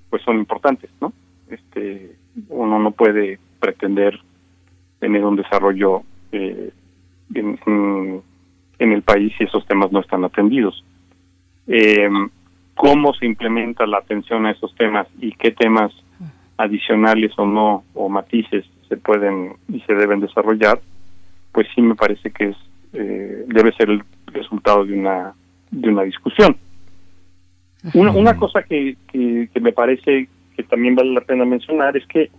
pues 0.09 0.21
son 0.23 0.37
importantes, 0.37 0.89
¿no? 1.01 1.13
Este, 1.49 2.15
uno 2.49 2.79
no 2.79 2.91
puede 2.91 3.39
pretender 3.59 4.19
tener 4.99 5.23
un 5.25 5.35
desarrollo 5.35 6.03
eh, 6.31 6.71
en, 7.33 8.23
el 8.79 9.01
país 9.03 9.33
si 9.37 9.43
esos 9.45 9.65
temas 9.65 9.91
no 9.91 10.01
están 10.01 10.23
atendidos. 10.23 10.83
Eh, 11.67 12.09
¿Cómo 12.75 13.13
se 13.13 13.25
implementa 13.25 13.85
la 13.85 13.97
atención 13.97 14.45
a 14.45 14.51
esos 14.51 14.73
temas 14.75 15.07
y 15.19 15.31
qué 15.33 15.51
temas 15.51 15.91
adicionales 16.57 17.31
o 17.37 17.45
no, 17.45 17.83
o 17.93 18.09
matices 18.09 18.65
se 18.89 18.97
pueden 18.97 19.53
y 19.69 19.79
se 19.81 19.93
deben 19.93 20.19
desarrollar, 20.19 20.81
pues 21.51 21.67
sí 21.73 21.81
me 21.81 21.95
parece 21.95 22.31
que 22.31 22.49
es 22.49 22.57
eh, 22.91 23.45
debe 23.47 23.71
ser 23.73 23.89
el 23.89 24.01
resultado 24.27 24.83
de 24.83 24.93
una 24.93 25.33
de 25.71 25.89
una 25.89 26.03
discusión. 26.03 26.57
Una, 27.93 28.11
una 28.11 28.35
cosa 28.35 28.63
que, 28.63 28.97
que, 29.07 29.47
me 29.61 29.71
parece 29.71 30.27
que 30.55 30.63
también 30.63 30.95
vale 30.95 31.13
la 31.13 31.21
pena 31.21 31.45
mencionar 31.45 31.95
es 31.95 32.05
que 32.07 32.29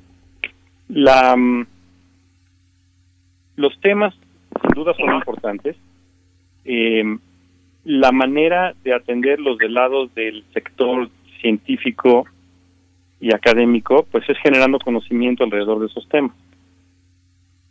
la 0.88 1.34
mm, 1.34 1.66
los 3.56 3.80
temas 3.80 4.14
sin 4.60 4.70
duda 4.74 4.92
son 4.94 5.14
importantes. 5.14 5.76
Eh, 6.64 7.04
la 7.84 8.12
manera 8.12 8.74
de 8.84 8.92
atenderlos 8.92 9.56
del 9.58 9.74
lado 9.74 10.08
del 10.08 10.44
sector 10.52 11.08
científico 11.40 12.26
y 13.20 13.34
académico, 13.34 14.06
pues 14.10 14.28
es 14.28 14.38
generando 14.38 14.78
conocimiento 14.78 15.44
alrededor 15.44 15.80
de 15.80 15.86
esos 15.86 16.08
temas. 16.08 16.34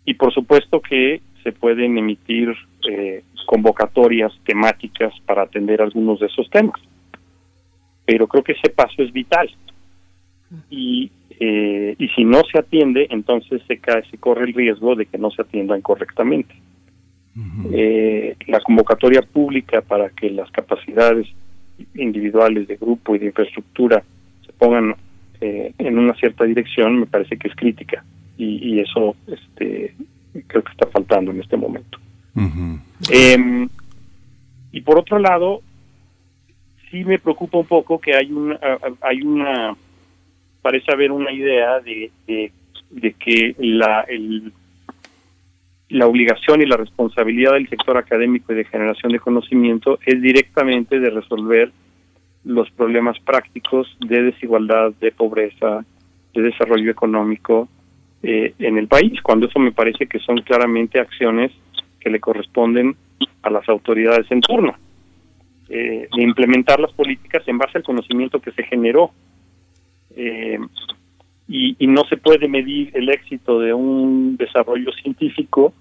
Y 0.06 0.14
por 0.14 0.34
supuesto 0.34 0.82
que 0.82 1.22
se 1.44 1.52
pueden 1.52 1.98
emitir 1.98 2.54
eh, 2.90 3.24
convocatorias 3.46 4.32
temáticas 4.46 5.14
para 5.26 5.44
atender 5.44 5.82
algunos 5.82 6.20
de 6.20 6.28
esos 6.28 6.50
temas. 6.50 6.80
Pero 8.06 8.28
creo 8.28 8.44
que 8.44 8.54
ese 8.54 8.70
paso 8.70 9.02
es 9.02 9.12
vital. 9.12 9.50
Y, 10.70 11.12
eh, 11.40 11.96
y 11.98 12.08
si 12.10 12.26
no 12.26 12.42
se 12.52 12.60
atiende, 12.60 13.08
entonces 13.10 13.62
se, 13.68 13.78
cae, 13.80 14.04
se 14.10 14.18
corre 14.18 14.46
el 14.46 14.54
riesgo 14.54 14.96
de 14.96 15.06
que 15.06 15.18
no 15.18 15.32
se 15.32 15.42
atiendan 15.42 15.82
correctamente. 15.82 16.56
Eh, 17.72 18.36
la 18.48 18.60
convocatoria 18.60 19.22
pública 19.22 19.82
para 19.82 20.10
que 20.10 20.30
las 20.30 20.52
capacidades 20.52 21.28
individuales 21.96 22.68
de 22.68 22.76
grupo 22.76 23.16
y 23.16 23.20
de 23.20 23.28
infraestructura 23.28 24.04
se 24.46 24.52
pongan 24.54 24.96
eh, 25.42 25.74
en 25.78 25.98
una 25.98 26.14
cierta 26.16 26.44
dirección 26.44 27.00
me 27.00 27.06
parece 27.06 27.38
que 27.38 27.48
es 27.48 27.56
crítica. 27.56 28.04
Y, 28.38 28.76
y, 28.76 28.80
eso 28.80 29.16
este 29.28 29.96
creo 30.48 30.64
que 30.64 30.72
está 30.72 30.88
faltando 30.88 31.32
en 31.32 31.42
este 31.42 31.58
momento. 31.58 32.00
Em, 33.10 33.68
y 34.72 34.82
por 34.82 34.98
otro 34.98 35.20
lado 35.20 35.62
sí 36.90 37.04
me 37.04 37.20
preocupa 37.20 37.58
un 37.58 37.66
poco 37.66 38.00
que 38.00 38.16
hay 38.16 38.32
una 38.32 38.58
hay 39.02 39.22
una 39.22 39.76
parece 40.62 40.92
haber 40.92 41.12
una 41.12 41.32
idea 41.32 41.80
de, 41.80 42.12
de, 42.28 42.52
de 42.92 43.14
que 43.14 43.56
la 43.58 44.02
el, 44.02 44.54
la 45.90 46.06
obligación 46.06 46.62
y 46.62 46.66
la 46.66 46.78
responsabilidad 46.78 47.54
del 47.54 47.68
sector 47.68 47.98
académico 47.98 48.54
y 48.54 48.58
de 48.58 48.66
generación 48.66 49.12
de 49.12 49.20
conocimiento 49.20 50.00
es 50.06 50.22
directamente 50.22 51.00
de 51.00 51.10
resolver 51.10 51.72
los 52.44 52.70
problemas 52.72 53.20
prácticos 53.20 53.88
de 54.00 54.24
desigualdad, 54.24 54.94
de 55.00 55.12
pobreza, 55.12 55.86
de 56.34 56.42
desarrollo 56.42 56.92
económico 56.92 57.68
eh, 58.24 58.54
en 58.60 58.78
el 58.78 58.88
país, 58.88 59.22
cuando 59.22 59.48
eso 59.48 59.60
me 59.60 59.72
parece 59.72 60.08
que 60.08 60.20
son 60.20 60.38
claramente 60.38 61.00
acciones 61.00 61.52
que 62.00 62.10
le 62.10 62.20
corresponden 62.20 62.96
a 63.42 63.50
las 63.50 63.68
autoridades 63.70 64.30
en 64.32 64.42
turno, 64.42 64.76
eh, 65.70 66.08
de 66.16 66.24
implementar 66.24 66.80
las 66.80 66.92
políticas 66.94 67.48
en 67.48 67.58
base 67.58 67.78
al 67.78 67.84
conocimiento 67.84 68.40
que 68.40 68.52
se 68.52 68.64
generó. 68.64 69.12
Eh, 70.16 70.60
y, 71.48 71.76
y 71.80 71.88
no 71.88 72.04
se 72.06 72.18
puede 72.18 72.48
medir 72.48 72.92
el 72.94 73.10
éxito 73.10 73.60
de 73.60 73.74
un 73.74 74.38
desarrollo 74.38 74.92
científico 75.02 75.74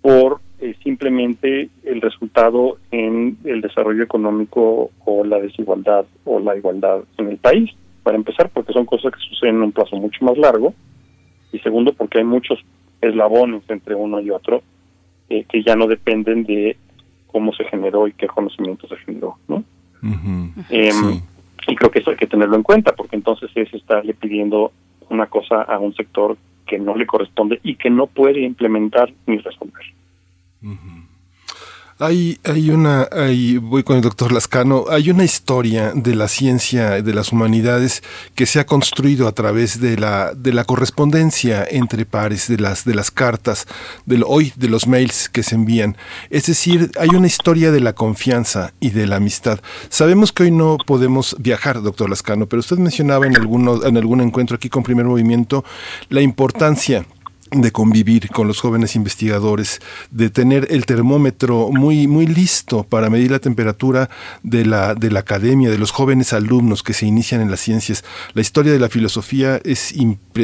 por 0.00 0.40
eh, 0.64 0.74
simplemente 0.82 1.68
el 1.82 2.00
resultado 2.00 2.78
en 2.90 3.36
el 3.44 3.60
desarrollo 3.60 4.02
económico 4.02 4.90
o 5.04 5.22
la 5.22 5.38
desigualdad 5.38 6.06
o 6.24 6.40
la 6.40 6.56
igualdad 6.56 7.00
en 7.18 7.28
el 7.28 7.36
país, 7.36 7.70
para 8.02 8.16
empezar, 8.16 8.48
porque 8.48 8.72
son 8.72 8.86
cosas 8.86 9.12
que 9.12 9.20
suceden 9.28 9.56
en 9.56 9.62
un 9.64 9.72
plazo 9.72 9.94
mucho 9.96 10.24
más 10.24 10.38
largo, 10.38 10.72
y 11.52 11.58
segundo, 11.58 11.92
porque 11.92 12.20
hay 12.20 12.24
muchos 12.24 12.58
eslabones 13.02 13.62
entre 13.68 13.94
uno 13.94 14.20
y 14.20 14.30
otro 14.30 14.62
eh, 15.28 15.44
que 15.46 15.62
ya 15.62 15.76
no 15.76 15.86
dependen 15.86 16.44
de 16.44 16.78
cómo 17.26 17.52
se 17.52 17.64
generó 17.64 18.08
y 18.08 18.14
qué 18.14 18.26
conocimiento 18.26 18.88
se 18.88 18.96
generó, 18.96 19.36
¿no? 19.46 19.64
Em, 20.70 21.20
y 21.68 21.76
creo 21.76 21.90
que 21.90 21.98
eso 21.98 22.10
hay 22.10 22.16
que 22.16 22.26
tenerlo 22.26 22.56
en 22.56 22.62
cuenta, 22.62 22.94
porque 22.94 23.16
entonces 23.16 23.50
es 23.54 23.74
estarle 23.74 24.14
pidiendo 24.14 24.72
una 25.10 25.26
cosa 25.26 25.60
a 25.60 25.78
un 25.78 25.94
sector 25.94 26.38
que 26.66 26.78
no 26.78 26.96
le 26.96 27.04
corresponde 27.04 27.60
y 27.62 27.74
que 27.74 27.90
no 27.90 28.06
puede 28.06 28.40
implementar 28.40 29.12
ni 29.26 29.36
resolver. 29.36 29.84
Hay, 32.00 32.40
hay 32.42 32.70
una, 32.70 33.08
voy 33.62 33.84
con 33.84 33.94
el 33.94 34.02
doctor 34.02 34.32
Lascano, 34.32 34.86
hay 34.90 35.10
una 35.10 35.22
historia 35.22 35.92
de 35.94 36.16
la 36.16 36.26
ciencia, 36.26 37.00
de 37.00 37.14
las 37.14 37.30
humanidades, 37.30 38.02
que 38.34 38.46
se 38.46 38.58
ha 38.58 38.66
construido 38.66 39.28
a 39.28 39.32
través 39.32 39.80
de 39.80 39.96
la, 39.96 40.34
de 40.34 40.52
la 40.52 40.64
correspondencia 40.64 41.64
entre 41.70 42.04
pares, 42.04 42.48
de 42.48 42.58
las, 42.58 42.84
de 42.84 42.96
las 42.96 43.12
cartas, 43.12 43.68
del 44.06 44.24
hoy, 44.26 44.52
de 44.56 44.68
los 44.68 44.88
mails 44.88 45.28
que 45.28 45.44
se 45.44 45.54
envían. 45.54 45.96
Es 46.30 46.46
decir, 46.46 46.90
hay 46.98 47.10
una 47.10 47.28
historia 47.28 47.70
de 47.70 47.80
la 47.80 47.92
confianza 47.92 48.74
y 48.80 48.90
de 48.90 49.06
la 49.06 49.16
amistad. 49.16 49.60
Sabemos 49.88 50.32
que 50.32 50.42
hoy 50.42 50.50
no 50.50 50.78
podemos 50.84 51.36
viajar, 51.38 51.80
doctor 51.80 52.10
Lascano, 52.10 52.46
pero 52.46 52.58
usted 52.58 52.76
mencionaba 52.76 53.28
en, 53.28 53.36
alguno, 53.36 53.84
en 53.84 53.96
algún 53.96 54.20
encuentro 54.20 54.56
aquí 54.56 54.68
con 54.68 54.82
Primer 54.82 55.06
Movimiento 55.06 55.64
la 56.08 56.22
importancia 56.22 57.06
de 57.50 57.72
convivir 57.72 58.30
con 58.30 58.48
los 58.48 58.60
jóvenes 58.60 58.96
investigadores, 58.96 59.80
de 60.10 60.30
tener 60.30 60.66
el 60.70 60.86
termómetro 60.86 61.70
muy, 61.70 62.06
muy 62.06 62.26
listo 62.26 62.84
para 62.84 63.10
medir 63.10 63.30
la 63.30 63.38
temperatura 63.38 64.10
de 64.42 64.64
la, 64.64 64.94
de 64.94 65.10
la 65.10 65.20
academia, 65.20 65.70
de 65.70 65.78
los 65.78 65.90
jóvenes 65.90 66.32
alumnos 66.32 66.82
que 66.82 66.94
se 66.94 67.06
inician 67.06 67.40
en 67.40 67.50
las 67.50 67.60
ciencias. 67.60 68.04
La 68.32 68.40
historia 68.40 68.72
de 68.72 68.78
la 68.78 68.88
filosofía 68.88 69.60
es 69.64 69.94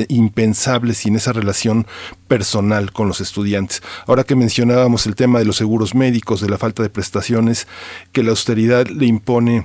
impensable 0.08 0.94
sin 0.94 1.16
esa 1.16 1.32
relación 1.32 1.86
personal 2.28 2.92
con 2.92 3.08
los 3.08 3.20
estudiantes. 3.20 3.82
Ahora 4.06 4.24
que 4.24 4.36
mencionábamos 4.36 5.06
el 5.06 5.16
tema 5.16 5.38
de 5.38 5.44
los 5.44 5.56
seguros 5.56 5.94
médicos, 5.94 6.40
de 6.40 6.48
la 6.48 6.58
falta 6.58 6.82
de 6.82 6.90
prestaciones, 6.90 7.66
que 8.12 8.22
la 8.22 8.30
austeridad 8.30 8.86
le 8.86 9.06
impone 9.06 9.64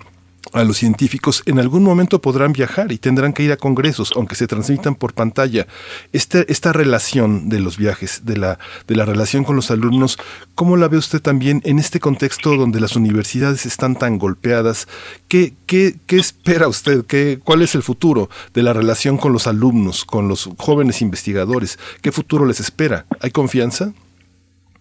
a 0.54 0.64
los 0.64 0.78
científicos 0.78 1.44
en 1.46 1.60
algún 1.60 1.84
momento 1.84 2.22
podrán 2.22 2.54
viajar 2.54 2.92
y 2.92 2.98
tendrán 2.98 3.34
que 3.34 3.44
ir 3.44 3.52
a 3.52 3.58
congresos, 3.58 4.12
aunque 4.16 4.36
se 4.36 4.48
transmitan 4.48 4.96
por 4.96 5.14
pantalla. 5.14 5.68
Este, 6.14 6.52
esta 6.52 6.74
relación 6.74 7.50
de 7.50 7.60
los 7.60 7.78
viajes, 7.78 8.22
de 8.26 8.38
la, 8.38 8.60
de 8.88 8.96
la 8.96 9.06
relación 9.06 9.44
con 9.44 9.56
los 9.56 9.72
alumnos, 9.72 10.18
¿cómo 10.56 10.78
la 10.78 10.88
ve 10.88 10.98
usted 10.98 11.22
también 11.22 11.62
en 11.66 11.80
este 11.80 12.00
contexto 12.00 12.56
donde 12.56 12.80
las 12.80 12.96
universidades 12.96 13.66
están 13.66 13.96
tan 13.96 14.18
golpeadas? 14.18 14.88
¿Qué, 15.28 15.54
qué, 15.66 15.96
qué 16.06 16.18
espera 16.18 16.68
usted? 16.68 17.06
¿Qué, 17.06 17.40
¿Cuál 17.44 17.62
es 17.62 17.76
el 17.76 17.84
futuro 17.84 18.30
de 18.54 18.64
la 18.64 18.74
relación 18.74 19.18
con 19.18 19.34
los 19.34 19.48
alumnos, 19.48 20.06
con 20.06 20.28
los 20.28 20.50
jóvenes 20.58 21.02
investigadores? 21.02 21.80
¿Qué 22.02 22.12
futuro 22.12 22.46
les 22.46 22.60
espera? 22.60 23.06
¿Hay 23.20 23.32
confianza? 23.32 23.94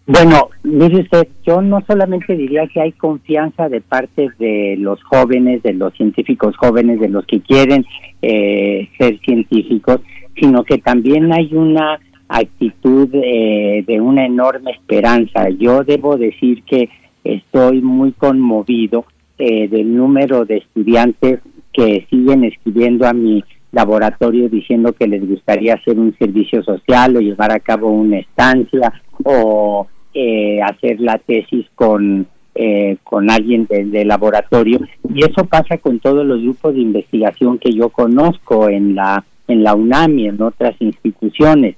Bueno, 0.07 0.49
mire 0.61 1.01
usted, 1.01 1.27
yo 1.43 1.63
no 1.63 1.83
solamente 1.87 2.35
diría 2.35 2.67
que 2.67 2.79
hay 2.79 2.91
confianza 2.91 3.69
de 3.69 3.81
parte 3.81 4.29
de 4.37 4.75
los 4.77 5.03
jóvenes, 5.03 5.63
de 5.63 5.73
los 5.73 5.93
científicos 5.95 6.55
jóvenes, 6.57 6.99
de 6.99 7.09
los 7.09 7.25
que 7.25 7.41
quieren 7.41 7.83
eh, 8.21 8.87
ser 8.99 9.19
científicos, 9.21 10.01
sino 10.39 10.63
que 10.63 10.77
también 10.77 11.33
hay 11.33 11.55
una 11.55 11.99
actitud 12.27 13.09
eh, 13.13 13.83
de 13.87 13.99
una 13.99 14.27
enorme 14.27 14.71
esperanza. 14.71 15.49
Yo 15.49 15.83
debo 15.83 16.17
decir 16.17 16.63
que 16.63 16.89
estoy 17.23 17.81
muy 17.81 18.11
conmovido 18.11 19.05
eh, 19.39 19.67
del 19.67 19.95
número 19.95 20.45
de 20.45 20.57
estudiantes 20.57 21.39
que 21.73 22.05
siguen 22.11 22.43
escribiendo 22.43 23.07
a 23.07 23.13
mi 23.13 23.43
laboratorio 23.71 24.49
diciendo 24.49 24.93
que 24.93 25.07
les 25.07 25.27
gustaría 25.27 25.73
hacer 25.73 25.99
un 25.99 26.15
servicio 26.17 26.63
social 26.63 27.17
o 27.17 27.19
llevar 27.19 27.51
a 27.51 27.59
cabo 27.59 27.89
una 27.89 28.19
estancia 28.19 28.93
o 29.23 29.87
eh, 30.17 30.61
hacer 30.61 31.01
la 31.01 31.17
tesis 31.17 31.65
con, 31.75 32.25
eh, 32.55 32.95
con 33.03 33.29
alguien 33.29 33.67
del 33.67 34.07
laboratorio 34.07 34.79
y 35.13 35.25
eso 35.25 35.43
pasa 35.43 35.77
con 35.77 35.99
todos 35.99 36.25
los 36.25 36.41
grupos 36.41 36.73
de 36.73 36.79
investigación 36.79 37.59
que 37.59 37.73
yo 37.73 37.89
conozco 37.89 38.69
en 38.69 38.95
la 38.95 39.25
en 39.49 39.61
la 39.61 39.75
UNAM 39.75 40.17
en 40.19 40.41
otras 40.41 40.73
instituciones. 40.79 41.75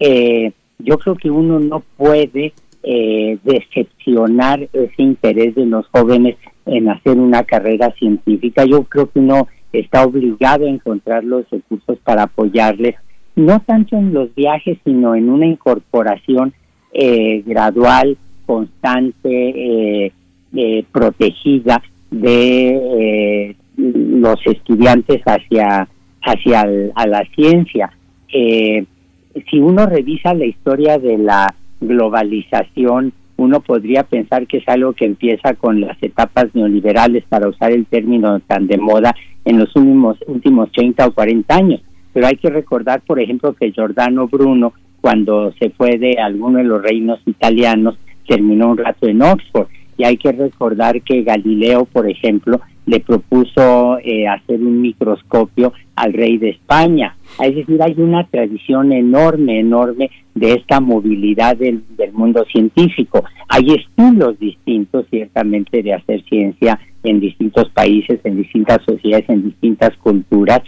Eh, 0.00 0.52
yo 0.78 0.96
creo 0.96 1.16
que 1.16 1.30
uno 1.30 1.60
no 1.60 1.82
puede 1.98 2.54
decepcionar 2.82 4.68
ese 4.72 5.02
interés 5.02 5.54
de 5.54 5.66
los 5.66 5.86
jóvenes 5.88 6.36
en 6.64 6.88
hacer 6.88 7.18
una 7.18 7.44
carrera 7.44 7.90
científica. 7.98 8.64
Yo 8.64 8.84
creo 8.84 9.10
que 9.10 9.18
uno 9.18 9.48
está 9.70 10.02
obligado 10.02 10.64
a 10.64 10.70
encontrar 10.70 11.24
los 11.24 11.44
recursos 11.50 11.98
para 12.04 12.22
apoyarles, 12.22 12.94
no 13.34 13.60
tanto 13.60 13.96
en 13.96 14.14
los 14.14 14.34
viajes, 14.34 14.78
sino 14.82 15.14
en 15.14 15.28
una 15.28 15.44
incorporación 15.44 16.54
eh, 16.98 17.42
gradual, 17.44 18.16
constante, 18.46 19.28
eh, 19.28 20.12
eh, 20.54 20.84
protegida 20.90 21.82
de 22.10 23.54
los 23.76 24.40
estudiantes 24.46 25.20
hacia, 25.26 25.86
hacia 26.22 26.64
la 26.64 27.22
ciencia. 27.34 27.90
si 28.30 29.58
uno 29.58 29.84
revisa 29.84 30.32
la 30.32 30.46
historia 30.46 30.98
de 30.98 31.18
la 31.18 31.54
globalización, 31.82 33.12
uno 33.36 33.60
podría 33.60 34.04
pensar 34.04 34.46
que 34.46 34.56
es 34.56 34.68
algo 34.68 34.94
que 34.94 35.04
empieza 35.04 35.52
con 35.52 35.82
las 35.82 36.02
etapas 36.02 36.46
neoliberales, 36.54 37.24
para 37.28 37.48
usar 37.48 37.72
el 37.72 37.84
término 37.84 38.40
tan 38.40 38.66
de 38.66 38.78
moda, 38.78 39.14
en 39.44 39.58
los 39.58 39.76
últimos, 39.76 40.16
últimos 40.26 40.72
30 40.72 41.08
o 41.08 41.12
40 41.12 41.54
años. 41.54 41.82
Pero 42.14 42.26
hay 42.26 42.36
que 42.36 42.48
recordar, 42.48 43.02
por 43.02 43.20
ejemplo, 43.20 43.52
que 43.52 43.70
Giordano 43.70 44.28
Bruno 44.28 44.72
cuando 45.06 45.52
se 45.60 45.70
fue 45.70 45.98
de 45.98 46.18
alguno 46.18 46.58
de 46.58 46.64
los 46.64 46.82
reinos 46.82 47.20
italianos, 47.26 47.96
terminó 48.26 48.72
un 48.72 48.76
rato 48.76 49.06
en 49.06 49.22
Oxford. 49.22 49.68
Y 49.96 50.02
hay 50.02 50.16
que 50.16 50.32
recordar 50.32 51.00
que 51.02 51.22
Galileo, 51.22 51.84
por 51.84 52.10
ejemplo, 52.10 52.60
le 52.86 52.98
propuso 52.98 53.98
eh, 54.02 54.26
hacer 54.26 54.58
un 54.60 54.80
microscopio 54.80 55.72
al 55.94 56.12
rey 56.12 56.38
de 56.38 56.50
España. 56.50 57.16
Es 57.40 57.54
decir, 57.54 57.80
hay 57.80 57.94
una 57.98 58.26
tradición 58.26 58.90
enorme, 58.90 59.60
enorme 59.60 60.10
de 60.34 60.54
esta 60.54 60.80
movilidad 60.80 61.56
del, 61.56 61.84
del 61.96 62.12
mundo 62.12 62.44
científico. 62.50 63.22
Hay 63.46 63.76
estilos 63.76 64.36
distintos, 64.40 65.06
ciertamente, 65.08 65.84
de 65.84 65.94
hacer 65.94 66.24
ciencia 66.24 66.80
en 67.04 67.20
distintos 67.20 67.70
países, 67.70 68.18
en 68.24 68.38
distintas 68.38 68.82
sociedades, 68.84 69.28
en 69.28 69.44
distintas 69.44 69.96
culturas, 69.98 70.62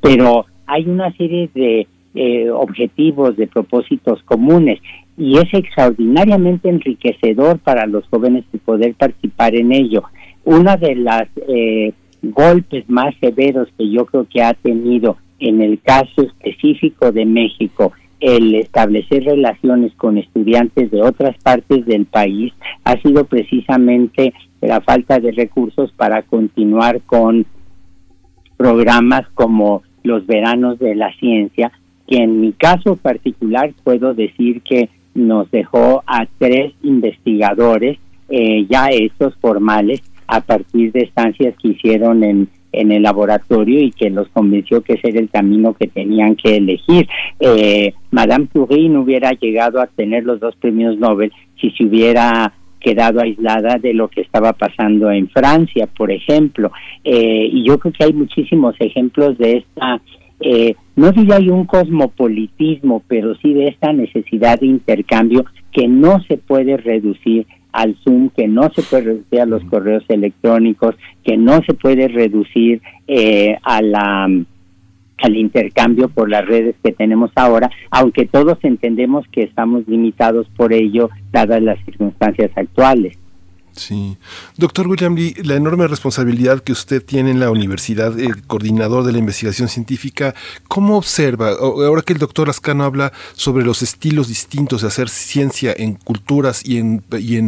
pero 0.00 0.46
hay 0.66 0.84
una 0.86 1.12
serie 1.12 1.48
de 1.54 1.86
eh, 2.14 2.50
objetivos, 2.50 3.36
de 3.36 3.46
propósitos 3.46 4.22
comunes. 4.24 4.80
Y 5.16 5.38
es 5.38 5.52
extraordinariamente 5.52 6.68
enriquecedor 6.68 7.58
para 7.58 7.86
los 7.86 8.06
jóvenes 8.08 8.44
poder 8.64 8.94
participar 8.94 9.54
en 9.54 9.72
ello. 9.72 10.04
Uno 10.44 10.76
de 10.76 10.94
los 10.94 11.22
eh, 11.48 11.92
golpes 12.22 12.88
más 12.88 13.14
severos 13.20 13.68
que 13.76 13.90
yo 13.90 14.06
creo 14.06 14.26
que 14.28 14.42
ha 14.42 14.54
tenido 14.54 15.16
en 15.38 15.60
el 15.60 15.80
caso 15.80 16.22
específico 16.22 17.12
de 17.12 17.26
México 17.26 17.92
el 18.20 18.54
establecer 18.54 19.24
relaciones 19.24 19.92
con 19.96 20.16
estudiantes 20.16 20.90
de 20.90 21.02
otras 21.02 21.36
partes 21.42 21.84
del 21.84 22.06
país 22.06 22.54
ha 22.84 22.96
sido 23.02 23.24
precisamente 23.24 24.32
la 24.62 24.80
falta 24.80 25.18
de 25.18 25.32
recursos 25.32 25.92
para 25.92 26.22
continuar 26.22 27.02
con 27.02 27.44
programas 28.56 29.28
como 29.34 29.82
los 30.02 30.26
veranos 30.26 30.78
de 30.78 30.94
la 30.94 31.12
ciencia, 31.14 31.70
que 32.06 32.16
en 32.16 32.40
mi 32.40 32.52
caso 32.52 32.96
particular 32.96 33.72
puedo 33.82 34.14
decir 34.14 34.62
que 34.62 34.88
nos 35.14 35.50
dejó 35.50 36.02
a 36.06 36.26
tres 36.38 36.72
investigadores 36.82 37.98
eh, 38.28 38.66
ya 38.68 38.86
estos 38.88 39.34
formales 39.36 40.02
a 40.26 40.40
partir 40.40 40.92
de 40.92 41.00
estancias 41.00 41.54
que 41.60 41.68
hicieron 41.68 42.24
en, 42.24 42.48
en 42.72 42.92
el 42.92 43.02
laboratorio 43.02 43.80
y 43.80 43.90
que 43.90 44.10
los 44.10 44.28
convenció 44.28 44.82
que 44.82 44.94
ese 44.94 45.10
era 45.10 45.20
el 45.20 45.30
camino 45.30 45.74
que 45.74 45.86
tenían 45.86 46.36
que 46.36 46.56
elegir. 46.56 47.08
Eh, 47.40 47.94
Madame 48.10 48.46
Curie 48.52 48.88
no 48.88 49.02
hubiera 49.02 49.32
llegado 49.32 49.80
a 49.80 49.86
tener 49.86 50.24
los 50.24 50.40
dos 50.40 50.56
premios 50.56 50.98
Nobel 50.98 51.32
si 51.60 51.70
se 51.70 51.84
hubiera 51.84 52.52
quedado 52.80 53.20
aislada 53.20 53.78
de 53.78 53.94
lo 53.94 54.08
que 54.08 54.20
estaba 54.20 54.52
pasando 54.52 55.10
en 55.10 55.28
Francia, 55.30 55.86
por 55.86 56.10
ejemplo. 56.10 56.70
Eh, 57.02 57.48
y 57.50 57.64
yo 57.64 57.78
creo 57.78 57.92
que 57.92 58.04
hay 58.04 58.12
muchísimos 58.12 58.74
ejemplos 58.78 59.38
de 59.38 59.58
esta 59.58 60.00
eh, 60.44 60.76
no 60.94 61.10
diría 61.10 61.36
hay 61.36 61.48
un 61.48 61.64
cosmopolitismo, 61.64 63.02
pero 63.08 63.34
sí 63.36 63.54
de 63.54 63.68
esta 63.68 63.94
necesidad 63.94 64.60
de 64.60 64.66
intercambio 64.66 65.46
que 65.72 65.88
no 65.88 66.22
se 66.24 66.36
puede 66.36 66.76
reducir 66.76 67.46
al 67.72 67.96
Zoom, 68.04 68.28
que 68.28 68.46
no 68.46 68.70
se 68.74 68.82
puede 68.82 69.04
reducir 69.04 69.40
a 69.40 69.46
los 69.46 69.64
correos 69.64 70.04
electrónicos, 70.08 70.96
que 71.24 71.38
no 71.38 71.60
se 71.66 71.72
puede 71.72 72.08
reducir 72.08 72.82
eh, 73.08 73.56
a 73.62 73.80
la 73.80 74.28
al 75.16 75.36
intercambio 75.36 76.08
por 76.08 76.28
las 76.28 76.44
redes 76.44 76.74
que 76.82 76.92
tenemos 76.92 77.30
ahora, 77.36 77.70
aunque 77.90 78.26
todos 78.26 78.58
entendemos 78.62 79.26
que 79.28 79.44
estamos 79.44 79.88
limitados 79.88 80.46
por 80.56 80.72
ello 80.72 81.08
dadas 81.32 81.62
las 81.62 81.82
circunstancias 81.84 82.50
actuales. 82.56 83.16
Sí. 83.76 84.16
Doctor 84.56 84.86
William 84.86 85.16
Lee, 85.16 85.34
la 85.42 85.56
enorme 85.56 85.88
responsabilidad 85.88 86.62
que 86.62 86.72
usted 86.72 87.04
tiene 87.04 87.32
en 87.32 87.40
la 87.40 87.50
universidad, 87.50 88.18
el 88.18 88.42
coordinador 88.42 89.04
de 89.04 89.12
la 89.12 89.18
investigación 89.18 89.68
científica, 89.68 90.34
¿cómo 90.68 90.96
observa, 90.96 91.50
ahora 91.50 92.02
que 92.02 92.12
el 92.12 92.20
doctor 92.20 92.48
Ascano 92.48 92.84
habla 92.84 93.12
sobre 93.32 93.64
los 93.64 93.82
estilos 93.82 94.28
distintos 94.28 94.82
de 94.82 94.88
hacer 94.88 95.08
ciencia 95.08 95.74
en 95.76 95.94
culturas 95.94 96.62
y 96.64 96.78
en, 96.78 97.02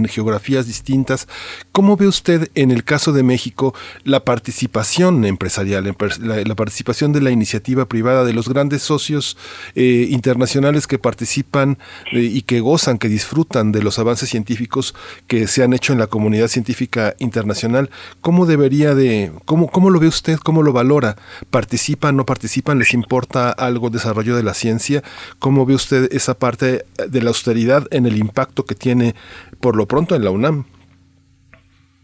geografías 0.08 0.66
distintas, 0.66 1.28
¿cómo 1.72 1.96
ve 1.96 2.08
usted 2.08 2.50
en 2.54 2.70
el 2.70 2.84
caso 2.84 3.12
de 3.12 3.22
México 3.22 3.74
la 4.04 4.24
participación 4.24 5.24
empresarial, 5.24 5.94
la, 6.20 6.54
participación 6.54 7.12
de 7.12 7.20
la 7.20 7.30
iniciativa 7.30 7.86
privada, 7.86 8.24
de 8.24 8.32
los 8.32 8.48
grandes 8.48 8.82
socios 8.82 9.36
eh, 9.74 10.08
internacionales 10.10 10.86
que 10.86 10.98
participan 10.98 11.78
eh, 12.12 12.20
y 12.20 12.42
que 12.42 12.60
gozan, 12.60 12.98
que 12.98 13.08
disfrutan 13.08 13.72
de 13.72 13.82
los 13.82 13.98
avances 13.98 14.28
científicos 14.28 14.94
que 15.26 15.46
se 15.46 15.62
han 15.62 15.72
hecho 15.72 15.92
en 15.92 15.98
la 15.98 16.06
comunidad 16.06 16.15
científica 16.48 17.14
internacional, 17.18 17.90
¿cómo 18.20 18.46
debería 18.46 18.94
de, 18.94 19.32
cómo, 19.44 19.68
cómo 19.68 19.90
lo 19.90 20.00
ve 20.00 20.08
usted, 20.08 20.36
cómo 20.38 20.62
lo 20.62 20.72
valora? 20.72 21.16
¿Participan, 21.50 22.16
no 22.16 22.24
participan? 22.24 22.78
¿Les 22.78 22.94
importa 22.94 23.50
algo 23.50 23.90
desarrollo 23.90 24.36
de 24.36 24.42
la 24.42 24.54
ciencia? 24.54 25.02
¿Cómo 25.38 25.66
ve 25.66 25.74
usted 25.74 26.08
esa 26.12 26.38
parte 26.38 26.84
de 27.08 27.22
la 27.22 27.30
austeridad 27.30 27.86
en 27.90 28.06
el 28.06 28.18
impacto 28.18 28.64
que 28.64 28.74
tiene 28.74 29.14
por 29.60 29.76
lo 29.76 29.86
pronto 29.86 30.14
en 30.14 30.24
la 30.24 30.30
UNAM? 30.30 30.64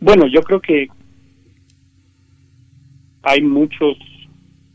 Bueno, 0.01 0.26
yo 0.26 0.43
creo 0.43 0.60
que 0.60 0.89
hay 3.22 3.40
muchos 3.40 3.97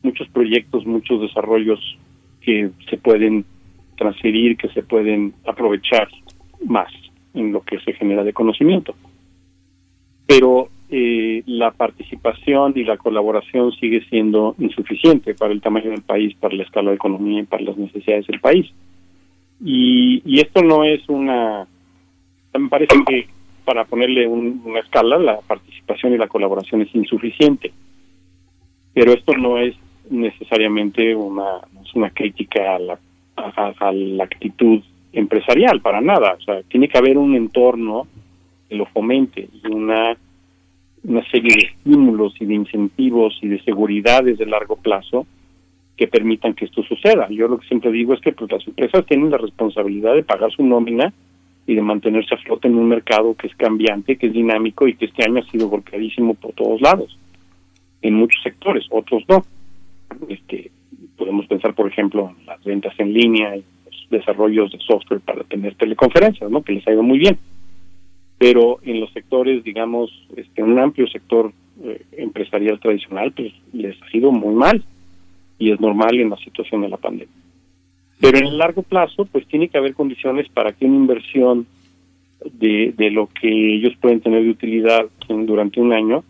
muchos 0.03 0.27
proyectos, 0.29 0.85
muchos 0.85 1.21
desarrollos 1.21 1.79
que 2.41 2.69
se 2.89 2.97
pueden 2.97 3.45
transferir, 3.97 4.57
que 4.57 4.69
se 4.69 4.83
pueden 4.83 5.33
aprovechar 5.45 6.07
más 6.65 6.91
en 7.33 7.51
lo 7.51 7.61
que 7.61 7.79
se 7.79 7.93
genera 7.93 8.23
de 8.23 8.33
conocimiento. 8.33 8.95
Pero 10.27 10.69
eh, 10.89 11.41
la 11.45 11.71
participación 11.71 12.73
y 12.75 12.83
la 12.83 12.97
colaboración 12.97 13.71
sigue 13.73 14.05
siendo 14.09 14.55
insuficiente 14.59 15.33
para 15.33 15.53
el 15.53 15.61
tamaño 15.61 15.89
del 15.89 16.01
país, 16.01 16.35
para 16.35 16.55
la 16.55 16.63
escala 16.63 16.91
de 16.91 16.97
economía 16.97 17.41
y 17.41 17.45
para 17.45 17.63
las 17.63 17.77
necesidades 17.77 18.27
del 18.27 18.39
país. 18.39 18.67
Y, 19.63 20.21
y 20.25 20.39
esto 20.39 20.61
no 20.61 20.83
es 20.83 21.07
una... 21.09 21.65
Me 22.53 22.69
parece 22.69 22.95
que 23.07 23.27
para 23.65 23.83
ponerle 23.83 24.25
una 24.27 24.79
escala, 24.79 25.17
la 25.17 25.39
participación 25.41 26.13
y 26.13 26.17
la 26.17 26.29
colaboración 26.29 26.83
es 26.83 26.95
insuficiente. 26.95 27.73
Pero 28.93 29.11
esto 29.11 29.33
no 29.33 29.57
es 29.57 29.75
necesariamente 30.09 31.13
una, 31.13 31.59
una 31.93 32.09
crítica 32.11 32.75
a 32.75 32.79
la, 32.79 32.99
a 33.35 33.91
la 33.91 34.23
actitud 34.23 34.81
empresarial, 35.11 35.81
para 35.81 35.99
nada. 35.99 36.37
O 36.39 36.41
sea, 36.41 36.63
tiene 36.63 36.87
que 36.87 36.97
haber 36.97 37.17
un 37.17 37.35
entorno 37.35 38.07
que 38.67 38.75
lo 38.75 38.85
fomente 38.87 39.47
y 39.63 39.67
una 39.67 40.17
una 41.03 41.23
serie 41.29 41.55
de 41.55 41.67
estímulos 41.67 42.33
y 42.39 42.45
de 42.45 42.55
incentivos 42.55 43.37
y 43.41 43.47
de 43.47 43.61
seguridades 43.63 44.37
de 44.37 44.45
largo 44.45 44.75
plazo 44.75 45.25
que 45.95 46.07
permitan 46.07 46.53
que 46.53 46.65
esto 46.65 46.83
suceda. 46.83 47.27
Yo 47.29 47.47
lo 47.47 47.59
que 47.59 47.67
siempre 47.67 47.91
digo 47.91 48.13
es 48.13 48.21
que 48.21 48.33
pues, 48.33 48.51
las 48.51 48.67
empresas 48.67 49.05
tienen 49.05 49.31
la 49.31 49.37
responsabilidad 49.37 50.13
de 50.13 50.23
pagar 50.23 50.51
su 50.51 50.63
nómina 50.63 51.13
y 51.65 51.75
de 51.75 51.81
mantenerse 51.81 52.35
a 52.35 52.37
flote 52.37 52.67
en 52.67 52.75
un 52.75 52.87
mercado 52.87 53.35
que 53.35 53.47
es 53.47 53.55
cambiante, 53.55 54.17
que 54.17 54.27
es 54.27 54.33
dinámico 54.33 54.87
y 54.87 54.95
que 54.95 55.05
este 55.05 55.23
año 55.23 55.41
ha 55.41 55.51
sido 55.51 55.69
golpeadísimo 55.69 56.33
por 56.35 56.53
todos 56.53 56.81
lados, 56.81 57.17
en 58.01 58.13
muchos 58.13 58.41
sectores, 58.43 58.85
otros 58.89 59.23
no. 59.27 59.43
Este, 60.29 60.71
podemos 61.17 61.47
pensar, 61.47 61.73
por 61.73 61.87
ejemplo, 61.87 62.33
en 62.39 62.45
las 62.45 62.63
ventas 62.63 62.93
en 62.99 63.13
línea 63.13 63.57
y 63.57 63.63
los 63.85 64.09
desarrollos 64.09 64.71
de 64.71 64.79
software 64.79 65.21
para 65.21 65.43
tener 65.43 65.75
teleconferencias, 65.75 66.49
¿no? 66.49 66.61
que 66.61 66.73
les 66.73 66.87
ha 66.87 66.91
ido 66.91 67.03
muy 67.03 67.17
bien 67.17 67.37
pero 68.37 68.79
en 68.83 68.99
los 68.99 69.11
sectores, 69.13 69.63
digamos, 69.63 70.11
este, 70.35 70.61
un 70.61 70.77
amplio 70.77 71.07
sector 71.07 71.51
eh, 71.83 72.01
empresarial 72.13 72.79
tradicional, 72.79 73.31
pues 73.31 73.53
les 73.73 73.95
ha 74.01 74.17
ido 74.17 74.31
muy 74.31 74.53
mal 74.53 74.83
y 75.57 75.71
es 75.71 75.79
normal 75.79 76.19
en 76.19 76.29
la 76.29 76.37
situación 76.37 76.81
de 76.81 76.89
la 76.89 76.97
pandemia. 76.97 77.33
Pero 78.19 78.37
en 78.37 78.45
el 78.45 78.57
largo 78.57 78.83
plazo, 78.83 79.25
pues 79.25 79.47
tiene 79.47 79.69
que 79.69 79.77
haber 79.77 79.93
condiciones 79.93 80.49
para 80.49 80.71
que 80.71 80.85
una 80.85 80.95
inversión 80.95 81.67
de, 82.45 82.93
de 82.95 83.11
lo 83.11 83.27
que 83.27 83.75
ellos 83.75 83.93
pueden 83.99 84.21
tener 84.21 84.43
de 84.43 84.49
utilidad 84.49 85.07
durante 85.27 85.79
un 85.79 85.93
año 85.93 86.23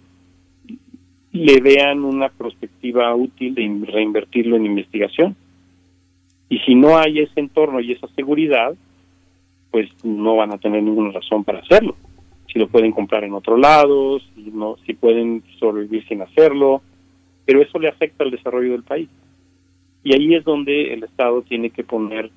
le 1.32 1.60
vean 1.62 2.04
una 2.04 2.30
perspectiva 2.30 3.14
útil 3.14 3.54
de 3.54 3.86
reinvertirlo 3.86 4.56
en 4.56 4.66
investigación. 4.66 5.36
Y 6.50 6.60
si 6.60 6.76
no 6.76 6.98
hay 6.98 7.20
ese 7.20 7.40
entorno 7.40 7.80
y 7.80 7.92
esa 7.92 8.08
seguridad, 8.16 8.74
pues 9.72 9.90
no 10.04 10.36
van 10.36 10.54
a 10.54 10.58
tener 10.58 10.84
ninguna 10.84 11.12
razón 11.12 11.44
para 11.44 11.60
hacerlo. 11.60 11.96
Si 12.52 12.60
lo 12.60 12.68
pueden 12.68 12.92
comprar 12.92 13.24
en 13.24 13.34
otro 13.34 13.58
lado, 13.58 14.20
si, 14.20 14.52
no, 14.52 14.78
si 14.86 14.94
pueden 14.94 15.44
sobrevivir 15.60 16.08
sin 16.08 16.22
hacerlo, 16.22 16.82
pero 17.46 17.62
eso 17.62 17.80
le 17.80 17.90
afecta 17.90 18.24
al 18.24 18.32
desarrollo 18.32 18.72
del 18.72 18.84
país. 18.84 19.10
Y 20.04 20.14
ahí 20.14 20.36
es 20.36 20.44
donde 20.44 20.94
el 20.94 21.04
Estado 21.04 21.42
tiene 21.42 21.70
que 21.70 21.84
poner 21.84 22.32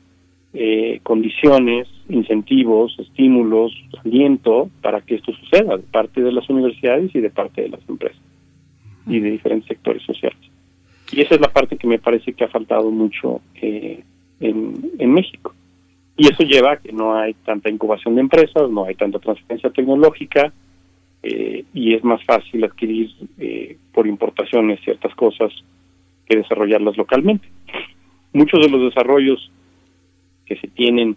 eh, 0.52 0.98
condiciones, 1.04 1.86
incentivos, 2.08 2.98
estímulos, 2.98 3.72
aliento 4.04 4.68
para 4.82 5.00
que 5.00 5.14
esto 5.14 5.32
suceda 5.32 5.76
de 5.76 5.84
parte 5.84 6.22
de 6.22 6.32
las 6.32 6.48
universidades 6.50 7.14
y 7.14 7.20
de 7.20 7.30
parte 7.30 7.62
de 7.62 7.68
las 7.68 7.88
empresas 7.88 8.20
y 9.06 9.20
de 9.20 9.30
diferentes 9.30 9.68
sectores 9.68 10.02
sociales. 10.02 10.38
Y 11.12 11.20
esa 11.20 11.36
es 11.36 11.40
la 11.40 11.52
parte 11.52 11.76
que 11.76 11.86
me 11.86 11.98
parece 11.98 12.32
que 12.32 12.44
ha 12.44 12.48
faltado 12.48 12.90
mucho 12.90 13.40
eh, 13.60 14.02
en, 14.40 14.90
en 14.98 15.12
México. 15.12 15.54
Y 16.16 16.28
eso 16.28 16.42
lleva 16.42 16.72
a 16.72 16.76
que 16.76 16.92
no 16.92 17.16
hay 17.16 17.34
tanta 17.34 17.70
incubación 17.70 18.14
de 18.14 18.20
empresas, 18.20 18.70
no 18.70 18.84
hay 18.84 18.94
tanta 18.94 19.18
transferencia 19.18 19.70
tecnológica 19.70 20.52
eh, 21.22 21.64
y 21.74 21.94
es 21.94 22.02
más 22.02 22.22
fácil 22.24 22.64
adquirir 22.64 23.10
eh, 23.38 23.76
por 23.92 24.06
importaciones 24.06 24.80
ciertas 24.80 25.14
cosas 25.14 25.52
que 26.26 26.36
desarrollarlas 26.36 26.96
localmente. 26.96 27.48
Muchos 28.32 28.60
de 28.60 28.70
los 28.70 28.82
desarrollos 28.82 29.50
que 30.46 30.56
se 30.56 30.68
tienen 30.68 31.16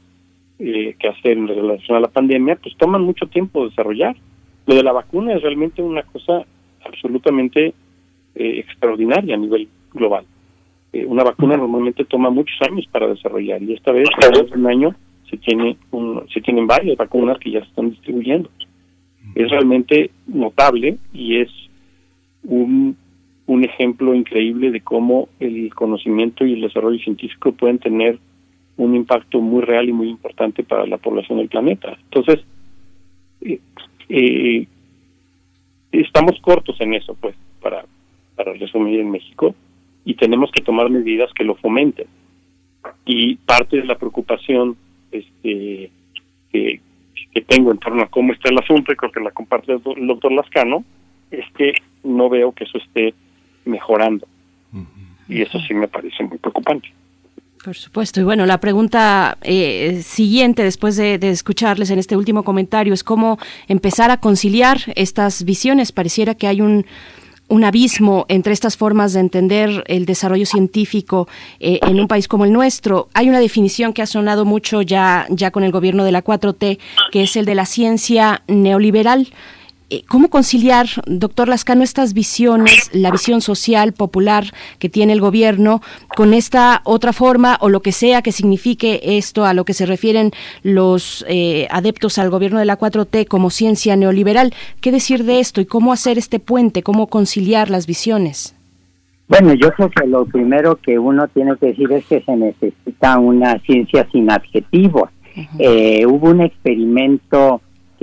eh, 0.60 0.96
que 1.00 1.08
hacer 1.08 1.38
en 1.38 1.48
relación 1.48 1.98
a 1.98 2.02
la 2.02 2.08
pandemia, 2.10 2.56
pues 2.56 2.76
toman 2.78 3.02
mucho 3.02 3.28
tiempo 3.28 3.68
desarrollar. 3.68 4.16
Lo 4.66 4.76
de 4.76 4.84
la 4.84 4.92
vacuna 4.92 5.34
es 5.34 5.42
realmente 5.42 5.82
una 5.82 6.04
cosa 6.04 6.46
absolutamente 6.86 7.74
extraordinaria 8.36 9.36
a 9.36 9.38
nivel 9.38 9.68
global. 9.94 10.26
Eh, 10.94 11.06
una 11.08 11.24
vacuna 11.24 11.58
normalmente 11.58 12.06
toma 12.06 12.30
muchos 12.30 12.56
años 12.62 12.86
para 12.92 13.08
desarrollar 13.08 13.62
y 13.64 13.74
esta 13.74 13.92
vez, 13.92 14.08
cada 14.20 14.44
un 14.44 14.68
año, 14.68 14.96
se 15.28 15.38
tiene 15.38 15.76
un, 15.90 16.24
se 16.32 16.40
tienen 16.40 16.68
varias 16.68 16.96
vacunas 16.96 17.40
que 17.40 17.50
ya 17.50 17.62
se 17.62 17.68
están 17.68 17.90
distribuyendo. 17.90 18.50
Es 19.34 19.50
realmente 19.50 20.12
notable 20.28 21.00
y 21.12 21.38
es 21.42 21.50
un, 22.44 22.96
un 23.48 23.64
ejemplo 23.64 24.14
increíble 24.14 24.70
de 24.70 24.82
cómo 24.82 25.30
el 25.40 25.74
conocimiento 25.74 26.46
y 26.46 26.54
el 26.54 26.62
desarrollo 26.62 27.00
científico 27.00 27.52
pueden 27.54 27.80
tener 27.80 28.20
un 28.78 28.96
impacto 28.96 29.42
muy 29.42 29.64
real 29.64 29.90
y 29.90 29.94
muy 29.94 30.10
importante 30.10 30.64
para 30.64 30.86
la 30.86 30.98
población 30.98 31.40
del 31.40 31.50
planeta. 31.50 31.98
Entonces, 32.04 32.46
eh, 33.42 33.60
eh, 34.10 34.68
estamos 35.92 36.40
cortos 36.42 36.80
en 36.82 36.94
eso, 36.94 37.18
pues, 37.20 37.36
para, 37.60 37.84
para 38.36 38.54
resumir 38.54 39.00
en 39.00 39.10
México 39.10 39.56
y 40.06 40.16
tenemos 40.16 40.52
que 40.52 40.62
tomar 40.62 40.90
medidas 40.90 41.32
que 41.34 41.44
lo 41.44 41.56
fomenten. 41.56 42.08
Y 43.06 43.36
parte 43.36 43.78
de 43.78 43.86
la 43.86 43.98
preocupación 43.98 44.76
este, 45.12 45.92
que, 46.52 46.82
tengo 47.48 47.72
en 47.72 47.80
torno 47.80 48.04
a 48.04 48.08
cómo 48.08 48.32
está 48.32 48.50
el 48.50 48.60
asunto, 48.60 48.92
y 48.92 48.96
creo 48.96 49.12
que 49.12 49.20
la 49.20 49.32
comparte 49.32 49.74
el 49.74 50.08
doctor 50.08 50.32
Lascano, 50.32 50.84
es 51.32 51.46
que 51.58 51.74
no 52.04 52.30
veo 52.30 52.52
que 52.52 52.64
eso 52.66 52.78
esté 52.78 53.14
mejorando. 53.66 54.28
Y 55.28 55.42
eso 55.42 55.58
sí 55.68 55.74
me 55.74 55.88
parece 55.88 56.24
muy 56.24 56.38
preocupante. 56.38 56.90
Por 57.64 57.76
supuesto. 57.76 58.20
Y 58.20 58.24
bueno, 58.24 58.46
la 58.46 58.60
pregunta 58.60 59.38
eh, 59.42 60.02
siguiente, 60.04 60.64
después 60.64 60.98
de, 60.98 61.18
de, 61.18 61.30
escucharles 61.30 61.90
en 61.92 62.00
este 62.00 62.18
último 62.18 62.44
comentario, 62.44 62.94
es 62.94 63.04
cómo 63.04 63.40
empezar 63.68 64.12
a 64.12 64.18
conciliar 64.18 64.80
estas 64.96 65.46
visiones. 65.46 65.94
Pareciera 65.94 66.36
que 66.36 66.48
hay 66.48 66.60
un, 66.60 66.86
un 67.48 67.64
abismo 67.64 68.26
entre 68.30 68.54
estas 68.54 68.78
formas 68.78 69.14
de 69.14 69.20
entender 69.20 69.84
el 69.88 70.06
desarrollo 70.06 70.46
científico 70.46 71.28
eh, 71.60 71.80
en 71.84 72.00
un 72.00 72.08
país 72.08 72.28
como 72.28 72.46
el 72.46 72.54
nuestro. 72.54 73.10
Hay 73.14 73.30
una 73.30 73.40
definición 73.40 73.94
que 73.94 74.02
ha 74.02 74.08
sonado 74.08 74.46
mucho 74.46 74.82
ya, 74.82 75.28
ya 75.30 75.52
con 75.52 75.64
el 75.64 75.72
gobierno 75.72 76.04
de 76.04 76.12
la 76.12 76.24
4T, 76.24 76.80
que 77.12 77.24
es 77.24 77.36
el 77.36 77.46
de 77.46 77.56
la 77.56 77.66
ciencia 77.66 78.44
neoliberal. 78.48 79.28
Eh, 79.94 80.04
¿Cómo 80.10 80.30
conciliar, 80.30 80.88
doctor 81.06 81.48
Lascano, 81.48 81.84
estas 81.84 82.16
visiones, 82.16 82.90
la 82.94 83.12
visión 83.12 83.42
social, 83.42 83.94
popular 83.94 84.46
que 84.80 84.90
tiene 84.90 85.14
el 85.14 85.22
gobierno, 85.22 85.82
con 86.16 86.34
esta 86.34 86.82
otra 86.84 87.14
forma 87.14 87.58
o 87.60 87.70
lo 87.70 87.82
que 87.82 87.92
sea 87.92 88.24
que 88.24 88.32
signifique 88.32 89.02
esto 89.04 89.46
a 89.46 89.54
lo 89.54 89.66
que 89.66 89.76
se 89.76 89.86
refieren 89.86 90.32
los 90.64 91.24
eh, 91.30 91.68
adeptos 91.70 92.18
al 92.18 92.32
gobierno 92.32 92.58
de 92.58 92.66
la 92.66 92.80
4T 92.80 93.28
como 93.28 93.52
ciencia 93.52 93.96
neoliberal? 93.96 94.52
¿Qué 94.82 94.92
decir 94.92 95.26
de 95.26 95.40
esto 95.40 95.62
y 95.62 95.68
cómo 95.68 95.94
hacer 95.94 96.18
este 96.18 96.40
puente, 96.40 96.82
cómo 96.82 97.06
conciliar 97.06 97.70
las 97.70 97.86
visiones? 97.86 98.56
Bueno, 99.28 99.54
yo 99.54 99.72
creo 99.74 99.92
que 99.92 100.08
lo 100.08 100.26
primero 100.26 100.78
que 100.78 100.98
uno 100.98 101.28
tiene 101.28 101.56
que 101.58 101.68
decir 101.68 101.92
es 101.92 102.04
que 102.06 102.22
se 102.22 102.36
necesita 102.36 103.20
una 103.20 103.60
ciencia 103.60 104.08
sin 104.12 104.32
adjetivos. 104.32 105.12
Eh, 105.60 106.04
hubo 106.08 106.32
un 106.32 106.42
experimento 106.42 107.62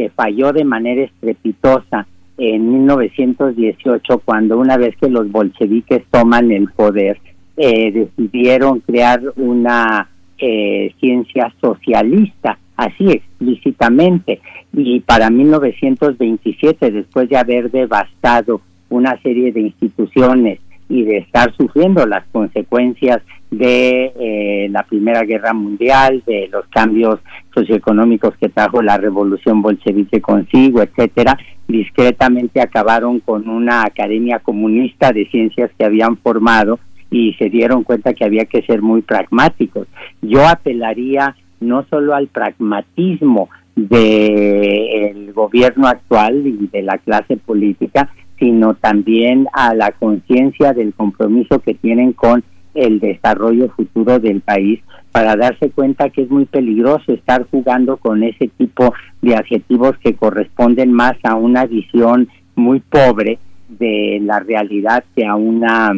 falló 0.08 0.52
de 0.52 0.64
manera 0.64 1.02
estrepitosa 1.02 2.06
en 2.38 2.72
1918 2.72 4.22
cuando 4.24 4.58
una 4.58 4.78
vez 4.78 4.96
que 4.96 5.10
los 5.10 5.30
bolcheviques 5.30 6.04
toman 6.10 6.50
el 6.50 6.70
poder 6.70 7.18
eh, 7.56 7.92
decidieron 7.92 8.80
crear 8.80 9.20
una 9.36 10.08
eh, 10.38 10.94
ciencia 10.98 11.52
socialista 11.60 12.58
así 12.80 13.10
explícitamente. 13.10 14.40
Y 14.72 15.00
para 15.00 15.28
1927 15.28 16.90
después 16.90 17.28
de 17.28 17.36
haber 17.36 17.70
devastado 17.70 18.62
una 18.88 19.20
serie 19.20 19.52
de 19.52 19.60
instituciones 19.60 20.60
y 20.90 21.04
de 21.04 21.18
estar 21.18 21.54
sufriendo 21.56 22.04
las 22.04 22.24
consecuencias 22.32 23.22
de 23.50 24.12
eh, 24.18 24.68
la 24.70 24.82
Primera 24.82 25.22
Guerra 25.22 25.54
Mundial, 25.54 26.22
de 26.26 26.48
los 26.52 26.66
cambios 26.66 27.20
socioeconómicos 27.54 28.36
que 28.36 28.48
trajo 28.48 28.82
la 28.82 28.98
revolución 28.98 29.62
bolchevique 29.62 30.20
consigo, 30.20 30.82
etcétera, 30.82 31.38
discretamente 31.68 32.60
acabaron 32.60 33.20
con 33.20 33.48
una 33.48 33.82
academia 33.82 34.40
comunista 34.40 35.12
de 35.12 35.26
ciencias 35.30 35.70
que 35.78 35.84
habían 35.84 36.16
formado 36.16 36.80
y 37.10 37.34
se 37.34 37.48
dieron 37.48 37.84
cuenta 37.84 38.12
que 38.12 38.24
había 38.24 38.44
que 38.44 38.62
ser 38.62 38.82
muy 38.82 39.02
pragmáticos. 39.02 39.86
Yo 40.20 40.46
apelaría 40.46 41.36
no 41.60 41.84
solo 41.88 42.14
al 42.14 42.26
pragmatismo 42.26 43.48
del 43.76 45.32
gobierno 45.32 45.86
actual 45.86 46.46
y 46.46 46.68
de 46.68 46.82
la 46.82 46.98
clase 46.98 47.36
política, 47.36 48.10
sino 48.40 48.74
también 48.74 49.46
a 49.52 49.74
la 49.74 49.92
conciencia 49.92 50.72
del 50.72 50.92
compromiso 50.94 51.60
que 51.60 51.74
tienen 51.74 52.14
con 52.14 52.42
el 52.74 52.98
desarrollo 52.98 53.68
futuro 53.70 54.18
del 54.18 54.40
país, 54.40 54.80
para 55.12 55.36
darse 55.36 55.70
cuenta 55.70 56.08
que 56.08 56.22
es 56.22 56.30
muy 56.30 56.46
peligroso 56.46 57.12
estar 57.12 57.46
jugando 57.50 57.96
con 57.96 58.22
ese 58.22 58.48
tipo 58.48 58.94
de 59.22 59.34
adjetivos 59.36 59.96
que 59.98 60.14
corresponden 60.14 60.92
más 60.92 61.16
a 61.24 61.34
una 61.34 61.66
visión 61.66 62.28
muy 62.54 62.80
pobre 62.80 63.38
de 63.68 64.20
la 64.22 64.40
realidad 64.40 65.04
que 65.14 65.26
a 65.26 65.34
una 65.36 65.92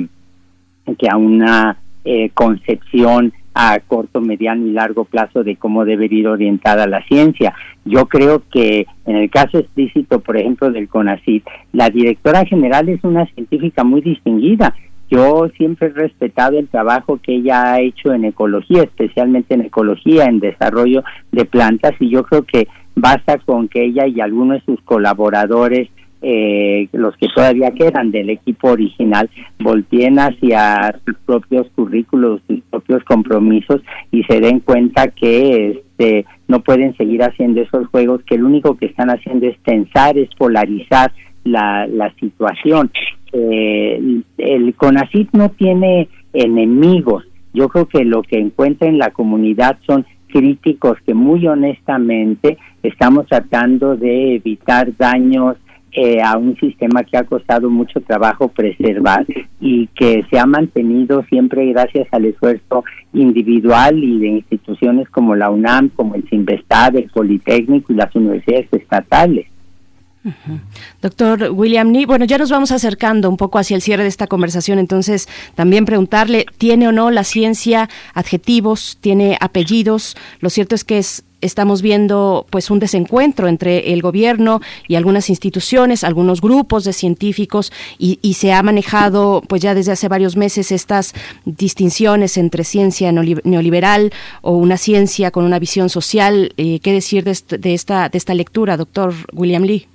que 0.98 1.09
a 1.09 1.16
una 1.16 1.78
eh, 2.05 2.31
concepción 2.31 3.32
a 3.55 3.79
corto, 3.81 4.20
mediano 4.20 4.66
y 4.66 4.73
largo 4.73 5.05
plazo 5.05 5.45
de 5.45 5.57
cómo 5.57 5.85
debe 5.85 6.07
ir 6.07 6.29
orientada 6.29 6.87
la 6.87 7.03
ciencia. 7.05 7.55
Yo 7.85 8.07
creo 8.07 8.43
que 8.51 8.87
en 9.07 9.16
el 9.16 9.31
caso 9.31 9.59
explícito, 9.59 10.20
por 10.20 10.37
ejemplo, 10.37 10.70
del 10.70 10.89
CONACYT, 10.89 11.45
la 11.73 11.91
directora 11.91 12.45
general 12.45 12.89
es 12.89 13.03
una 13.05 13.27
científica 13.27 13.85
muy 13.85 14.01
distinguida. 14.01 14.74
Yo 15.11 15.49
siempre 15.57 15.89
he 15.89 15.91
respetado 15.91 16.59
el 16.59 16.69
trabajo 16.69 17.20
que 17.23 17.35
ella 17.35 17.74
ha 17.74 17.81
hecho 17.81 18.15
en 18.15 18.24
ecología, 18.24 18.83
especialmente 18.85 19.53
en 19.53 19.62
ecología, 19.62 20.24
en 20.24 20.41
desarrollo 20.41 21.05
de 21.33 21.45
plantas, 21.45 21.93
y 22.01 22.09
yo 22.09 22.23
creo 22.23 22.45
que 22.45 22.66
basta 22.95 23.37
con 23.39 23.69
que 23.69 23.85
ella 23.85 24.07
y 24.07 24.20
algunos 24.20 24.61
de 24.61 24.65
sus 24.65 24.81
colaboradores 24.83 25.91
eh, 26.23 26.89
los 26.93 27.16
que 27.16 27.28
todavía 27.35 27.73
quedan 27.73 28.12
del 28.12 28.31
equipo 28.31 28.70
original 28.70 29.28
volteen 29.59 30.19
hacia 30.19 30.99
sus 31.05 31.16
propios 31.27 31.66
currículos, 31.74 32.40
sus 32.47 32.61
propios 32.70 33.03
compromisos 33.05 33.81
y 34.11 34.23
se 34.24 34.40
den 34.40 34.61
cuenta 34.61 35.09
que 35.09 35.70
este 35.70 36.24
no 36.49 36.61
pueden 36.61 36.97
seguir 36.97 37.23
haciendo 37.23 37.61
esos 37.61 37.89
juegos, 37.89 38.23
que 38.24 38.39
lo 38.39 38.47
único 38.47 38.77
que 38.77 38.86
están 38.86 39.11
haciendo 39.11 39.47
es 39.47 39.59
tensar, 39.65 40.16
es 40.16 40.28
polarizar 40.36 41.12
la, 41.44 41.86
la 41.86 42.12
situación. 42.15 42.90
Eh, 43.32 44.23
el, 44.39 44.74
CONACIT 44.74 45.31
no 45.32 45.51
tiene 45.51 46.09
enemigos. 46.32 47.24
Yo 47.55 47.69
creo 47.69 47.86
que 47.86 48.05
lo 48.05 48.23
que 48.23 48.39
encuentra 48.39 48.89
en 48.89 48.99
la 48.99 49.11
comunidad 49.11 49.78
son 49.86 50.07
críticos 50.28 50.99
que 51.07 51.15
muy 51.15 51.47
honestamente 51.47 52.57
estamos 52.82 53.27
tratando 53.27 53.97
de 53.97 54.36
evitar 54.36 54.97
daños 54.97 55.57
eh, 55.93 56.23
a 56.23 56.39
un 56.39 56.56
sistema 56.56 57.05
que 57.05 57.19
ha 57.19 57.24
costado 57.24 57.69
mucho 57.69 58.01
trabajo 58.01 58.48
preservar 58.48 59.27
y 59.60 59.89
que 59.89 60.24
se 60.31 60.39
ha 60.39 60.47
mantenido 60.47 61.23
siempre 61.28 61.66
gracias 61.66 62.09
al 62.12 62.24
esfuerzo 62.24 62.85
individual 63.12 64.02
y 64.02 64.19
de 64.19 64.28
instituciones 64.28 65.09
como 65.10 65.35
la 65.35 65.51
UNAM, 65.51 65.90
como 65.90 66.14
el 66.14 66.27
CINVESTAD, 66.28 66.97
el 66.97 67.10
Politécnico 67.10 67.93
y 67.93 67.97
las 67.97 68.14
universidades 68.14 68.69
estatales. 68.73 69.47
Doctor 71.01 71.51
William 71.52 71.90
Nee, 71.90 72.06
bueno, 72.06 72.24
ya 72.24 72.39
nos 72.39 72.51
vamos 72.51 72.70
acercando 72.70 73.28
un 73.28 73.36
poco 73.36 73.59
hacia 73.59 73.74
el 73.74 73.82
cierre 73.82 74.05
de 74.05 74.09
esta 74.09 74.28
conversación, 74.28 74.78
entonces 74.78 75.28
también 75.55 75.85
preguntarle, 75.85 76.47
¿tiene 76.59 76.89
o 76.89 76.93
no 76.93 77.10
la 77.10 77.24
ciencia 77.24 77.89
adjetivos, 78.14 78.98
tiene 79.01 79.36
apellidos? 79.40 80.16
Lo 80.40 80.48
cierto 80.48 80.74
es 80.74 80.85
que 80.85 80.98
es 80.98 81.24
estamos 81.43 81.82
viendo 81.82 82.47
pues 82.51 82.70
un 82.70 82.78
desencuentro 82.78 83.48
entre 83.48 83.93
el 83.93 84.01
gobierno 84.01 84.60
y 84.89 84.94
algunas 84.94 85.28
instituciones, 85.28 86.05
algunos 86.05 86.40
grupos 86.40 86.85
de 86.85 86.93
científicos 86.93 87.73
y, 87.98 88.19
se 88.32 88.52
ha 88.52 88.62
manejado 88.62 89.43
pues 89.47 89.60
ya 89.60 89.74
desde 89.74 89.93
hace 89.93 90.09
varios 90.09 90.36
meses 90.36 90.73
estas 90.73 91.12
distinciones 91.44 92.39
entre 92.39 92.64
ciencia 92.64 93.12
neoliberal 93.12 94.10
o 94.40 94.56
una 94.56 94.78
ciencia 94.78 95.31
con 95.31 95.44
una 95.44 95.59
visión 95.59 95.90
social. 95.90 96.52
Eh, 96.56 96.81
¿Qué 96.82 96.93
decir 96.93 97.24
de, 97.24 97.36
de, 97.59 97.74
esta, 97.74 98.09
de 98.09 98.19
esta 98.19 98.35
lectura, 98.35 98.77
doctor 98.77 99.12
William 99.32 99.64
Lee? 99.64 99.86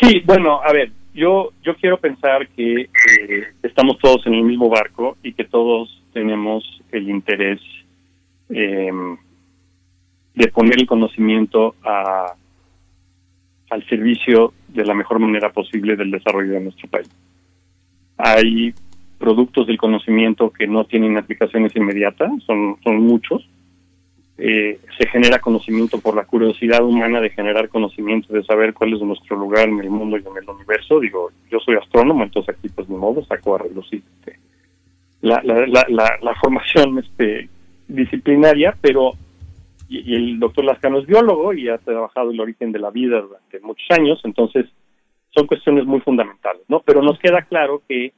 Sí, 0.00 0.20
bueno, 0.24 0.60
a 0.62 0.72
ver, 0.72 0.90
yo 1.14 1.50
yo 1.62 1.76
quiero 1.76 1.98
pensar 1.98 2.48
que 2.48 2.82
eh, 2.82 2.88
estamos 3.62 3.98
todos 3.98 4.26
en 4.26 4.34
el 4.34 4.42
mismo 4.42 4.68
barco 4.68 5.16
y 5.22 5.32
que 5.32 5.44
todos 5.44 6.02
tenemos 6.12 6.64
el 6.90 7.08
interés 7.08 7.60
eh, 8.48 8.90
de 10.34 10.48
poner 10.48 10.78
el 10.80 10.86
conocimiento 10.86 11.74
a, 11.84 12.34
al 13.70 13.86
servicio 13.88 14.52
de 14.68 14.84
la 14.84 14.94
mejor 14.94 15.18
manera 15.18 15.50
posible 15.50 15.96
del 15.96 16.10
desarrollo 16.10 16.52
de 16.52 16.60
nuestro 16.60 16.88
país. 16.88 17.08
Hay 18.16 18.74
productos 19.18 19.66
del 19.66 19.78
conocimiento 19.78 20.50
que 20.50 20.66
no 20.66 20.84
tienen 20.84 21.16
aplicaciones 21.16 21.74
inmediatas, 21.76 22.30
son, 22.44 22.76
son 22.82 23.00
muchos, 23.00 23.48
eh, 24.38 24.80
se 24.98 25.06
genera 25.08 25.38
conocimiento 25.38 26.00
por 26.00 26.16
la 26.16 26.24
curiosidad 26.24 26.84
humana 26.84 27.20
de 27.20 27.30
generar 27.30 27.68
conocimiento, 27.68 28.32
de 28.32 28.42
saber 28.42 28.74
cuál 28.74 28.94
es 28.94 29.00
nuestro 29.00 29.36
lugar 29.36 29.68
en 29.68 29.78
el 29.78 29.90
mundo 29.90 30.16
y 30.16 30.20
en 30.20 30.36
el 30.36 30.50
universo. 30.50 30.98
Digo, 30.98 31.30
yo 31.50 31.60
soy 31.60 31.76
astrónomo, 31.76 32.24
entonces 32.24 32.56
aquí 32.56 32.68
pues 32.68 32.88
ni 32.88 32.96
modo, 32.96 33.24
saco 33.24 33.54
a 33.54 33.58
relucir 33.58 34.02
este, 34.18 34.40
la, 35.20 35.40
la, 35.44 36.34
formación 36.42 36.98
este, 36.98 37.48
disciplinaria, 37.86 38.74
pero 38.80 39.12
y, 39.92 40.14
el 40.14 40.38
doctor 40.38 40.64
Lascano 40.64 40.98
es 40.98 41.06
biólogo 41.06 41.52
y 41.52 41.68
ha 41.68 41.78
trabajado 41.78 42.30
el 42.30 42.40
origen 42.40 42.72
de 42.72 42.78
la 42.78 42.90
vida 42.90 43.20
durante 43.20 43.60
muchos 43.60 43.86
años, 43.90 44.20
entonces 44.24 44.66
son 45.30 45.46
cuestiones 45.46 45.84
muy 45.84 46.00
fundamentales, 46.00 46.62
¿no? 46.68 46.80
Pero 46.80 47.02
nos 47.02 47.18
queda 47.18 47.42
claro 47.42 47.82
que 47.88 48.12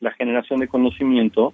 la 0.00 0.12
generación 0.12 0.60
de 0.60 0.68
conocimiento 0.68 1.52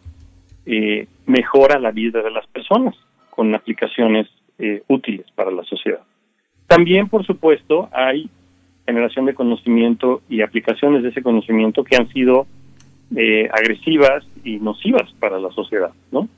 eh, 0.67 1.07
mejora 1.27 1.79
la 1.79 1.91
vida 1.91 2.23
de 2.23 2.31
las 2.31 2.47
personas 2.49 2.95
con 3.31 3.55
aplicaciones 3.55 4.29
eh, 4.59 4.83
útiles 4.89 5.27
para 5.35 5.51
la 5.51 5.63
sociedad. 5.65 6.01
También, 6.67 7.09
por 7.09 7.25
supuesto, 7.25 7.89
hay 7.93 8.29
generación 8.87 9.27
de 9.27 9.35
conocimiento 9.35 10.23
y 10.29 10.43
aplicaciones 10.43 11.03
de 11.03 11.11
ese 11.11 11.23
conocimiento 11.23 11.85
que 11.85 11.97
han 11.97 12.09
sido 12.09 12.47
eh, 13.17 13.49
agresivas 13.53 14.25
y 14.45 14.59
nocivas 14.59 15.13
para 15.19 15.39
la 15.39 15.51
sociedad, 15.51 15.93
¿no? 16.13 16.29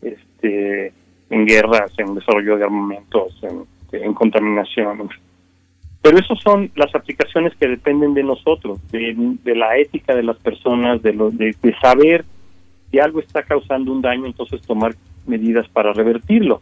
Este, 0.00 0.92
en 1.30 1.46
guerras, 1.46 1.92
en 1.98 2.14
desarrollo 2.14 2.56
de 2.56 2.64
armamentos, 2.64 3.40
en, 3.42 4.14
contaminación. 4.14 5.08
Pero 6.02 6.18
esas 6.18 6.38
son 6.40 6.70
las 6.74 6.94
aplicaciones 6.94 7.54
que 7.56 7.68
dependen 7.68 8.12
de 8.12 8.24
nosotros, 8.24 8.78
de, 8.90 9.54
la 9.54 9.76
ética 9.78 10.14
de 10.14 10.22
las 10.22 10.36
personas, 10.38 11.00
de, 11.02 11.12
lo, 11.12 11.30
de, 11.30 11.54
de 11.62 11.74
saber 11.80 12.24
si 12.90 12.98
algo 12.98 13.20
está 13.20 13.42
causando 13.42 13.92
un 13.92 14.02
daño, 14.02 14.26
entonces 14.26 14.60
tomar 14.62 14.94
medidas 15.26 15.68
para 15.68 15.92
revertirlo. 15.92 16.60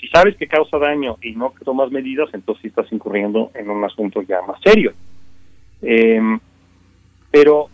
Si 0.00 0.08
sabes 0.08 0.36
que 0.36 0.48
causa 0.48 0.78
daño 0.78 1.16
y 1.22 1.32
no 1.32 1.52
tomas 1.64 1.90
medidas, 1.92 2.28
entonces 2.32 2.64
estás 2.64 2.90
incurriendo 2.92 3.50
en 3.54 3.70
un 3.70 3.84
asunto 3.84 4.22
ya 4.22 4.42
más 4.42 4.60
serio. 4.62 4.92
Em, 5.80 6.40
pero 7.30 7.68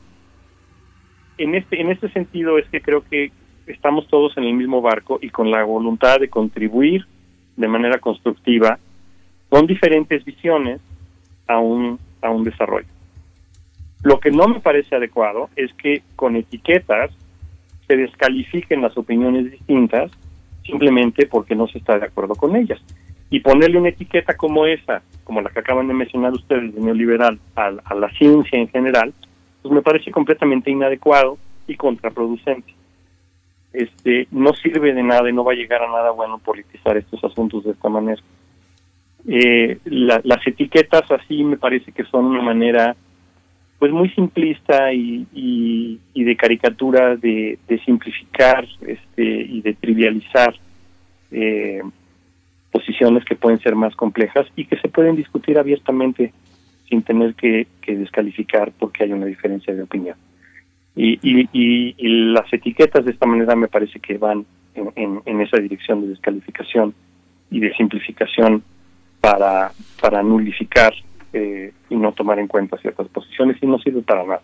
en 1.39 1.55
este 1.55 1.81
en 1.81 1.90
este 1.90 2.11
sentido 2.11 2.59
es 2.59 2.69
que 2.69 2.81
creo 2.81 3.03
que 3.09 3.31
estamos 3.69 4.07
todos 4.09 4.36
en 4.36 4.45
el 4.45 4.55
mismo 4.55 4.81
barco 4.81 5.19
y 5.20 5.31
con 5.31 5.51
la 5.51 5.62
voluntad 5.65 6.20
de 6.20 6.28
contribuir 6.28 7.07
de 7.57 7.69
manera 7.69 7.99
constructiva 7.99 8.78
con 9.49 9.66
diferentes 9.66 10.24
visiones 10.24 10.81
a 11.47 11.59
un 11.59 11.99
a 12.20 12.31
un 12.31 12.45
desarrollo. 12.45 12.89
Lo 14.03 14.20
que 14.20 14.31
no 14.31 14.47
me 14.49 14.61
parece 14.61 14.97
adecuado 14.97 15.51
es 15.57 15.73
que 15.74 16.03
con 16.16 16.36
etiquetas 16.36 17.11
se 17.86 17.97
descalifiquen 17.97 18.82
las 18.82 18.97
opiniones 18.97 19.51
distintas 19.51 20.11
simplemente 20.65 21.27
porque 21.27 21.55
no 21.55 21.66
se 21.66 21.78
está 21.78 21.99
de 21.99 22.07
acuerdo 22.07 22.35
con 22.35 22.55
ellas. 22.55 22.81
Y 23.31 23.40
ponerle 23.40 23.78
una 23.78 23.89
etiqueta 23.90 24.36
como 24.36 24.66
esa, 24.66 25.03
como 25.24 25.40
la 25.40 25.51
que 25.51 25.61
acaban 25.61 25.89
de 25.89 25.95
mencionar 25.95 26.32
ustedes 26.32 26.74
de 26.74 26.81
neoliberal, 26.81 27.39
a, 27.57 27.73
a 27.85 27.95
la 27.95 28.11
ciencia 28.11 28.59
en 28.59 28.69
general, 28.69 29.12
pues 29.62 29.74
me 29.74 29.82
parece 29.82 30.11
completamente 30.11 30.70
inadecuado 30.70 31.39
y 31.66 31.77
contraproducente. 31.77 32.77
Este, 33.73 34.27
no 34.31 34.55
sirve 34.55 34.95
de 34.95 35.03
nada 35.03 35.28
y 35.28 35.32
no 35.32 35.45
va 35.45 35.53
a 35.53 35.57
llegar 35.57 35.82
a 35.82 35.89
nada 35.89 36.11
bueno 36.11 36.39
politizar 36.39 36.97
estos 36.97 37.23
asuntos 37.23 37.65
de 37.65 37.73
esta 37.73 37.89
manera. 37.89 38.20
Eh, 39.27 39.78
las 39.85 40.47
etiquetas 40.47 41.11
así 41.11 41.45
me 41.45 41.59
parece 41.59 41.93
que 41.93 42.05
son 42.05 42.27
una 42.27 42.43
manera 42.43 42.97
pues 43.78 43.93
muy 43.93 44.09
simplista 44.11 44.93
y, 44.93 45.27
y, 45.32 46.24
de 46.24 46.36
caricatura 46.36 47.15
de, 47.16 47.59
simplificar 47.85 48.66
este, 48.85 49.23
y 49.23 49.61
de 49.61 49.74
trivializar 49.74 50.55
eh, 51.31 51.81
posiciones 52.73 53.24
que 53.24 53.36
pueden 53.36 53.61
ser 53.61 53.77
más 53.77 53.95
complejas 53.95 54.47
y 54.57 54.65
que 54.65 54.78
se 54.78 54.89
pueden 54.89 55.15
discutir 55.15 55.59
abiertamente 55.59 56.32
sin 56.89 57.03
tener 57.03 57.35
que, 57.35 57.66
descalificar 57.86 58.73
porque 58.78 59.05
hay 59.05 59.12
una 59.12 59.27
diferencia 59.27 59.74
de 59.74 59.82
opinión. 59.82 60.16
Y, 61.01 61.49
y, 61.53 61.95
las 62.33 62.53
etiquetas 62.53 63.05
de 63.05 63.12
esta 63.12 63.25
manera 63.25 63.55
me 63.55 63.69
parece 63.69 64.01
que 64.01 64.19
van 64.19 64.45
en, 64.75 65.20
en, 65.25 65.41
esa 65.41 65.59
dirección 65.59 66.03
de 66.03 66.09
descalificación 66.09 66.93
y 67.53 67.61
de 67.61 67.73
simplificación 67.75 68.65
para, 69.20 69.70
para 70.01 70.25
nulificar 70.25 70.93
eh, 71.33 71.73
y 71.89 71.95
no 71.97 72.12
tomar 72.12 72.41
en 72.41 72.49
cuenta 72.49 72.79
ciertas 72.79 73.07
posiciones 73.09 73.57
y 73.62 73.66
no 73.66 73.79
sirve 73.79 74.03
para 74.03 74.25
nada. 74.25 74.41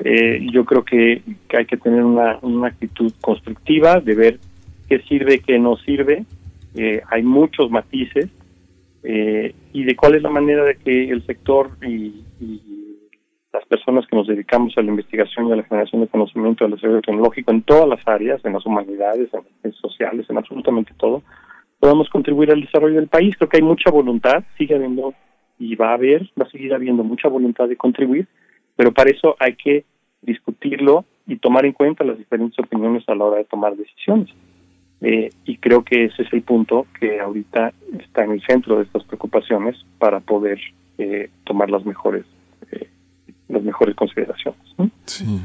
Eh, 0.00 0.44
yo 0.52 0.64
creo 0.64 0.84
que, 0.84 1.22
hay 1.56 1.66
que 1.66 1.76
tener 1.76 2.02
una, 2.02 2.38
una, 2.42 2.68
actitud 2.68 3.12
constructiva 3.20 4.00
de 4.00 4.14
ver 4.14 4.40
qué 4.88 4.98
sirve, 5.02 5.38
qué 5.38 5.60
no 5.60 5.76
sirve. 5.76 6.24
Eh, 6.74 7.02
hay 7.08 7.22
muchos 7.22 7.70
matices 7.70 8.28
y 9.72 9.84
de 9.84 9.96
cuál 9.96 10.16
es 10.16 10.22
la 10.22 10.28
manera 10.28 10.64
de 10.64 10.76
que 10.76 11.08
el 11.08 11.24
sector 11.24 11.70
y, 11.86 12.24
las 13.58 13.66
personas 13.66 14.06
que 14.06 14.14
nos 14.14 14.28
dedicamos 14.28 14.72
a 14.76 14.82
la 14.82 14.90
investigación 14.90 15.48
y 15.48 15.52
a 15.52 15.56
la 15.56 15.64
generación 15.64 16.02
de 16.02 16.08
conocimiento 16.08 16.64
del 16.64 16.74
desarrollo 16.74 17.02
tecnológico 17.02 17.50
en 17.50 17.62
todas 17.62 17.88
las 17.88 18.06
áreas, 18.06 18.44
en 18.44 18.52
las 18.52 18.64
humanidades, 18.64 19.28
en 19.34 19.40
las 19.62 19.74
sociales, 19.76 20.26
en 20.30 20.38
absolutamente 20.38 20.92
todo, 20.96 21.22
podamos 21.80 22.08
contribuir 22.08 22.52
al 22.52 22.60
desarrollo 22.60 22.96
del 22.96 23.08
país. 23.08 23.34
Creo 23.36 23.48
que 23.48 23.56
hay 23.56 23.62
mucha 23.62 23.90
voluntad, 23.90 24.44
sigue 24.56 24.76
habiendo 24.76 25.12
y 25.58 25.74
va 25.74 25.90
a 25.90 25.94
haber, 25.94 26.22
va 26.40 26.44
a 26.44 26.50
seguir 26.50 26.72
habiendo 26.72 27.02
mucha 27.02 27.28
voluntad 27.28 27.68
de 27.68 27.76
contribuir, 27.76 28.28
pero 28.76 28.92
para 28.92 29.10
eso 29.10 29.34
hay 29.40 29.56
que 29.56 29.84
discutirlo 30.22 31.04
y 31.26 31.36
tomar 31.36 31.66
en 31.66 31.72
cuenta 31.72 32.04
las 32.04 32.16
diferentes 32.16 32.58
opiniones 32.60 33.08
a 33.08 33.14
la 33.16 33.24
hora 33.24 33.38
de 33.38 33.44
tomar 33.44 33.76
decisiones. 33.76 34.28
Eh, 35.00 35.30
y 35.44 35.56
creo 35.58 35.84
que 35.84 36.04
ese 36.04 36.22
es 36.22 36.32
el 36.32 36.42
punto 36.42 36.86
que 36.98 37.20
ahorita 37.20 37.72
está 38.00 38.24
en 38.24 38.32
el 38.32 38.42
centro 38.42 38.76
de 38.76 38.84
estas 38.84 39.02
preocupaciones 39.04 39.76
para 39.98 40.20
poder 40.20 40.60
eh, 40.98 41.30
tomar 41.44 41.70
las 41.70 41.84
mejores 41.84 42.24
eh, 42.72 42.88
las 43.48 43.62
mejores 43.62 43.94
consideraciones. 43.96 44.60
Sí. 45.06 45.40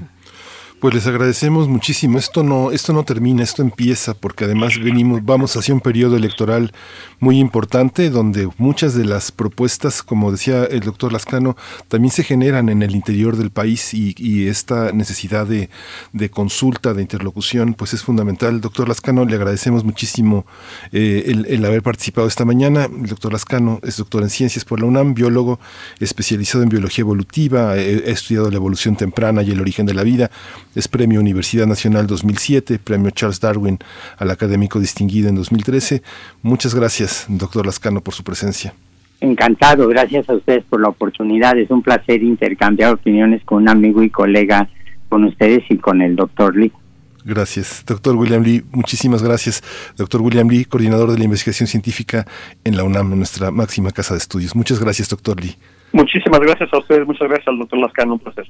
Pues 0.83 0.95
les 0.95 1.07
agradecemos 1.07 1.69
muchísimo. 1.69 2.19
Esto 2.19 2.43
no, 2.43 2.71
esto 2.71 2.91
no 2.91 3.05
termina, 3.05 3.41
esto 3.41 3.61
empieza, 3.61 4.13
porque 4.15 4.43
además 4.43 4.77
venimos, 4.77 5.23
vamos 5.23 5.55
hacia 5.55 5.73
un 5.73 5.79
periodo 5.79 6.17
electoral 6.17 6.73
muy 7.21 7.39
importante, 7.39 8.09
donde 8.09 8.49
muchas 8.57 8.93
de 8.93 9.05
las 9.05 9.31
propuestas, 9.31 10.03
como 10.03 10.29
decía 10.29 10.65
el 10.65 10.81
doctor 10.81 11.13
Lascano, 11.13 11.55
también 11.87 12.11
se 12.11 12.25
generan 12.25 12.67
en 12.67 12.83
el 12.83 12.97
interior 12.97 13.37
del 13.37 13.49
país 13.49 13.93
y, 13.93 14.45
esta 14.49 14.91
necesidad 14.91 15.47
de, 15.47 15.69
consulta, 16.29 16.93
de 16.93 17.01
interlocución, 17.01 17.75
pues 17.75 17.93
es 17.93 18.03
fundamental. 18.03 18.59
Doctor 18.59 18.89
Lascano, 18.89 19.23
le 19.23 19.35
agradecemos 19.35 19.85
muchísimo 19.85 20.45
eh, 20.91 21.45
el, 21.47 21.63
haber 21.63 21.81
participado 21.81 22.27
esta 22.27 22.43
mañana. 22.43 22.89
El 22.93 23.07
doctor 23.07 23.31
Lascano 23.31 23.79
es 23.83 23.95
doctor 23.95 24.21
en 24.21 24.29
ciencias 24.29 24.65
por 24.65 24.81
la 24.81 24.87
UNAM, 24.87 25.13
biólogo 25.13 25.61
especializado 26.01 26.61
en 26.61 26.67
biología 26.67 27.03
evolutiva, 27.03 27.71
ha 27.71 27.77
estudiado 27.77 28.49
la 28.49 28.57
evolución 28.57 28.97
temprana 28.97 29.43
y 29.43 29.51
el 29.51 29.61
origen 29.61 29.85
de 29.85 29.93
la 29.93 30.03
vida 30.03 30.29
es 30.75 30.87
Premio 30.87 31.19
Universidad 31.19 31.67
Nacional 31.67 32.07
2007, 32.07 32.79
Premio 32.79 33.11
Charles 33.11 33.39
Darwin 33.39 33.79
al 34.17 34.31
Académico 34.31 34.79
Distinguido 34.79 35.29
en 35.29 35.35
2013. 35.35 36.01
Muchas 36.41 36.75
gracias, 36.75 37.25
doctor 37.27 37.65
Lascano, 37.65 38.01
por 38.01 38.13
su 38.13 38.23
presencia. 38.23 38.73
Encantado, 39.21 39.87
gracias 39.87 40.29
a 40.29 40.33
ustedes 40.33 40.63
por 40.65 40.81
la 40.81 40.89
oportunidad. 40.89 41.57
Es 41.57 41.69
un 41.71 41.81
placer 41.81 42.21
intercambiar 42.21 42.93
opiniones 42.93 43.41
con 43.45 43.63
un 43.63 43.69
amigo 43.69 44.03
y 44.03 44.09
colega, 44.09 44.67
con 45.07 45.23
ustedes 45.23 45.63
y 45.69 45.77
con 45.77 46.01
el 46.01 46.15
doctor 46.15 46.55
Lee. 46.55 46.71
Gracias, 47.25 47.85
doctor 47.87 48.17
William 48.17 48.43
Lee. 48.43 48.63
Muchísimas 48.71 49.23
gracias, 49.23 49.63
doctor 49.95 50.21
William 50.21 50.49
Lee, 50.49 50.65
coordinador 50.65 51.09
de 51.09 51.17
la 51.17 51.23
investigación 51.23 51.67
científica 51.67 52.25
en 52.65 52.75
la 52.75 52.83
UNAM, 52.83 53.15
nuestra 53.15 53.49
máxima 53.49 53.91
casa 53.91 54.13
de 54.13 54.17
estudios. 54.17 54.55
Muchas 54.57 54.79
gracias, 54.79 55.09
doctor 55.09 55.41
Lee. 55.41 55.55
Muchísimas 55.93 56.41
gracias 56.41 56.73
a 56.73 56.79
ustedes, 56.79 57.07
muchas 57.07 57.29
gracias 57.29 57.47
al 57.47 57.59
doctor 57.59 57.79
Lascano, 57.79 58.13
un 58.13 58.19
placer. 58.19 58.45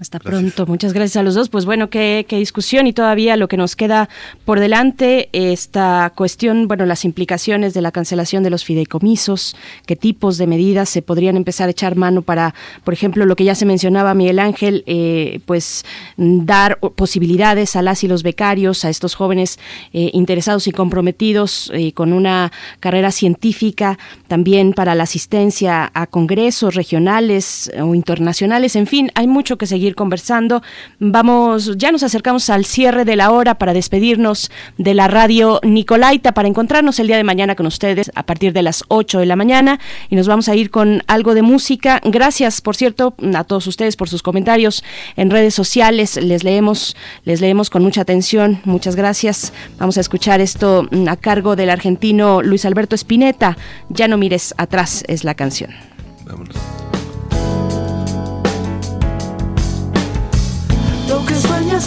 Hasta 0.00 0.18
pronto. 0.18 0.64
Muchas 0.64 0.94
gracias 0.94 1.18
a 1.18 1.22
los 1.22 1.34
dos. 1.34 1.50
Pues 1.50 1.66
bueno, 1.66 1.90
qué, 1.90 2.24
qué, 2.26 2.38
discusión 2.38 2.86
y 2.86 2.94
todavía 2.94 3.36
lo 3.36 3.48
que 3.48 3.58
nos 3.58 3.76
queda 3.76 4.08
por 4.46 4.58
delante, 4.58 5.28
esta 5.34 6.10
cuestión, 6.16 6.68
bueno, 6.68 6.86
las 6.86 7.04
implicaciones 7.04 7.74
de 7.74 7.82
la 7.82 7.92
cancelación 7.92 8.42
de 8.42 8.48
los 8.48 8.64
fideicomisos, 8.64 9.54
qué 9.84 9.96
tipos 9.96 10.38
de 10.38 10.46
medidas 10.46 10.88
se 10.88 11.02
podrían 11.02 11.36
empezar 11.36 11.68
a 11.68 11.72
echar 11.72 11.96
mano 11.96 12.22
para, 12.22 12.54
por 12.82 12.94
ejemplo, 12.94 13.26
lo 13.26 13.36
que 13.36 13.44
ya 13.44 13.54
se 13.54 13.66
mencionaba 13.66 14.14
Miguel 14.14 14.38
Ángel, 14.38 14.84
eh, 14.86 15.40
pues 15.44 15.84
dar 16.16 16.78
posibilidades 16.78 17.76
a 17.76 17.82
las 17.82 18.02
y 18.02 18.08
los 18.08 18.22
becarios, 18.22 18.86
a 18.86 18.88
estos 18.88 19.14
jóvenes 19.14 19.58
eh, 19.92 20.10
interesados 20.14 20.66
y 20.66 20.72
comprometidos 20.72 21.70
eh, 21.74 21.92
con 21.92 22.14
una 22.14 22.52
carrera 22.80 23.10
científica, 23.10 23.98
también 24.28 24.72
para 24.72 24.94
la 24.94 25.02
asistencia 25.02 25.90
a 25.92 26.06
congresos 26.06 26.74
regionales 26.74 27.70
o 27.78 27.94
internacionales, 27.94 28.76
en 28.76 28.86
fin, 28.86 29.10
hay 29.14 29.26
mucho 29.26 29.58
que 29.58 29.66
seguir 29.66 29.89
conversando. 29.94 30.62
Vamos, 30.98 31.76
ya 31.76 31.92
nos 31.92 32.02
acercamos 32.02 32.50
al 32.50 32.64
cierre 32.64 33.04
de 33.04 33.16
la 33.16 33.30
hora 33.30 33.56
para 33.56 33.72
despedirnos 33.72 34.50
de 34.78 34.94
la 34.94 35.08
radio 35.08 35.60
Nicolaita 35.62 36.32
para 36.32 36.48
encontrarnos 36.48 36.98
el 36.98 37.06
día 37.06 37.16
de 37.16 37.24
mañana 37.24 37.54
con 37.54 37.66
ustedes 37.66 38.10
a 38.14 38.24
partir 38.24 38.52
de 38.52 38.62
las 38.62 38.84
8 38.88 39.20
de 39.20 39.26
la 39.26 39.36
mañana 39.36 39.80
y 40.08 40.16
nos 40.16 40.28
vamos 40.28 40.48
a 40.48 40.54
ir 40.54 40.70
con 40.70 41.02
algo 41.06 41.34
de 41.34 41.42
música. 41.42 42.00
Gracias, 42.04 42.60
por 42.60 42.76
cierto, 42.76 43.14
a 43.34 43.44
todos 43.44 43.66
ustedes 43.66 43.96
por 43.96 44.08
sus 44.08 44.22
comentarios 44.22 44.84
en 45.16 45.30
redes 45.30 45.54
sociales. 45.54 46.16
Les 46.16 46.44
leemos, 46.44 46.96
les 47.24 47.40
leemos 47.40 47.70
con 47.70 47.82
mucha 47.82 48.02
atención. 48.02 48.60
Muchas 48.64 48.96
gracias. 48.96 49.52
Vamos 49.78 49.96
a 49.98 50.00
escuchar 50.00 50.40
esto 50.40 50.88
a 51.08 51.16
cargo 51.16 51.56
del 51.56 51.70
argentino 51.70 52.42
Luis 52.42 52.64
Alberto 52.64 52.94
Spinetta. 52.94 53.56
Ya 53.88 54.08
no 54.08 54.16
mires 54.16 54.54
atrás 54.56 55.04
es 55.08 55.24
la 55.24 55.34
canción. 55.34 55.70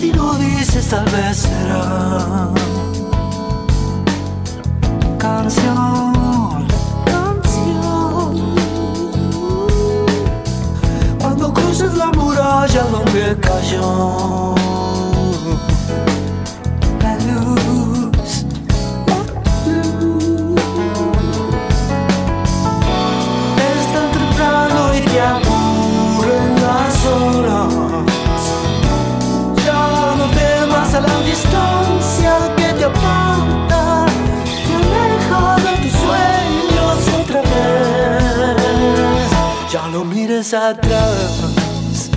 Y 0.02 0.12
no 0.12 0.34
dices 0.36 0.88
tal 0.90 1.06
vez 1.06 1.38
será 1.38 2.50
canción, 5.20 6.68
canción. 7.06 8.56
Cuando 11.20 11.54
cruces 11.54 11.94
la 11.96 12.12
muralla 12.12 12.84
donde 12.92 13.38
cayó 13.40 14.56
te 32.84 32.90
aparta, 32.90 34.06
te 34.68 34.74
aleja 34.76 35.56
de 35.56 35.74
tus 35.84 35.94
sueños 36.04 37.00
otra 37.22 37.42
vez. 37.42 39.30
Ya 39.72 39.84
no 39.88 40.04
mires 40.04 40.54
atrás. 40.54 42.10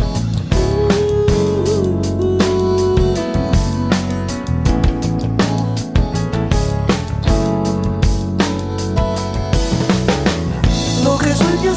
Lo 11.05 11.19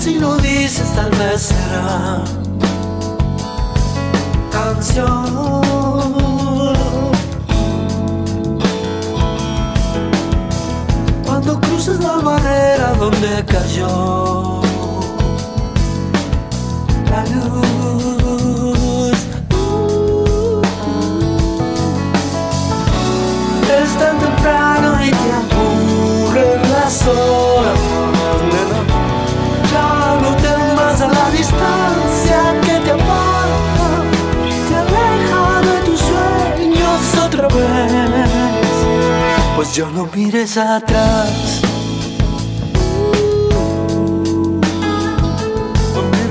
y 0.08 0.16
no 0.16 0.38
dices 0.38 0.96
tal 0.96 1.12
vez 1.12 1.42
será 1.42 2.24
canción. 4.52 5.60
Cruces 11.80 12.04
la 12.04 12.18
barrera 12.18 12.94
donde 13.00 13.46
cayó 13.46 14.62
la 17.10 17.24
luz. 17.36 19.18
Es 23.82 23.92
tan 23.98 24.20
temprano 24.20 24.90
y 25.06 25.10
te 25.10 25.32
aburren 25.40 26.62
las 26.74 27.08
horas. 27.08 27.80
Ya 29.72 30.20
no 30.22 30.36
temas 30.36 31.02
a 31.02 31.08
la 31.08 31.30
distancia 31.32 32.60
que 32.62 32.76
te 32.84 32.92
aparta, 32.92 33.88
te 34.68 34.76
aleja 34.76 35.62
de 35.62 35.76
tus 35.86 36.00
sueños 36.00 37.00
otra 37.26 37.48
vez 37.48 38.50
pues 39.60 39.76
yo 39.76 39.90
no 39.90 40.08
mires 40.16 40.56
atrás. 40.56 41.69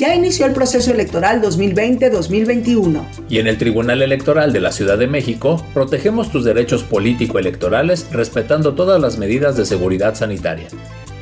Ya 0.00 0.14
inició 0.14 0.46
el 0.46 0.54
proceso 0.54 0.90
electoral 0.90 1.42
2020-2021. 1.42 3.04
Y 3.28 3.38
en 3.38 3.46
el 3.46 3.58
Tribunal 3.58 4.00
Electoral 4.00 4.50
de 4.50 4.60
la 4.60 4.72
Ciudad 4.72 4.96
de 4.96 5.06
México, 5.06 5.62
protegemos 5.74 6.32
tus 6.32 6.42
derechos 6.42 6.82
político-electorales 6.82 8.10
respetando 8.10 8.74
todas 8.74 8.98
las 8.98 9.18
medidas 9.18 9.58
de 9.58 9.66
seguridad 9.66 10.14
sanitaria. 10.14 10.68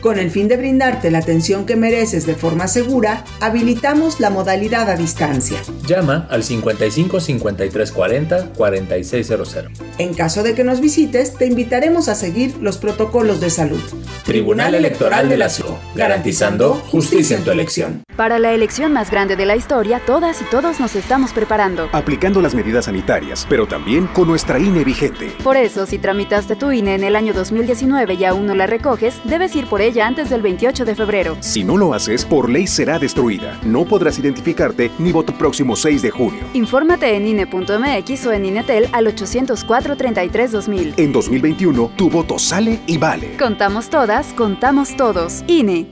Con 0.00 0.18
el 0.20 0.30
fin 0.30 0.46
de 0.46 0.56
brindarte 0.56 1.10
la 1.10 1.18
atención 1.18 1.66
que 1.66 1.74
mereces 1.74 2.24
de 2.24 2.36
forma 2.36 2.68
segura, 2.68 3.24
habilitamos 3.40 4.20
la 4.20 4.30
modalidad 4.30 4.88
a 4.88 4.96
distancia. 4.96 5.58
Llama 5.86 6.28
al 6.30 6.44
55 6.44 7.18
53 7.18 7.90
40 7.90 8.52
4600. 8.52 9.56
En 9.98 10.14
caso 10.14 10.44
de 10.44 10.54
que 10.54 10.62
nos 10.62 10.80
visites, 10.80 11.34
te 11.34 11.46
invitaremos 11.46 12.08
a 12.08 12.14
seguir 12.14 12.56
los 12.60 12.78
protocolos 12.78 13.40
de 13.40 13.50
salud. 13.50 13.80
Tribunal 14.24 14.76
Electoral 14.76 15.28
de 15.28 15.36
la 15.36 15.48
Ciudad, 15.48 15.78
garantizando 15.96 16.74
justicia 16.74 17.36
en 17.36 17.42
tu 17.42 17.50
elección. 17.50 18.02
Para 18.16 18.38
la 18.38 18.52
elección 18.52 18.92
más 18.92 19.10
grande 19.10 19.36
de 19.36 19.46
la 19.46 19.56
historia, 19.56 20.00
todas 20.04 20.40
y 20.42 20.44
todos 20.44 20.80
nos 20.80 20.94
estamos 20.96 21.32
preparando. 21.32 21.88
Aplicando 21.92 22.40
las 22.40 22.54
medidas 22.54 22.86
sanitarias, 22.86 23.46
pero 23.48 23.66
también 23.66 24.06
con 24.08 24.28
nuestra 24.28 24.58
INE 24.58 24.84
vigente. 24.84 25.32
Por 25.42 25.56
eso, 25.56 25.86
si 25.86 25.98
tramitaste 25.98 26.56
tu 26.56 26.70
INE 26.70 26.96
en 26.96 27.04
el 27.04 27.16
año 27.16 27.32
2019 27.32 28.14
y 28.14 28.24
aún 28.24 28.46
no 28.46 28.54
la 28.54 28.66
recoges, 28.66 29.20
debes 29.24 29.54
ir 29.56 29.66
por 29.66 29.80
ella 29.80 29.87
antes 29.98 30.30
del 30.30 30.42
28 30.42 30.84
de 30.84 30.94
febrero. 30.94 31.36
Si 31.40 31.64
no 31.64 31.76
lo 31.76 31.94
haces, 31.94 32.24
por 32.24 32.48
ley 32.50 32.66
será 32.66 32.98
destruida. 32.98 33.58
No 33.62 33.84
podrás 33.84 34.18
identificarte 34.18 34.90
ni 34.98 35.12
voto 35.12 35.32
próximo 35.32 35.74
6 35.76 36.02
de 36.02 36.10
junio. 36.10 36.40
Infórmate 36.52 37.16
en 37.16 37.26
INE.mx 37.26 38.26
o 38.26 38.32
en 38.32 38.44
INETEL 38.44 38.88
al 38.92 39.06
804-33-2000. 39.06 40.94
En 40.96 41.12
2021, 41.12 41.90
tu 41.96 42.10
voto 42.10 42.38
sale 42.38 42.80
y 42.86 42.98
vale. 42.98 43.36
Contamos 43.38 43.88
todas, 43.88 44.32
contamos 44.34 44.96
todos. 44.96 45.42
INE. 45.46 45.88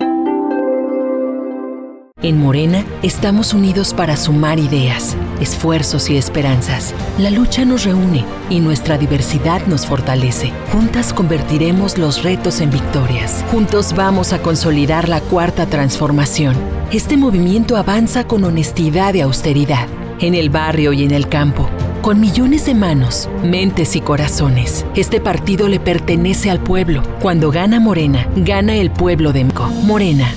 En 2.22 2.40
Morena 2.40 2.82
estamos 3.02 3.52
unidos 3.52 3.92
para 3.92 4.16
sumar 4.16 4.58
ideas, 4.58 5.14
esfuerzos 5.38 6.08
y 6.08 6.16
esperanzas. 6.16 6.94
La 7.18 7.30
lucha 7.30 7.66
nos 7.66 7.84
reúne 7.84 8.24
y 8.48 8.60
nuestra 8.60 8.96
diversidad 8.96 9.66
nos 9.66 9.86
fortalece. 9.86 10.50
Juntas 10.72 11.12
convertiremos 11.12 11.98
los 11.98 12.22
retos 12.22 12.62
en 12.62 12.70
victorias. 12.70 13.44
Juntos 13.52 13.92
vamos 13.94 14.32
a 14.32 14.40
consolidar 14.40 15.10
la 15.10 15.20
cuarta 15.20 15.66
transformación. 15.66 16.56
Este 16.90 17.18
movimiento 17.18 17.76
avanza 17.76 18.26
con 18.26 18.44
honestidad 18.44 19.12
y 19.12 19.20
austeridad, 19.20 19.86
en 20.18 20.34
el 20.34 20.48
barrio 20.48 20.94
y 20.94 21.04
en 21.04 21.10
el 21.10 21.28
campo. 21.28 21.68
Con 22.00 22.18
millones 22.18 22.64
de 22.64 22.74
manos, 22.74 23.28
mentes 23.44 23.94
y 23.94 24.00
corazones, 24.00 24.86
este 24.94 25.20
partido 25.20 25.68
le 25.68 25.80
pertenece 25.80 26.50
al 26.50 26.60
pueblo. 26.60 27.02
Cuando 27.20 27.50
gana 27.50 27.78
Morena, 27.78 28.26
gana 28.36 28.74
el 28.74 28.90
pueblo 28.90 29.34
de 29.34 29.44
México. 29.44 29.68
Morena, 29.82 30.32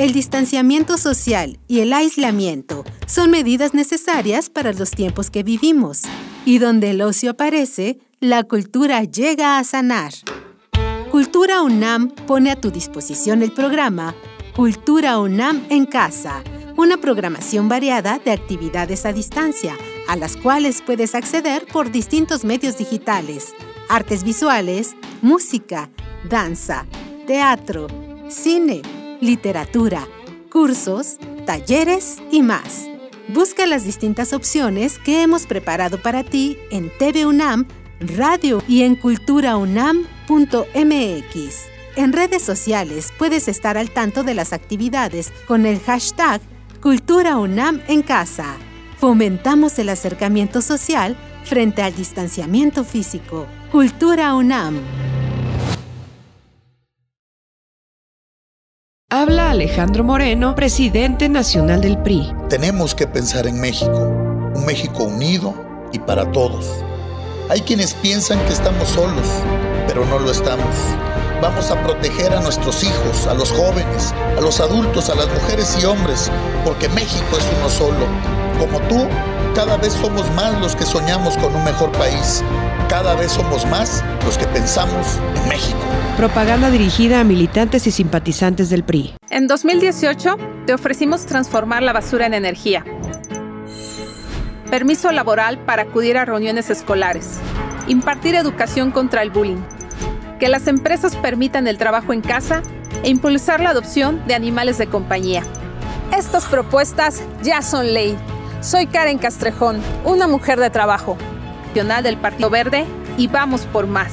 el 0.00 0.14
distanciamiento 0.14 0.96
social 0.96 1.58
y 1.68 1.80
el 1.80 1.92
aislamiento 1.92 2.84
son 3.06 3.30
medidas 3.30 3.74
necesarias 3.74 4.48
para 4.48 4.72
los 4.72 4.92
tiempos 4.92 5.28
que 5.30 5.42
vivimos. 5.42 6.04
Y 6.46 6.56
donde 6.56 6.92
el 6.92 7.02
ocio 7.02 7.32
aparece, 7.32 7.98
la 8.18 8.44
cultura 8.44 9.04
llega 9.04 9.58
a 9.58 9.64
sanar. 9.64 10.14
Cultura 11.10 11.60
UNAM 11.60 12.12
pone 12.26 12.50
a 12.50 12.58
tu 12.58 12.70
disposición 12.70 13.42
el 13.42 13.52
programa 13.52 14.14
Cultura 14.56 15.18
UNAM 15.18 15.66
en 15.68 15.84
casa, 15.84 16.42
una 16.78 16.96
programación 16.96 17.68
variada 17.68 18.18
de 18.24 18.32
actividades 18.32 19.04
a 19.04 19.12
distancia, 19.12 19.76
a 20.08 20.16
las 20.16 20.38
cuales 20.38 20.80
puedes 20.80 21.14
acceder 21.14 21.66
por 21.70 21.90
distintos 21.90 22.42
medios 22.42 22.78
digitales, 22.78 23.52
artes 23.90 24.24
visuales, 24.24 24.96
música, 25.20 25.90
danza, 26.26 26.86
teatro, 27.26 27.86
cine, 28.30 28.80
literatura, 29.20 30.06
cursos, 30.50 31.16
talleres 31.46 32.22
y 32.30 32.42
más. 32.42 32.88
Busca 33.28 33.66
las 33.66 33.84
distintas 33.84 34.32
opciones 34.32 34.98
que 34.98 35.22
hemos 35.22 35.46
preparado 35.46 36.02
para 36.02 36.24
ti 36.24 36.58
en 36.70 36.90
TV 36.98 37.26
UNAM, 37.26 37.66
radio 38.00 38.62
y 38.66 38.82
en 38.82 38.96
culturaunam.mx. 38.96 40.06
En 41.96 42.12
redes 42.12 42.42
sociales 42.42 43.12
puedes 43.18 43.48
estar 43.48 43.76
al 43.76 43.90
tanto 43.90 44.22
de 44.22 44.34
las 44.34 44.52
actividades 44.52 45.32
con 45.46 45.66
el 45.66 45.80
hashtag 45.80 46.40
Cultura 46.80 47.36
UNAM 47.36 47.82
en 47.88 48.02
casa. 48.02 48.56
Fomentamos 48.98 49.78
el 49.78 49.90
acercamiento 49.90 50.62
social 50.62 51.16
frente 51.44 51.82
al 51.82 51.94
distanciamiento 51.94 52.84
físico. 52.84 53.46
Cultura 53.70 54.34
UNAM. 54.34 54.80
Habla 59.12 59.50
Alejandro 59.50 60.04
Moreno, 60.04 60.54
presidente 60.54 61.28
nacional 61.28 61.80
del 61.80 61.98
PRI. 61.98 62.32
Tenemos 62.48 62.94
que 62.94 63.08
pensar 63.08 63.48
en 63.48 63.60
México, 63.60 64.06
un 64.54 64.64
México 64.64 65.02
unido 65.02 65.52
y 65.92 65.98
para 65.98 66.30
todos. 66.30 66.70
Hay 67.48 67.62
quienes 67.62 67.92
piensan 67.94 68.38
que 68.46 68.52
estamos 68.52 68.88
solos, 68.90 69.26
pero 69.88 70.06
no 70.06 70.20
lo 70.20 70.30
estamos. 70.30 70.76
Vamos 71.42 71.72
a 71.72 71.82
proteger 71.82 72.32
a 72.32 72.40
nuestros 72.40 72.84
hijos, 72.84 73.26
a 73.26 73.34
los 73.34 73.50
jóvenes, 73.50 74.14
a 74.38 74.40
los 74.40 74.60
adultos, 74.60 75.10
a 75.10 75.16
las 75.16 75.26
mujeres 75.26 75.76
y 75.82 75.86
hombres, 75.86 76.30
porque 76.64 76.88
México 76.90 77.36
es 77.36 77.44
uno 77.58 77.68
solo. 77.68 78.06
Como 78.60 78.78
tú, 78.82 79.08
cada 79.56 79.76
vez 79.76 79.92
somos 79.92 80.30
más 80.36 80.60
los 80.60 80.76
que 80.76 80.86
soñamos 80.86 81.36
con 81.38 81.52
un 81.52 81.64
mejor 81.64 81.90
país. 81.90 82.44
Cada 82.90 83.14
vez 83.14 83.30
somos 83.30 83.64
más 83.66 84.02
los 84.24 84.36
que 84.36 84.46
pensamos 84.46 85.20
en 85.36 85.48
México. 85.48 85.78
Propaganda 86.16 86.72
dirigida 86.72 87.20
a 87.20 87.24
militantes 87.24 87.86
y 87.86 87.92
simpatizantes 87.92 88.68
del 88.68 88.82
PRI. 88.82 89.14
En 89.30 89.46
2018 89.46 90.36
te 90.66 90.74
ofrecimos 90.74 91.24
transformar 91.24 91.84
la 91.84 91.92
basura 91.92 92.26
en 92.26 92.34
energía. 92.34 92.84
Permiso 94.72 95.12
laboral 95.12 95.60
para 95.60 95.82
acudir 95.82 96.18
a 96.18 96.24
reuniones 96.24 96.68
escolares. 96.68 97.38
Impartir 97.86 98.34
educación 98.34 98.90
contra 98.90 99.22
el 99.22 99.30
bullying. 99.30 99.62
Que 100.40 100.48
las 100.48 100.66
empresas 100.66 101.14
permitan 101.14 101.68
el 101.68 101.78
trabajo 101.78 102.12
en 102.12 102.22
casa 102.22 102.60
e 103.04 103.08
impulsar 103.08 103.60
la 103.60 103.70
adopción 103.70 104.20
de 104.26 104.34
animales 104.34 104.78
de 104.78 104.88
compañía. 104.88 105.44
Estas 106.10 106.44
propuestas 106.46 107.22
ya 107.40 107.62
son 107.62 107.94
ley. 107.94 108.18
Soy 108.60 108.88
Karen 108.88 109.18
Castrejón, 109.18 109.80
una 110.04 110.26
mujer 110.26 110.58
de 110.58 110.70
trabajo, 110.70 111.16
del 112.02 112.16
Partido 112.16 112.50
Verde 112.50 112.84
y 113.16 113.28
vamos 113.28 113.62
por 113.66 113.86
más. 113.86 114.12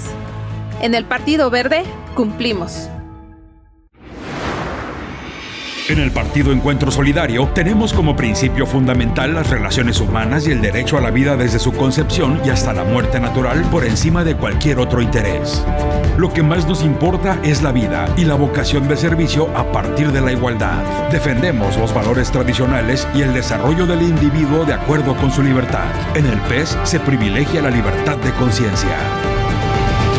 En 0.81 0.93
el 0.93 1.05
Partido 1.05 1.49
Verde 1.49 1.83
cumplimos. 2.15 2.89
En 5.89 5.99
el 5.99 6.11
Partido 6.11 6.51
Encuentro 6.51 6.91
Solidario 6.91 7.49
tenemos 7.53 7.93
como 7.93 8.13
principio 8.13 8.65
fundamental 8.65 9.33
las 9.33 9.49
relaciones 9.49 10.01
humanas 10.01 10.45
y 10.45 10.51
el 10.51 10.61
derecho 10.61 10.97
a 10.97 11.01
la 11.01 11.11
vida 11.11 11.37
desde 11.37 11.59
su 11.59 11.71
concepción 11.71 12.41
y 12.43 12.49
hasta 12.49 12.73
la 12.73 12.83
muerte 12.83 13.21
natural 13.21 13.61
por 13.71 13.85
encima 13.85 14.25
de 14.25 14.35
cualquier 14.35 14.79
otro 14.79 15.01
interés. 15.01 15.63
Lo 16.17 16.33
que 16.33 16.43
más 16.43 16.67
nos 16.67 16.83
importa 16.83 17.39
es 17.41 17.61
la 17.61 17.71
vida 17.71 18.13
y 18.17 18.25
la 18.25 18.35
vocación 18.35 18.89
de 18.89 18.97
servicio 18.97 19.49
a 19.55 19.71
partir 19.71 20.11
de 20.11 20.19
la 20.19 20.33
igualdad. 20.33 21.09
Defendemos 21.09 21.77
los 21.77 21.93
valores 21.93 22.31
tradicionales 22.31 23.07
y 23.15 23.21
el 23.21 23.33
desarrollo 23.33 23.85
del 23.85 24.01
individuo 24.01 24.65
de 24.65 24.73
acuerdo 24.73 25.15
con 25.15 25.31
su 25.31 25.41
libertad. 25.41 25.87
En 26.15 26.25
el 26.25 26.39
PES 26.49 26.77
se 26.83 26.99
privilegia 26.99 27.61
la 27.61 27.69
libertad 27.69 28.17
de 28.17 28.31
conciencia. 28.31 28.97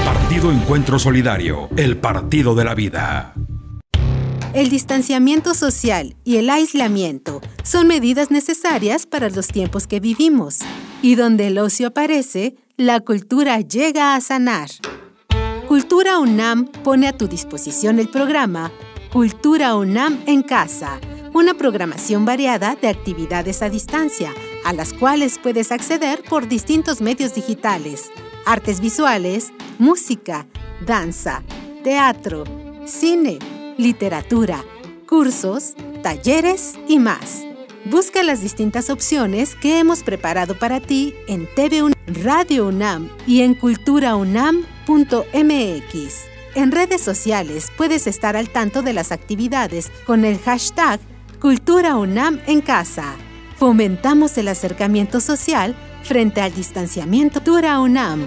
Partido 0.07 0.51
Encuentro 0.51 0.99
Solidario, 0.99 1.69
el 1.77 1.99
partido 1.99 2.55
de 2.55 2.65
la 2.65 2.75
vida. 2.75 3.35
El 4.59 4.71
distanciamiento 4.71 5.55
social 5.55 6.17
y 6.25 6.39
el 6.39 6.51
aislamiento 6.51 7.41
son 7.63 7.87
medidas 7.87 8.33
necesarias 8.33 9.07
para 9.07 9.31
los 9.31 9.47
tiempos 9.47 9.87
que 9.87 10.01
vivimos. 10.01 10.59
Y 11.01 11.15
donde 11.15 11.47
el 11.47 11.59
ocio 11.59 11.87
aparece, 11.87 12.57
la 12.77 12.99
cultura 12.99 13.61
llega 13.61 14.17
a 14.17 14.21
sanar. 14.21 14.69
Cultura 15.69 16.19
UNAM 16.19 16.65
pone 16.83 17.07
a 17.07 17.17
tu 17.17 17.29
disposición 17.29 18.01
el 18.01 18.09
programa 18.09 18.73
Cultura 19.13 19.77
UNAM 19.77 20.25
en 20.27 20.43
casa, 20.43 20.99
una 21.33 21.55
programación 21.55 22.25
variada 22.25 22.75
de 22.75 22.89
actividades 22.89 23.63
a 23.63 23.71
distancia, 23.71 24.35
a 24.65 24.73
las 24.73 24.93
cuales 24.93 25.39
puedes 25.41 25.71
acceder 25.71 26.25
por 26.29 26.49
distintos 26.49 27.01
medios 27.01 27.33
digitales, 27.33 28.11
artes 28.45 28.81
visuales, 28.81 29.53
música, 29.79 30.49
danza, 30.85 31.45
teatro, 31.85 32.43
cine, 32.87 33.39
literatura, 33.79 34.63
cursos, 35.09 35.75
talleres 36.03 36.75
y 36.87 36.99
más. 36.99 37.45
Busca 37.85 38.23
las 38.23 38.43
distintas 38.43 38.91
opciones 38.91 39.55
que 39.55 39.79
hemos 39.79 40.03
preparado 40.03 40.59
para 40.59 40.81
ti 40.81 41.15
en 41.29 41.49
TV 41.55 41.95
Radio 42.07 42.67
UNAM 42.67 43.09
y 43.27 43.41
en 43.43 43.55
culturaunam.mx. 43.55 44.67
En 46.55 46.73
redes 46.73 47.01
sociales 47.01 47.71
puedes 47.77 48.07
estar 48.07 48.37
al 48.37 48.51
tanto 48.51 48.83
de 48.83 48.93
las 48.93 49.13
actividades 49.13 49.91
con 50.05 50.25
el 50.25 50.39
hashtag 50.41 51.01
Cultura 51.41 51.97
UNAM 51.97 52.41
en 52.47 52.61
casa. 52.61 53.15
Fomentamos 53.57 54.37
el 54.39 54.49
acercamiento 54.49 55.21
social 55.21 55.77
frente 56.03 56.41
al 56.41 56.53
distanciamiento 56.53 57.41
Cultura 57.41 57.79
UNAM. 57.79 58.27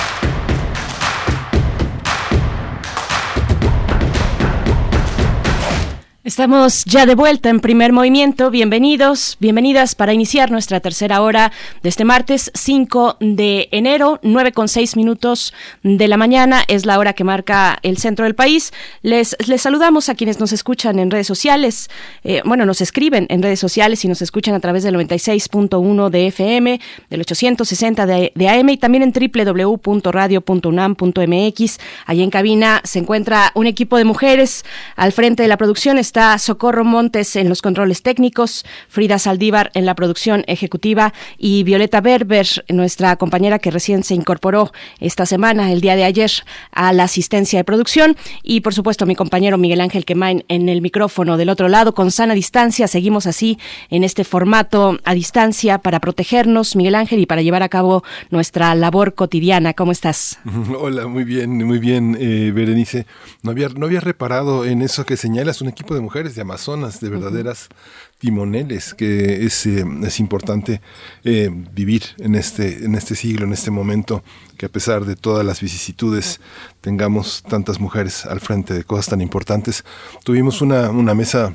Estamos 6.23 6.85
ya 6.85 7.07
de 7.07 7.15
vuelta 7.15 7.49
en 7.49 7.61
primer 7.61 7.93
movimiento. 7.93 8.51
Bienvenidos, 8.51 9.37
bienvenidas 9.39 9.95
para 9.95 10.13
iniciar 10.13 10.51
nuestra 10.51 10.79
tercera 10.79 11.23
hora 11.23 11.51
de 11.81 11.89
este 11.89 12.05
martes 12.05 12.51
5 12.53 13.17
de 13.19 13.69
enero, 13.71 14.19
9 14.21 14.51
con 14.51 14.67
6 14.67 14.97
minutos 14.97 15.51
de 15.81 16.07
la 16.07 16.17
mañana. 16.17 16.61
Es 16.67 16.85
la 16.85 16.99
hora 16.99 17.13
que 17.13 17.23
marca 17.23 17.79
el 17.81 17.97
centro 17.97 18.25
del 18.25 18.35
país. 18.35 18.71
Les, 19.01 19.35
les 19.47 19.63
saludamos 19.63 20.09
a 20.09 20.15
quienes 20.15 20.39
nos 20.39 20.53
escuchan 20.53 20.99
en 20.99 21.09
redes 21.09 21.25
sociales. 21.25 21.89
Eh, 22.23 22.43
bueno, 22.45 22.67
nos 22.67 22.81
escriben 22.81 23.25
en 23.29 23.41
redes 23.41 23.59
sociales 23.59 24.05
y 24.05 24.07
nos 24.07 24.21
escuchan 24.21 24.53
a 24.53 24.59
través 24.59 24.83
del 24.83 24.93
96.1 24.93 26.09
de 26.11 26.27
FM, 26.27 26.79
del 27.09 27.21
860 27.21 28.05
de, 28.05 28.31
de 28.35 28.47
AM 28.47 28.69
y 28.69 28.77
también 28.77 29.01
en 29.01 29.11
www.radio.unam.mx. 29.11 31.77
Allí 32.05 32.21
en 32.21 32.29
cabina 32.29 32.79
se 32.83 32.99
encuentra 32.99 33.51
un 33.55 33.65
equipo 33.65 33.97
de 33.97 34.05
mujeres 34.05 34.65
al 34.95 35.13
frente 35.13 35.41
de 35.41 35.49
la 35.49 35.57
producción 35.57 35.97
está 36.11 36.20
Socorro 36.21 36.83
Montes 36.83 37.35
en 37.35 37.49
los 37.49 37.63
controles 37.63 38.03
técnicos, 38.03 38.63
Frida 38.89 39.17
Saldívar 39.17 39.71
en 39.73 39.87
la 39.87 39.95
producción 39.95 40.43
ejecutiva 40.45 41.13
y 41.39 41.63
Violeta 41.63 41.99
Berber, 41.99 42.45
nuestra 42.69 43.15
compañera 43.15 43.57
que 43.57 43.71
recién 43.71 44.03
se 44.03 44.13
incorporó 44.13 44.71
esta 44.99 45.25
semana, 45.25 45.71
el 45.71 45.81
día 45.81 45.95
de 45.95 46.03
ayer, 46.03 46.29
a 46.71 46.93
la 46.93 47.05
asistencia 47.05 47.57
de 47.57 47.63
producción 47.63 48.15
y 48.43 48.61
por 48.61 48.75
supuesto 48.75 49.07
mi 49.07 49.15
compañero 49.15 49.57
Miguel 49.57 49.81
Ángel 49.81 50.05
Quemain 50.05 50.45
en 50.47 50.69
el 50.69 50.83
micrófono 50.83 51.37
del 51.37 51.49
otro 51.49 51.69
lado 51.69 51.95
con 51.95 52.11
sana 52.11 52.35
distancia. 52.35 52.87
Seguimos 52.87 53.25
así 53.25 53.57
en 53.89 54.03
este 54.03 54.23
formato 54.23 54.99
a 55.03 55.15
distancia 55.15 55.79
para 55.79 55.99
protegernos, 55.99 56.75
Miguel 56.75 56.95
Ángel, 56.95 57.19
y 57.19 57.25
para 57.25 57.41
llevar 57.41 57.63
a 57.63 57.69
cabo 57.69 58.03
nuestra 58.29 58.75
labor 58.75 59.15
cotidiana. 59.15 59.73
¿Cómo 59.73 59.91
estás? 59.91 60.37
Hola, 60.79 61.07
muy 61.07 61.23
bien, 61.23 61.65
muy 61.65 61.79
bien, 61.79 62.15
eh, 62.19 62.51
Berenice. 62.53 63.07
No 63.41 63.49
había, 63.49 63.69
no 63.69 63.87
había 63.87 64.01
reparado 64.01 64.65
en 64.65 64.83
eso 64.83 65.03
que 65.03 65.17
señalas 65.17 65.61
un 65.61 65.69
equipo 65.69 65.95
de 65.95 66.00
mujeres, 66.01 66.35
de 66.35 66.41
amazonas, 66.41 66.99
de 66.99 67.09
verdaderas 67.09 67.69
timoneles, 68.17 68.93
que 68.93 69.45
es, 69.45 69.65
eh, 69.65 69.85
es 70.03 70.19
importante 70.19 70.81
eh, 71.23 71.49
vivir 71.73 72.03
en 72.19 72.35
este, 72.35 72.85
en 72.85 72.95
este 72.95 73.15
siglo, 73.15 73.45
en 73.45 73.53
este 73.53 73.71
momento, 73.71 74.23
que 74.57 74.67
a 74.67 74.69
pesar 74.69 75.05
de 75.05 75.15
todas 75.15 75.45
las 75.45 75.61
vicisitudes 75.61 76.39
tengamos 76.81 77.43
tantas 77.43 77.79
mujeres 77.79 78.25
al 78.25 78.39
frente 78.39 78.73
de 78.73 78.83
cosas 78.83 79.07
tan 79.07 79.21
importantes. 79.21 79.83
Tuvimos 80.23 80.61
una, 80.61 80.89
una 80.89 81.13
mesa 81.13 81.53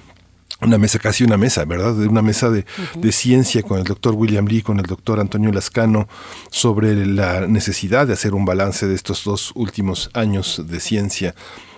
una 0.63 0.79
mesa, 0.79 0.99
casi 0.99 1.23
una 1.23 1.37
mesa, 1.37 1.67
¿verdad? 1.67 1.95
De 1.95 2.09
una 2.09 2.23
mesa 2.23 2.49
de, 2.49 2.65
de, 2.95 3.13
ciencia 3.13 3.63
con 3.63 3.79
el 3.79 3.85
doctor 3.85 4.15
William 4.15 4.47
Lee, 4.47 4.63
con 4.63 4.79
el 4.79 4.87
doctor 4.87 5.21
Antonio 5.21 5.53
Lascano, 5.53 6.09
sobre 6.51 7.05
la 7.05 7.47
necesidad 7.47 8.07
de 8.07 8.15
hacer 8.15 8.33
un 8.33 8.47
balance 8.47 8.87
de 8.87 8.95
estos 8.95 9.23
dos 9.25 9.53
últimos 9.55 10.09
años 10.15 10.63
de 10.67 10.81
ciencia 10.81 11.35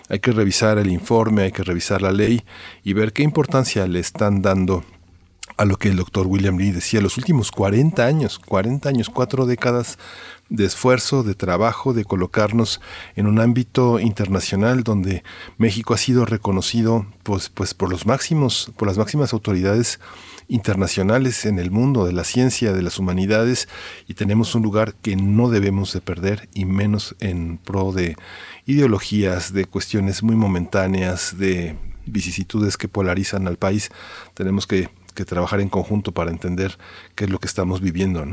hay 0.09 0.21
que 0.21 0.33
revisar 0.33 0.79
el 0.79 0.91
informe, 0.91 1.43
hay 1.43 1.53
que 1.53 1.63
revisar 1.63 2.03
la 2.03 2.13
ley 2.13 2.43
y 2.83 2.93
ver 2.93 3.13
qué 3.13 3.23
importancia 3.23 3.87
le 3.87 4.01
están 4.01 4.43
dando 4.43 4.85
a 5.59 5.65
lo 5.65 5.77
que 5.77 5.89
el 5.89 5.97
doctor 5.97 6.27
William 6.27 6.57
Lee 6.57 6.71
decía, 6.71 7.01
los 7.01 7.19
últimos 7.19 7.51
40 7.51 8.07
años, 8.07 8.39
40 8.39 8.89
años, 8.89 9.11
cuatro 9.11 9.45
décadas 9.45 9.99
de 10.49 10.65
esfuerzo, 10.65 11.25
de 11.25 11.35
trabajo, 11.35 11.93
de 11.93 12.05
colocarnos 12.05 12.81
en 13.17 13.27
un 13.27 13.41
ámbito 13.41 13.99
internacional 13.99 14.85
donde 14.85 15.25
México 15.59 15.95
ha 15.95 15.99
sido 15.99 16.25
reconocido 16.25 17.07
pues, 17.25 17.49
pues 17.49 17.75
por 17.75 17.91
los 17.91 18.07
máximos, 18.07 18.73
por 18.77 18.89
las 18.89 18.97
máximas 18.97 19.33
autoridades 19.33 20.01
internacionales 20.47 21.45
en 21.45 21.59
el 21.59 21.71
mundo 21.71 22.07
de 22.07 22.13
la 22.13 22.25
ciencia, 22.25 22.73
de 22.73 22.83
las 22.83 22.99
humanidades, 22.99 23.69
y 24.07 24.15
tenemos 24.15 24.55
un 24.55 24.63
lugar 24.63 24.95
que 24.95 25.17
no 25.17 25.51
debemos 25.51 25.93
de 25.93 26.01
perder, 26.01 26.49
y 26.55 26.65
menos 26.65 27.15
en 27.21 27.59
pro 27.59 27.93
de 27.93 28.17
ideologías, 28.65 29.53
de 29.53 29.67
cuestiones 29.67 30.23
muy 30.23 30.37
momentáneas, 30.37 31.37
de 31.37 31.77
vicisitudes 32.07 32.77
que 32.77 32.89
polarizan 32.89 33.47
al 33.47 33.59
país. 33.59 33.91
Tenemos 34.35 34.67
que, 34.67 34.89
que 35.19 35.25
trabajar 35.25 35.61
en 35.61 35.69
conjunto 35.69 36.13
para 36.13 36.31
entender 36.31 36.79
qué 37.17 37.25
es 37.25 37.31
lo 37.31 37.41
que 37.41 37.49
estamos 37.49 37.81
viviendo. 37.81 38.25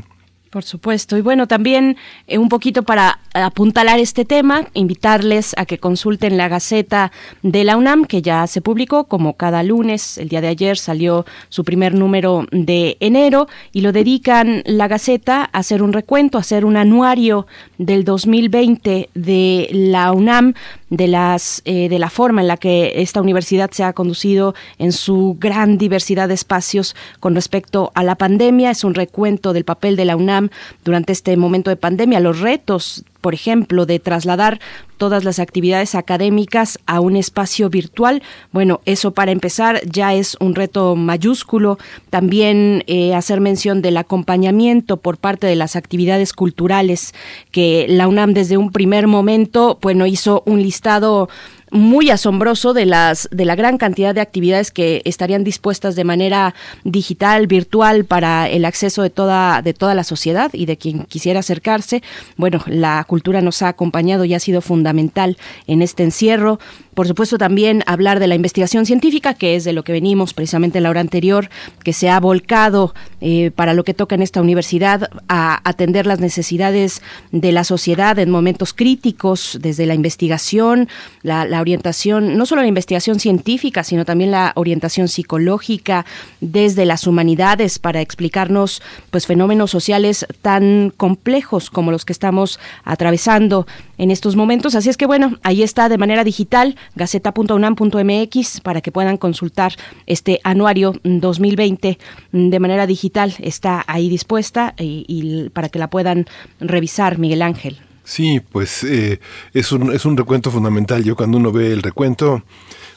Por 0.52 0.64
supuesto. 0.64 1.18
Y 1.18 1.22
bueno, 1.22 1.48
también 1.48 1.98
eh, 2.28 2.38
un 2.38 2.48
poquito 2.48 2.84
para 2.84 3.20
apuntalar 3.34 4.00
este 4.00 4.24
tema, 4.24 4.68
invitarles 4.74 5.54
a 5.58 5.66
que 5.66 5.80
consulten 5.80 6.38
la 6.38 6.48
Gaceta 6.48 7.12
de 7.42 7.64
la 7.64 7.76
UNAM, 7.76 8.06
que 8.06 8.22
ya 8.22 8.46
se 8.48 8.62
publicó 8.62 9.06
como 9.06 9.36
cada 9.36 9.64
lunes. 9.64 10.18
El 10.20 10.30
día 10.30 10.42
de 10.42 10.48
ayer 10.48 10.78
salió 10.78 11.26
su 11.50 11.66
primer 11.66 11.96
número 11.96 12.46
de 12.52 12.96
enero 13.00 13.48
y 13.74 13.82
lo 13.82 13.92
dedican 13.92 14.62
la 14.66 14.88
Gaceta 14.88 15.50
a 15.52 15.58
hacer 15.58 15.82
un 15.82 15.92
recuento, 15.92 16.38
a 16.38 16.42
hacer 16.42 16.64
un 16.64 16.78
anuario 16.78 17.48
del 17.80 18.06
2020 18.06 19.10
de 19.14 19.70
la 19.74 20.14
UNAM 20.14 20.54
de 20.96 21.08
las 21.08 21.62
eh, 21.66 21.90
de 21.90 22.00
la 22.00 22.10
forma 22.10 22.42
en 22.42 22.48
la 22.48 22.58
que 22.58 23.02
esta 23.02 23.22
universidad 23.22 23.70
se 23.72 23.84
ha 23.84 23.94
conducido 23.94 24.56
en 24.78 24.92
su 24.94 25.36
gran 25.40 25.78
diversidad 25.78 26.30
de 26.30 26.34
espacios 26.34 26.96
con 27.20 27.36
respecto 27.36 27.92
a 27.96 28.04
la 28.04 28.16
pandemia. 28.16 28.72
Es 28.72 28.84
un 28.84 28.94
recuento 28.94 29.52
del 29.52 29.66
papel 29.66 29.96
de 29.98 30.06
la 30.06 30.16
UNAM 30.16 30.50
durante 30.84 31.12
este 31.12 31.36
momento 31.36 31.70
de 31.70 31.76
pandemia. 31.76 32.20
Los 32.20 32.40
retos 32.40 33.04
por 33.26 33.34
ejemplo, 33.34 33.88
de 33.88 33.98
trasladar 33.98 34.60
todas 34.98 35.24
las 35.24 35.40
actividades 35.40 35.96
académicas 35.96 36.78
a 36.86 37.00
un 37.00 37.16
espacio 37.16 37.72
virtual. 37.72 38.22
Bueno, 38.52 38.82
eso 38.86 39.16
para 39.16 39.32
empezar 39.32 39.82
ya 39.84 40.14
es 40.14 40.38
un 40.40 40.54
reto 40.54 40.96
mayúsculo. 40.96 41.80
También 42.12 42.84
eh, 42.86 43.16
hacer 43.16 43.42
mención 43.42 43.82
del 43.82 43.98
acompañamiento 43.98 44.98
por 44.98 45.18
parte 45.18 45.48
de 45.48 45.56
las 45.56 45.76
actividades 45.76 46.34
culturales 46.34 47.16
que 47.50 47.88
la 47.90 48.08
UNAM 48.08 48.36
desde 48.36 48.58
un 48.58 48.72
primer 48.72 49.08
momento, 49.08 49.80
bueno, 49.82 50.06
hizo 50.06 50.44
un 50.46 50.62
listado 50.62 51.28
muy 51.72 52.10
asombroso 52.10 52.74
de 52.74 52.86
las 52.86 53.28
de 53.32 53.46
la 53.46 53.56
gran 53.56 53.78
cantidad 53.78 54.14
de 54.14 54.22
actividades 54.22 54.72
que 54.72 55.02
estarían 55.06 55.44
dispuestas 55.44 55.96
de 55.96 56.04
manera 56.04 56.54
digital, 56.84 57.48
virtual 57.48 58.06
para 58.06 58.48
el 58.50 58.66
acceso 58.66 59.02
de 59.02 59.10
toda 59.10 59.62
de 59.62 59.74
toda 59.74 59.96
la 59.96 60.04
sociedad 60.04 60.52
y 60.54 60.66
de 60.66 60.78
quien 60.78 61.04
quisiera 61.06 61.40
acercarse. 61.40 62.04
Bueno, 62.38 62.62
la 62.68 63.04
cultura 63.06 63.42
nos 63.42 63.62
ha 63.62 63.70
acompañado 63.70 64.26
y 64.26 64.34
ha 64.34 64.40
sido 64.40 64.62
fundamental 64.62 65.38
en 65.68 65.82
este 65.82 66.04
encierro. 66.04 66.60
Por 66.96 67.08
supuesto, 67.08 67.38
también 67.38 67.84
hablar 67.88 68.22
de 68.22 68.28
la 68.28 68.36
investigación 68.36 68.86
científica, 68.86 69.34
que 69.34 69.56
es 69.56 69.66
de 69.66 69.74
lo 69.74 69.84
que 69.84 69.92
venimos 69.92 70.34
precisamente 70.34 70.80
en 70.80 70.84
la 70.84 70.90
hora 70.90 71.02
anterior, 71.02 71.50
que 71.84 71.92
se 71.92 72.10
ha 72.10 72.20
volcado 72.22 72.96
eh, 73.20 73.52
para 73.52 73.74
lo 73.74 73.84
que 73.84 73.94
toca 73.94 74.16
en 74.16 74.22
esta 74.22 74.42
universidad 74.42 75.10
a 75.28 75.60
atender 75.70 76.08
las 76.08 76.22
necesidades 76.22 77.02
de 77.34 77.52
la 77.52 77.66
sociedad 77.66 78.18
en 78.18 78.30
momentos 78.32 78.74
críticos, 78.74 79.58
desde 79.62 79.86
la 79.86 79.94
investigación, 79.94 80.88
la, 81.22 81.44
la 81.44 81.60
orientación, 81.60 82.38
no 82.38 82.46
solo 82.46 82.62
la 82.62 82.68
investigación 82.70 83.20
científica, 83.20 83.84
sino 83.84 84.06
también 84.06 84.32
la 84.32 84.54
orientación 84.56 85.10
psicológica 85.10 86.06
desde 86.40 86.86
las 86.86 87.08
humanidades 87.08 87.78
para 87.78 88.00
explicarnos 88.00 88.82
pues 89.12 89.28
fenómenos 89.28 89.70
sociales 89.70 90.26
tan 90.42 90.94
complejos 90.96 91.70
como 91.70 91.92
los 91.92 92.06
que 92.06 92.14
estamos 92.14 92.58
atravesando 92.86 93.68
en 93.98 94.12
estos 94.12 94.36
momentos. 94.36 94.76
Así 94.76 94.90
es 94.90 94.98
que 94.98 95.06
bueno, 95.06 95.38
ahí 95.44 95.62
está 95.62 95.90
de 95.90 95.98
manera 95.98 96.24
digital 96.24 96.78
gaceta.unam.mx 96.96 98.62
para 98.62 98.82
que 98.82 98.92
puedan 98.92 99.18
consultar 99.18 99.74
este 100.06 100.40
anuario 100.44 100.94
2020 101.04 101.98
de 102.32 102.60
manera 102.60 102.88
digital. 102.88 103.34
Está 103.40 103.84
ahí 103.88 104.10
dispuesta 104.10 104.74
y, 104.78 105.50
para 105.50 105.70
que 105.70 105.80
la 105.80 105.90
puedan 105.90 106.26
revisar, 106.60 107.18
Miguel 107.18 107.42
Ángel. 107.42 107.78
Sí, 108.04 108.40
pues 108.52 108.84
eh, 108.84 109.20
es, 109.54 109.72
un, 109.72 109.92
es 109.92 110.06
un 110.06 110.16
recuento 110.16 110.52
fundamental. 110.52 111.04
Yo 111.04 111.16
cuando 111.16 111.38
uno 111.38 111.52
ve 111.52 111.72
el 111.72 111.82
recuento, 111.82 112.44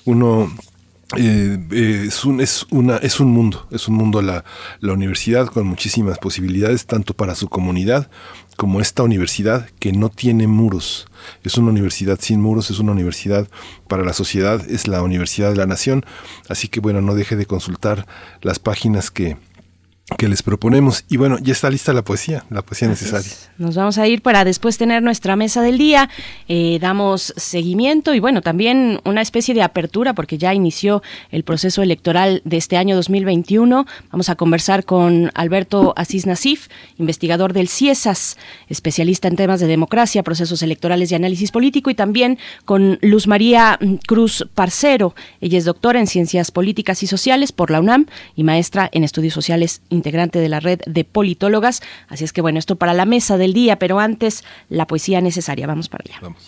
uno 0.04 0.52
eh, 1.16 1.58
eh, 1.70 2.04
es, 2.06 2.24
un, 2.24 2.40
es, 2.40 2.66
una, 2.70 2.98
es 2.98 3.18
un 3.18 3.30
mundo, 3.30 3.66
es 3.70 3.88
un 3.88 3.94
mundo 3.94 4.20
la, 4.20 4.44
la 4.80 4.92
universidad 4.92 5.46
con 5.46 5.66
muchísimas 5.66 6.18
posibilidades, 6.18 6.86
tanto 6.86 7.14
para 7.14 7.34
su 7.34 7.48
comunidad 7.48 8.10
como 8.58 8.80
esta 8.80 9.04
universidad 9.04 9.70
que 9.78 9.92
no 9.92 10.10
tiene 10.10 10.48
muros. 10.48 11.06
Es 11.44 11.56
una 11.56 11.70
universidad 11.70 12.18
sin 12.20 12.40
muros, 12.40 12.70
es 12.70 12.78
una 12.80 12.92
universidad 12.92 13.48
para 13.86 14.04
la 14.04 14.12
sociedad, 14.12 14.60
es 14.68 14.88
la 14.88 15.00
universidad 15.02 15.50
de 15.50 15.56
la 15.56 15.66
nación. 15.66 16.04
Así 16.48 16.68
que 16.68 16.80
bueno, 16.80 17.00
no 17.00 17.14
deje 17.14 17.36
de 17.36 17.46
consultar 17.46 18.06
las 18.42 18.58
páginas 18.58 19.10
que, 19.10 19.36
que 20.16 20.28
les 20.28 20.42
proponemos. 20.42 21.04
Y 21.08 21.16
bueno, 21.16 21.38
ya 21.38 21.52
está 21.52 21.68
lista 21.68 21.92
la 21.92 22.02
poesía, 22.02 22.44
la 22.50 22.62
poesía 22.62 22.88
necesaria. 22.88 23.30
Es. 23.30 23.50
Nos 23.58 23.74
vamos 23.74 23.98
a 23.98 24.06
ir 24.06 24.22
para 24.22 24.44
después 24.44 24.78
tener 24.78 25.02
nuestra 25.02 25.36
mesa 25.36 25.60
del 25.60 25.76
día. 25.76 26.08
Eh, 26.48 26.78
damos 26.80 27.34
seguimiento 27.36 28.14
y 28.14 28.20
bueno, 28.20 28.40
también 28.40 29.00
una 29.04 29.20
especie 29.20 29.54
de 29.54 29.62
apertura 29.62 30.14
porque 30.14 30.38
ya 30.38 30.54
inició 30.54 31.02
el 31.30 31.44
proceso 31.44 31.82
electoral 31.82 32.40
de 32.44 32.56
este 32.56 32.76
año 32.76 32.96
2021. 32.96 33.86
Vamos 34.10 34.28
a 34.30 34.36
conversar 34.36 34.84
con 34.84 35.30
Alberto 35.34 35.92
Asís 35.96 36.26
Nasif, 36.26 36.68
investigador 36.96 37.52
del 37.52 37.68
CIESAS, 37.68 38.38
especialista 38.68 39.28
en 39.28 39.36
temas 39.36 39.60
de 39.60 39.66
democracia, 39.66 40.22
procesos 40.22 40.62
electorales 40.62 41.12
y 41.12 41.16
análisis 41.16 41.50
político 41.50 41.90
y 41.90 41.94
también 41.94 42.38
con 42.64 42.98
Luz 43.02 43.26
María 43.26 43.78
Cruz 44.06 44.46
Parcero. 44.54 45.14
Ella 45.40 45.58
es 45.58 45.64
doctora 45.64 46.00
en 46.00 46.06
ciencias 46.06 46.50
políticas 46.50 47.02
y 47.02 47.06
sociales 47.06 47.52
por 47.52 47.70
la 47.70 47.80
UNAM 47.80 48.06
y 48.36 48.44
maestra 48.44 48.88
en 48.92 49.04
estudios 49.04 49.34
sociales 49.34 49.82
integrante 49.98 50.38
de 50.38 50.48
la 50.48 50.60
red 50.60 50.80
de 50.86 51.04
politólogas. 51.04 51.82
Así 52.08 52.24
es 52.24 52.32
que 52.32 52.40
bueno, 52.40 52.58
esto 52.58 52.76
para 52.76 52.94
la 52.94 53.04
mesa 53.04 53.36
del 53.36 53.52
día, 53.52 53.78
pero 53.78 54.00
antes 54.00 54.44
la 54.68 54.86
poesía 54.86 55.20
necesaria. 55.20 55.66
Vamos 55.66 55.88
para 55.88 56.04
allá. 56.06 56.18
Vamos. 56.22 56.42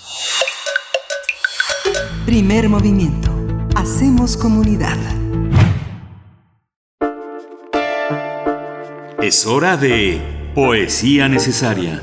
Primer 2.24 2.68
movimiento. 2.68 3.30
Hacemos 3.74 4.36
comunidad. 4.36 4.96
Es 9.22 9.46
hora 9.46 9.76
de 9.76 10.20
Poesía 10.54 11.28
Necesaria. 11.28 12.02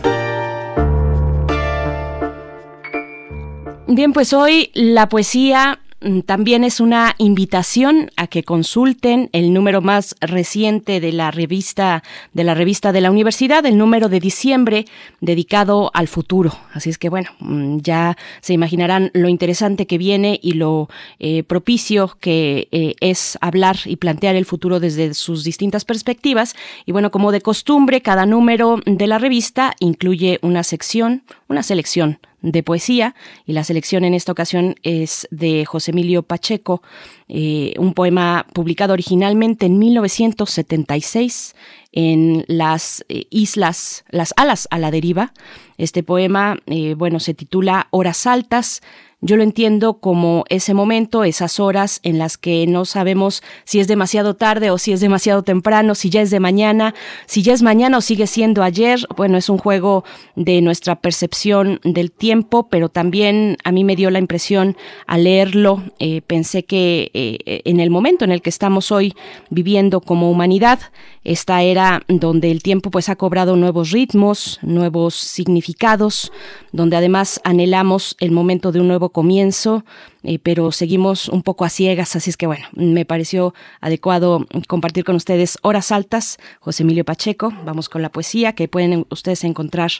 Bien, 3.88 4.14
pues 4.14 4.34
hoy 4.34 4.70
la 4.74 5.10
poesía 5.10 5.80
también 6.26 6.64
es 6.64 6.80
una 6.80 7.16
invitación 7.18 8.12
a 8.18 8.28
que 8.28 8.44
consulten 8.44 9.30
el 9.34 9.52
número 9.52 9.82
más 9.82 10.16
reciente 10.22 11.00
de 11.00 11.12
la 11.12 11.32
revista 11.32 12.04
de 12.34 12.44
la 12.44 12.54
revista 12.54 12.92
de 12.92 13.02
la 13.02 13.10
universidad, 13.10 13.66
el 13.66 13.78
número 13.78 14.08
de 14.08 14.20
diciembre 14.20 14.86
dedicado 15.22 15.90
al 15.94 16.08
futuro. 16.08 16.54
Así 16.74 16.92
es 16.92 16.98
que 16.98 17.10
bueno, 17.10 17.32
mm, 17.40 17.78
ya 17.80 18.16
se 18.42 18.54
imaginarán 18.54 19.10
lo 19.14 19.28
interesante 19.28 19.88
que 19.88 19.98
viene 19.98 20.40
y 20.42 20.54
lo 20.54 20.88
eh, 21.20 21.44
propicio 21.44 22.16
que 22.20 22.68
eh, 22.72 22.94
es 23.00 23.38
hablar 23.42 23.78
y 23.86 23.96
plantear 23.96 24.36
el 24.36 24.46
futuro 24.46 24.80
desde 24.80 25.16
sus 25.16 25.44
distintas 25.44 25.84
perspectivas. 25.84 26.56
Y 26.86 26.92
bueno, 26.92 27.10
como 27.10 27.32
de 27.32 27.42
costumbre, 27.42 28.02
cada 28.02 28.26
número 28.26 28.82
de 28.86 29.08
la 29.08 29.18
revista 29.18 29.74
incluye 29.80 30.38
una 30.44 30.64
sección, 30.64 31.24
una 31.48 31.64
selección 31.64 32.20
de 32.42 32.64
poesía 32.64 33.16
y 33.46 33.54
la 33.54 33.64
selección 33.64 34.04
en 34.04 34.14
esta 34.14 34.32
ocasión 34.32 34.76
es 34.84 35.28
de 35.32 35.66
José 35.66 35.92
Emilio 35.92 36.24
Pacheco, 36.24 36.82
eh, 37.28 37.74
un 37.78 37.94
poema 37.94 38.46
publicado 38.54 38.94
originalmente 38.94 39.66
en 39.66 39.80
1976 39.80 41.56
en 41.92 42.46
las 42.48 43.04
eh, 43.10 43.26
islas, 43.30 44.06
las 44.10 44.34
alas 44.38 44.68
a 44.70 44.78
la 44.78 44.92
deriva. 44.92 45.34
Este 45.78 46.04
poema, 46.04 46.58
eh, 46.68 46.94
bueno, 46.94 47.20
se 47.20 47.34
titula 47.34 47.88
Horas 47.92 48.28
Altas 48.28 48.82
yo 49.22 49.36
lo 49.36 49.42
entiendo 49.42 49.96
como 49.96 50.44
ese 50.48 50.76
momento, 50.76 51.24
esas 51.24 51.60
horas 51.60 52.00
en 52.04 52.20
las 52.20 52.38
que 52.38 52.68
no 52.68 52.86
sabemos 52.86 53.42
si 53.64 53.80
es 53.80 53.88
demasiado 53.88 54.36
tarde 54.36 54.70
o 54.70 54.78
si 54.78 54.92
es 54.92 55.00
demasiado 55.00 55.42
temprano, 55.42 55.96
si 55.96 56.12
ya 56.12 56.22
es 56.22 56.30
de 56.30 56.40
mañana, 56.40 56.94
si 57.26 57.42
ya 57.42 57.54
es 57.54 57.64
mañana 57.64 57.98
o 57.98 58.02
sigue 58.02 58.28
siendo 58.28 58.62
ayer. 58.62 59.00
Bueno, 59.16 59.38
es 59.38 59.50
un 59.50 59.58
juego 59.58 60.04
de 60.36 60.62
nuestra 60.62 60.98
percepción 60.98 61.80
del 61.84 62.12
tiempo, 62.12 62.70
pero 62.70 62.90
también 62.90 63.58
a 63.64 63.72
mí 63.72 63.84
me 63.84 63.96
dio 63.96 64.12
la 64.12 64.20
impresión 64.20 64.78
al 65.08 65.24
leerlo, 65.24 65.84
eh, 65.98 66.22
pensé 66.22 66.66
que 66.66 67.10
eh, 67.16 67.62
en 67.66 67.80
el 67.80 67.90
momento 67.90 68.24
en 68.24 68.32
el 68.32 68.44
que 68.44 68.52
estamos 68.52 68.92
hoy 68.92 69.16
viviendo 69.50 70.00
como 70.00 70.30
humanidad, 70.30 70.80
esta 71.24 71.62
era 71.64 72.04
donde 72.08 72.52
el 72.52 72.62
tiempo 72.62 72.92
pues 72.92 73.10
ha 73.10 73.16
cobrado 73.16 73.56
nuevos 73.56 73.92
ritmos, 73.92 74.60
nuevos 74.62 75.16
significados, 75.16 76.32
donde 76.72 76.96
además 76.96 77.42
anhelamos 77.44 78.16
el 78.20 78.32
momento 78.32 78.72
de 78.72 78.80
un 78.80 78.88
nuevo 78.88 79.07
comienzo, 79.10 79.86
eh, 80.24 80.40
pero 80.40 80.72
seguimos 80.72 81.30
un 81.30 81.42
poco 81.44 81.66
a 81.66 81.70
ciegas, 81.70 82.16
así 82.16 82.30
es 82.30 82.38
que 82.38 82.48
bueno, 82.48 82.66
me 82.74 83.06
pareció 83.06 83.54
adecuado 83.82 84.46
compartir 84.68 85.04
con 85.04 85.16
ustedes 85.16 85.58
Horas 85.62 85.92
Altas, 85.92 86.38
José 86.60 86.84
Emilio 86.84 87.06
Pacheco, 87.06 87.54
vamos 87.66 87.90
con 87.90 88.02
la 88.02 88.12
poesía 88.12 88.54
que 88.54 88.68
pueden 88.68 89.06
ustedes 89.10 89.44
encontrar 89.44 89.92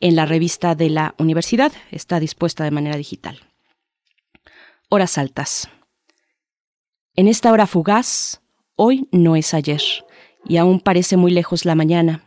en 0.00 0.16
la 0.16 0.26
revista 0.26 0.74
de 0.74 0.90
la 0.90 1.14
universidad, 1.18 1.72
está 1.90 2.20
dispuesta 2.20 2.64
de 2.64 2.70
manera 2.70 2.96
digital. 2.96 3.40
Horas 4.88 5.18
Altas. 5.18 5.68
En 7.16 7.28
esta 7.28 7.52
hora 7.52 7.66
fugaz, 7.66 8.40
hoy 8.76 9.08
no 9.12 9.36
es 9.36 9.54
ayer, 9.54 9.82
y 10.46 10.56
aún 10.56 10.80
parece 10.80 11.16
muy 11.16 11.30
lejos 11.30 11.64
la 11.64 11.74
mañana 11.74 12.23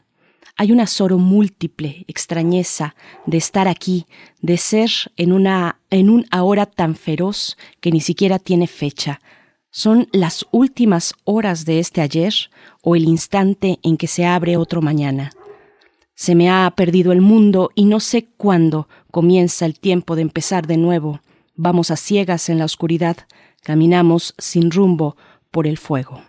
hay 0.57 0.71
un 0.71 0.79
azoro 0.79 1.19
múltiple, 1.19 2.03
extrañeza 2.07 2.95
de 3.27 3.37
estar 3.37 3.67
aquí, 3.67 4.07
de 4.41 4.57
ser 4.57 4.89
en 5.15 5.31
una 5.31 5.79
en 5.91 6.09
un 6.09 6.25
ahora 6.31 6.65
tan 6.65 6.95
feroz 6.95 7.57
que 7.79 7.91
ni 7.91 8.01
siquiera 8.01 8.39
tiene 8.39 8.65
fecha. 8.65 9.21
Son 9.69 10.07
las 10.11 10.47
últimas 10.51 11.13
horas 11.23 11.63
de 11.65 11.79
este 11.79 12.01
ayer 12.01 12.33
o 12.81 12.95
el 12.95 13.05
instante 13.05 13.77
en 13.83 13.97
que 13.97 14.07
se 14.07 14.25
abre 14.25 14.57
otro 14.57 14.81
mañana. 14.81 15.31
Se 16.15 16.33
me 16.33 16.49
ha 16.49 16.73
perdido 16.75 17.11
el 17.11 17.21
mundo 17.21 17.69
y 17.75 17.85
no 17.85 17.99
sé 17.99 18.25
cuándo 18.37 18.89
comienza 19.11 19.67
el 19.67 19.79
tiempo 19.79 20.15
de 20.15 20.23
empezar 20.23 20.65
de 20.65 20.77
nuevo. 20.77 21.21
Vamos 21.55 21.91
a 21.91 21.95
ciegas 21.95 22.49
en 22.49 22.57
la 22.57 22.65
oscuridad, 22.65 23.17
caminamos 23.61 24.33
sin 24.39 24.71
rumbo 24.71 25.15
por 25.51 25.67
el 25.67 25.77
fuego. 25.77 26.23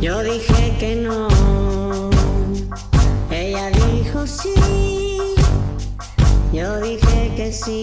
Yo 0.00 0.22
dije 0.22 0.76
que 0.78 0.96
no, 0.96 1.28
ella 3.30 3.70
dijo 3.70 4.26
sí, 4.26 4.54
yo 6.54 6.80
dije 6.80 7.34
que 7.36 7.52
sí, 7.52 7.82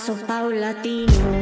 paso 0.00 0.16
paulatino. 0.26 1.39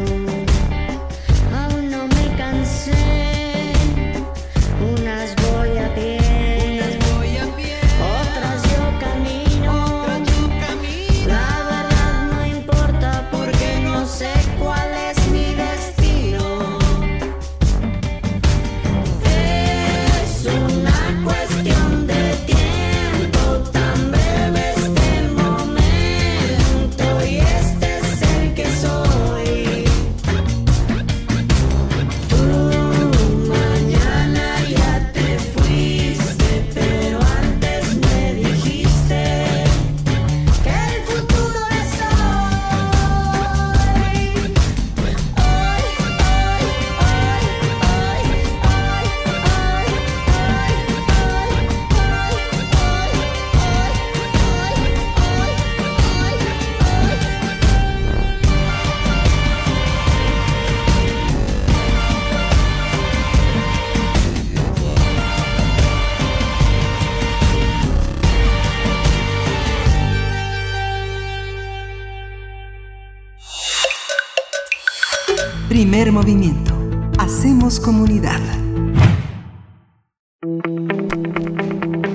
Primer 76.09 76.24
movimiento. 76.24 76.72
Hacemos 77.18 77.78
comunidad. 77.78 78.40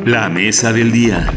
La 0.04 0.30
mesa 0.30 0.74
del 0.74 0.92
día. 0.92 1.32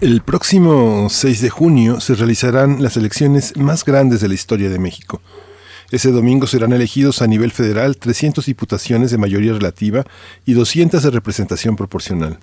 El 0.00 0.22
próximo 0.22 1.08
6 1.10 1.42
de 1.42 1.50
junio 1.50 2.00
se 2.00 2.14
realizarán 2.14 2.82
las 2.82 2.96
elecciones 2.96 3.54
más 3.58 3.84
grandes 3.84 4.22
de 4.22 4.28
la 4.28 4.34
historia 4.34 4.70
de 4.70 4.78
México. 4.78 5.20
Ese 5.90 6.12
domingo 6.12 6.46
serán 6.46 6.72
elegidos 6.72 7.20
a 7.20 7.26
nivel 7.26 7.52
federal 7.52 7.98
300 7.98 8.46
diputaciones 8.46 9.10
de 9.10 9.18
mayoría 9.18 9.52
relativa 9.52 10.06
y 10.46 10.54
200 10.54 11.02
de 11.02 11.10
representación 11.10 11.76
proporcional. 11.76 12.38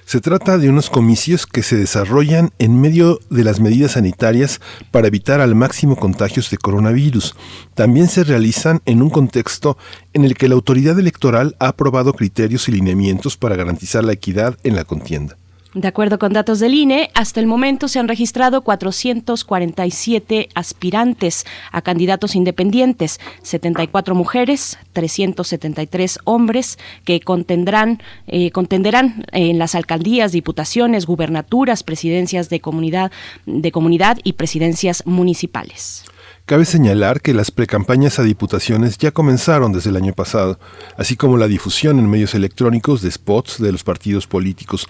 Se 0.06 0.20
trata 0.20 0.58
de 0.58 0.68
unos 0.68 0.90
comicios 0.90 1.46
que 1.46 1.62
se 1.62 1.76
desarrollan 1.76 2.50
en 2.58 2.78
medio 2.80 3.20
de 3.30 3.42
las 3.42 3.58
medidas 3.58 3.92
sanitarias 3.92 4.60
para 4.90 5.08
evitar 5.08 5.40
al 5.40 5.54
máximo 5.54 5.96
contagios 5.96 6.50
de 6.50 6.58
coronavirus. 6.58 7.34
También 7.74 8.08
se 8.08 8.22
realizan 8.22 8.82
en 8.84 9.02
un 9.02 9.08
contexto 9.08 9.78
en 10.12 10.24
el 10.24 10.34
que 10.34 10.48
la 10.48 10.56
autoridad 10.56 10.98
electoral 10.98 11.56
ha 11.58 11.68
aprobado 11.68 12.12
criterios 12.12 12.68
y 12.68 12.72
lineamientos 12.72 13.36
para 13.38 13.56
garantizar 13.56 14.04
la 14.04 14.12
equidad 14.12 14.58
en 14.62 14.76
la 14.76 14.84
contienda. 14.84 15.38
De 15.74 15.88
acuerdo 15.88 16.20
con 16.20 16.32
datos 16.32 16.60
del 16.60 16.72
INE, 16.72 17.10
hasta 17.14 17.40
el 17.40 17.48
momento 17.48 17.88
se 17.88 17.98
han 17.98 18.06
registrado 18.06 18.62
447 18.62 20.48
aspirantes 20.54 21.44
a 21.72 21.82
candidatos 21.82 22.36
independientes, 22.36 23.18
74 23.42 24.14
mujeres, 24.14 24.78
373 24.92 26.20
hombres 26.22 26.78
que 27.04 27.18
contendrán, 27.18 28.00
eh, 28.28 28.52
contenderán 28.52 29.26
en 29.32 29.58
las 29.58 29.74
alcaldías, 29.74 30.30
diputaciones, 30.30 31.06
gubernaturas, 31.06 31.82
presidencias 31.82 32.48
de 32.50 32.60
comunidad, 32.60 33.10
de 33.44 33.72
comunidad 33.72 34.18
y 34.22 34.34
presidencias 34.34 35.04
municipales. 35.06 36.04
Cabe 36.46 36.66
señalar 36.66 37.20
que 37.20 37.34
las 37.34 37.50
precampañas 37.50 38.20
a 38.20 38.22
diputaciones 38.22 38.96
ya 38.98 39.10
comenzaron 39.10 39.72
desde 39.72 39.90
el 39.90 39.96
año 39.96 40.12
pasado, 40.12 40.60
así 40.96 41.16
como 41.16 41.36
la 41.36 41.48
difusión 41.48 41.98
en 41.98 42.08
medios 42.08 42.36
electrónicos 42.36 43.02
de 43.02 43.10
spots 43.10 43.60
de 43.60 43.72
los 43.72 43.82
partidos 43.82 44.28
políticos. 44.28 44.86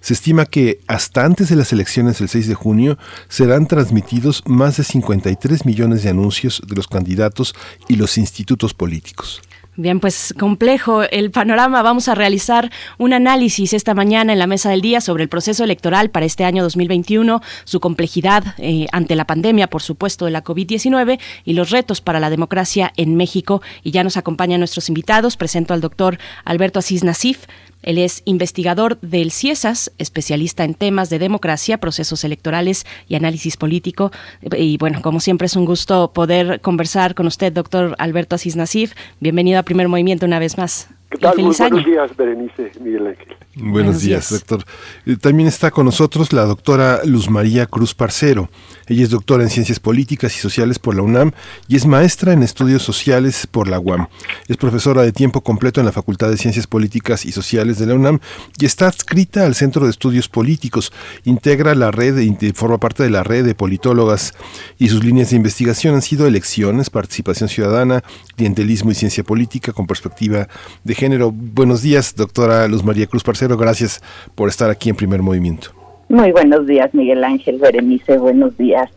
Se 0.00 0.14
estima 0.14 0.46
que 0.46 0.80
hasta 0.86 1.24
antes 1.24 1.48
de 1.48 1.56
las 1.56 1.72
elecciones 1.72 2.18
del 2.18 2.28
6 2.28 2.48
de 2.48 2.54
junio 2.54 2.98
serán 3.28 3.66
transmitidos 3.66 4.42
más 4.46 4.76
de 4.78 4.84
53 4.84 5.66
millones 5.66 6.02
de 6.02 6.10
anuncios 6.10 6.62
de 6.66 6.74
los 6.74 6.88
candidatos 6.88 7.54
y 7.88 7.96
los 7.96 8.16
institutos 8.16 8.72
políticos. 8.74 9.42
Bien, 9.76 10.00
pues 10.00 10.34
complejo 10.38 11.04
el 11.04 11.30
panorama. 11.30 11.80
Vamos 11.82 12.08
a 12.08 12.14
realizar 12.14 12.70
un 12.98 13.12
análisis 13.12 13.72
esta 13.72 13.94
mañana 13.94 14.32
en 14.32 14.38
la 14.38 14.46
mesa 14.46 14.68
del 14.68 14.82
día 14.82 15.00
sobre 15.00 15.22
el 15.22 15.28
proceso 15.28 15.64
electoral 15.64 16.10
para 16.10 16.26
este 16.26 16.44
año 16.44 16.62
2021, 16.62 17.40
su 17.64 17.80
complejidad 17.80 18.44
eh, 18.58 18.88
ante 18.92 19.14
la 19.14 19.26
pandemia, 19.26 19.68
por 19.68 19.80
supuesto, 19.80 20.24
de 20.24 20.32
la 20.32 20.44
COVID-19 20.44 21.18
y 21.44 21.52
los 21.54 21.70
retos 21.70 22.00
para 22.00 22.20
la 22.20 22.30
democracia 22.30 22.92
en 22.96 23.16
México. 23.16 23.62
Y 23.82 23.92
ya 23.92 24.04
nos 24.04 24.16
acompañan 24.16 24.60
nuestros 24.60 24.88
invitados. 24.88 25.36
Presento 25.36 25.72
al 25.72 25.80
doctor 25.80 26.18
Alberto 26.44 26.80
Asís 26.80 27.04
Nasif, 27.04 27.46
él 27.82 27.98
es 27.98 28.22
investigador 28.24 28.98
del 29.00 29.30
CIESAS, 29.30 29.92
especialista 29.98 30.64
en 30.64 30.74
temas 30.74 31.10
de 31.10 31.18
democracia, 31.18 31.78
procesos 31.78 32.24
electorales 32.24 32.84
y 33.08 33.14
análisis 33.14 33.56
político. 33.56 34.10
Y 34.56 34.76
bueno, 34.78 35.00
como 35.02 35.20
siempre 35.20 35.46
es 35.46 35.56
un 35.56 35.64
gusto 35.64 36.12
poder 36.12 36.60
conversar 36.60 37.14
con 37.14 37.26
usted, 37.26 37.52
doctor 37.52 37.94
Alberto 37.98 38.34
Asís 38.36 38.56
Nasif. 38.56 38.92
Bienvenido 39.20 39.58
a 39.58 39.62
Primer 39.62 39.88
Movimiento 39.88 40.26
una 40.26 40.38
vez 40.38 40.58
más. 40.58 40.88
¿Qué 41.10 41.18
tal? 41.18 41.34
Muy 41.36 41.44
buenos 41.56 41.60
año. 41.60 41.82
días, 41.84 42.16
Berenice, 42.16 42.70
Miguel 42.80 43.08
Ángel. 43.08 43.26
Buenos, 43.56 43.72
Buenos 43.72 44.00
días, 44.02 44.30
días. 44.30 44.46
doctor. 44.46 44.64
Eh, 45.06 45.16
También 45.16 45.48
está 45.48 45.72
con 45.72 45.84
nosotros 45.86 46.32
la 46.32 46.44
doctora 46.44 47.00
Luz 47.04 47.28
María 47.28 47.66
Cruz 47.66 47.94
Parcero. 47.96 48.48
Ella 48.90 49.04
es 49.04 49.10
doctora 49.10 49.44
en 49.44 49.50
Ciencias 49.50 49.78
Políticas 49.78 50.36
y 50.36 50.40
Sociales 50.40 50.80
por 50.80 50.96
la 50.96 51.02
UNAM 51.02 51.30
y 51.68 51.76
es 51.76 51.86
maestra 51.86 52.32
en 52.32 52.42
Estudios 52.42 52.82
Sociales 52.82 53.46
por 53.48 53.68
la 53.68 53.78
UAM. 53.78 54.08
Es 54.48 54.56
profesora 54.56 55.02
de 55.02 55.12
tiempo 55.12 55.42
completo 55.42 55.78
en 55.78 55.86
la 55.86 55.92
Facultad 55.92 56.28
de 56.28 56.36
Ciencias 56.36 56.66
Políticas 56.66 57.24
y 57.24 57.30
Sociales 57.30 57.78
de 57.78 57.86
la 57.86 57.94
UNAM 57.94 58.18
y 58.58 58.66
está 58.66 58.88
adscrita 58.88 59.46
al 59.46 59.54
Centro 59.54 59.84
de 59.84 59.92
Estudios 59.92 60.28
Políticos. 60.28 60.92
Integra 61.22 61.76
la 61.76 61.92
red, 61.92 62.16
forma 62.52 62.78
parte 62.78 63.04
de 63.04 63.10
la 63.10 63.22
red 63.22 63.44
de 63.44 63.54
politólogas 63.54 64.34
y 64.76 64.88
sus 64.88 65.04
líneas 65.04 65.30
de 65.30 65.36
investigación 65.36 65.94
han 65.94 66.02
sido 66.02 66.26
elecciones, 66.26 66.90
participación 66.90 67.48
ciudadana, 67.48 68.02
clientelismo 68.34 68.90
y 68.90 68.96
ciencia 68.96 69.22
política 69.22 69.72
con 69.72 69.86
perspectiva 69.86 70.48
de 70.82 70.94
género. 70.96 71.30
Buenos 71.30 71.82
días, 71.82 72.16
doctora 72.16 72.66
Luz 72.66 72.82
María 72.82 73.06
Cruz 73.06 73.22
Parcero. 73.22 73.56
Gracias 73.56 74.02
por 74.34 74.48
estar 74.48 74.68
aquí 74.68 74.90
en 74.90 74.96
Primer 74.96 75.22
Movimiento. 75.22 75.79
Muy 76.10 76.32
buenos 76.32 76.66
días, 76.66 76.92
Miguel 76.92 77.22
Ángel 77.22 77.58
Berenice. 77.60 78.18
Buenos 78.18 78.58
días 78.58 78.90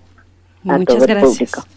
a 0.67 0.79
Muchas 0.79 0.85
todo 0.97 1.05
el 1.05 1.07
gracias. 1.13 1.51
público. 1.51 1.67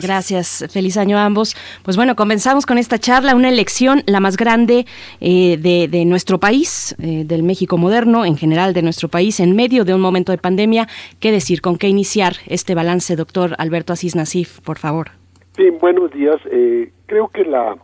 Gracias. 0.00 0.64
feliz 0.70 0.96
año 0.96 1.18
a 1.18 1.26
ambos. 1.26 1.54
Pues 1.82 1.98
bueno, 1.98 2.16
comenzamos 2.16 2.64
con 2.64 2.78
esta 2.78 2.98
charla, 2.98 3.34
una 3.34 3.50
elección 3.50 4.00
la 4.06 4.20
más 4.20 4.38
grande 4.38 4.86
eh, 5.20 5.58
de, 5.58 5.88
de 5.88 6.06
nuestro 6.06 6.38
país, 6.40 6.96
eh, 7.02 7.24
del 7.26 7.42
México 7.42 7.76
moderno, 7.76 8.24
en 8.24 8.38
general 8.38 8.72
de 8.72 8.80
nuestro 8.80 9.10
país, 9.10 9.40
en 9.40 9.54
medio 9.54 9.84
de 9.84 9.92
un 9.92 10.00
momento 10.00 10.32
de 10.32 10.38
pandemia. 10.38 10.88
¿Qué 11.20 11.32
decir? 11.32 11.60
¿Con 11.60 11.76
qué 11.76 11.88
iniciar 11.88 12.36
este 12.46 12.74
balance, 12.74 13.14
doctor 13.14 13.56
Alberto 13.58 13.92
Asís 13.92 14.16
Nasif, 14.16 14.60
por 14.60 14.78
favor? 14.78 15.10
Sí, 15.54 15.68
buenos 15.82 16.10
días. 16.12 16.36
Eh, 16.50 16.90
creo 17.04 17.28
que 17.28 17.44
la, 17.44 17.76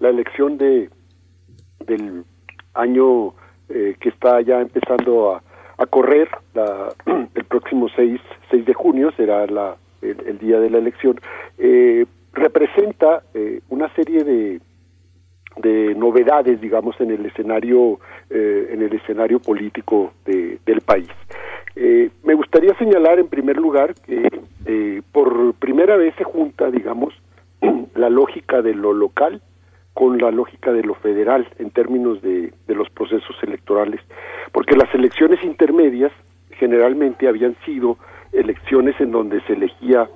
la 0.00 0.08
elección 0.08 0.58
de 0.58 0.90
del 1.86 2.24
año 2.74 3.28
eh, 3.68 3.94
que 4.00 4.08
está 4.08 4.40
ya 4.40 4.60
empezando 4.60 5.34
a, 5.36 5.42
a 5.78 5.86
correr, 5.86 6.28
la, 6.54 6.88
el 7.34 7.44
próximo 7.44 7.88
6, 7.94 8.20
6 8.50 8.66
de 8.66 8.74
junio 8.74 9.10
será 9.16 9.46
la, 9.46 9.76
el, 10.02 10.16
el 10.26 10.38
día 10.38 10.60
de 10.60 10.70
la 10.70 10.78
elección, 10.78 11.20
eh, 11.58 12.04
representa 12.32 13.22
eh, 13.34 13.60
una 13.68 13.88
serie 13.94 14.22
de, 14.24 14.60
de 15.56 15.94
novedades, 15.94 16.60
digamos, 16.60 17.00
en 17.00 17.10
el 17.10 17.26
escenario, 17.26 17.98
eh, 18.30 18.68
en 18.72 18.82
el 18.82 18.92
escenario 18.94 19.40
político 19.40 20.12
de- 20.24 20.58
del 20.66 20.80
país. 20.82 21.08
Eh, 21.76 22.10
me 22.24 22.34
gustaría 22.34 22.74
señalar 22.76 23.18
en 23.20 23.28
primer 23.28 23.56
lugar 23.56 23.94
que 23.94 24.28
por 25.12 25.54
primera 25.54 25.96
vez 25.96 26.14
se 26.16 26.24
junta, 26.24 26.70
digamos, 26.70 27.14
la 27.94 28.10
lógica 28.10 28.60
de 28.62 28.74
lo 28.74 28.92
local 28.92 29.40
con 29.98 30.16
la 30.16 30.30
lógica 30.30 30.70
de 30.72 30.84
lo 30.84 30.94
federal 30.94 31.48
en 31.58 31.70
términos 31.70 32.22
de, 32.22 32.52
los 32.68 32.88
procesos 32.88 33.34
electorales, 33.42 34.00
porque 34.52 34.76
las 34.76 34.94
elecciones 34.94 35.42
intermedias 35.42 36.12
generalmente 36.50 37.26
habían 37.26 37.56
sido 37.64 37.98
elecciones 38.30 38.94
en 39.00 39.10
donde 39.10 39.40
se 39.40 39.54
elegía 39.54 40.08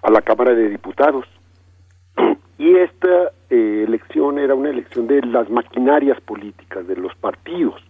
a 0.00 0.10
la 0.12 0.22
Cámara 0.22 0.54
de 0.54 0.68
Diputados, 0.68 1.24
y 2.58 2.76
esta 2.76 3.32
eh, 3.50 3.82
elección 3.84 4.38
era 4.38 4.54
una 4.54 4.70
elección 4.70 5.08
de 5.08 5.22
las 5.22 5.50
maquinarias 5.50 6.20
políticas, 6.20 6.86
de 6.86 6.94
los 6.94 7.16
partidos. 7.16 7.82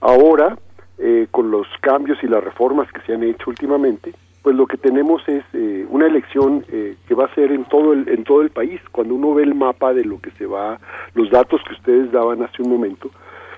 Ahora, 0.00 0.56
eh, 0.98 1.26
con 1.32 1.50
los 1.50 1.66
cambios 1.80 2.22
y 2.22 2.28
las 2.28 2.44
reformas 2.44 2.86
que 2.92 3.00
se 3.00 3.14
han 3.14 3.24
hecho 3.24 3.50
últimamente, 3.50 4.12
pues 4.42 4.56
lo 4.56 4.66
que 4.66 4.76
tenemos 4.76 5.22
es 5.28 5.44
eh, 5.52 5.86
una 5.90 6.06
elección 6.06 6.64
eh, 6.68 6.96
que 7.06 7.14
va 7.14 7.26
a 7.26 7.34
ser 7.34 7.52
en 7.52 7.64
todo 7.64 7.92
el 7.92 8.08
en 8.08 8.24
todo 8.24 8.42
el 8.42 8.50
país. 8.50 8.80
Cuando 8.90 9.14
uno 9.14 9.34
ve 9.34 9.42
el 9.42 9.54
mapa 9.54 9.92
de 9.92 10.04
lo 10.04 10.20
que 10.20 10.30
se 10.32 10.46
va, 10.46 10.78
los 11.14 11.30
datos 11.30 11.60
que 11.66 11.74
ustedes 11.74 12.10
daban 12.10 12.42
hace 12.42 12.62
un 12.62 12.70
momento, 12.70 13.10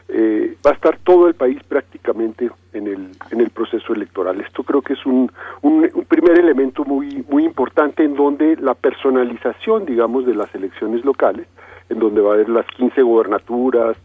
eh, 0.09 0.57
va 0.67 0.73
a 0.73 0.75
estar 0.75 0.99
todo 1.05 1.29
el 1.29 1.35
país 1.35 1.63
prácticamente 1.69 2.51
en 2.73 2.89
el 2.89 3.11
en 3.31 3.41
el 3.41 3.51
proceso 3.51 3.93
electoral. 3.93 4.41
Esto 4.41 4.65
creo 4.65 4.83
que 4.83 4.95
es 4.95 5.07
un, 5.07 5.31
un, 5.63 5.89
un 5.95 6.05
primer 6.05 6.39
elemento 6.39 6.85
muy 6.85 7.25
muy 7.31 7.45
importante 7.45 8.03
en 8.03 8.15
donde 8.15 8.57
la 8.57 8.75
personalización, 8.75 9.87
digamos, 9.87 10.27
de 10.27 10.35
las 10.35 10.53
elecciones 10.55 11.05
locales, 11.05 11.47
en 11.91 12.01
donde 12.01 12.21
va 12.21 12.33
a 12.33 12.35
haber 12.35 12.49
las 12.49 12.67
15 12.67 13.03
gobernaturas, 13.03 13.97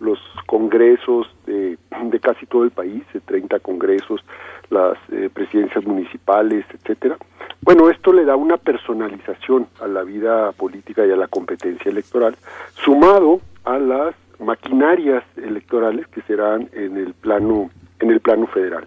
los 0.00 0.18
congresos 0.46 1.34
de, 1.46 1.78
de 2.02 2.20
casi 2.20 2.46
todo 2.46 2.64
el 2.64 2.70
país, 2.70 3.02
de 3.12 3.20
30 3.20 3.60
congresos, 3.60 4.24
las 4.70 4.96
eh, 5.10 5.30
presidencias 5.32 5.84
municipales, 5.84 6.64
etcétera. 6.72 7.16
Bueno, 7.60 7.90
esto 7.90 8.12
le 8.12 8.24
da 8.24 8.36
una 8.36 8.56
personalización 8.56 9.66
a 9.80 9.86
la 9.86 10.02
vida 10.02 10.52
política 10.52 11.06
y 11.06 11.10
a 11.10 11.16
la 11.16 11.28
competencia 11.28 11.90
electoral, 11.90 12.36
sumado 12.74 13.40
a 13.64 13.78
las 13.78 14.14
maquinarias 14.38 15.24
electorales 15.36 16.06
que 16.08 16.20
serán 16.22 16.68
en 16.72 16.96
el 16.96 17.14
plano 17.14 17.70
en 18.00 18.10
el 18.10 18.20
plano 18.20 18.46
federal. 18.48 18.86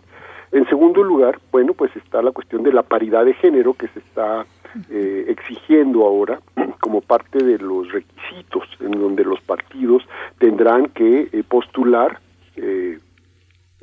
En 0.51 0.67
segundo 0.69 1.03
lugar, 1.03 1.39
bueno, 1.51 1.73
pues 1.73 1.95
está 1.95 2.21
la 2.21 2.31
cuestión 2.31 2.63
de 2.63 2.71
la 2.71 2.83
paridad 2.83 3.25
de 3.25 3.33
género 3.33 3.73
que 3.73 3.87
se 3.89 3.99
está 3.99 4.45
eh, 4.89 5.25
exigiendo 5.27 6.05
ahora 6.05 6.39
como 6.79 7.01
parte 7.01 7.43
de 7.43 7.57
los 7.57 7.91
requisitos 7.91 8.63
en 8.79 8.91
donde 8.91 9.23
los 9.23 9.41
partidos 9.41 10.03
tendrán 10.37 10.87
que 10.87 11.29
eh, 11.31 11.43
postular 11.47 12.19
eh, 12.55 12.99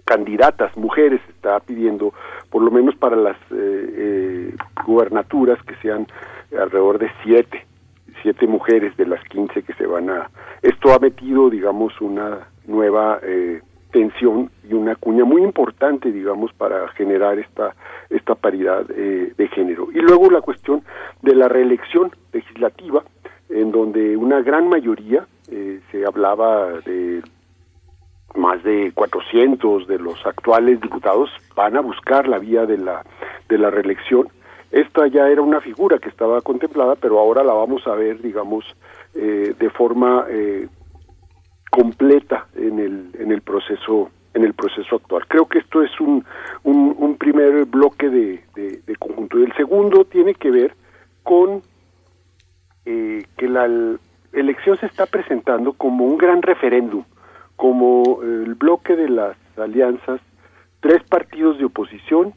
candidatas 0.04 0.76
mujeres 0.76 1.20
está 1.28 1.60
pidiendo 1.60 2.12
por 2.50 2.62
lo 2.62 2.70
menos 2.70 2.94
para 2.96 3.16
las 3.16 3.36
gubernaturas 4.86 5.62
que 5.64 5.74
sean 5.76 6.06
alrededor 6.52 6.98
de 6.98 7.10
siete 7.22 7.66
siete 8.22 8.46
mujeres 8.46 8.96
de 8.96 9.06
las 9.06 9.22
quince 9.24 9.62
que 9.62 9.72
se 9.74 9.86
van 9.86 10.10
a 10.10 10.30
esto 10.62 10.92
ha 10.92 10.98
metido 10.98 11.48
digamos 11.50 11.98
una 12.00 12.46
nueva 12.66 13.20
tensión 13.94 14.50
y 14.68 14.74
una 14.74 14.96
cuña 14.96 15.24
muy 15.24 15.42
importante, 15.42 16.10
digamos, 16.10 16.52
para 16.52 16.88
generar 16.88 17.38
esta, 17.38 17.76
esta 18.10 18.34
paridad 18.34 18.84
eh, 18.90 19.32
de 19.38 19.48
género. 19.48 19.88
Y 19.94 20.00
luego 20.00 20.30
la 20.30 20.40
cuestión 20.40 20.82
de 21.22 21.36
la 21.36 21.46
reelección 21.46 22.10
legislativa, 22.32 23.04
en 23.48 23.70
donde 23.70 24.16
una 24.16 24.42
gran 24.42 24.68
mayoría, 24.68 25.28
eh, 25.48 25.80
se 25.92 26.04
hablaba 26.04 26.80
de 26.84 27.22
más 28.34 28.62
de 28.62 28.92
400 28.94 29.86
de 29.86 29.98
los 29.98 30.24
actuales 30.26 30.80
diputados 30.80 31.30
van 31.54 31.76
a 31.76 31.80
buscar 31.80 32.28
la 32.28 32.38
vía 32.38 32.66
de 32.66 32.78
la, 32.78 33.04
de 33.48 33.58
la 33.58 33.70
reelección. 33.70 34.28
Esta 34.70 35.06
ya 35.06 35.28
era 35.28 35.42
una 35.42 35.60
figura 35.60 35.98
que 35.98 36.08
estaba 36.08 36.40
contemplada, 36.40 36.96
pero 36.96 37.18
ahora 37.18 37.44
la 37.44 37.52
vamos 37.52 37.86
a 37.86 37.94
ver, 37.94 38.20
digamos, 38.20 38.64
eh, 39.14 39.54
de 39.58 39.70
forma 39.70 40.26
completa 41.70 42.46
en 42.54 42.78
el, 42.78 43.10
en 43.18 43.32
el 43.32 43.42
proceso 43.42 44.10
en 44.34 44.44
el 44.44 44.52
proceso 44.52 44.96
actual. 44.96 45.24
Creo 45.28 45.46
que 45.46 45.60
esto 45.60 45.82
es 45.82 45.98
un, 46.00 46.24
un, 46.64 47.16
primer 47.16 47.64
bloque 47.66 48.10
de, 48.10 48.42
de, 48.54 48.96
conjunto. 48.96 49.38
Y 49.38 49.44
el 49.44 49.54
segundo 49.54 50.04
tiene 50.04 50.34
que 50.34 50.50
ver 50.50 50.74
con 51.22 51.62
eh, 52.84 53.24
que 53.38 53.48
la 53.48 53.66
elección 54.32 54.76
se 54.78 54.86
está 54.86 55.06
presentando 55.06 55.72
como 55.72 56.04
un 56.04 56.18
gran 56.18 56.42
referéndum, 56.42 57.04
como 57.56 58.20
el 58.22 58.54
bloque 58.54 58.96
de 58.96 59.08
las 59.08 59.36
alianzas, 59.56 60.20
tres 60.80 61.02
partidos 61.04 61.58
de 61.58 61.66
oposición, 61.66 62.34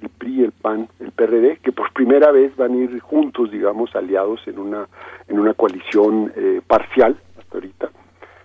el 0.00 0.08
PRI, 0.08 0.44
el 0.44 0.52
PAN, 0.52 0.88
el 0.98 1.12
PRD, 1.12 1.58
que 1.58 1.72
por 1.72 1.92
primera 1.92 2.30
vez 2.30 2.56
van 2.56 2.72
a 2.72 2.76
ir 2.76 3.00
juntos, 3.00 3.50
digamos, 3.50 3.94
aliados 3.94 4.40
en 4.46 4.58
una 4.58 4.88
en 5.28 5.38
una 5.38 5.54
coalición 5.54 6.32
eh, 6.34 6.60
parcial 6.66 7.16
hasta 7.38 7.54
ahorita 7.54 7.90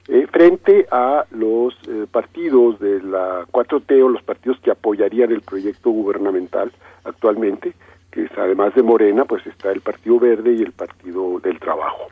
eh, 0.08 0.28
frente 0.32 0.86
a 0.92 1.26
los 1.32 1.74
eh, 1.88 2.06
partidos 2.12 2.80
de 2.80 3.02
la 3.02 3.46
4T 3.52 4.04
o 4.04 4.10
los 4.10 4.22
partidos 4.22 4.60
que 4.60 4.70
apoyarían 4.70 5.32
el 5.32 5.42
proyecto 5.42 5.90
gubernamental 5.90 6.72
actualmente, 7.06 7.74
que 8.12 8.26
es 8.26 8.32
además 8.38 8.76
de 8.76 8.84
Morena, 8.84 9.26
pues 9.26 9.46
está 9.48 9.72
el 9.72 9.82
Partido 9.82 10.20
Verde 10.20 10.54
y 10.54 10.62
el 10.62 10.74
Partido 10.74 11.40
del 11.40 11.60
Trabajo. 11.60 12.08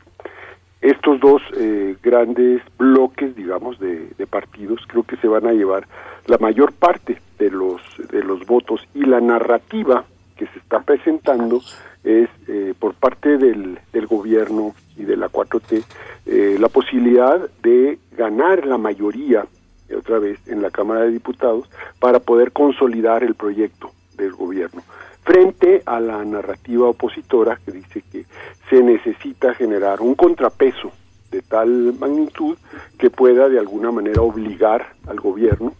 Estos 0.84 1.18
dos 1.18 1.40
eh, 1.56 1.96
grandes 2.02 2.60
bloques, 2.76 3.34
digamos, 3.34 3.78
de, 3.78 4.26
partidos, 4.28 4.80
creo 4.86 5.02
que 5.02 5.16
se 5.16 5.28
van 5.28 5.46
a 5.46 5.52
llevar 5.54 5.88
la 6.26 6.36
mayor 6.36 6.74
parte 6.74 7.22
de 7.38 7.50
los 7.50 7.80
de 8.10 8.22
los 8.22 8.44
votos. 8.44 8.86
Y 8.92 9.06
la 9.06 9.18
narrativa 9.18 10.04
que 10.36 10.46
se 10.48 10.58
está 10.58 10.80
presentando 10.80 11.62
es 12.02 12.28
eh, 12.48 12.74
por 12.78 12.92
parte 12.92 13.38
del, 13.38 13.78
del, 13.94 14.06
gobierno 14.06 14.74
y 14.98 15.04
de 15.04 15.16
la 15.16 15.30
4T 15.30 15.84
eh, 16.26 16.56
la 16.60 16.68
posibilidad 16.68 17.48
de 17.62 17.98
ganar 18.14 18.66
la 18.66 18.76
mayoría 18.76 19.46
eh, 19.88 19.96
otra 19.96 20.18
vez 20.18 20.38
en 20.46 20.60
la 20.60 20.70
Cámara 20.70 21.04
de 21.04 21.12
Diputados 21.12 21.70
para 21.98 22.20
poder 22.20 22.52
consolidar 22.52 23.24
el 23.24 23.34
proyecto 23.34 23.90
del 24.18 24.32
gobierno 24.32 24.82
frente 25.24 25.82
a 25.86 26.00
la 26.00 26.24
narrativa 26.24 26.88
opositora 26.88 27.58
que 27.64 27.72
dice 27.72 28.02
que 28.12 28.24
se 28.70 28.82
necesita 28.82 29.54
generar 29.54 30.00
un 30.00 30.14
contrapeso 30.14 30.92
de 31.30 31.42
tal 31.42 31.94
magnitud 31.98 32.56
que 32.98 33.10
pueda 33.10 33.48
de 33.48 33.58
alguna 33.58 33.90
manera 33.90 34.22
obligar 34.22 34.92
al 35.08 35.18
gobierno 35.18 35.72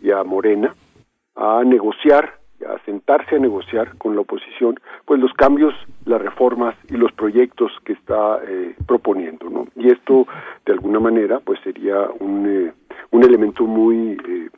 y 0.00 0.10
a 0.10 0.24
Morena 0.24 0.74
a 1.36 1.62
negociar 1.64 2.40
a 2.64 2.78
sentarse 2.84 3.36
a 3.36 3.38
negociar 3.38 3.96
con 3.98 4.14
la 4.14 4.20
oposición 4.20 4.78
pues 5.04 5.20
los 5.20 5.32
cambios, 5.34 5.74
las 6.04 6.22
reformas 6.22 6.76
y 6.88 6.96
los 6.96 7.12
proyectos 7.12 7.72
que 7.84 7.92
está 7.94 8.40
eh, 8.46 8.74
proponiendo, 8.86 9.50
¿no? 9.50 9.66
Y 9.76 9.90
esto 9.90 10.26
de 10.64 10.72
alguna 10.72 11.00
manera 11.00 11.40
pues 11.40 11.58
sería 11.64 12.08
un, 12.20 12.46
eh, 12.46 12.72
un 13.10 13.24
elemento 13.24 13.64
muy 13.64 14.16
eh, 14.28 14.48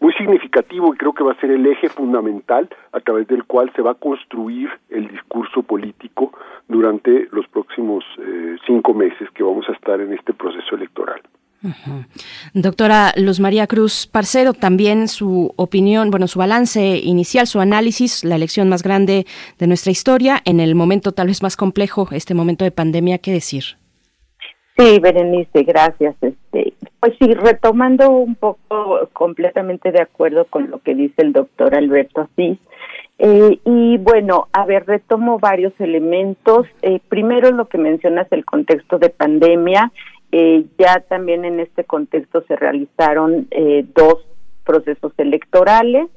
muy 0.00 0.12
significativo 0.14 0.94
y 0.94 0.96
creo 0.96 1.12
que 1.12 1.24
va 1.24 1.32
a 1.32 1.40
ser 1.40 1.50
el 1.50 1.66
eje 1.66 1.88
fundamental 1.88 2.68
a 2.92 3.00
través 3.00 3.26
del 3.28 3.44
cual 3.44 3.70
se 3.74 3.82
va 3.82 3.92
a 3.92 3.94
construir 3.94 4.70
el 4.88 5.08
discurso 5.08 5.62
político 5.62 6.32
durante 6.68 7.28
los 7.32 7.46
próximos 7.48 8.04
cinco 8.66 8.94
meses 8.94 9.28
que 9.34 9.42
vamos 9.42 9.68
a 9.68 9.72
estar 9.72 10.00
en 10.00 10.12
este 10.12 10.32
proceso 10.32 10.74
electoral. 10.74 11.20
Doctora 12.54 13.12
Luz 13.16 13.38
María 13.38 13.66
Cruz 13.66 14.06
Parcero, 14.06 14.54
también 14.54 15.08
su 15.08 15.52
opinión, 15.56 16.10
bueno, 16.10 16.26
su 16.26 16.38
balance 16.38 16.98
inicial, 16.98 17.46
su 17.46 17.60
análisis, 17.60 18.24
la 18.24 18.36
elección 18.36 18.68
más 18.68 18.82
grande 18.82 19.26
de 19.58 19.66
nuestra 19.66 19.92
historia, 19.92 20.40
en 20.46 20.58
el 20.58 20.74
momento 20.74 21.12
tal 21.12 21.26
vez 21.26 21.42
más 21.42 21.56
complejo, 21.56 22.08
este 22.12 22.32
momento 22.32 22.64
de 22.64 22.70
pandemia, 22.70 23.18
¿qué 23.18 23.32
decir? 23.32 23.79
Sí, 24.80 24.98
Berenice, 24.98 25.62
gracias. 25.64 26.16
Este, 26.22 26.72
pues 27.00 27.12
sí, 27.20 27.34
retomando 27.34 28.10
un 28.10 28.34
poco, 28.34 29.10
completamente 29.12 29.92
de 29.92 30.00
acuerdo 30.00 30.46
con 30.46 30.70
lo 30.70 30.78
que 30.78 30.94
dice 30.94 31.20
el 31.20 31.34
doctor 31.34 31.74
Alberto 31.74 32.22
Asís, 32.22 32.58
eh, 33.18 33.58
y 33.66 33.98
bueno, 33.98 34.48
a 34.54 34.64
ver, 34.64 34.86
retomo 34.86 35.38
varios 35.38 35.74
elementos. 35.78 36.66
Eh, 36.80 37.00
primero 37.10 37.50
lo 37.50 37.68
que 37.68 37.76
mencionas, 37.76 38.26
el 38.30 38.46
contexto 38.46 38.98
de 38.98 39.10
pandemia 39.10 39.92
eh, 40.32 40.64
ya 40.78 41.00
también 41.00 41.44
en 41.44 41.60
este 41.60 41.84
contexto 41.84 42.42
se 42.48 42.56
realizaron 42.56 43.48
dos 43.94 44.24
procesos 44.64 45.12
electorales. 45.18 46.08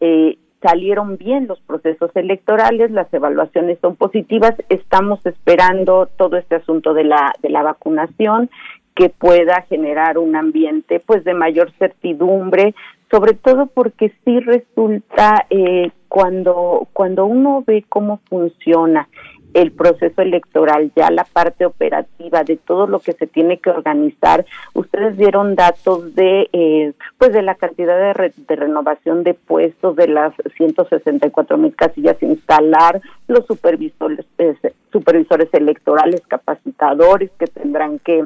Eh, 0.00 0.38
salieron 0.60 1.16
bien 1.16 1.46
los 1.46 1.60
procesos 1.60 2.10
electorales, 2.14 2.90
las 2.90 3.12
evaluaciones 3.12 3.78
son 3.80 3.96
positivas. 3.96 4.54
Estamos 4.68 5.24
esperando 5.24 6.06
todo 6.16 6.36
este 6.36 6.56
asunto 6.56 6.94
de 6.94 7.04
la 7.04 7.32
de 7.42 7.50
la 7.50 7.62
vacunación 7.62 8.50
que 8.94 9.08
pueda 9.08 9.62
generar 9.62 10.18
un 10.18 10.36
ambiente 10.36 11.00
pues 11.00 11.24
de 11.24 11.34
mayor 11.34 11.72
certidumbre, 11.78 12.74
sobre 13.10 13.34
todo 13.34 13.66
porque 13.66 14.12
sí 14.24 14.40
resulta 14.40 15.46
eh, 15.48 15.90
cuando 16.08 16.88
cuando 16.92 17.24
uno 17.24 17.64
ve 17.66 17.84
cómo 17.88 18.20
funciona 18.28 19.08
el 19.54 19.72
proceso 19.72 20.22
electoral, 20.22 20.92
ya 20.94 21.10
la 21.10 21.24
parte 21.24 21.66
operativa 21.66 22.44
de 22.44 22.56
todo 22.56 22.86
lo 22.86 23.00
que 23.00 23.12
se 23.12 23.26
tiene 23.26 23.58
que 23.58 23.70
organizar. 23.70 24.44
Ustedes 24.74 25.16
dieron 25.16 25.54
datos 25.54 26.14
de 26.14 26.48
eh, 26.52 26.92
pues 27.18 27.32
de 27.32 27.42
la 27.42 27.54
cantidad 27.54 28.14
de, 28.14 28.32
de, 28.36 28.56
renovación 28.56 29.24
de 29.24 29.34
puestos 29.34 29.96
de 29.96 30.08
las 30.08 30.34
164 30.56 31.58
mil 31.58 31.74
casillas 31.74 32.22
instalar, 32.22 33.00
los 33.26 33.46
supervisores 33.46 34.26
eh, 34.38 34.54
supervisores 34.92 35.48
electorales, 35.52 36.22
capacitadores 36.26 37.30
que 37.38 37.46
tendrán 37.46 37.98
que 37.98 38.24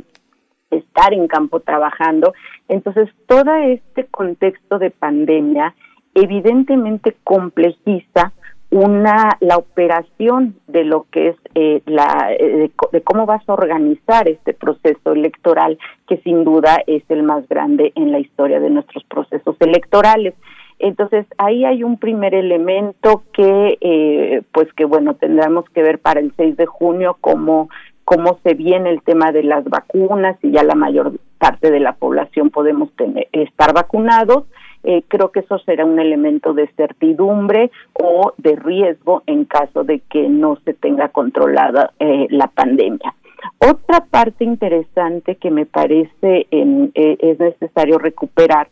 estar 0.71 1.13
en 1.13 1.29
campo 1.29 1.61
trabajando. 1.61 2.35
Entonces, 2.69 3.09
todo 3.27 3.55
este 3.55 4.07
contexto 4.07 4.79
de 4.79 4.91
pandemia 4.91 5.75
evidentemente 6.15 7.17
complejiza 7.25 8.33
una 8.71 9.37
la 9.41 9.57
operación 9.57 10.57
de 10.67 10.85
lo 10.85 11.07
que 11.11 11.29
es 11.29 11.37
eh, 11.55 11.81
la 11.87 12.35
eh, 12.39 12.71
de, 12.93 13.01
cómo 13.03 13.27
vas 13.27 13.49
a 13.49 13.53
organizar 13.53 14.29
este 14.29 14.53
proceso 14.53 15.13
electoral 15.13 15.79
que 16.09 16.17
sin 16.19 16.45
duda 16.45 16.79
es 16.87 17.03
el 17.09 17.23
más 17.23 17.49
grande 17.49 17.93
en 17.95 18.11
la 18.11 18.19
historia 18.19 18.61
de 18.61 18.71
nuestros 18.71 19.05
procesos 19.05 19.57
electorales. 19.61 20.35
Entonces 20.81 21.25
ahí 21.39 21.65
hay 21.65 21.85
un 21.85 21.99
primer 21.99 22.35
elemento 22.35 23.23
que 23.33 23.79
eh, 23.81 24.43
pues 24.53 24.73
que 24.73 24.85
bueno 24.85 25.15
tendremos 25.15 25.65
que 25.71 25.83
ver 25.83 26.01
para 26.01 26.21
el 26.21 26.33
6 26.37 26.57
de 26.57 26.67
junio 26.67 27.17
cómo 27.21 27.69
cómo 28.05 28.39
se 28.43 28.55
viene 28.55 28.91
el 28.91 29.03
tema 29.03 29.33
de 29.33 29.45
las 29.45 29.65
vacunas 29.65 30.37
y 30.43 30.51
ya 30.51 30.63
la 30.63 30.75
mayor 30.75 31.13
parte 31.39 31.71
de 31.71 31.81
la 31.81 31.95
población 31.95 32.51
podemos 32.51 32.93
tener, 32.97 33.29
estar 33.33 33.73
vacunados 33.73 34.45
eh, 34.85 35.03
creo 35.09 35.33
que 35.33 35.41
eso 35.41 35.59
será 35.61 35.87
un 35.87 35.99
elemento 35.99 36.53
de 36.53 36.69
certidumbre 36.77 37.71
o 37.95 38.35
de 38.37 38.55
riesgo 38.55 39.23
en 39.27 39.47
caso 39.47 39.83
de 39.83 40.01
que 40.01 40.29
no 40.29 40.57
se 40.65 40.75
tenga 40.75 41.09
controlada 41.09 41.93
eh, 41.99 42.27
la 42.29 42.49
pandemia. 42.49 43.15
Otra 43.59 44.05
parte 44.05 44.45
interesante 44.45 45.37
que 45.37 45.51
me 45.51 45.65
parece 45.65 46.47
eh, 46.51 46.91
es 46.95 47.39
necesario 47.39 47.99
recuperar 47.99 48.69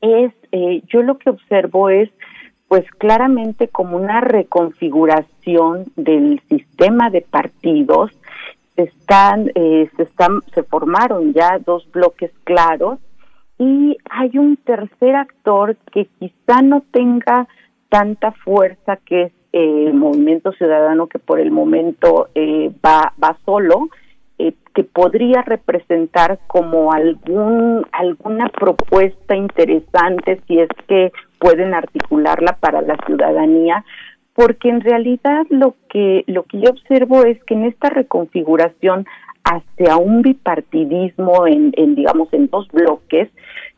es, 0.00 0.32
yo 0.88 1.02
lo 1.02 1.16
que 1.16 1.30
observo 1.30 1.88
es, 1.88 2.10
pues 2.68 2.84
claramente 2.98 3.68
como 3.68 3.96
una 3.96 4.20
reconfiguración 4.20 5.84
del 5.96 6.42
sistema 6.48 7.08
de 7.08 7.22
partidos, 7.22 8.10
están, 8.76 9.50
se 9.54 10.02
están, 10.02 10.40
se 10.52 10.62
formaron 10.64 11.32
ya 11.32 11.58
dos 11.58 11.90
bloques 11.90 12.30
claros 12.44 12.98
y 13.58 13.96
hay 14.10 14.36
un 14.38 14.56
tercer 14.56 15.14
actor 15.16 15.76
que 15.92 16.06
quizá 16.18 16.62
no 16.62 16.82
tenga 16.90 17.46
tanta 17.88 18.32
fuerza 18.32 18.96
que 18.96 19.22
es 19.22 19.32
eh, 19.52 19.84
el 19.86 19.94
movimiento 19.94 20.52
ciudadano 20.52 21.06
que 21.06 21.20
por 21.20 21.38
el 21.38 21.52
momento 21.52 22.28
eh, 22.34 22.72
va, 22.84 23.12
va 23.22 23.36
solo, 23.44 23.88
eh, 24.38 24.54
que 24.74 24.82
podría 24.82 25.42
representar 25.42 26.40
como 26.48 26.92
algún 26.92 27.86
alguna 27.92 28.48
propuesta 28.48 29.36
interesante 29.36 30.40
si 30.48 30.58
es 30.58 30.68
que 30.88 31.12
pueden 31.38 31.72
articularla 31.72 32.56
para 32.58 32.82
la 32.82 32.96
ciudadanía 33.06 33.84
porque 34.34 34.68
en 34.68 34.80
realidad 34.80 35.46
lo 35.50 35.76
que 35.88 36.24
lo 36.26 36.42
que 36.42 36.60
yo 36.60 36.70
observo 36.70 37.22
es 37.24 37.42
que 37.44 37.54
en 37.54 37.66
esta 37.66 37.90
reconfiguración 37.90 39.06
hacia 39.44 39.96
un 39.96 40.22
bipartidismo 40.22 41.46
en, 41.46 41.72
en 41.76 41.94
digamos 41.94 42.32
en 42.32 42.48
dos 42.48 42.68
bloques 42.72 43.28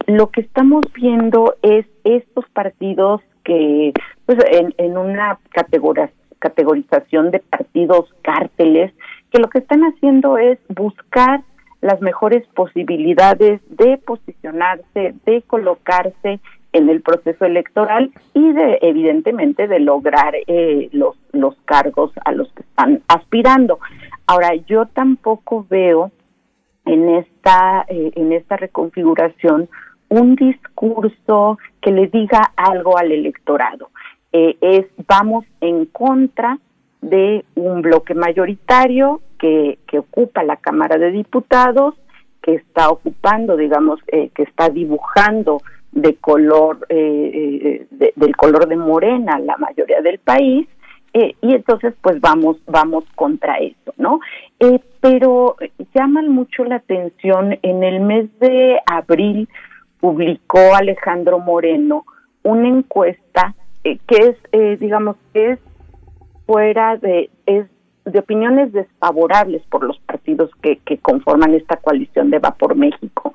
lo 0.07 0.31
que 0.31 0.41
estamos 0.43 0.83
viendo 0.95 1.57
es 1.63 1.87
estos 2.05 2.49
partidos 2.51 3.21
que 3.45 3.93
pues 4.25 4.39
en, 4.51 4.75
en 4.79 4.97
una 4.97 5.39
categora- 5.51 6.11
categorización 6.39 7.31
de 7.31 7.41
partidos 7.41 8.13
cárteles 8.23 8.93
que 9.31 9.41
lo 9.41 9.49
que 9.49 9.59
están 9.59 9.83
haciendo 9.83 10.39
es 10.39 10.59
buscar 10.69 11.43
las 11.81 12.01
mejores 12.01 12.47
posibilidades 12.55 13.61
de 13.69 13.99
posicionarse, 13.99 15.15
de 15.25 15.43
colocarse 15.43 16.41
en 16.77 16.91
el 16.91 17.01
proceso 17.01 17.47
electoral 17.47 18.11
y 18.35 18.53
de 18.53 18.79
evidentemente 18.83 19.67
de 19.67 19.81
lograr 19.81 20.35
eh, 20.47 20.89
los 20.93 21.17
los 21.33 21.57
cargos 21.65 22.13
a 22.25 22.33
los 22.33 22.53
que 22.53 22.63
están 22.63 23.03
aspirando. 23.09 23.79
Ahora 24.27 24.55
yo 24.55 24.87
tampoco 24.87 25.67
veo 25.69 26.11
en 26.85 27.09
esta 27.17 27.87
eh, 27.89 28.13
en 28.15 28.33
esta 28.33 28.57
reconfiguración 28.57 29.69
un 30.09 30.37
discurso 30.37 31.59
que 31.81 31.91
le 31.91 32.09
diga 32.09 32.53
algo 32.57 32.99
al 32.99 33.11
electorado. 33.11 33.91
Eh, 34.33 34.57
es 34.61 34.87
vamos 35.09 35.47
en 35.63 35.87
contra 35.87 36.59
de 37.01 37.45
un 37.55 37.81
bloque 37.81 38.15
mayoritario 38.15 39.23
que, 39.39 39.79
que 39.87 39.99
ocupa 39.99 40.43
la 40.43 40.57
Cámara 40.57 40.99
de 40.99 41.11
Diputados, 41.11 41.95
que 42.43 42.55
está 42.55 42.91
ocupando, 42.91 43.57
digamos, 43.57 43.99
eh, 44.09 44.31
que 44.35 44.43
está 44.43 44.69
dibujando 44.69 45.63
de 45.97 46.15
color, 46.17 46.87
eh, 46.91 47.31
eh, 47.35 47.87
de- 47.91 48.13
del 48.17 48.37
color 48.37 48.69
de 48.69 48.77
morena 48.77 49.39
la 49.39 49.57
mayoría 49.57 50.01
del 50.03 50.19
país, 50.19 50.69
eh, 51.15 51.35
y 51.41 51.55
entonces 51.55 51.95
pues 52.03 52.21
vamos, 52.21 52.59
vamos 52.67 53.05
contra 53.15 53.57
eso, 53.57 53.95
¿no? 53.97 54.21
Eh, 54.61 54.79
pero 55.01 55.57
llaman 55.95 56.29
mucho 56.29 56.65
la 56.65 56.77
atención, 56.77 57.59
en 57.63 57.83
el 57.83 58.01
mes 58.01 58.27
de 58.39 58.79
abril 58.87 59.49
publicó 60.01 60.75
Alejandro 60.75 61.39
Moreno 61.39 62.05
una 62.43 62.69
encuesta 62.69 63.55
eh, 63.83 63.99
que 64.07 64.17
es, 64.17 64.37
eh, 64.53 64.77
digamos, 64.79 65.17
que 65.33 65.53
es 65.53 65.59
fuera 66.45 66.97
de, 66.99 67.31
es 67.47 67.67
de 68.05 68.19
opiniones 68.19 68.73
desfavorables 68.73 69.63
por 69.71 69.83
los 69.83 69.99
partidos 70.01 70.51
que, 70.63 70.77
que 70.85 70.99
conforman 70.99 71.55
esta 71.55 71.77
coalición 71.77 72.31
de 72.31 72.39
Va 72.39 72.51
por 72.53 72.75
México. 72.77 73.33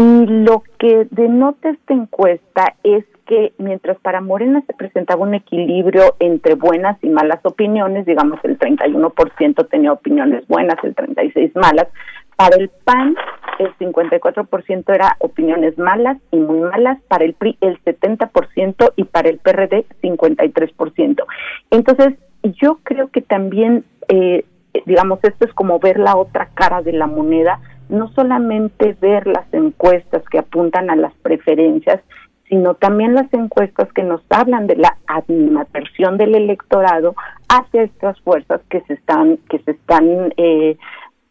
Y 0.00 0.24
lo 0.24 0.62
que 0.78 1.06
denota 1.10 1.68
esta 1.68 1.92
encuesta 1.92 2.74
es 2.82 3.04
que 3.26 3.52
mientras 3.58 3.98
para 3.98 4.22
Morena 4.22 4.62
se 4.66 4.72
presentaba 4.72 5.24
un 5.24 5.34
equilibrio 5.34 6.16
entre 6.20 6.54
buenas 6.54 6.96
y 7.04 7.10
malas 7.10 7.40
opiniones, 7.44 8.06
digamos 8.06 8.40
el 8.42 8.58
31% 8.58 9.68
tenía 9.68 9.92
opiniones 9.92 10.48
buenas, 10.48 10.82
el 10.84 10.96
36% 10.96 11.52
malas, 11.54 11.88
para 12.34 12.56
el 12.56 12.70
PAN 12.70 13.14
el 13.58 13.76
54% 13.76 14.94
era 14.94 15.16
opiniones 15.18 15.76
malas 15.76 16.16
y 16.30 16.38
muy 16.38 16.60
malas, 16.60 16.98
para 17.06 17.26
el 17.26 17.34
PRI 17.34 17.58
el 17.60 17.78
70% 17.84 18.94
y 18.96 19.04
para 19.04 19.28
el 19.28 19.36
PRD 19.36 19.84
53%. 20.02 21.24
Entonces, 21.70 22.14
yo 22.42 22.78
creo 22.84 23.08
que 23.08 23.20
también, 23.20 23.84
eh, 24.08 24.46
digamos, 24.86 25.18
esto 25.24 25.44
es 25.44 25.52
como 25.52 25.78
ver 25.78 25.98
la 25.98 26.16
otra 26.16 26.48
cara 26.54 26.80
de 26.80 26.94
la 26.94 27.06
moneda, 27.06 27.60
no 27.90 28.08
solamente 28.12 28.96
ver 29.00 29.26
las 29.26 29.52
encuestas 29.52 30.22
que 30.30 30.38
apuntan 30.38 30.90
a 30.90 30.96
las 30.96 31.12
preferencias, 31.22 32.00
sino 32.48 32.74
también 32.74 33.14
las 33.14 33.32
encuestas 33.32 33.92
que 33.92 34.02
nos 34.02 34.20
hablan 34.28 34.66
de 34.66 34.76
la 34.76 34.96
animadversión 35.06 36.18
del 36.18 36.34
electorado 36.34 37.14
hacia 37.48 37.82
estas 37.82 38.20
fuerzas 38.20 38.60
que 38.68 38.80
se 38.82 38.94
están 38.94 39.38
que 39.48 39.60
se 39.60 39.70
están 39.70 40.34
eh, 40.36 40.76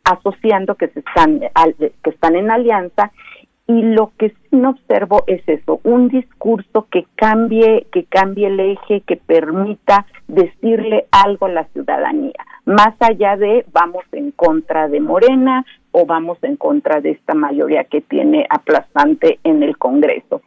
asociando, 0.06 0.76
que 0.76 0.88
se 0.88 1.00
están 1.00 1.40
que 1.40 2.10
están 2.10 2.36
en 2.36 2.50
alianza. 2.50 3.12
Y 3.68 3.84
lo 3.84 4.14
que 4.18 4.30
sí 4.30 4.58
no 4.58 4.72
observo 4.72 5.24
es 5.28 5.44
eso, 5.48 5.80
un 5.84 6.08
discurso 6.08 6.88
que 6.90 7.06
cambie, 7.16 7.86
que 7.92 8.04
cambie 8.06 8.48
el 8.48 8.60
eje, 8.60 9.02
que 9.02 9.16
permita 9.16 10.08
decirle 10.28 11.06
algo 11.12 11.46
a 11.46 11.50
la 11.50 11.66
ciudadanía, 11.66 12.34
más 12.70 12.94
allá 13.00 13.36
de 13.36 13.66
vamos 13.72 14.04
en 14.12 14.30
contra 14.30 14.88
de 14.88 15.00
Morena 15.00 15.66
o 15.90 16.06
vamos 16.06 16.38
en 16.44 16.56
contra 16.56 17.02
de 17.02 17.12
esta 17.12 17.34
mayoría 17.34 17.86
que 17.86 18.00
tiene 18.00 18.46
aplastante 18.48 19.40
en 19.44 19.64
el 19.64 19.76
Congreso. 19.76 20.44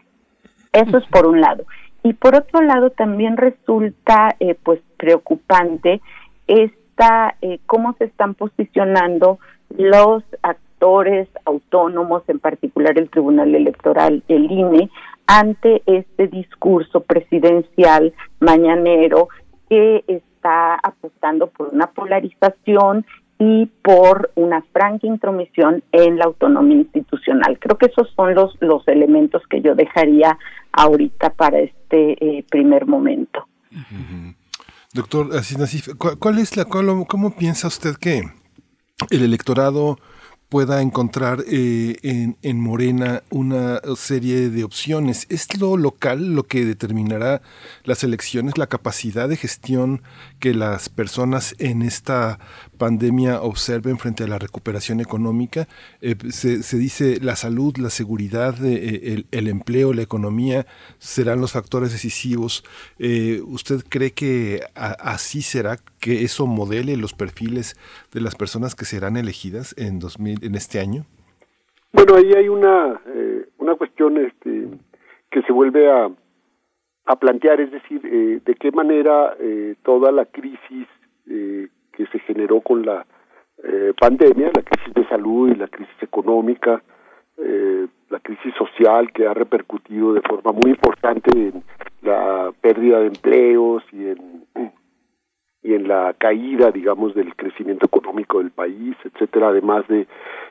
Eso 0.73 0.99
es 0.99 1.05
por 1.07 1.27
un 1.27 1.41
lado. 1.41 1.65
Y 2.05 2.13
por 2.13 2.37
otro 2.37 2.61
lado 2.61 2.91
también 2.91 3.37
resulta 3.37 4.37
eh, 4.39 4.55
pues 4.55 4.81
preocupante 4.99 6.01
esta 6.47 7.35
eh, 7.43 7.59
cómo 7.67 7.95
se 7.95 8.05
están 8.05 8.35
posicionando 8.35 9.41
los 9.77 10.23
actores 10.43 11.29
autónomos, 11.45 12.23
en 12.29 12.39
particular 12.39 12.99
el 12.99 13.11
Tribunal 13.11 13.53
Electoral, 13.53 14.23
el 14.29 14.49
INE, 14.49 14.91
ante 15.27 15.83
este 15.87 16.29
discurso 16.29 17.01
presidencial 17.01 18.13
mañanero 18.39 19.29
que 19.69 20.05
está 20.43 20.75
apostando 20.83 21.47
por 21.47 21.69
una 21.69 21.87
polarización 21.87 23.07
y 23.39 23.67
por 23.83 24.31
una 24.35 24.63
franca 24.73 25.07
intromisión 25.07 25.83
en 25.93 26.19
la 26.19 26.25
autonomía 26.25 26.79
institucional. 26.79 27.59
Creo 27.61 27.79
que 27.79 27.87
esos 27.87 28.09
son 28.15 28.35
los, 28.35 28.57
los 28.61 28.87
elementos 28.89 29.43
que 29.49 29.61
yo 29.61 29.75
dejaría 29.75 30.37
ahorita 30.73 31.31
para 31.35 31.61
este 31.61 32.39
eh, 32.39 32.45
primer 32.51 32.87
momento. 32.87 33.47
Doctor 34.93 35.35
Asís 35.37 35.91
¿cuál, 35.97 36.19
cuál 36.19 36.39
es 36.39 36.57
la, 36.57 36.65
cuál- 36.65 37.07
cómo 37.09 37.35
piensa 37.37 37.69
usted 37.69 37.95
que 37.97 38.23
el 39.11 39.23
electorado 39.23 39.99
pueda 40.49 40.83
encontrar 40.83 41.39
eh, 41.51 41.97
en, 42.03 42.37
en 42.43 42.61
Morena 42.61 43.23
una 43.31 43.81
serie 43.97 44.51
de 44.51 44.65
opciones. 44.65 45.27
¿Es 45.31 45.59
lo 45.59 45.79
local 45.79 46.35
lo 46.35 46.43
que 46.43 46.67
determinará 46.67 47.41
las 47.85 48.05
elecciones, 48.05 48.59
la 48.59 48.67
capacidad 48.67 49.31
de 49.31 49.39
gestión 49.39 50.03
que 50.43 50.55
las 50.55 50.89
personas 50.89 51.55
en 51.61 51.83
esta 51.83 52.41
pandemia 52.77 53.41
observen 53.43 53.97
frente 53.97 54.25
a 54.25 54.27
la 54.27 54.41
recuperación 54.41 54.99
económica? 54.99 55.69
Eh, 56.01 56.17
se, 56.31 56.65
se 56.65 56.79
dice 56.79 57.21
la 57.23 57.37
salud, 57.37 57.77
la 57.77 57.91
seguridad, 57.91 58.57
eh, 58.65 59.23
el, 59.31 59.47
empleo, 59.47 59.93
la 59.93 60.03
economía 60.03 60.67
serán 60.99 61.41
los 61.41 61.53
factores 61.53 61.93
decisivos. 61.93 62.65
Eh, 62.99 63.41
¿Usted 63.47 63.83
cree 63.89 64.11
que 64.11 64.63
así 64.75 65.43
será, 65.43 65.77
que 66.01 66.25
eso 66.25 66.49
modele 66.49 66.97
los 66.97 67.13
perfiles 67.15 67.77
de 68.13 68.21
las 68.21 68.35
personas 68.35 68.75
que 68.75 68.85
serán 68.85 69.17
elegidas 69.17 69.77
en 69.79 70.01
2000, 70.01 70.45
en 70.45 70.57
este 70.57 70.81
año? 70.81 71.07
Bueno, 71.93 72.17
ahí 72.17 72.33
hay 72.33 72.49
una, 72.49 73.01
una 73.59 73.77
cuestión 73.77 74.17
este, 74.17 74.67
que 75.31 75.43
se 75.43 75.53
vuelve 75.53 75.89
a, 75.89 76.11
a 77.07 77.17
plantear, 77.17 77.61
es 77.61 77.71
decir, 77.71 78.01
eh, 78.05 78.41
de 78.45 78.55
qué 78.55 78.71
manera 78.71 79.35
eh, 79.41 79.75
toda 79.83 80.13
la 80.13 80.25
crisis 80.27 80.87
eh, 81.29 81.69
que 81.93 82.07
se 82.07 82.19
generó 82.21 82.61
con 82.61 82.85
la 82.85 83.07
eh, 83.65 83.93
pandemia, 83.99 84.51
la 84.55 84.63
crisis 84.63 84.95
de 84.95 85.07
salud 85.09 85.51
y 85.51 85.55
la 85.55 85.69
crisis 85.69 85.95
económica, 86.01 86.83
eh, 87.39 87.87
la 88.11 88.21
crisis 88.21 88.55
social 88.55 89.13
que 89.13 89.27
ha 89.27 89.35
repercutido 89.35 90.13
de 90.13 90.21
forma 90.21 90.53
muy 90.53 90.71
importante 90.71 91.31
en 91.31 91.63
la 92.03 92.53
pérdida 92.61 93.01
de 93.01 93.07
empleos 93.07 93.83
y 93.93 94.09
en 94.09 94.45
y 95.63 95.75
en 95.75 95.87
la 95.87 96.15
caída, 96.19 96.71
digamos, 96.71 97.15
del 97.15 97.35
crecimiento 97.37 97.87
económico 97.87 98.39
del 98.39 98.51
país, 98.51 98.97
etcétera, 99.05 99.49
además 99.49 99.87
de, 99.89 100.07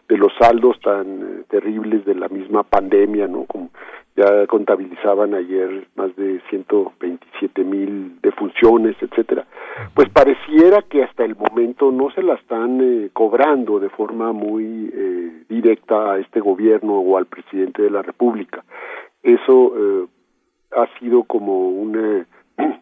de 0.08 0.18
los 0.18 0.32
saldos 0.40 0.80
tan 0.80 1.22
eh, 1.22 1.44
terribles 1.50 2.06
de 2.06 2.16
la 2.16 2.30
misma 2.30 2.64
pandemia, 2.64 3.28
¿no? 3.28 3.46
Como 3.46 3.70
ya 4.16 4.46
contabilizaban 4.48 5.34
ayer 5.34 5.88
más 5.96 6.16
de 6.16 6.42
127 6.50 7.64
mil 7.64 8.20
defunciones, 8.22 8.96
etcétera. 9.02 9.46
Pues 9.94 10.10
pareciera 10.10 10.82
que 10.82 11.04
hasta 11.04 11.24
el 11.24 11.36
momento 11.36 11.92
no 11.92 12.12
se 12.12 12.22
la 12.22 12.36
están 12.36 12.80
eh, 12.82 13.10
cobrando 13.14 13.80
de 13.80 13.90
forma 13.90 14.34
muy 14.34 14.92
eh, 14.94 15.44
directa 15.48 16.14
a 16.14 16.20
este 16.20 16.42
gobierno 16.42 17.00
o 17.00 17.18
al 17.18 17.26
presidente 17.26 17.82
de 17.82 17.90
la 17.90 18.02
República. 18.02 18.64
Eso 19.24 19.74
eh, 19.78 20.08
ha 20.76 21.00
sido 21.00 21.24
como 21.24 21.70
un 21.70 21.96
eh, 21.98 22.26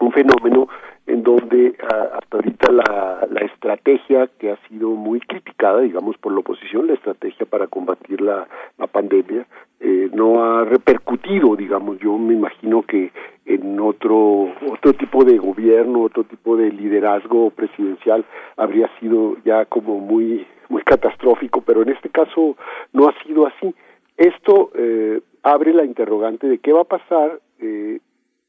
un 0.00 0.12
fenómeno 0.12 0.68
en 1.08 1.22
donde 1.22 1.74
hasta 1.80 2.36
ahorita 2.36 2.70
la, 2.70 3.26
la 3.30 3.40
estrategia 3.40 4.28
que 4.38 4.50
ha 4.50 4.56
sido 4.68 4.90
muy 4.90 5.20
criticada, 5.20 5.80
digamos, 5.80 6.18
por 6.18 6.32
la 6.32 6.40
oposición, 6.40 6.86
la 6.86 6.94
estrategia 6.94 7.46
para 7.46 7.66
combatir 7.66 8.20
la, 8.20 8.46
la 8.76 8.86
pandemia, 8.86 9.46
eh, 9.80 10.10
no 10.12 10.44
ha 10.44 10.64
repercutido, 10.66 11.56
digamos, 11.56 11.98
yo 11.98 12.18
me 12.18 12.34
imagino 12.34 12.82
que 12.82 13.10
en 13.46 13.80
otro 13.80 14.52
otro 14.70 14.92
tipo 14.92 15.24
de 15.24 15.38
gobierno, 15.38 16.02
otro 16.02 16.24
tipo 16.24 16.58
de 16.58 16.70
liderazgo 16.70 17.50
presidencial 17.50 18.26
habría 18.58 18.90
sido 19.00 19.36
ya 19.46 19.64
como 19.64 20.00
muy 20.00 20.46
muy 20.68 20.82
catastrófico, 20.82 21.62
pero 21.62 21.80
en 21.82 21.88
este 21.88 22.10
caso 22.10 22.56
no 22.92 23.08
ha 23.08 23.14
sido 23.22 23.46
así. 23.46 23.74
Esto 24.18 24.72
eh, 24.74 25.22
abre 25.42 25.72
la 25.72 25.84
interrogante 25.84 26.46
de 26.48 26.58
qué 26.58 26.72
va 26.72 26.82
a 26.82 26.84
pasar 26.84 27.40
eh, 27.60 28.00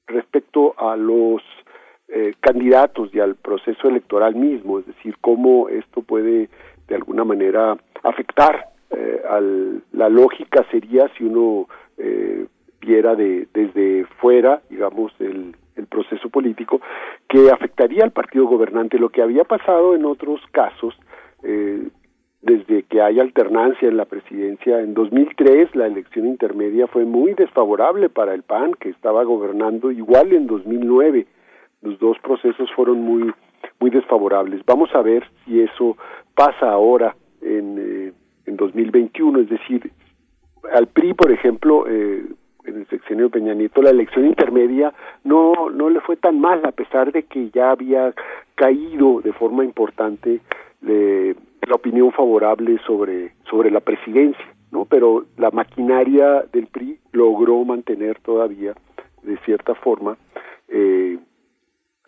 respecto 0.08 0.74
a 0.78 0.98
los 0.98 1.42
eh, 2.12 2.34
candidatos 2.40 3.14
y 3.14 3.20
al 3.20 3.36
proceso 3.36 3.88
electoral 3.88 4.36
mismo, 4.36 4.80
es 4.80 4.88
decir, 4.88 5.16
cómo 5.22 5.70
esto 5.70 6.02
puede 6.02 6.50
de 6.88 6.96
alguna 6.96 7.24
manera 7.24 7.78
afectar 8.04 8.70
eh, 8.92 9.22
al, 9.30 9.84
la 9.92 10.10
lógica 10.10 10.66
sería 10.72 11.08
si 11.18 11.24
uno 11.24 11.68
eh, 11.98 12.48
viera 12.82 13.16
de, 13.16 13.48
desde 13.54 14.06
fuera, 14.20 14.62
digamos, 14.70 15.14
el, 15.20 15.56
el 15.76 15.88
proceso 15.88 16.30
político, 16.30 16.82
que 17.28 17.52
afectaría 17.52 18.04
al 18.04 18.12
partido 18.12 18.46
gobernante. 18.46 18.98
Lo 18.98 19.10
que 19.10 19.22
había 19.22 19.44
pasado 19.44 19.96
en 19.96 20.06
otros 20.06 20.42
casos, 20.52 20.96
eh, 21.44 21.88
desde 22.42 22.84
que 22.84 23.02
hay 23.02 23.20
alternancia 23.20 23.88
en 23.88 23.98
la 23.98 24.06
presidencia, 24.06 24.80
en 24.80 24.94
2003 24.94 25.76
la 25.76 25.88
elección 25.88 26.26
intermedia 26.26 26.88
fue 26.88 27.04
muy 27.06 27.34
desfavorable 27.34 28.10
para 28.10 28.34
el 28.34 28.44
PAN, 28.44 28.74
que 28.80 28.90
estaba 28.90 29.24
gobernando 29.24 29.92
igual 29.92 30.34
en 30.34 30.48
2009. 30.48 31.28
Los 31.82 31.98
dos 32.00 32.18
procesos 32.20 32.70
fueron 32.76 33.02
muy 33.02 33.32
muy 33.80 33.90
desfavorables. 33.90 34.62
Vamos 34.66 34.94
a 34.94 35.02
ver 35.02 35.24
si 35.46 35.62
eso 35.62 35.98
pasa 36.36 36.72
ahora 36.72 37.16
en, 37.42 37.78
eh, 37.78 38.14
en 38.46 38.58
2021, 38.58 39.40
es 39.40 39.50
decir, 39.50 39.92
al 40.74 40.88
PRI, 40.88 41.14
por 41.14 41.32
ejemplo, 41.32 41.86
eh, 41.88 42.26
en 42.66 42.76
el 42.76 42.88
sexenio 42.88 43.26
de 43.26 43.32
Peña 43.32 43.54
Nieto, 43.54 43.82
la 43.82 43.90
elección 43.90 44.26
intermedia 44.26 44.94
no, 45.24 45.70
no 45.70 45.90
le 45.90 46.02
fue 46.02 46.18
tan 46.18 46.40
mal, 46.40 46.66
a 46.66 46.72
pesar 46.72 47.12
de 47.12 47.24
que 47.24 47.50
ya 47.50 47.72
había 47.72 48.14
caído 48.56 49.22
de 49.22 49.34
forma 49.34 49.64
importante 49.64 50.42
de, 50.82 51.36
la 51.68 51.76
opinión 51.76 52.12
favorable 52.12 52.80
sobre, 52.86 53.34
sobre 53.50 53.70
la 53.70 53.80
presidencia, 53.80 54.44
¿no? 54.72 54.86
Pero 54.86 55.26
la 55.38 55.52
maquinaria 55.52 56.44
del 56.52 56.68
PRI 56.68 57.00
logró 57.12 57.64
mantener 57.64 58.20
todavía, 58.22 58.74
de 59.22 59.38
cierta 59.40 59.76
forma, 59.76 60.18
eh, 60.68 61.20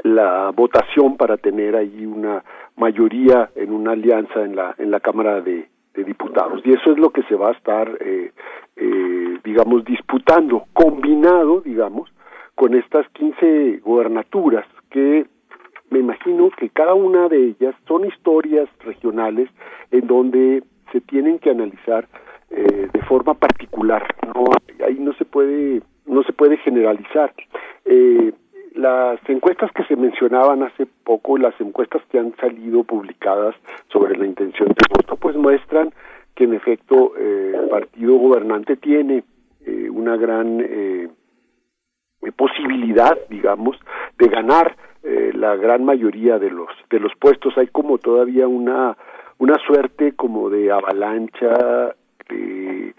la 0.03 0.51
votación 0.51 1.17
para 1.17 1.37
tener 1.37 1.75
ahí 1.75 2.05
una 2.05 2.43
mayoría 2.75 3.51
en 3.55 3.71
una 3.71 3.91
alianza 3.91 4.43
en 4.43 4.55
la 4.55 4.75
en 4.77 4.91
la 4.91 4.99
Cámara 4.99 5.41
de, 5.41 5.69
Diputados. 5.93 6.61
Y 6.63 6.71
eso 6.71 6.93
es 6.93 6.97
lo 6.97 7.09
que 7.09 7.21
se 7.23 7.35
va 7.35 7.49
a 7.49 7.51
estar 7.51 7.97
eh, 7.99 8.31
eh, 8.77 9.37
digamos 9.43 9.83
disputando 9.83 10.63
combinado 10.71 11.59
digamos 11.61 12.09
con 12.55 12.73
estas 12.75 13.07
15 13.09 13.81
gobernaturas 13.83 14.65
que 14.89 15.25
me 15.91 15.99
imagino 15.99 16.49
que 16.51 16.69
cada 16.69 16.93
una 16.93 17.27
de 17.27 17.47
ellas 17.49 17.75
son 17.87 18.05
historias 18.05 18.69
regionales 18.79 19.49
en 19.91 20.07
donde 20.07 20.63
se 20.91 21.01
tienen 21.01 21.37
que 21.39 21.49
analizar 21.49 22.07
eh, 22.49 22.87
de 22.91 23.01
forma 23.03 23.33
particular. 23.33 24.03
No 24.25 24.45
ahí 24.85 24.97
no 24.99 25.13
se 25.13 25.25
puede 25.25 25.81
no 26.05 26.23
se 26.23 26.33
puede 26.33 26.57
generalizar. 26.57 27.33
Eh, 27.85 28.31
las 28.75 29.19
encuestas 29.27 29.71
que 29.73 29.83
se 29.83 29.95
mencionaban 29.95 30.63
hace 30.63 30.85
poco, 30.85 31.37
las 31.37 31.59
encuestas 31.59 32.01
que 32.09 32.19
han 32.19 32.35
salido 32.37 32.83
publicadas 32.83 33.55
sobre 33.91 34.17
la 34.17 34.25
intención 34.25 34.69
de 34.69 34.85
voto, 34.89 35.15
pues 35.17 35.35
muestran 35.35 35.93
que 36.35 36.45
en 36.45 36.53
efecto 36.53 37.13
eh, 37.17 37.53
el 37.55 37.69
partido 37.69 38.15
gobernante 38.15 38.77
tiene 38.77 39.23
eh, 39.65 39.89
una 39.89 40.15
gran 40.15 40.59
eh, 40.61 41.09
posibilidad, 42.35 43.17
digamos, 43.29 43.77
de 44.17 44.27
ganar 44.27 44.75
eh, 45.03 45.31
la 45.33 45.55
gran 45.55 45.83
mayoría 45.83 46.37
de 46.39 46.51
los 46.51 46.69
de 46.89 46.99
los 46.99 47.13
puestos. 47.15 47.57
Hay 47.57 47.67
como 47.67 47.97
todavía 47.97 48.47
una 48.47 48.95
una 49.39 49.57
suerte 49.65 50.13
como 50.13 50.49
de 50.49 50.71
avalancha. 50.71 51.95
Eh, 52.29 52.93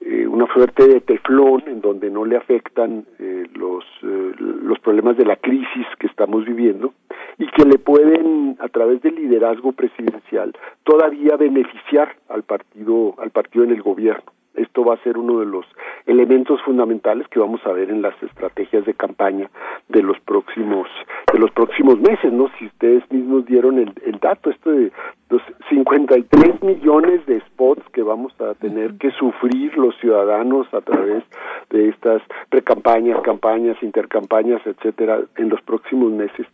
eh, 0.00 0.26
una 0.26 0.46
suerte 0.52 0.86
de 0.86 1.00
teflón 1.00 1.64
en 1.66 1.80
donde 1.80 2.10
no 2.10 2.24
le 2.24 2.36
afectan 2.36 3.04
eh, 3.18 3.46
los 3.54 3.84
eh, 4.02 4.32
los 4.38 4.78
problemas 4.78 5.16
de 5.16 5.24
la 5.24 5.36
crisis 5.36 5.86
que 5.98 6.06
estamos 6.06 6.44
viviendo 6.44 6.94
y 7.38 7.46
que 7.48 7.64
le 7.64 7.78
pueden 7.78 8.56
a 8.60 8.68
través 8.68 9.02
del 9.02 9.16
liderazgo 9.16 9.72
presidencial 9.72 10.54
todavía 10.84 11.36
beneficiar 11.36 12.14
al 12.28 12.44
partido 12.44 13.14
al 13.18 13.30
partido 13.30 13.64
en 13.64 13.72
el 13.72 13.82
gobierno 13.82 14.30
esto 14.54 14.84
va 14.84 14.94
a 14.94 15.02
ser 15.02 15.18
uno 15.18 15.40
de 15.40 15.46
los 15.46 15.66
elementos 16.06 16.60
fundamentales 16.62 17.28
que 17.28 17.38
vamos 17.38 17.60
a 17.66 17.72
ver 17.72 17.90
en 17.90 18.02
las 18.02 18.20
estrategias 18.22 18.84
de 18.86 18.94
campaña 18.94 19.50
de 19.88 20.02
los 20.02 20.18
próximos 20.20 20.88
de 21.32 21.38
los 21.38 21.50
próximos 21.52 22.00
meses 22.00 22.32
no 22.32 22.50
si 22.58 22.66
ustedes 22.66 23.02
mismos 23.10 23.46
dieron 23.46 23.78
el, 23.78 23.92
el 24.04 24.18
dato 24.18 24.50
esto 24.50 24.70
de 24.70 24.90
los 25.30 25.42
53 25.68 26.62
millones 26.62 27.24
de 27.26 27.40
spots 27.40 27.82
que 27.92 28.02
vamos 28.02 28.32
a 28.40 28.54
tener 28.54 28.94
que 28.94 29.10
sufrir 29.12 29.76
los 29.76 29.94
ciudadanos 29.98 30.72
a 30.72 30.80
través 30.80 31.22
de 31.70 31.88
estas 31.88 32.22
precampañas, 32.48 33.20
campañas, 33.22 33.76
intercampañas, 33.82 34.60
etcétera, 34.66 35.20
en 35.36 35.48
los 35.48 35.60
próximos 35.62 36.10
meses, 36.12 36.46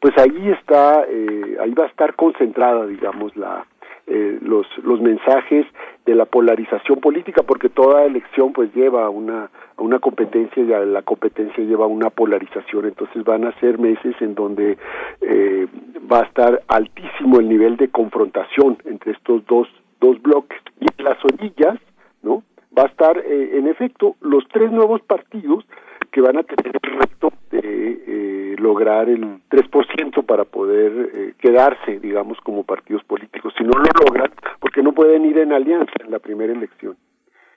pues 0.00 0.16
ahí 0.16 0.50
está, 0.50 1.04
eh, 1.08 1.56
ahí 1.60 1.72
va 1.72 1.84
a 1.84 1.88
estar 1.88 2.14
concentrada, 2.14 2.86
digamos, 2.86 3.36
la 3.36 3.66
eh, 4.06 4.38
los 4.42 4.66
los 4.82 5.00
mensajes 5.00 5.66
de 6.04 6.14
la 6.14 6.24
polarización 6.24 7.00
política 7.00 7.42
porque 7.44 7.68
toda 7.68 8.04
elección 8.04 8.52
pues 8.52 8.74
lleva 8.74 9.04
a 9.06 9.10
una 9.10 9.50
a 9.76 9.82
una 9.82 9.98
competencia 10.00 10.62
y 10.62 10.72
a 10.72 10.80
la 10.80 11.02
competencia 11.02 11.62
lleva 11.64 11.84
a 11.84 11.88
una 11.88 12.10
polarización. 12.10 12.86
Entonces 12.86 13.22
van 13.24 13.44
a 13.44 13.52
ser 13.60 13.78
meses 13.78 14.14
en 14.20 14.34
donde 14.34 14.76
eh, 15.20 15.66
va 16.10 16.20
a 16.20 16.24
estar 16.24 16.62
altísimo 16.68 17.38
el 17.38 17.48
nivel 17.48 17.76
de 17.76 17.88
confrontación 17.88 18.78
entre 18.84 19.12
estos 19.12 19.46
dos 19.46 19.68
dos 20.00 20.20
bloques. 20.20 20.60
Y 20.80 21.02
las 21.02 21.18
orillas 21.24 21.78
no 22.22 22.42
va 22.76 22.84
a 22.84 22.86
estar 22.86 23.18
eh, 23.18 23.58
en 23.58 23.68
efecto 23.68 24.16
los 24.20 24.46
tres 24.48 24.70
nuevos 24.72 25.00
partidos 25.02 25.64
que 26.12 26.20
van 26.20 26.36
a 26.36 26.42
tener 26.42 26.76
el 26.82 27.00
reto 27.00 27.32
de 27.50 27.60
eh, 28.06 28.56
lograr 28.58 29.08
el 29.08 29.22
3% 29.48 30.24
para 30.24 30.44
poder 30.44 31.10
eh, 31.14 31.34
quedarse, 31.38 31.98
digamos, 31.98 32.38
como 32.42 32.64
partidos 32.64 33.02
políticos. 33.04 33.54
Si 33.56 33.64
no 33.64 33.70
lo 33.70 34.04
logran, 34.04 34.30
porque 34.60 34.82
no 34.82 34.92
pueden 34.92 35.24
ir 35.24 35.38
en 35.38 35.52
alianza 35.52 35.92
en 36.04 36.10
la 36.10 36.18
primera 36.18 36.52
elección, 36.52 36.96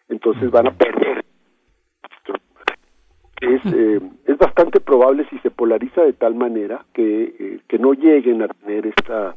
entonces 0.10 0.50
van 0.50 0.68
a 0.68 0.72
perder. 0.72 1.26
Es, 3.42 3.62
eh, 3.74 4.00
es 4.26 4.38
bastante 4.38 4.80
probable 4.80 5.28
si 5.30 5.38
se 5.40 5.52
polariza 5.52 6.02
de 6.02 6.14
tal 6.14 6.36
manera 6.36 6.86
que, 6.94 7.36
eh, 7.38 7.60
que 7.68 7.78
no 7.78 7.94
lleguen 7.94 8.42
a 8.42 8.48
tener 8.48 8.88
esta 8.88 9.36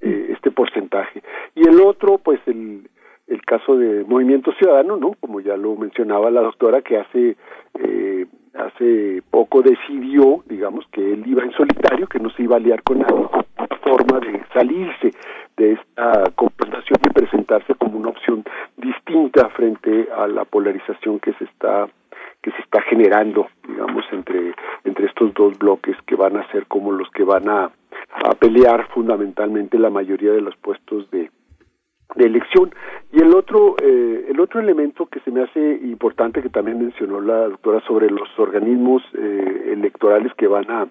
eh, 0.00 0.28
este 0.30 0.52
porcentaje. 0.52 1.22
Y 1.56 1.66
el 1.66 1.80
otro, 1.80 2.18
pues 2.18 2.38
el, 2.46 2.88
el 3.26 3.42
caso 3.44 3.76
de 3.76 4.04
Movimiento 4.04 4.52
Ciudadano, 4.52 4.96
¿no? 4.96 5.14
Como 5.18 5.40
ya 5.40 5.56
lo 5.56 5.74
mencionaba 5.74 6.30
la 6.30 6.40
doctora, 6.40 6.82
que 6.82 6.98
hace 6.98 7.36
eh, 7.74 8.07
hace 8.54 9.22
poco 9.30 9.62
decidió, 9.62 10.42
digamos, 10.46 10.86
que 10.92 11.12
él 11.12 11.24
iba 11.26 11.42
en 11.42 11.52
solitario, 11.52 12.06
que 12.06 12.18
no 12.18 12.30
se 12.30 12.42
iba 12.42 12.56
a 12.56 12.60
liar 12.60 12.82
con 12.82 12.98
nadie, 12.98 13.14
una 13.14 13.76
forma 13.82 14.20
de 14.20 14.42
salirse 14.52 15.12
de 15.56 15.72
esta 15.72 16.30
confrontación 16.34 16.98
y 17.04 17.12
presentarse 17.12 17.74
como 17.74 17.98
una 17.98 18.10
opción 18.10 18.44
distinta 18.76 19.48
frente 19.50 20.08
a 20.16 20.26
la 20.26 20.44
polarización 20.44 21.20
que 21.20 21.32
se 21.34 21.44
está 21.44 21.88
que 22.40 22.52
se 22.52 22.62
está 22.62 22.80
generando, 22.82 23.48
digamos, 23.66 24.04
entre 24.12 24.54
entre 24.84 25.06
estos 25.06 25.34
dos 25.34 25.58
bloques 25.58 25.96
que 26.06 26.14
van 26.14 26.36
a 26.36 26.46
ser 26.52 26.66
como 26.66 26.92
los 26.92 27.10
que 27.10 27.24
van 27.24 27.48
a, 27.48 27.64
a 27.64 28.30
pelear 28.38 28.86
fundamentalmente 28.88 29.78
la 29.78 29.90
mayoría 29.90 30.32
de 30.32 30.40
los 30.40 30.56
puestos 30.56 31.10
de 31.10 31.30
de 32.14 32.24
elección. 32.24 32.74
Y 33.12 33.20
el 33.20 33.34
otro 33.34 33.76
eh, 33.82 34.26
el 34.28 34.40
otro 34.40 34.60
elemento 34.60 35.06
que 35.06 35.20
se 35.20 35.30
me 35.30 35.42
hace 35.42 35.60
importante 35.82 36.42
que 36.42 36.48
también 36.48 36.78
mencionó 36.78 37.20
la 37.20 37.48
doctora 37.48 37.80
sobre 37.86 38.10
los 38.10 38.28
organismos 38.38 39.02
eh, 39.14 39.72
electorales 39.72 40.32
que 40.34 40.46
van 40.46 40.70
a, 40.70 40.88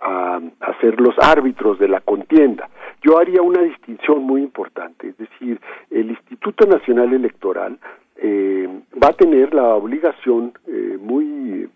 a, 0.00 0.40
a 0.60 0.80
ser 0.80 1.00
los 1.00 1.14
árbitros 1.18 1.78
de 1.78 1.88
la 1.88 2.00
contienda. 2.00 2.68
Yo 3.02 3.18
haría 3.18 3.42
una 3.42 3.62
distinción 3.62 4.22
muy 4.22 4.42
importante 4.42 5.08
es 5.08 5.18
decir 5.18 5.60
el 5.90 6.10
Instituto 6.10 6.66
Nacional 6.66 7.12
Electoral 7.12 7.78
eh, 8.16 8.68
va 9.02 9.08
a 9.08 9.12
tener 9.12 9.54
la 9.54 9.74
obligación 9.74 10.52
eh, 10.66 10.98
muy 11.00 11.68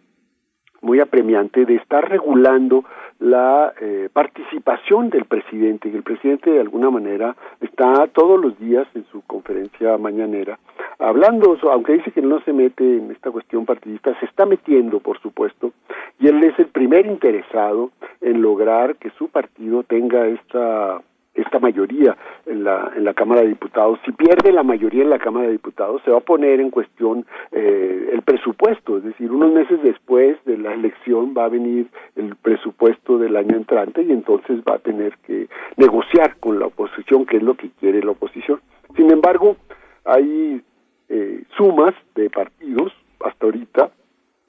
muy 0.80 1.00
apremiante 1.00 1.64
de 1.64 1.76
estar 1.76 2.08
regulando 2.08 2.84
la 3.18 3.72
eh, 3.80 4.08
participación 4.12 5.10
del 5.10 5.24
presidente, 5.24 5.88
y 5.88 5.96
el 5.96 6.02
presidente 6.02 6.50
de 6.50 6.60
alguna 6.60 6.90
manera 6.90 7.34
está 7.60 8.06
todos 8.08 8.40
los 8.40 8.58
días 8.58 8.86
en 8.94 9.04
su 9.06 9.22
conferencia 9.22 9.98
mañanera 9.98 10.58
hablando, 10.98 11.56
aunque 11.70 11.94
dice 11.94 12.10
que 12.10 12.22
no 12.22 12.40
se 12.40 12.52
mete 12.52 12.98
en 12.98 13.10
esta 13.10 13.30
cuestión 13.30 13.64
partidista, 13.64 14.18
se 14.18 14.26
está 14.26 14.46
metiendo, 14.46 15.00
por 15.00 15.20
supuesto, 15.20 15.72
y 16.18 16.28
él 16.28 16.42
es 16.42 16.58
el 16.58 16.66
primer 16.66 17.06
interesado 17.06 17.90
en 18.20 18.42
lograr 18.42 18.96
que 18.96 19.10
su 19.10 19.28
partido 19.28 19.84
tenga 19.84 20.26
esta 20.26 21.00
esta 21.38 21.58
mayoría 21.58 22.16
en 22.46 22.64
la, 22.64 22.92
en 22.96 23.04
la 23.04 23.14
Cámara 23.14 23.42
de 23.42 23.48
Diputados. 23.48 23.98
Si 24.04 24.12
pierde 24.12 24.52
la 24.52 24.62
mayoría 24.62 25.02
en 25.02 25.10
la 25.10 25.18
Cámara 25.18 25.46
de 25.46 25.52
Diputados, 25.52 26.02
se 26.04 26.10
va 26.10 26.18
a 26.18 26.20
poner 26.20 26.60
en 26.60 26.70
cuestión 26.70 27.24
eh, 27.52 28.10
el 28.12 28.22
presupuesto, 28.22 28.98
es 28.98 29.04
decir, 29.04 29.30
unos 29.30 29.52
meses 29.52 29.82
después 29.82 30.36
de 30.44 30.58
la 30.58 30.74
elección 30.74 31.34
va 31.36 31.44
a 31.44 31.48
venir 31.48 31.86
el 32.16 32.34
presupuesto 32.36 33.18
del 33.18 33.36
año 33.36 33.56
entrante 33.56 34.02
y 34.02 34.10
entonces 34.10 34.60
va 34.68 34.74
a 34.74 34.78
tener 34.78 35.16
que 35.26 35.48
negociar 35.76 36.36
con 36.38 36.58
la 36.58 36.66
oposición, 36.66 37.24
que 37.26 37.36
es 37.36 37.42
lo 37.42 37.54
que 37.54 37.70
quiere 37.80 38.02
la 38.02 38.12
oposición. 38.12 38.60
Sin 38.96 39.10
embargo, 39.10 39.56
hay 40.04 40.62
eh, 41.08 41.42
sumas 41.56 41.94
de 42.14 42.30
partidos 42.30 42.92
hasta 43.20 43.46
ahorita, 43.46 43.90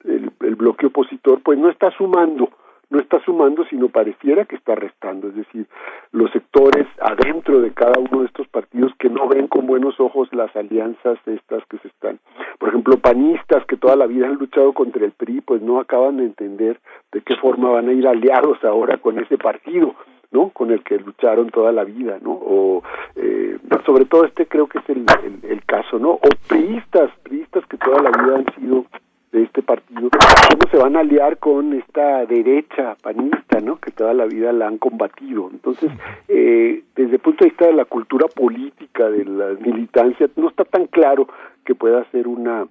el, 0.04 0.30
el 0.40 0.54
bloque 0.56 0.86
opositor 0.86 1.40
pues 1.42 1.58
no 1.58 1.68
está 1.68 1.90
sumando 1.92 2.50
no 2.90 2.98
está 2.98 3.20
sumando, 3.24 3.64
sino 3.66 3.88
pareciera 3.88 4.44
que 4.44 4.56
está 4.56 4.74
restando. 4.74 5.28
Es 5.28 5.36
decir, 5.36 5.66
los 6.12 6.30
sectores 6.32 6.86
adentro 7.00 7.60
de 7.60 7.72
cada 7.72 7.98
uno 7.98 8.20
de 8.20 8.26
estos 8.26 8.48
partidos 8.48 8.92
que 8.98 9.08
no 9.08 9.28
ven 9.28 9.46
con 9.46 9.66
buenos 9.66 9.98
ojos 10.00 10.28
las 10.32 10.54
alianzas 10.56 11.18
estas 11.26 11.64
que 11.66 11.78
se 11.78 11.88
están. 11.88 12.18
Por 12.58 12.70
ejemplo, 12.70 12.98
panistas 12.98 13.64
que 13.66 13.76
toda 13.76 13.96
la 13.96 14.06
vida 14.06 14.26
han 14.26 14.34
luchado 14.34 14.72
contra 14.72 15.04
el 15.04 15.12
PRI, 15.12 15.40
pues 15.40 15.62
no 15.62 15.78
acaban 15.78 16.16
de 16.16 16.24
entender 16.24 16.80
de 17.12 17.22
qué 17.22 17.36
forma 17.36 17.70
van 17.70 17.88
a 17.88 17.92
ir 17.92 18.06
aliados 18.06 18.62
ahora 18.64 18.98
con 18.98 19.18
ese 19.18 19.38
partido. 19.38 19.94
¿no? 20.32 20.50
con 20.50 20.70
el 20.70 20.84
que 20.84 20.96
lucharon 20.96 21.50
toda 21.50 21.72
la 21.72 21.82
vida, 21.82 22.18
¿no? 22.22 22.30
O 22.30 22.84
eh, 23.16 23.58
sobre 23.84 24.04
todo 24.04 24.24
este 24.24 24.46
creo 24.46 24.68
que 24.68 24.78
es 24.78 24.88
el, 24.88 25.04
el, 25.24 25.50
el 25.50 25.64
caso, 25.64 25.98
¿no? 25.98 26.10
O 26.10 26.28
priistas, 26.46 27.10
priistas 27.24 27.66
que 27.66 27.76
toda 27.76 28.00
la 28.00 28.10
vida 28.10 28.36
han 28.36 28.54
sido 28.54 28.84
de 29.32 29.42
este 29.44 29.62
partido, 29.62 30.10
cómo 30.10 30.70
se 30.70 30.76
van 30.76 30.96
a 30.96 31.00
aliar 31.00 31.38
con 31.38 31.72
esta 31.74 32.26
derecha 32.26 32.96
panista, 33.00 33.60
¿no? 33.60 33.76
Que 33.76 33.92
toda 33.92 34.12
la 34.12 34.26
vida 34.26 34.52
la 34.52 34.66
han 34.66 34.78
combatido. 34.78 35.48
Entonces, 35.52 35.90
eh, 36.28 36.82
desde 36.96 37.14
el 37.14 37.20
punto 37.20 37.44
de 37.44 37.50
vista 37.50 37.66
de 37.66 37.74
la 37.74 37.84
cultura 37.84 38.26
política, 38.26 39.08
de 39.08 39.24
la 39.24 39.50
militancia, 39.60 40.28
no 40.36 40.48
está 40.48 40.64
tan 40.64 40.86
claro 40.86 41.28
que 41.64 41.74
pueda 41.74 42.04
ser 42.10 42.26
una, 42.26 42.66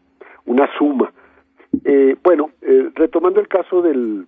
una 0.46 0.70
suma. 0.78 1.14
Eh, 1.86 2.16
bueno, 2.24 2.52
eh, 2.62 2.90
retomando 2.96 3.40
el 3.40 3.48
caso 3.48 3.82
del 3.82 4.28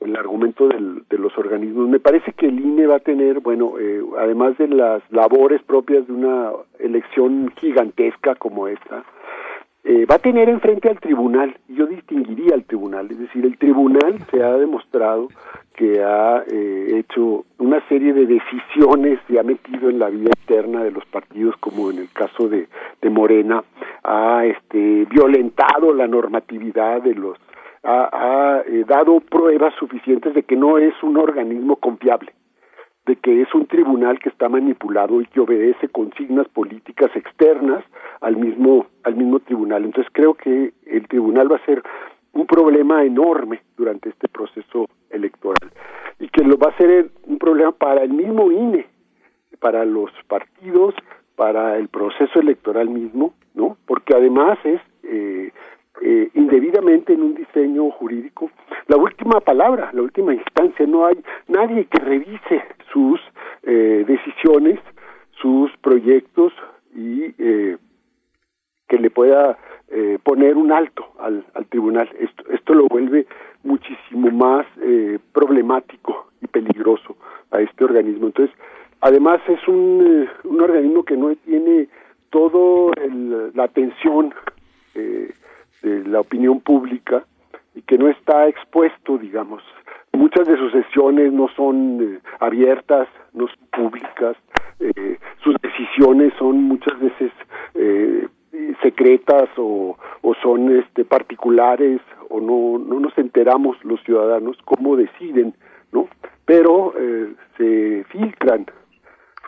el 0.00 0.14
argumento 0.14 0.68
del, 0.68 1.04
de 1.08 1.18
los 1.18 1.36
organismos, 1.38 1.88
me 1.88 2.00
parece 2.00 2.32
que 2.32 2.46
el 2.46 2.60
INE 2.60 2.86
va 2.86 2.96
a 2.96 3.00
tener, 3.00 3.40
bueno, 3.40 3.78
eh, 3.80 4.02
además 4.18 4.56
de 4.58 4.68
las 4.68 5.02
labores 5.10 5.62
propias 5.62 6.06
de 6.06 6.12
una 6.12 6.50
elección 6.78 7.50
gigantesca 7.58 8.34
como 8.34 8.68
esta, 8.68 9.04
eh, 9.88 10.04
va 10.04 10.16
a 10.16 10.18
tener 10.18 10.48
enfrente 10.48 10.88
al 10.88 10.98
tribunal, 10.98 11.56
yo 11.68 11.86
distinguiría 11.86 12.54
al 12.54 12.64
tribunal, 12.64 13.08
es 13.08 13.20
decir, 13.20 13.46
el 13.46 13.56
tribunal 13.56 14.18
se 14.32 14.42
ha 14.42 14.54
demostrado 14.54 15.28
que 15.76 16.02
ha 16.02 16.42
eh, 16.50 16.98
hecho 16.98 17.44
una 17.58 17.80
serie 17.88 18.12
de 18.12 18.26
decisiones, 18.26 19.20
se 19.28 19.38
ha 19.38 19.44
metido 19.44 19.88
en 19.88 20.00
la 20.00 20.08
vida 20.08 20.30
interna 20.40 20.82
de 20.82 20.90
los 20.90 21.06
partidos, 21.06 21.54
como 21.58 21.92
en 21.92 21.98
el 21.98 22.10
caso 22.10 22.48
de, 22.48 22.66
Morena, 23.08 23.62
ha 24.02 24.44
este, 24.44 25.04
violentado 25.04 25.94
la 25.94 26.08
normatividad 26.08 27.00
de 27.02 27.14
los, 27.14 27.38
ha, 27.84 28.08
ha 28.12 28.62
eh, 28.62 28.84
dado 28.88 29.20
pruebas 29.20 29.72
suficientes 29.78 30.34
de 30.34 30.42
que 30.42 30.56
no 30.56 30.78
es 30.78 31.00
un 31.04 31.16
organismo 31.16 31.76
confiable 31.76 32.32
de 33.06 33.16
que 33.16 33.40
es 33.40 33.54
un 33.54 33.66
tribunal 33.66 34.18
que 34.18 34.28
está 34.28 34.48
manipulado 34.48 35.20
y 35.20 35.26
que 35.26 35.40
obedece 35.40 35.88
consignas 35.88 36.48
políticas 36.48 37.14
externas 37.14 37.84
al 38.20 38.36
mismo 38.36 38.86
al 39.04 39.14
mismo 39.14 39.38
tribunal. 39.40 39.84
Entonces 39.84 40.12
creo 40.12 40.34
que 40.34 40.72
el 40.86 41.06
tribunal 41.08 41.50
va 41.50 41.56
a 41.56 41.64
ser 41.64 41.82
un 42.32 42.46
problema 42.46 43.04
enorme 43.04 43.62
durante 43.76 44.08
este 44.08 44.28
proceso 44.28 44.88
electoral 45.10 45.70
y 46.18 46.28
que 46.28 46.42
lo 46.42 46.58
va 46.58 46.70
a 46.70 46.76
ser 46.76 47.10
un 47.24 47.38
problema 47.38 47.72
para 47.72 48.02
el 48.02 48.10
mismo 48.10 48.50
INE, 48.50 48.86
para 49.60 49.84
los 49.84 50.10
partidos, 50.26 50.94
para 51.36 51.76
el 51.76 51.88
proceso 51.88 52.40
electoral 52.40 52.88
mismo, 52.88 53.34
¿no? 53.54 53.76
Porque 53.86 54.14
además 54.14 54.58
es 54.64 54.80
eh, 55.04 55.52
eh, 56.02 56.30
indebidamente 56.34 57.12
en 57.12 57.22
un 57.22 57.34
diseño 57.34 57.90
jurídico 57.90 58.50
la 58.88 58.96
última 58.96 59.40
palabra, 59.40 59.90
la 59.92 60.02
última 60.02 60.34
instancia. 60.34 60.86
No 60.86 61.06
hay 61.06 61.16
nadie 61.48 61.86
que 61.86 61.98
revise 61.98 62.62
sus 62.92 63.20
eh, 63.62 64.04
decisiones, 64.06 64.78
sus 65.40 65.70
proyectos 65.78 66.52
y 66.94 67.34
eh, 67.38 67.76
que 68.88 68.98
le 68.98 69.10
pueda 69.10 69.58
eh, 69.88 70.18
poner 70.22 70.56
un 70.56 70.72
alto 70.72 71.12
al, 71.18 71.44
al 71.54 71.66
tribunal. 71.66 72.08
Esto, 72.18 72.44
esto 72.50 72.74
lo 72.74 72.86
vuelve 72.88 73.26
muchísimo 73.64 74.30
más 74.30 74.66
eh, 74.80 75.18
problemático 75.32 76.28
y 76.40 76.46
peligroso 76.46 77.16
a 77.50 77.60
este 77.60 77.84
organismo. 77.84 78.26
Entonces, 78.26 78.54
además 79.00 79.40
es 79.48 79.66
un, 79.66 80.28
un 80.44 80.60
organismo 80.60 81.04
que 81.04 81.16
no 81.16 81.34
tiene 81.36 81.88
todo 82.30 82.92
el, 82.94 83.52
la 83.54 83.64
atención 83.64 84.32
eh, 84.94 85.32
de 85.82 86.04
la 86.04 86.20
opinión 86.20 86.60
pública 86.60 87.24
y 87.74 87.82
que 87.82 87.98
no 87.98 88.08
está 88.08 88.48
expuesto, 88.48 89.18
digamos. 89.18 89.62
Muchas 90.12 90.48
de 90.48 90.56
sus 90.56 90.72
sesiones 90.72 91.32
no 91.32 91.48
son 91.54 92.00
eh, 92.00 92.18
abiertas, 92.40 93.06
no 93.34 93.46
son 93.48 93.66
públicas, 93.70 94.36
eh, 94.80 95.18
sus 95.44 95.54
decisiones 95.60 96.32
son 96.38 96.62
muchas 96.62 96.98
veces 96.98 97.30
eh, 97.74 98.26
secretas 98.82 99.48
o, 99.58 99.96
o 100.22 100.34
son 100.42 100.78
este, 100.78 101.04
particulares 101.04 102.00
o 102.30 102.40
no, 102.40 102.78
no 102.78 102.98
nos 102.98 103.16
enteramos 103.18 103.76
los 103.84 104.02
ciudadanos 104.04 104.56
cómo 104.64 104.96
deciden, 104.96 105.54
¿no? 105.92 106.08
Pero 106.46 106.94
se 107.56 108.04
filtran 108.08 108.66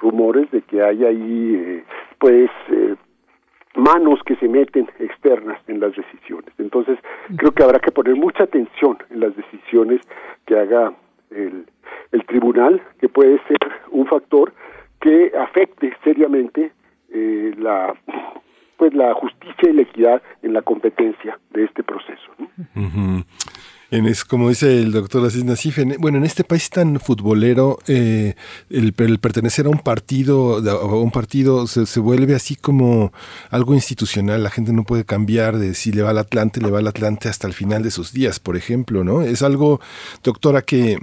rumores 0.00 0.50
de 0.50 0.62
que 0.62 0.82
hay 0.82 1.04
ahí, 1.04 1.84
pues, 2.18 2.50
manos 3.74 4.20
que 4.24 4.36
se 4.36 4.48
meten 4.48 4.88
externas 4.98 5.60
en 5.68 5.80
las 5.80 5.94
decisiones. 5.94 6.52
Entonces, 6.58 6.98
creo 7.36 7.52
que 7.52 7.62
habrá 7.62 7.78
que 7.78 7.92
poner 7.92 8.16
mucha 8.16 8.44
atención 8.44 8.98
en 9.10 9.20
las 9.20 9.36
decisiones 9.36 10.00
que 10.46 10.58
haga 10.58 10.92
el, 11.30 11.66
el 12.12 12.26
tribunal, 12.26 12.82
que 13.00 13.08
puede 13.08 13.38
ser 13.46 13.58
un 13.90 14.06
factor 14.06 14.52
que 15.00 15.32
afecte 15.38 15.94
seriamente 16.04 16.72
eh, 17.10 17.54
la 17.58 17.94
pues 18.76 18.94
la 18.94 19.12
justicia 19.12 19.70
y 19.70 19.72
la 19.72 19.82
equidad 19.82 20.22
en 20.42 20.52
la 20.52 20.62
competencia 20.62 21.36
de 21.50 21.64
este 21.64 21.82
proceso. 21.82 22.30
¿no? 22.38 23.24
En 23.90 24.04
es, 24.04 24.22
como 24.26 24.50
dice 24.50 24.80
el 24.82 24.92
doctor 24.92 25.24
Asís 25.26 25.44
Nasif, 25.44 25.78
en- 25.78 25.96
bueno, 25.98 26.18
en 26.18 26.24
este 26.26 26.44
país 26.44 26.68
tan 26.68 27.00
futbolero, 27.00 27.78
eh, 27.88 28.34
el, 28.68 28.94
el 28.98 29.18
pertenecer 29.18 29.64
a 29.64 29.70
un 29.70 29.78
partido, 29.78 30.58
a 30.58 30.84
un 31.00 31.10
partido 31.10 31.66
se, 31.66 31.86
se 31.86 31.98
vuelve 31.98 32.34
así 32.34 32.54
como 32.54 33.14
algo 33.48 33.72
institucional. 33.74 34.42
La 34.42 34.50
gente 34.50 34.74
no 34.74 34.84
puede 34.84 35.04
cambiar 35.06 35.56
de 35.58 35.74
si 35.74 35.90
le 35.92 36.02
va 36.02 36.10
al 36.10 36.18
Atlante, 36.18 36.60
le 36.60 36.70
va 36.70 36.80
al 36.80 36.86
Atlante 36.86 37.30
hasta 37.30 37.46
el 37.46 37.54
final 37.54 37.82
de 37.82 37.90
sus 37.90 38.12
días, 38.12 38.40
por 38.40 38.58
ejemplo, 38.58 39.04
¿no? 39.04 39.22
Es 39.22 39.40
algo, 39.40 39.80
doctora, 40.22 40.60
que 40.60 40.98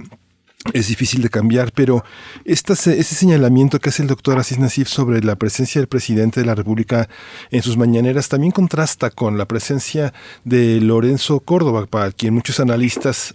es 0.72 0.88
difícil 0.88 1.22
de 1.22 1.28
cambiar, 1.28 1.72
pero 1.72 2.04
esta, 2.44 2.74
ese 2.74 3.02
señalamiento 3.02 3.78
que 3.78 3.90
hace 3.90 4.02
el 4.02 4.08
doctor 4.08 4.38
Asís 4.38 4.58
Nasif 4.58 4.88
sobre 4.88 5.22
la 5.22 5.36
presencia 5.36 5.80
del 5.80 5.88
presidente 5.88 6.40
de 6.40 6.46
la 6.46 6.54
República 6.54 7.08
en 7.50 7.62
sus 7.62 7.76
mañaneras 7.76 8.28
también 8.28 8.52
contrasta 8.52 9.10
con 9.10 9.38
la 9.38 9.46
presencia 9.46 10.12
de 10.44 10.80
Lorenzo 10.80 11.40
Córdoba, 11.40 11.86
para 11.86 12.12
quien 12.12 12.34
muchos 12.34 12.60
analistas 12.60 13.34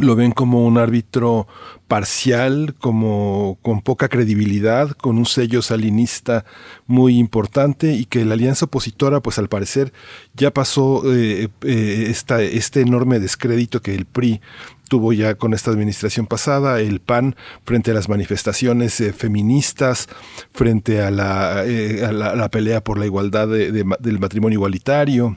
lo 0.00 0.16
ven 0.16 0.32
como 0.32 0.66
un 0.66 0.78
árbitro 0.78 1.46
parcial, 1.86 2.74
como 2.78 3.58
con 3.60 3.82
poca 3.82 4.08
credibilidad, 4.08 4.90
con 4.92 5.18
un 5.18 5.26
sello 5.26 5.60
salinista 5.60 6.46
muy 6.86 7.18
importante 7.18 7.92
y 7.92 8.06
que 8.06 8.24
la 8.24 8.34
alianza 8.34 8.64
opositora, 8.64 9.20
pues 9.20 9.38
al 9.38 9.48
parecer 9.50 9.92
ya 10.34 10.50
pasó 10.50 11.02
eh, 11.12 11.50
eh, 11.62 12.06
esta, 12.08 12.40
este 12.42 12.80
enorme 12.80 13.20
descrédito 13.20 13.82
que 13.82 13.94
el 13.94 14.06
PRI 14.06 14.40
tuvo 14.88 15.12
ya 15.12 15.34
con 15.34 15.52
esta 15.52 15.70
administración 15.70 16.26
pasada, 16.26 16.80
el 16.80 17.00
PAN 17.00 17.36
frente 17.64 17.90
a 17.90 17.94
las 17.94 18.08
manifestaciones 18.08 18.98
eh, 19.00 19.12
feministas, 19.12 20.08
frente 20.52 21.02
a 21.02 21.10
la, 21.10 21.64
eh, 21.66 22.04
a 22.04 22.12
la, 22.12 22.48
pelea 22.50 22.82
por 22.82 22.98
la 22.98 23.04
igualdad 23.06 23.48
de- 23.48 23.72
del 23.72 24.18
matrimonio 24.18 24.56
igualitario 24.56 25.36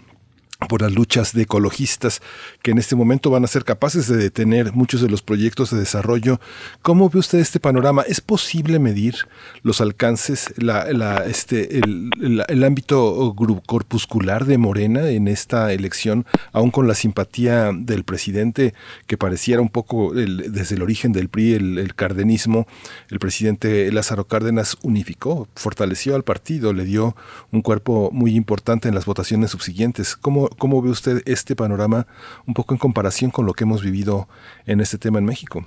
por 0.69 0.81
las 0.81 0.93
luchas 0.93 1.33
de 1.33 1.43
ecologistas 1.43 2.21
que 2.63 2.71
en 2.71 2.77
este 2.77 2.95
momento 2.95 3.29
van 3.29 3.43
a 3.43 3.47
ser 3.47 3.65
capaces 3.65 4.07
de 4.07 4.17
detener 4.17 4.73
muchos 4.73 5.01
de 5.01 5.09
los 5.09 5.21
proyectos 5.21 5.71
de 5.71 5.79
desarrollo. 5.79 6.39
¿Cómo 6.81 7.09
ve 7.09 7.19
usted 7.19 7.39
este 7.39 7.59
panorama? 7.59 8.03
¿Es 8.03 8.21
posible 8.21 8.79
medir 8.79 9.15
los 9.63 9.81
alcances, 9.81 10.53
la, 10.57 11.23
este, 11.25 11.79
el, 11.79 12.63
ámbito 12.63 13.35
corpuscular 13.65 14.45
de 14.45 14.57
Morena 14.57 15.09
en 15.09 15.27
esta 15.27 15.71
elección, 15.73 16.25
aún 16.51 16.71
con 16.71 16.87
la 16.87 16.95
simpatía 16.95 17.71
del 17.73 18.03
presidente 18.03 18.73
que 19.07 19.17
pareciera 19.17 19.61
un 19.61 19.69
poco 19.69 20.13
desde 20.13 20.75
el 20.75 20.81
origen 20.81 21.11
del 21.11 21.29
PRI, 21.29 21.53
el 21.53 21.95
cardenismo? 21.95 22.65
El 23.09 23.19
presidente 23.19 23.91
Lázaro 23.91 24.25
Cárdenas 24.25 24.77
unificó, 24.81 25.47
fortaleció 25.55 26.15
al 26.15 26.23
partido, 26.23 26.73
le 26.73 26.85
dio 26.85 27.15
un 27.51 27.61
cuerpo 27.61 28.09
muy 28.11 28.35
importante 28.35 28.87
en 28.87 28.95
las 28.95 29.05
votaciones 29.05 29.51
subsiguientes. 29.51 30.15
¿Cómo, 30.15 30.44
cómo 30.57 30.81
ve 30.81 30.89
usted 30.89 31.21
este 31.25 31.55
panorama 31.55 32.07
un 32.47 32.53
poco 32.53 32.73
en 32.73 32.79
comparación 32.79 33.31
con 33.31 33.45
lo 33.45 33.53
que 33.53 33.63
hemos 33.63 33.83
vivido 33.83 34.27
en 34.65 34.79
este 34.79 34.97
tema 34.97 35.19
en 35.19 35.25
México? 35.25 35.65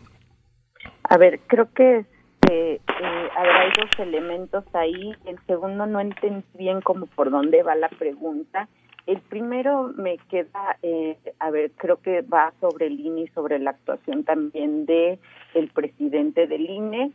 A 1.05 1.17
ver, 1.17 1.41
creo 1.47 1.73
que 1.73 1.99
eh, 1.99 2.07
eh, 2.51 2.81
hay 3.37 3.71
dos 3.77 3.91
elementos 3.99 4.65
ahí. 4.75 5.15
El 5.27 5.39
segundo 5.47 5.87
no 5.87 6.01
entendí 6.01 6.45
bien 6.59 6.81
como 6.81 7.07
por 7.07 7.31
dónde 7.31 7.63
va 7.63 7.75
la 7.75 7.89
pregunta. 7.89 8.69
El 9.07 9.21
primero 9.21 9.91
me 9.97 10.19
queda, 10.29 10.77
eh, 10.83 11.17
a 11.39 11.51
ver, 11.51 11.71
creo 11.77 11.97
que 12.03 12.21
va 12.21 12.53
sobre 12.61 12.89
el 12.89 13.01
INE 13.01 13.23
y 13.23 13.29
sobre 13.29 13.59
la 13.59 13.71
actuación 13.71 14.23
también 14.23 14.85
de 14.85 15.19
el 15.55 15.69
presidente 15.69 16.47
del 16.47 16.69
INE. 16.69 17.13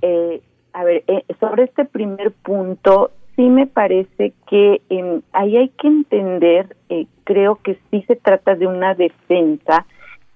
Eh, 0.00 0.40
a 0.72 0.84
ver, 0.84 1.04
eh, 1.06 1.24
sobre 1.40 1.64
este 1.64 1.84
primer 1.84 2.32
punto, 2.32 3.12
sí 3.36 3.42
me 3.42 3.66
parece 3.66 4.32
que 4.48 4.82
em, 4.88 5.22
ahí 5.32 5.56
hay 5.56 5.68
que 5.70 5.88
entender, 5.88 6.76
eh, 6.88 7.06
creo 7.24 7.56
que 7.56 7.78
sí 7.90 8.04
se 8.06 8.16
trata 8.16 8.54
de 8.54 8.66
una 8.66 8.94
defensa 8.94 9.86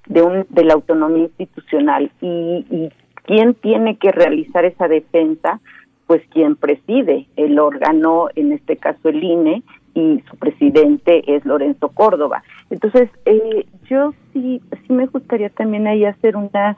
de, 0.07 0.23
un, 0.23 0.47
de 0.49 0.65
la 0.65 0.75
autonomía 0.75 1.25
institucional 1.25 2.11
y, 2.21 2.65
y 2.71 2.89
quién 3.25 3.55
tiene 3.55 3.97
que 3.97 4.11
realizar 4.11 4.65
esa 4.65 4.89
defensa, 4.89 5.61
pues 6.07 6.23
quien 6.31 6.57
preside 6.57 7.27
el 7.37 7.59
órgano, 7.59 8.29
en 8.35 8.53
este 8.53 8.77
caso 8.77 9.11
el 9.11 9.23
INE, 9.23 9.63
y 9.95 10.23
su 10.31 10.37
presidente 10.37 11.23
es 11.27 11.45
Lorenzo 11.45 11.89
Córdoba. 11.91 12.43
Entonces, 12.71 13.11
eh, 13.27 13.67
yo 13.91 14.15
sí, 14.33 14.63
sí 14.87 14.93
me 14.93 15.07
gustaría 15.07 15.51
también 15.51 15.87
ahí 15.87 16.05
hacer 16.05 16.37
una, 16.37 16.77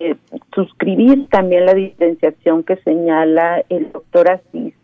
eh, 0.00 0.16
suscribir 0.54 1.28
también 1.28 1.66
la 1.66 1.74
diferenciación 1.74 2.64
que 2.64 2.76
señala 2.76 3.62
el 3.68 3.92
doctor 3.92 4.30
Asís 4.30 4.74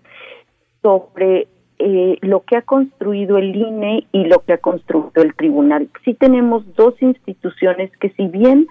sobre 0.83 1.49
eh, 1.79 2.19
lo 2.23 2.41
que 2.45 2.57
ha 2.57 2.63
construido 2.63 3.39
el 3.39 3.55
INE 3.55 4.07
y 4.13 4.25
lo 4.25 4.41
que 4.41 4.55
ha 4.55 4.59
construido 4.59 5.23
el 5.23 5.35
tribunal. 5.35 5.89
Sí 6.05 6.15
tenemos 6.15 6.65
dos 6.75 6.95
instituciones 7.01 7.91
que 7.99 8.11
si 8.11 8.27
bien 8.27 8.67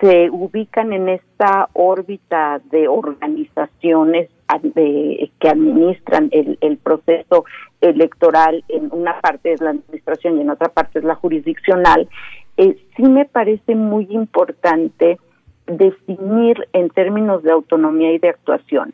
se 0.00 0.30
ubican 0.30 0.92
en 0.92 1.08
esta 1.08 1.68
órbita 1.72 2.60
de 2.70 2.88
organizaciones 2.88 4.28
de- 4.62 5.30
que 5.40 5.48
administran 5.48 6.28
el, 6.32 6.58
el 6.60 6.76
proceso 6.76 7.44
electoral, 7.80 8.62
en 8.68 8.88
una 8.92 9.20
parte 9.20 9.52
es 9.52 9.60
la 9.60 9.70
administración 9.70 10.38
y 10.38 10.42
en 10.42 10.50
otra 10.50 10.68
parte 10.68 10.98
es 10.98 11.04
la 11.04 11.14
jurisdiccional, 11.14 12.08
eh, 12.56 12.76
sí 12.96 13.02
me 13.02 13.24
parece 13.24 13.74
muy 13.74 14.06
importante 14.10 15.18
definir 15.66 16.68
en 16.72 16.90
términos 16.90 17.42
de 17.42 17.50
autonomía 17.52 18.12
y 18.12 18.18
de 18.18 18.28
actuación. 18.28 18.92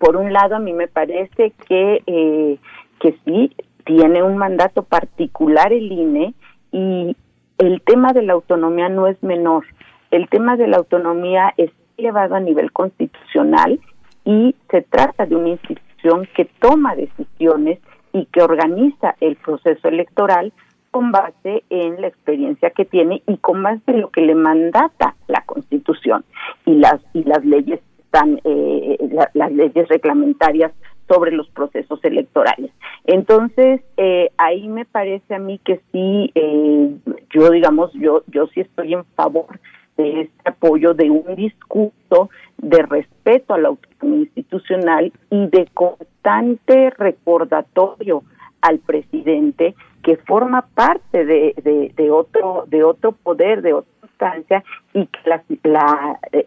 Por 0.00 0.16
un 0.16 0.32
lado, 0.32 0.56
a 0.56 0.60
mí 0.60 0.72
me 0.72 0.88
parece 0.88 1.52
que, 1.68 2.02
eh, 2.06 2.56
que 3.00 3.18
sí 3.22 3.54
tiene 3.84 4.22
un 4.22 4.38
mandato 4.38 4.82
particular 4.82 5.74
el 5.74 5.92
INE 5.92 6.32
y 6.72 7.14
el 7.58 7.82
tema 7.82 8.14
de 8.14 8.22
la 8.22 8.32
autonomía 8.32 8.88
no 8.88 9.06
es 9.06 9.22
menor. 9.22 9.66
El 10.10 10.26
tema 10.30 10.56
de 10.56 10.68
la 10.68 10.78
autonomía 10.78 11.52
es 11.58 11.70
llevado 11.98 12.34
a 12.34 12.40
nivel 12.40 12.72
constitucional 12.72 13.78
y 14.24 14.56
se 14.70 14.80
trata 14.80 15.26
de 15.26 15.36
una 15.36 15.50
institución 15.50 16.26
que 16.34 16.46
toma 16.46 16.96
decisiones 16.96 17.78
y 18.14 18.24
que 18.24 18.40
organiza 18.40 19.16
el 19.20 19.36
proceso 19.36 19.86
electoral 19.86 20.54
con 20.90 21.12
base 21.12 21.62
en 21.68 22.00
la 22.00 22.06
experiencia 22.06 22.70
que 22.70 22.86
tiene 22.86 23.22
y 23.26 23.36
con 23.36 23.62
base 23.62 23.82
en 23.88 24.00
lo 24.00 24.08
que 24.08 24.22
le 24.22 24.34
mandata 24.34 25.14
la 25.28 25.42
Constitución 25.42 26.24
y 26.64 26.76
las 26.76 27.00
y 27.12 27.22
las 27.24 27.44
leyes 27.44 27.80
están 28.10 28.40
eh, 28.44 28.96
la- 29.12 29.30
las 29.34 29.52
leyes 29.52 29.88
reglamentarias 29.88 30.72
sobre 31.08 31.30
los 31.32 31.48
procesos 31.50 32.02
electorales. 32.04 32.70
Entonces 33.04 33.80
eh, 33.96 34.30
ahí 34.36 34.68
me 34.68 34.84
parece 34.84 35.34
a 35.34 35.38
mí 35.38 35.60
que 35.64 35.80
sí, 35.92 36.30
eh, 36.34 36.94
yo 37.30 37.50
digamos 37.50 37.92
yo 37.94 38.22
yo 38.28 38.46
sí 38.48 38.60
estoy 38.60 38.94
en 38.94 39.04
favor 39.16 39.60
de 39.96 40.22
este 40.22 40.48
apoyo 40.48 40.94
de 40.94 41.10
un 41.10 41.34
discurso 41.36 42.30
de 42.58 42.82
respeto 42.82 43.54
a 43.54 43.58
la 43.58 43.68
autonomía 43.68 44.24
institucional 44.24 45.12
y 45.30 45.46
de 45.48 45.66
constante 45.74 46.90
recordatorio 46.90 48.22
al 48.60 48.78
presidente 48.80 49.74
que 50.02 50.16
forma 50.16 50.62
parte 50.74 51.24
de, 51.24 51.92
de, 51.96 52.10
otro 52.10 52.64
de 52.68 52.82
otro 52.84 53.12
poder 53.12 53.62
de 53.62 53.72
otra 53.74 53.90
instancia 54.02 54.64
y 54.94 55.06
que 55.06 55.18
la, 55.28 55.42
la 55.64 56.20
eh, 56.32 56.46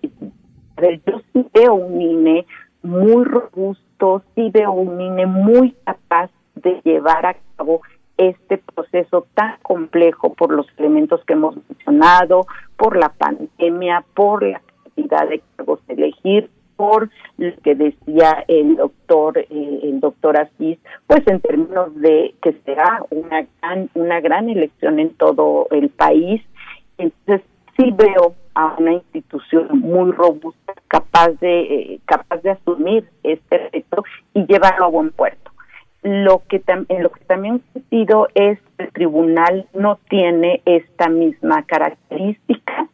ver, 0.82 1.02
yo 1.06 1.22
sí 1.32 1.46
veo 1.54 1.74
un 1.74 2.02
INE 2.02 2.46
muy 2.84 3.24
robusto 3.24 4.24
sí 4.36 4.50
veo 4.52 4.72
un 4.74 5.00
INE 5.00 5.26
muy 5.26 5.72
capaz 5.86 6.30
de 6.56 6.82
llevar 6.84 7.26
a 7.26 7.36
cabo 7.56 7.82
este 8.18 8.58
proceso 8.58 9.26
tan 9.34 9.58
complejo 9.62 10.34
por 10.34 10.52
los 10.52 10.68
elementos 10.78 11.24
que 11.26 11.34
hemos 11.34 11.56
mencionado, 11.68 12.46
por 12.78 12.98
la 12.98 13.10
pandemia, 13.10 14.04
por 14.14 14.44
la 14.44 14.62
cantidad 14.84 15.28
de 15.28 15.42
cargos 15.56 15.80
a 15.90 15.94
elegir, 15.94 16.50
por 16.76 17.10
lo 17.38 17.56
que 17.64 17.76
decía 17.76 18.44
el 18.48 18.76
doctor 18.76 19.38
eh, 19.38 19.80
el 19.84 20.00
doctor 20.00 20.38
Asís, 20.38 20.78
pues 21.08 21.22
en 21.28 21.40
términos 21.40 21.96
de 21.96 22.36
que 22.42 22.54
será 22.66 23.04
una 23.10 23.48
gran 23.62 23.90
una 23.96 24.20
gran 24.20 24.50
elección 24.50 25.00
en 25.00 25.14
todo 25.16 25.68
el 25.72 25.90
país. 25.90 26.42
Entonces 26.98 27.42
sí 27.78 27.92
veo 27.92 28.36
a 28.56 28.76
una 28.78 28.94
institución 28.94 29.68
muy 29.80 30.12
robusta, 30.12 30.74
capaz 30.88 31.30
de 31.42 31.62
eh, 31.62 32.00
capaz 32.06 32.38
de 32.44 32.52
asumir 32.52 33.10
este 33.24 33.70
reto 33.72 34.04
y 34.34 34.46
llevarlo 34.46 34.86
a 34.86 34.90
buen 34.90 35.12
puerto. 35.12 35.52
Lo 36.04 36.44
que 36.50 36.62
tam- 36.62 36.86
en 36.90 37.02
lo 37.04 37.10
que 37.12 37.24
también 37.26 37.62
coincido 37.74 38.28
es 38.36 38.60
que 38.78 38.84
el 38.86 38.92
tribunal 38.92 39.68
no 39.74 39.98
tiene 40.10 40.62
esta 40.66 41.08
misma 41.10 41.64
característica. 41.64 42.88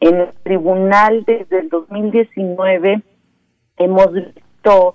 En 0.00 0.16
el 0.20 0.28
tribunal 0.42 1.24
desde 1.24 1.60
el 1.60 1.68
2019 1.70 3.02
hemos 3.78 4.12
visto 4.12 4.94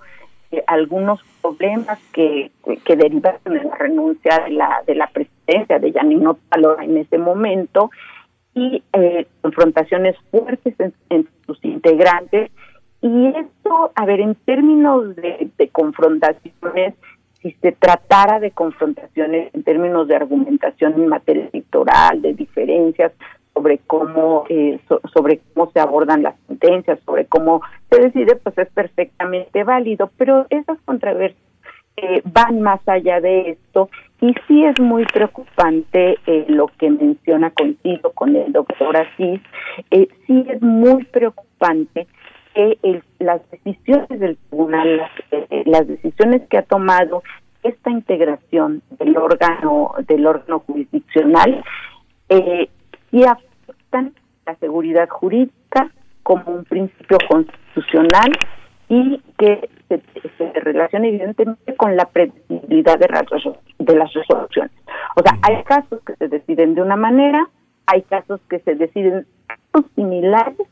eh, 0.50 0.62
algunos 0.66 1.20
problemas 1.40 1.98
que, 2.12 2.50
que 2.84 2.96
derivaron 2.96 3.40
de 3.44 3.64
la 3.64 3.74
renuncia 3.76 4.38
de 4.44 4.50
la 4.52 4.82
de 4.86 4.94
la 4.94 5.06
presidencia 5.08 5.78
de 5.78 5.92
Janino 5.92 6.34
Palora 6.48 6.84
en 6.84 6.98
ese 6.98 7.18
momento 7.18 7.90
y 8.54 8.82
eh, 8.92 9.26
confrontaciones 9.40 10.16
fuertes 10.30 10.74
en, 11.08 11.28
sus 11.46 11.64
integrantes. 11.64 12.50
Y 13.00 13.26
esto, 13.26 13.90
a 13.94 14.04
ver, 14.06 14.20
en 14.20 14.34
términos 14.34 15.16
de, 15.16 15.50
confrontaciones, 15.72 16.94
si 17.40 17.52
se 17.60 17.72
tratara 17.72 18.38
de 18.38 18.52
confrontaciones 18.52 19.52
en 19.54 19.64
términos 19.64 20.06
de 20.06 20.16
argumentación 20.16 20.94
en 20.94 21.08
materia 21.08 21.48
electoral, 21.52 22.22
de 22.22 22.34
diferencias 22.34 23.12
sobre 23.54 23.78
cómo 23.78 24.44
eh, 24.48 24.78
so- 24.88 25.00
sobre 25.12 25.40
cómo 25.52 25.70
se 25.72 25.80
abordan 25.80 26.22
las 26.22 26.36
sentencias, 26.46 27.00
sobre 27.04 27.26
cómo 27.26 27.60
se 27.90 28.00
decide, 28.00 28.36
pues 28.36 28.56
es 28.56 28.70
perfectamente 28.70 29.64
válido, 29.64 30.10
pero 30.16 30.46
esas 30.50 30.78
controversias 30.84 31.51
eh, 31.96 32.22
van 32.24 32.60
más 32.60 32.80
allá 32.86 33.20
de 33.20 33.50
esto. 33.50 33.90
Y 34.20 34.34
sí 34.46 34.64
es 34.64 34.78
muy 34.80 35.04
preocupante 35.06 36.18
eh, 36.26 36.44
lo 36.48 36.68
que 36.78 36.90
menciona 36.90 37.50
contigo 37.50 38.12
con 38.12 38.36
el 38.36 38.52
doctor 38.52 38.96
Asís, 38.96 39.40
eh, 39.90 40.08
sí 40.26 40.44
es 40.48 40.62
muy 40.62 41.04
preocupante 41.04 42.06
que 42.54 43.02
las 43.18 43.40
decisiones 43.50 44.08
del 44.20 44.36
tribunal, 44.36 44.98
las, 44.98 45.10
eh, 45.30 45.62
las 45.66 45.86
decisiones 45.88 46.42
que 46.48 46.58
ha 46.58 46.62
tomado 46.62 47.22
esta 47.62 47.90
integración 47.90 48.82
del 48.98 49.16
órgano 49.16 49.94
del 50.06 50.26
órgano 50.26 50.60
jurisdiccional 50.60 51.64
eh, 52.28 52.68
afectan 53.26 54.14
la 54.46 54.56
seguridad 54.56 55.08
jurídica 55.08 55.90
como 56.22 56.52
un 56.52 56.64
principio 56.64 57.18
constitucional 57.28 58.32
y 58.92 59.22
que 59.38 59.70
se, 59.88 60.02
se 60.36 60.60
relaciona 60.60 61.08
evidentemente 61.08 61.74
con 61.76 61.96
la 61.96 62.04
predecibilidad 62.04 62.98
de 62.98 63.08
de 63.78 63.96
las 63.96 64.12
resoluciones. 64.12 64.70
O 65.16 65.22
sea, 65.22 65.38
hay 65.40 65.62
casos 65.64 65.98
que 66.04 66.14
se 66.16 66.28
deciden 66.28 66.74
de 66.74 66.82
una 66.82 66.96
manera, 66.96 67.48
hay 67.86 68.02
casos 68.02 68.38
que 68.50 68.58
se 68.58 68.74
deciden 68.74 69.26
casos 69.46 69.90
similares 69.94 70.68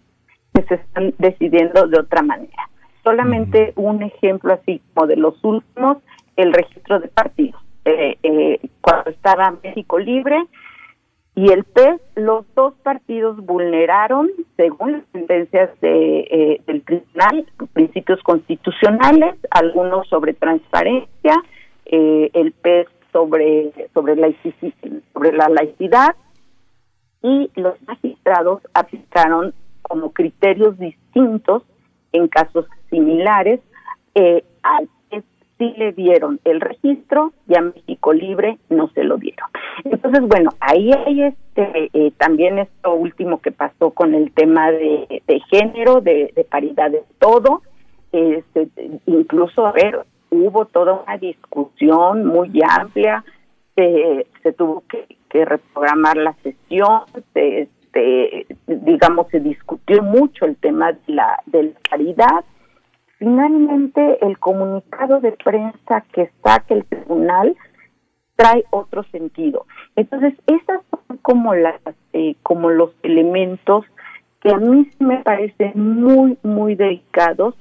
que 0.53 0.63
se 0.65 0.75
están 0.75 1.15
decidiendo 1.17 1.87
de 1.87 1.99
otra 1.99 2.21
manera. 2.21 2.69
Solamente 3.05 3.73
un 3.77 4.03
ejemplo 4.03 4.53
así 4.53 4.83
como 4.93 5.07
de 5.07 5.17
los 5.17 5.43
últimos, 5.43 5.97
el 6.37 6.53
registro 6.53 7.01
de 7.01 7.09
partidos. 7.09 7.63
Eh, 7.87 8.19
eh, 8.23 8.61
cuando 8.83 9.09
estaba 9.13 9.55
México 9.63 9.99
Libre 9.99 10.45
y 11.35 11.53
el 11.53 11.65
PES, 11.65 12.01
los 12.17 12.45
dos 12.55 12.75
partidos 12.83 13.37
vulneraron, 13.45 14.29
según 14.57 14.93
las 14.93 15.03
sentencias 15.13 15.71
de, 15.81 16.21
eh, 16.21 16.61
del 16.67 16.83
tribunal, 16.83 17.47
principios 17.73 18.21
constitucionales, 18.23 19.37
algunos 19.51 20.09
sobre 20.09 20.35
transparencia, 20.35 21.35
eh, 21.87 22.31
el 22.35 22.53
PES 22.53 22.89
sobre 23.13 23.73
sobre 23.95 24.17
laici- 24.17 25.03
sobre 25.13 25.33
la 25.33 25.49
laicidad 25.49 26.15
y 27.23 27.51
los 27.57 27.75
magistrados 27.87 28.63
aplicaron 28.75 29.53
como 29.83 30.13
criterios 30.13 30.79
distintos 30.79 31.63
en 32.13 32.29
casos 32.29 32.67
similares 32.91 33.61
eh, 34.15 34.45
al 34.63 34.89
sí 35.61 35.75
le 35.77 35.93
dieron 35.93 36.41
el 36.45 36.61
registro 36.61 37.33
y 37.47 37.57
a 37.57 37.61
México 37.61 38.15
Libre 38.15 38.59
no 38.71 38.89
se 38.95 39.05
lo 39.05 39.19
dieron. 39.19 39.47
Entonces, 39.85 40.23
bueno, 40.23 40.51
ahí 40.59 40.91
hay 40.93 41.23
este 41.25 41.91
eh, 41.93 42.13
también 42.17 42.59
esto 42.59 42.95
último 42.95 43.41
que 43.41 43.53
pasó 43.53 43.91
con 43.91 44.15
el 44.15 44.33
tema 44.33 44.71
de, 44.73 45.23
de 45.27 45.41
género, 45.51 46.01
de, 46.01 46.47
paridad 46.51 46.91
de 46.91 47.03
todo. 47.19 47.63
Este, 48.11 48.69
incluso, 49.05 49.67
a 49.67 49.73
ver, 49.73 50.01
hubo 50.31 50.65
toda 50.65 51.03
una 51.05 51.19
discusión 51.19 52.25
muy 52.25 52.51
amplia, 52.67 53.23
se, 53.77 54.27
se 54.43 54.53
tuvo 54.55 54.83
que, 54.89 55.07
que 55.29 55.45
reprogramar 55.45 56.17
la 56.17 56.33
sesión, 56.43 57.03
se, 57.35 57.69
este, 57.93 58.47
digamos, 58.67 59.29
se 59.29 59.41
discutió 59.41 60.03
mucho 60.03 60.47
el 60.47 60.57
tema 60.57 60.93
de 60.93 60.99
la, 61.09 61.39
de 61.47 61.63
la 61.65 61.81
paridad. 61.91 62.45
Finalmente, 63.21 64.19
el 64.25 64.39
comunicado 64.39 65.21
de 65.21 65.33
prensa 65.33 66.01
que 66.13 66.31
saca 66.43 66.73
el 66.73 66.87
tribunal 66.87 67.55
trae 68.35 68.65
otro 68.71 69.03
sentido. 69.13 69.67
Entonces, 69.95 70.33
esas 70.47 70.81
son 70.91 71.19
como 71.19 71.55
las, 71.55 71.79
eh, 72.15 72.37
como 72.43 72.71
los 72.71 72.93
elementos 73.03 73.85
que 74.41 74.51
a 74.51 74.57
mí 74.57 74.89
sí 74.97 75.05
me 75.05 75.19
parecen 75.19 75.73
muy, 75.75 76.39
muy 76.43 76.77
delicados 76.77 77.55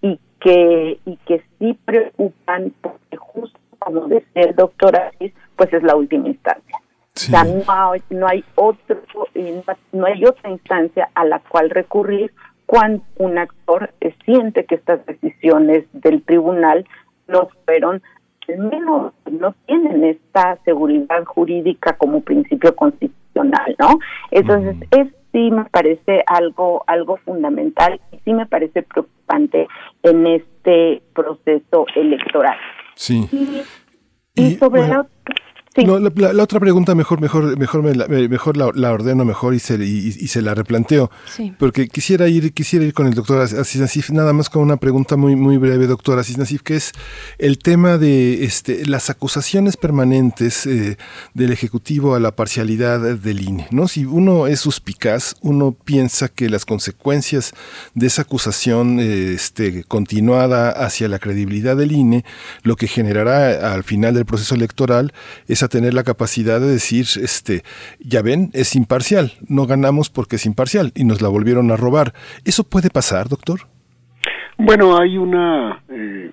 y 0.00 0.18
que, 0.40 0.98
y 1.04 1.16
que 1.26 1.44
sí 1.58 1.78
preocupan 1.84 2.72
porque 2.80 3.18
justo 3.18 3.60
como 3.80 4.06
decía 4.06 4.44
el 4.44 4.54
doctor 4.54 4.98
Asís, 4.98 5.34
pues 5.56 5.70
es 5.74 5.82
la 5.82 5.94
última 5.94 6.28
instancia. 6.28 6.78
O 7.14 7.18
sea, 7.18 7.44
no 7.44 7.62
hay, 7.92 8.02
no 8.08 8.26
hay 8.26 8.42
otro, 8.54 9.02
no 9.92 10.06
hay 10.06 10.24
otra 10.24 10.50
instancia 10.50 11.10
a 11.14 11.26
la 11.26 11.40
cual 11.40 11.68
recurrir 11.68 12.32
cuando 12.66 13.02
un 13.18 13.38
actor 13.38 13.92
siente 14.24 14.64
que 14.64 14.76
estas 14.76 15.04
decisiones 15.06 15.84
del 15.92 16.22
tribunal 16.22 16.86
no 17.28 17.48
fueron, 17.64 18.02
al 18.48 18.58
menos 18.58 19.12
no 19.30 19.54
tienen 19.66 20.04
esta 20.04 20.58
seguridad 20.64 21.24
jurídica 21.24 21.96
como 21.96 22.20
principio 22.20 22.74
constitucional, 22.74 23.76
¿no? 23.78 23.98
Entonces, 24.30 24.76
es 24.90 25.08
sí 25.32 25.50
me 25.50 25.64
parece 25.64 26.22
algo 26.26 26.84
algo 26.86 27.16
fundamental 27.24 28.00
y 28.12 28.18
sí 28.18 28.32
me 28.34 28.46
parece 28.46 28.82
preocupante 28.82 29.66
en 30.02 30.26
este 30.26 31.02
proceso 31.14 31.86
electoral. 31.96 32.56
Sí. 32.94 33.28
Y, 33.32 34.42
y 34.42 34.54
sobre 34.56 34.86
la 34.86 35.06
no, 35.76 35.98
la, 35.98 36.12
la, 36.14 36.32
la, 36.32 36.42
otra 36.42 36.60
pregunta 36.60 36.94
mejor, 36.94 37.20
mejor, 37.20 37.56
mejor, 37.56 37.82
me 37.82 37.94
la, 37.94 38.06
mejor 38.06 38.56
la, 38.56 38.70
la, 38.74 38.92
ordeno 38.92 39.24
mejor 39.24 39.54
y 39.54 39.58
se, 39.58 39.74
y, 39.74 40.08
y 40.08 40.28
se 40.28 40.42
la 40.42 40.54
replanteo. 40.54 41.10
Sí. 41.34 41.54
Porque 41.58 41.88
quisiera 41.88 42.28
ir, 42.28 42.52
quisiera 42.52 42.84
ir 42.84 42.92
con 42.92 43.06
el 43.06 43.14
doctor 43.14 43.40
Asís 43.40 43.80
Nasif, 43.80 44.10
nada 44.10 44.32
más 44.32 44.50
con 44.50 44.62
una 44.62 44.76
pregunta 44.76 45.16
muy, 45.16 45.34
muy 45.34 45.56
breve, 45.56 45.86
doctor 45.86 46.18
Asís 46.18 46.36
Nasif, 46.36 46.62
que 46.62 46.76
es 46.76 46.92
el 47.38 47.58
tema 47.58 47.96
de 47.96 48.44
este, 48.44 48.84
las 48.86 49.08
acusaciones 49.08 49.76
permanentes 49.76 50.66
eh, 50.66 50.98
del 51.34 51.52
Ejecutivo 51.52 52.14
a 52.14 52.20
la 52.20 52.36
parcialidad 52.36 53.00
del 53.00 53.40
INE. 53.40 53.68
¿no? 53.70 53.88
Si 53.88 54.04
uno 54.04 54.46
es 54.46 54.60
suspicaz, 54.60 55.36
uno 55.40 55.72
piensa 55.72 56.28
que 56.28 56.50
las 56.50 56.66
consecuencias 56.66 57.54
de 57.94 58.06
esa 58.08 58.22
acusación 58.22 59.00
eh, 59.00 59.32
este, 59.32 59.84
continuada 59.84 60.70
hacia 60.70 61.08
la 61.08 61.18
credibilidad 61.18 61.76
del 61.76 61.92
INE, 61.92 62.24
lo 62.62 62.76
que 62.76 62.88
generará 62.88 63.72
al 63.72 63.84
final 63.84 64.14
del 64.14 64.26
proceso 64.26 64.54
electoral 64.54 65.12
es 65.48 65.61
a 65.62 65.68
tener 65.68 65.94
la 65.94 66.04
capacidad 66.04 66.60
de 66.60 66.66
decir, 66.66 67.06
este, 67.22 67.62
ya 68.00 68.22
ven, 68.22 68.50
es 68.52 68.74
imparcial, 68.76 69.32
no 69.48 69.66
ganamos 69.66 70.10
porque 70.10 70.36
es 70.36 70.46
imparcial 70.46 70.92
y 70.94 71.04
nos 71.04 71.22
la 71.22 71.28
volvieron 71.28 71.70
a 71.70 71.76
robar. 71.76 72.12
¿Eso 72.44 72.64
puede 72.64 72.90
pasar, 72.90 73.28
doctor? 73.28 73.60
Bueno, 74.58 74.98
hay 74.98 75.18
una, 75.18 75.82
eh, 75.88 76.30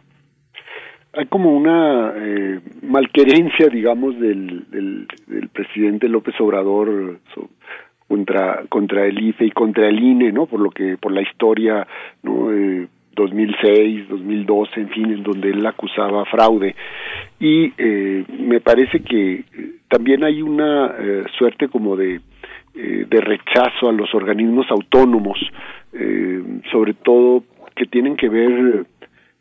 hay 1.13 1.25
como 1.27 1.55
una 1.55 2.13
eh, 2.15 2.59
malquerencia, 2.83 3.67
digamos, 3.67 4.19
del, 4.19 5.07
presidente 5.51 6.07
López 6.07 6.35
Obrador 6.39 7.19
contra 8.07 8.63
contra 8.69 9.05
el 9.05 9.19
IFE 9.19 9.47
y 9.47 9.51
contra 9.51 9.87
el 9.87 9.99
INE, 9.99 10.31
¿no? 10.31 10.45
Por 10.45 10.59
lo 10.61 10.69
que, 10.69 10.97
por 10.97 11.11
la 11.11 11.21
historia, 11.21 11.85
¿no? 12.23 12.51
Eh, 12.51 12.87
2006, 13.15 14.09
2012, 14.09 14.79
en 14.79 14.89
fin, 14.89 15.11
en 15.11 15.23
donde 15.23 15.49
él 15.49 15.65
acusaba 15.65 16.25
fraude. 16.25 16.75
Y 17.39 17.73
eh, 17.77 18.23
me 18.39 18.61
parece 18.61 19.01
que 19.01 19.43
también 19.87 20.23
hay 20.23 20.41
una 20.41 20.93
eh, 20.99 21.23
suerte 21.37 21.67
como 21.67 21.95
de, 21.95 22.21
eh, 22.75 23.05
de 23.09 23.19
rechazo 23.19 23.89
a 23.89 23.91
los 23.91 24.13
organismos 24.13 24.65
autónomos, 24.69 25.37
eh, 25.91 26.41
sobre 26.71 26.93
todo 26.93 27.43
que 27.75 27.87
tienen 27.87 28.15
que 28.15 28.29
ver, 28.29 28.85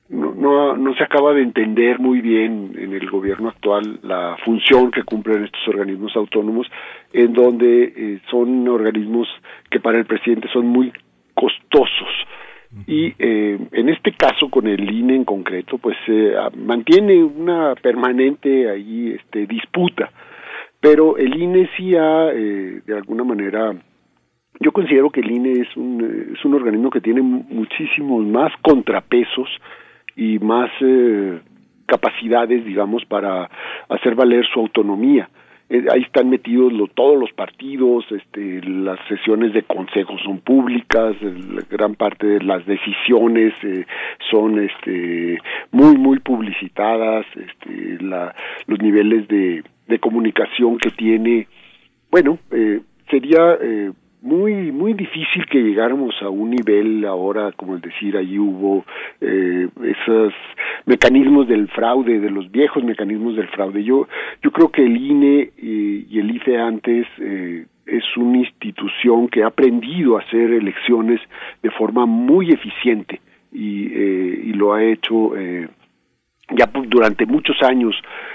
no, 0.08 0.32
no, 0.34 0.76
no 0.76 0.94
se 0.94 1.04
acaba 1.04 1.34
de 1.34 1.42
entender 1.42 2.00
muy 2.00 2.20
bien 2.20 2.72
en 2.76 2.94
el 2.94 3.08
gobierno 3.10 3.50
actual 3.50 4.00
la 4.02 4.36
función 4.44 4.90
que 4.90 5.04
cumplen 5.04 5.44
estos 5.44 5.68
organismos 5.68 6.16
autónomos, 6.16 6.66
en 7.12 7.34
donde 7.34 7.92
eh, 7.94 8.20
son 8.30 8.66
organismos 8.66 9.28
que 9.70 9.78
para 9.78 9.98
el 9.98 10.06
presidente 10.06 10.48
son 10.52 10.66
muy 10.66 10.90
costosos, 11.34 12.08
y 12.86 13.14
eh, 13.18 13.58
en 13.72 13.88
este 13.88 14.12
caso 14.12 14.48
con 14.50 14.66
el 14.66 14.90
INE 14.90 15.16
en 15.16 15.24
concreto 15.24 15.78
pues 15.78 15.96
eh, 16.06 16.34
mantiene 16.56 17.22
una 17.22 17.74
permanente 17.74 18.70
ahí 18.70 19.12
este 19.12 19.46
disputa. 19.46 20.10
Pero 20.80 21.16
el 21.16 21.40
INE 21.40 21.68
sí 21.76 21.96
ha 21.96 22.30
eh, 22.32 22.82
de 22.86 22.96
alguna 22.96 23.24
manera 23.24 23.74
yo 24.60 24.72
considero 24.72 25.10
que 25.10 25.20
el 25.20 25.30
INE 25.30 25.52
es 25.52 25.76
un 25.76 26.32
es 26.36 26.44
un 26.44 26.54
organismo 26.54 26.90
que 26.90 27.00
tiene 27.00 27.22
muchísimos 27.22 28.24
más 28.26 28.52
contrapesos 28.62 29.48
y 30.14 30.38
más 30.38 30.70
eh, 30.80 31.40
capacidades 31.86 32.64
digamos 32.64 33.04
para 33.06 33.48
hacer 33.88 34.14
valer 34.14 34.44
su 34.52 34.60
autonomía 34.60 35.28
eh, 35.70 35.84
ahí 35.92 36.02
están 36.02 36.30
metidos 36.30 36.72
todos 36.94 37.18
los 37.18 37.32
partidos, 37.32 38.04
este, 38.10 38.62
las 38.62 38.98
sesiones 39.08 39.52
de 39.52 39.62
consejos 39.62 40.20
son 40.24 40.38
públicas, 40.38 41.14
gran 41.70 41.94
parte 41.94 42.26
de 42.26 42.40
las 42.40 42.64
decisiones 42.66 43.52
eh, 43.62 43.86
son 44.30 44.58
este, 44.58 45.38
muy, 45.70 45.96
muy 45.96 46.20
publicitadas, 46.20 47.26
este, 47.36 48.02
la, 48.02 48.34
los 48.66 48.80
niveles 48.80 49.28
de, 49.28 49.62
de 49.86 49.98
comunicación 49.98 50.78
que 50.78 50.90
tiene, 50.90 51.46
bueno, 52.10 52.38
eh, 52.50 52.80
sería 53.10 53.58
eh, 53.60 53.92
muy 54.22 54.72
muy 54.72 54.94
difícil 54.94 55.46
que 55.46 55.62
llegáramos 55.62 56.14
a 56.22 56.28
un 56.28 56.50
nivel 56.50 57.04
ahora 57.04 57.52
como 57.52 57.76
es 57.76 57.82
decir 57.82 58.16
allí 58.16 58.38
hubo 58.38 58.84
eh, 59.20 59.68
esos 59.84 60.34
mecanismos 60.86 61.46
del 61.48 61.68
fraude 61.68 62.18
de 62.18 62.30
los 62.30 62.50
viejos 62.50 62.82
mecanismos 62.82 63.36
del 63.36 63.48
fraude. 63.48 63.84
Yo 63.84 64.08
yo 64.42 64.50
creo 64.50 64.70
que 64.70 64.84
el 64.84 64.96
INE 64.96 65.50
y, 65.58 66.06
y 66.10 66.18
el 66.18 66.30
IFE 66.34 66.58
antes 66.58 67.06
eh, 67.18 67.66
es 67.86 68.16
una 68.16 68.38
institución 68.38 69.28
que 69.28 69.42
ha 69.42 69.48
aprendido 69.48 70.16
a 70.16 70.20
hacer 70.20 70.52
elecciones 70.52 71.20
de 71.62 71.70
forma 71.70 72.06
muy 72.06 72.50
eficiente 72.50 73.20
y, 73.52 73.86
eh, 73.86 74.42
y 74.44 74.52
lo 74.52 74.74
ha 74.74 74.84
hecho 74.84 75.36
eh, 75.36 75.68
ya 76.56 76.70
durante 76.86 77.26
muchos 77.26 77.62
años 77.62 77.94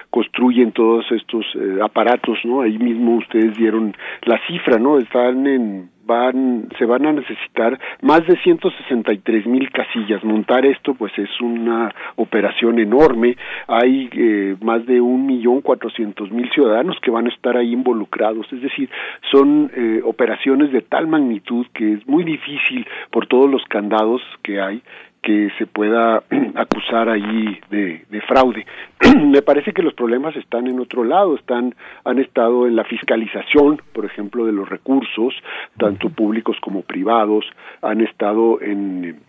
construyen 0.09 0.71
todos 0.71 1.05
estos 1.11 1.45
eh, 1.55 1.79
aparatos, 1.81 2.37
¿no? 2.43 2.61
Ahí 2.61 2.77
mismo 2.77 3.15
ustedes 3.15 3.57
dieron 3.57 3.95
la 4.23 4.39
cifra, 4.47 4.77
¿no? 4.77 4.99
Están 4.99 5.47
en 5.47 5.89
van 6.05 6.67
se 6.77 6.85
van 6.85 7.05
a 7.05 7.13
necesitar 7.13 7.79
más 8.01 8.25
de 8.27 8.37
163 8.37 9.45
mil 9.47 9.71
casillas. 9.71 10.23
Montar 10.23 10.65
esto, 10.65 10.93
pues 10.93 11.11
es 11.17 11.29
una 11.41 11.93
operación 12.15 12.79
enorme. 12.79 13.37
Hay 13.67 14.09
eh, 14.13 14.55
más 14.61 14.85
de 14.85 15.01
un 15.01 15.25
millón 15.25 15.61
cuatrocientos 15.61 16.31
mil 16.31 16.49
ciudadanos 16.51 16.97
que 17.01 17.11
van 17.11 17.25
a 17.25 17.29
estar 17.29 17.57
ahí 17.57 17.71
involucrados. 17.71 18.51
Es 18.51 18.61
decir, 18.61 18.89
son 19.31 19.71
eh, 19.75 20.01
operaciones 20.03 20.71
de 20.71 20.81
tal 20.81 21.07
magnitud 21.07 21.65
que 21.73 21.93
es 21.93 22.07
muy 22.07 22.23
difícil 22.23 22.85
por 23.09 23.27
todos 23.27 23.49
los 23.49 23.63
candados 23.65 24.21
que 24.43 24.61
hay 24.61 24.83
que 25.23 25.49
se 25.57 25.65
pueda 25.65 26.21
acusar 26.55 27.09
allí 27.09 27.59
de, 27.69 28.05
de 28.09 28.21
fraude. 28.21 28.65
Me 29.25 29.41
parece 29.41 29.71
que 29.71 29.81
los 29.81 29.93
problemas 29.93 30.35
están 30.35 30.67
en 30.67 30.79
otro 30.79 31.03
lado, 31.03 31.35
están 31.35 31.73
han 32.03 32.19
estado 32.19 32.67
en 32.67 32.75
la 32.75 32.83
fiscalización, 32.83 33.81
por 33.93 34.05
ejemplo, 34.05 34.45
de 34.45 34.51
los 34.51 34.69
recursos, 34.69 35.33
tanto 35.77 36.09
públicos 36.09 36.57
como 36.61 36.83
privados, 36.83 37.45
han 37.81 38.01
estado 38.01 38.61
en 38.61 39.19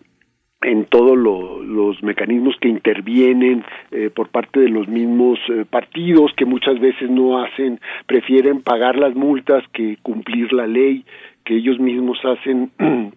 en 0.61 0.85
todos 0.85 1.17
lo, 1.17 1.61
los 1.61 2.01
mecanismos 2.01 2.55
que 2.59 2.69
intervienen 2.69 3.63
eh, 3.91 4.09
por 4.09 4.29
parte 4.29 4.59
de 4.59 4.69
los 4.69 4.87
mismos 4.87 5.37
eh, 5.49 5.63
partidos 5.69 6.33
que 6.35 6.45
muchas 6.45 6.79
veces 6.79 7.09
no 7.09 7.43
hacen, 7.43 7.79
prefieren 8.07 8.61
pagar 8.61 8.97
las 8.97 9.15
multas 9.15 9.63
que 9.73 9.97
cumplir 10.01 10.51
la 10.53 10.65
ley, 10.65 11.05
que 11.43 11.55
ellos 11.57 11.79
mismos 11.79 12.17
hacen 12.25 12.71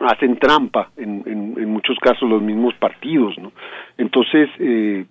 hacen 0.00 0.38
trampa 0.38 0.90
en, 0.96 1.22
en, 1.26 1.70
muchos 1.70 1.98
casos 1.98 2.28
los 2.28 2.42
mismos 2.42 2.74
partidos, 2.74 3.36
¿no? 3.38 3.52
Entonces, 3.96 4.48
eh, 4.58 5.04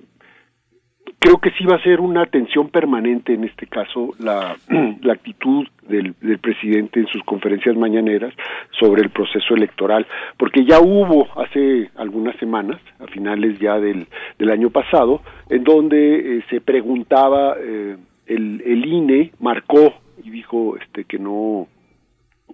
creo 1.20 1.38
que 1.40 1.52
sí 1.52 1.66
va 1.66 1.76
a 1.76 1.84
ser 1.84 2.00
una 2.00 2.26
tensión 2.28 2.70
permanente 2.70 3.34
en 3.34 3.44
este 3.46 3.68
caso 3.68 4.12
la, 4.20 4.56
la 5.02 5.14
actitud 5.14 5.68
del, 5.88 6.14
del, 6.22 6.40
presidente 6.40 7.00
en 7.00 7.08
sus 7.08 7.24
conferencias 7.24 7.76
mañaneras 7.76 8.34
sobre 8.80 9.02
el 9.02 9.10
proceso 9.10 9.56
electoral, 9.56 10.06
porque 10.38 10.66
ya 10.66 10.80
hubo 10.80 11.28
hace 11.42 11.90
algunas 11.96 12.36
semanas 12.38 12.46
semanas, 12.46 12.80
a 13.00 13.08
finales 13.08 13.60
ya 13.60 13.80
del, 13.80 14.06
del 14.38 14.52
año 14.52 14.70
pasado, 14.70 15.22
en 15.50 15.64
donde 15.64 16.38
eh, 16.38 16.44
se 16.50 16.62
preguntaba, 16.62 17.56
eh, 17.60 17.98
el, 18.28 18.62
el 18.64 18.86
INE 18.86 19.32
marcó 19.40 19.94
y 20.24 20.30
dijo 20.30 20.78
este 20.78 21.06
que 21.06 21.18
no 21.18 21.68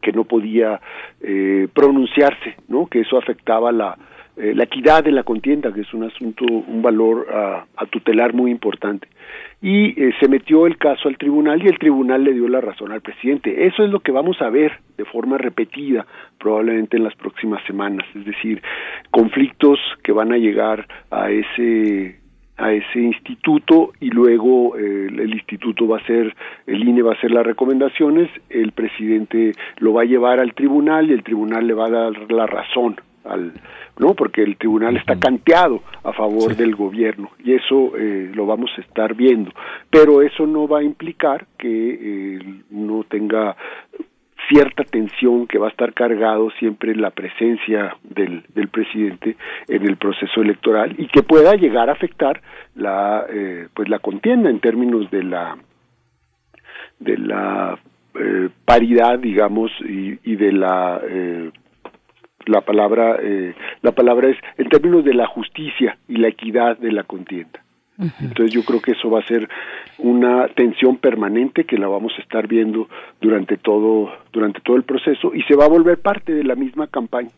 que 0.02 0.12
no 0.12 0.24
podía 0.24 0.80
eh, 1.22 1.68
pronunciarse, 1.74 2.56
¿no? 2.68 2.88
Que 2.88 3.02
eso 3.02 3.18
afectaba 3.18 3.72
la, 3.72 3.98
eh, 4.38 4.54
la 4.56 4.64
equidad 4.64 5.04
de 5.04 5.12
la 5.12 5.24
contienda, 5.24 5.74
que 5.74 5.82
es 5.82 5.94
un 5.94 6.04
asunto, 6.04 6.46
un 6.46 6.82
valor 6.82 7.28
a, 7.34 7.66
a 7.76 7.86
tutelar 7.86 8.34
muy 8.34 8.50
importante. 8.50 9.08
Y 9.62 9.90
eh, 10.02 10.14
se 10.20 10.28
metió 10.28 10.66
el 10.66 10.78
caso 10.78 11.10
al 11.10 11.18
tribunal 11.18 11.62
y 11.62 11.68
el 11.68 11.78
tribunal 11.78 12.24
le 12.24 12.34
dio 12.34 12.48
la 12.48 12.62
razón 12.62 12.92
al 12.92 13.02
presidente. 13.02 13.68
Eso 13.68 13.84
es 13.84 13.92
lo 13.92 14.00
que 14.00 14.12
vamos 14.12 14.42
a 14.42 14.50
ver 14.50 14.80
de 14.98 15.06
forma 15.06 15.38
repetida 15.38 16.06
probablemente 16.40 16.98
en 16.98 17.04
las 17.04 17.16
próximas 17.16 17.62
semanas, 17.68 18.08
es 18.16 18.26
decir, 18.26 18.62
conflictos 19.12 19.80
que 20.04 20.12
van 20.12 20.32
a 20.32 20.38
llegar 20.38 20.88
a 21.12 21.30
ese 21.30 22.21
a 22.62 22.72
ese 22.74 23.00
instituto 23.00 23.92
y 24.00 24.10
luego 24.10 24.78
eh, 24.78 25.08
el 25.08 25.34
instituto 25.34 25.88
va 25.88 25.98
a 25.98 26.06
ser, 26.06 26.36
el 26.68 26.88
INE 26.88 27.02
va 27.02 27.12
a 27.12 27.16
hacer 27.16 27.32
las 27.32 27.46
recomendaciones, 27.46 28.30
el 28.50 28.72
presidente 28.72 29.54
lo 29.80 29.94
va 29.94 30.04
a 30.04 30.06
llevar 30.06 30.40
al 30.40 30.54
tribunal 30.54 31.10
y 31.10 31.14
el 31.14 31.24
tribunal 31.24 31.66
le 31.66 31.74
va 31.74 31.88
a 31.88 31.90
dar 31.90 32.32
la 32.32 32.46
razón 32.46 33.00
al 33.24 33.54
no 34.00 34.16
porque 34.16 34.42
el 34.42 34.58
tribunal 34.58 34.98
está 34.98 35.20
canteado 35.20 35.82
a 36.04 36.12
favor 36.14 36.56
del 36.56 36.76
gobierno 36.76 37.32
y 37.44 37.54
eso 37.54 37.96
eh, 37.96 38.32
lo 38.34 38.46
vamos 38.46 38.72
a 38.78 38.82
estar 38.82 39.14
viendo. 39.14 39.52
Pero 39.90 40.22
eso 40.22 40.48
no 40.48 40.68
va 40.68 40.80
a 40.80 40.84
implicar 40.84 41.46
que 41.58 42.38
eh, 42.38 42.40
no 42.72 43.04
tenga 43.04 43.56
cierta 44.52 44.84
tensión 44.84 45.48
que 45.48 45.58
va 45.58 45.68
a 45.68 45.70
estar 45.70 45.94
cargado 45.94 46.50
siempre 46.60 46.94
la 46.96 47.12
presencia 47.12 47.96
del, 48.04 48.44
del 48.54 48.68
presidente 48.68 49.38
en 49.68 49.88
el 49.88 49.96
proceso 49.96 50.42
electoral 50.42 50.94
y 50.98 51.08
que 51.08 51.24
pueda 51.24 51.54
llegar 51.54 51.90
a 51.90 51.94
afectar 51.94 52.42
la 52.76 53.26
eh, 53.30 53.68
pues 53.74 53.88
la 53.88 54.00
contienda 54.00 54.50
en 54.50 54.60
términos 54.60 55.10
de 55.10 55.24
la 55.24 55.58
de 57.00 57.18
la 57.18 57.80
eh, 58.16 58.50
paridad 58.66 59.20
digamos 59.20 59.72
y, 59.82 60.20
y 60.24 60.36
de 60.36 60.52
la 60.52 61.02
eh, 61.08 61.52
la 62.46 62.62
palabra 62.62 63.18
eh, 63.22 63.56
la 63.82 63.94
palabra 63.94 64.30
es 64.30 64.38
en 64.58 64.68
términos 64.68 65.06
de 65.06 65.14
la 65.14 65.28
justicia 65.28 65.98
y 66.10 66.18
la 66.18 66.28
equidad 66.28 66.78
de 66.78 66.92
la 66.92 67.04
contienda 67.04 67.64
entonces 68.20 68.52
yo 68.52 68.64
creo 68.64 68.82
que 68.82 68.92
eso 68.92 69.10
va 69.10 69.20
a 69.20 69.28
ser 69.28 69.48
una 70.00 70.48
tensión 70.50 70.98
permanente 70.98 71.66
que 71.66 71.78
la 71.78 71.88
vamos 71.88 72.14
a 72.18 72.22
estar 72.22 72.48
viendo 72.48 72.88
durante 73.20 73.58
todo 73.58 74.12
durante 74.32 74.62
todo 74.62 74.78
el 74.78 74.84
proceso 74.84 75.34
y 75.34 75.44
se 75.44 75.56
va 75.56 75.66
a 75.66 75.70
volver 75.70 76.00
parte 76.00 76.34
de 76.34 76.44
la 76.44 76.56
misma 76.56 76.88
campaña. 76.88 77.30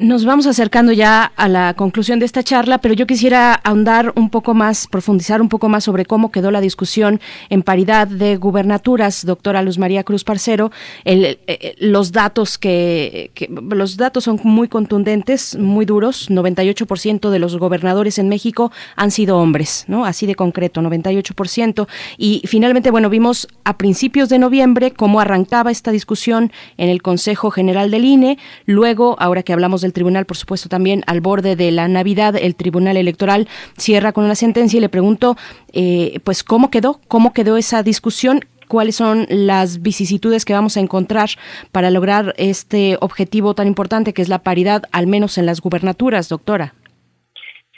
Nos 0.00 0.24
vamos 0.24 0.46
acercando 0.46 0.92
ya 0.92 1.24
a 1.34 1.48
la 1.48 1.74
conclusión 1.74 2.20
de 2.20 2.24
esta 2.24 2.44
charla, 2.44 2.78
pero 2.78 2.94
yo 2.94 3.04
quisiera 3.04 3.52
ahondar 3.52 4.12
un 4.14 4.30
poco 4.30 4.54
más, 4.54 4.86
profundizar 4.86 5.42
un 5.42 5.48
poco 5.48 5.68
más 5.68 5.82
sobre 5.82 6.04
cómo 6.04 6.30
quedó 6.30 6.52
la 6.52 6.60
discusión 6.60 7.20
en 7.50 7.62
paridad 7.64 8.06
de 8.06 8.36
gubernaturas, 8.36 9.26
doctora 9.26 9.60
Luz 9.60 9.76
María 9.76 10.04
Cruz 10.04 10.22
Parcero. 10.22 10.70
Eh, 11.04 11.40
eh, 11.48 11.74
los 11.80 12.12
datos 12.12 12.58
que, 12.58 13.32
que- 13.34 13.48
los 13.72 13.96
datos 13.96 14.22
son 14.22 14.38
muy 14.44 14.68
contundentes, 14.68 15.56
muy 15.58 15.84
duros. 15.84 16.30
98% 16.30 17.30
de 17.30 17.38
los 17.40 17.56
gobernadores 17.56 18.20
en 18.20 18.28
México 18.28 18.70
han 18.94 19.10
sido 19.10 19.38
hombres, 19.38 19.84
¿no? 19.88 20.04
Así 20.04 20.26
de 20.26 20.36
concreto, 20.36 20.80
98%. 20.80 21.88
Y 22.16 22.42
finalmente, 22.46 22.92
bueno, 22.92 23.10
vimos 23.10 23.48
a 23.64 23.76
principios 23.76 24.28
de 24.28 24.38
noviembre 24.38 24.92
cómo 24.92 25.18
arrancaba 25.18 25.72
esta 25.72 25.90
discusión 25.90 26.52
en 26.76 26.88
el 26.88 27.02
Consejo 27.02 27.50
General 27.50 27.90
del 27.90 28.04
INE. 28.04 28.38
Luego, 28.64 29.16
ahora 29.18 29.42
que 29.42 29.52
hablamos 29.52 29.87
del 29.88 29.94
tribunal, 29.94 30.26
por 30.26 30.36
supuesto, 30.36 30.68
también 30.68 31.02
al 31.06 31.22
borde 31.22 31.56
de 31.56 31.70
la 31.70 31.88
Navidad, 31.88 32.36
el 32.36 32.54
Tribunal 32.54 32.98
Electoral 32.98 33.48
cierra 33.78 34.12
con 34.12 34.24
una 34.24 34.34
sentencia 34.34 34.76
y 34.76 34.80
le 34.82 34.90
pregunto, 34.90 35.36
eh, 35.72 36.20
pues, 36.24 36.44
¿cómo 36.44 36.70
quedó? 36.70 37.00
¿Cómo 37.08 37.32
quedó 37.32 37.56
esa 37.56 37.82
discusión? 37.82 38.44
¿Cuáles 38.68 38.96
son 38.96 39.26
las 39.30 39.80
vicisitudes 39.80 40.44
que 40.44 40.52
vamos 40.52 40.76
a 40.76 40.80
encontrar 40.80 41.30
para 41.72 41.90
lograr 41.90 42.34
este 42.36 42.98
objetivo 43.00 43.54
tan 43.54 43.66
importante 43.66 44.12
que 44.12 44.20
es 44.20 44.28
la 44.28 44.40
paridad, 44.40 44.82
al 44.92 45.06
menos 45.06 45.38
en 45.38 45.46
las 45.46 45.62
gubernaturas, 45.62 46.28
doctora? 46.28 46.74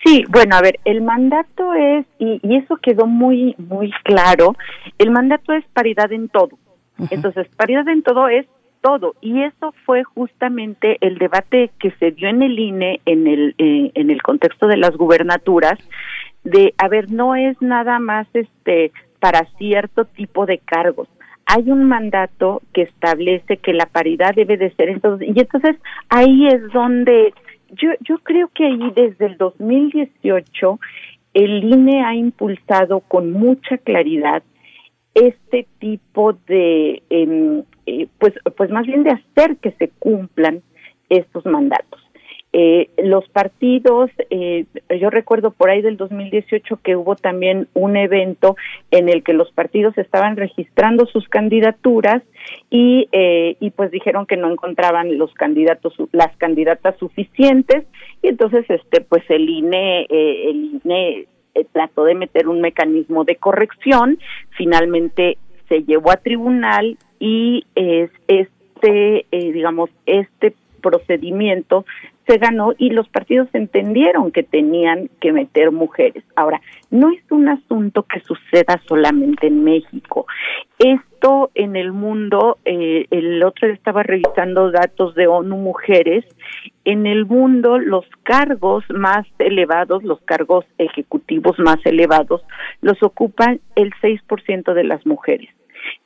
Sí, 0.04 0.24
bueno, 0.28 0.56
a 0.56 0.62
ver, 0.62 0.80
el 0.84 1.02
mandato 1.02 1.74
es, 1.74 2.06
y, 2.18 2.40
y 2.42 2.56
eso 2.56 2.76
quedó 2.82 3.06
muy, 3.06 3.54
muy 3.58 3.92
claro, 4.02 4.56
el 4.98 5.12
mandato 5.12 5.52
es 5.52 5.64
paridad 5.72 6.10
en 6.10 6.28
todo. 6.28 6.58
Entonces, 7.10 7.46
paridad 7.56 7.86
en 7.88 8.02
todo 8.02 8.28
es 8.28 8.46
todo. 8.80 9.14
Y 9.20 9.42
eso 9.42 9.72
fue 9.84 10.04
justamente 10.04 10.96
el 11.00 11.18
debate 11.18 11.70
que 11.78 11.90
se 11.92 12.10
dio 12.12 12.28
en 12.28 12.42
el 12.42 12.58
INE 12.58 13.00
en 13.06 13.26
el, 13.26 13.54
eh, 13.58 13.90
en 13.94 14.10
el 14.10 14.22
contexto 14.22 14.66
de 14.66 14.76
las 14.76 14.96
gubernaturas, 14.96 15.78
de, 16.44 16.74
a 16.78 16.88
ver, 16.88 17.10
no 17.10 17.34
es 17.34 17.60
nada 17.60 17.98
más 17.98 18.26
este 18.32 18.92
para 19.18 19.44
cierto 19.58 20.06
tipo 20.06 20.46
de 20.46 20.58
cargos. 20.58 21.08
Hay 21.46 21.70
un 21.70 21.84
mandato 21.84 22.62
que 22.72 22.82
establece 22.82 23.58
que 23.58 23.74
la 23.74 23.86
paridad 23.86 24.34
debe 24.34 24.56
de 24.56 24.72
ser 24.74 24.88
entonces, 24.88 25.28
y 25.28 25.38
entonces 25.38 25.76
ahí 26.08 26.46
es 26.46 26.72
donde 26.72 27.34
yo, 27.72 27.90
yo 28.00 28.18
creo 28.18 28.48
que 28.54 28.66
ahí 28.66 28.92
desde 28.94 29.26
el 29.26 29.36
2018 29.36 30.80
el 31.34 31.64
INE 31.64 32.04
ha 32.04 32.14
impulsado 32.14 33.00
con 33.00 33.32
mucha 33.32 33.78
claridad 33.78 34.42
este 35.14 35.66
tipo 35.78 36.32
de, 36.46 37.02
em, 37.10 37.62
eh, 37.90 38.08
pues, 38.18 38.34
pues 38.56 38.70
más 38.70 38.86
bien 38.86 39.02
de 39.02 39.10
hacer 39.10 39.56
que 39.56 39.72
se 39.72 39.88
cumplan 39.98 40.62
estos 41.08 41.44
mandatos. 41.46 42.00
Eh, 42.52 42.90
los 43.04 43.28
partidos, 43.28 44.10
eh, 44.30 44.64
yo 45.00 45.10
recuerdo 45.10 45.52
por 45.52 45.70
ahí 45.70 45.82
del 45.82 45.96
2018 45.96 46.80
que 46.82 46.96
hubo 46.96 47.14
también 47.14 47.68
un 47.74 47.96
evento 47.96 48.56
en 48.90 49.08
el 49.08 49.22
que 49.22 49.34
los 49.34 49.52
partidos 49.52 49.96
estaban 49.98 50.36
registrando 50.36 51.06
sus 51.06 51.28
candidaturas 51.28 52.22
y, 52.68 53.08
eh, 53.12 53.56
y 53.60 53.70
pues 53.70 53.92
dijeron 53.92 54.26
que 54.26 54.36
no 54.36 54.50
encontraban 54.50 55.16
los 55.16 55.32
candidatos, 55.34 55.94
las 56.10 56.36
candidatas 56.38 56.96
suficientes 56.98 57.84
y 58.20 58.28
entonces 58.28 58.64
este 58.68 59.00
pues 59.00 59.22
el 59.28 59.48
INE, 59.48 60.06
eh, 60.08 60.50
el 60.50 60.80
INE 60.84 61.26
eh, 61.54 61.66
trató 61.72 62.04
de 62.04 62.14
meter 62.14 62.48
un 62.48 62.60
mecanismo 62.60 63.24
de 63.24 63.36
corrección, 63.36 64.18
finalmente 64.56 65.38
se 65.70 65.84
llevó 65.84 66.10
a 66.10 66.16
tribunal 66.16 66.98
y 67.18 67.64
es 67.74 68.10
este, 68.28 69.26
eh, 69.30 69.52
digamos, 69.52 69.88
este 70.04 70.54
procedimiento 70.82 71.86
se 72.26 72.38
ganó 72.38 72.72
y 72.78 72.90
los 72.90 73.08
partidos 73.08 73.48
entendieron 73.54 74.30
que 74.30 74.42
tenían 74.42 75.10
que 75.20 75.32
meter 75.32 75.72
mujeres. 75.72 76.22
Ahora, 76.36 76.60
no 76.90 77.10
es 77.10 77.20
un 77.30 77.48
asunto 77.48 78.04
que 78.04 78.20
suceda 78.20 78.80
solamente 78.86 79.48
en 79.48 79.64
México. 79.64 80.26
Esto 80.78 81.50
en 81.54 81.74
el 81.74 81.92
mundo, 81.92 82.58
eh, 82.64 83.06
el 83.10 83.42
otro 83.42 83.66
día 83.66 83.74
estaba 83.74 84.04
revisando 84.04 84.70
datos 84.70 85.14
de 85.16 85.26
ONU 85.26 85.56
Mujeres, 85.56 86.24
en 86.84 87.06
el 87.06 87.26
mundo 87.26 87.78
los 87.78 88.06
cargos 88.22 88.84
más 88.90 89.26
elevados, 89.38 90.04
los 90.04 90.20
cargos 90.20 90.64
ejecutivos 90.78 91.58
más 91.58 91.84
elevados, 91.84 92.42
los 92.80 93.02
ocupan 93.02 93.60
el 93.74 93.92
6% 94.00 94.72
de 94.72 94.84
las 94.84 95.04
mujeres. 95.04 95.48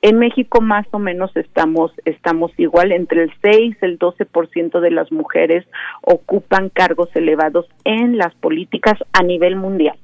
En 0.03 0.19
México 0.19 0.61
más 0.61 0.87
o 0.91 0.99
menos 0.99 1.35
estamos 1.37 1.93
estamos 2.05 2.53
igual 2.59 2.93
entre 2.93 3.25
el 3.25 3.33
6 3.43 3.77
y 3.81 3.85
el 3.85 3.99
12% 3.99 4.81
de 4.81 4.91
las 4.91 5.11
mujeres 5.11 5.67
ocupan 6.03 6.69
cargos 6.69 7.09
elevados 7.15 7.67
en 7.85 8.19
las 8.19 8.35
políticas 8.35 8.99
a 9.13 9.23
nivel 9.23 9.57
mundial. 9.57 9.97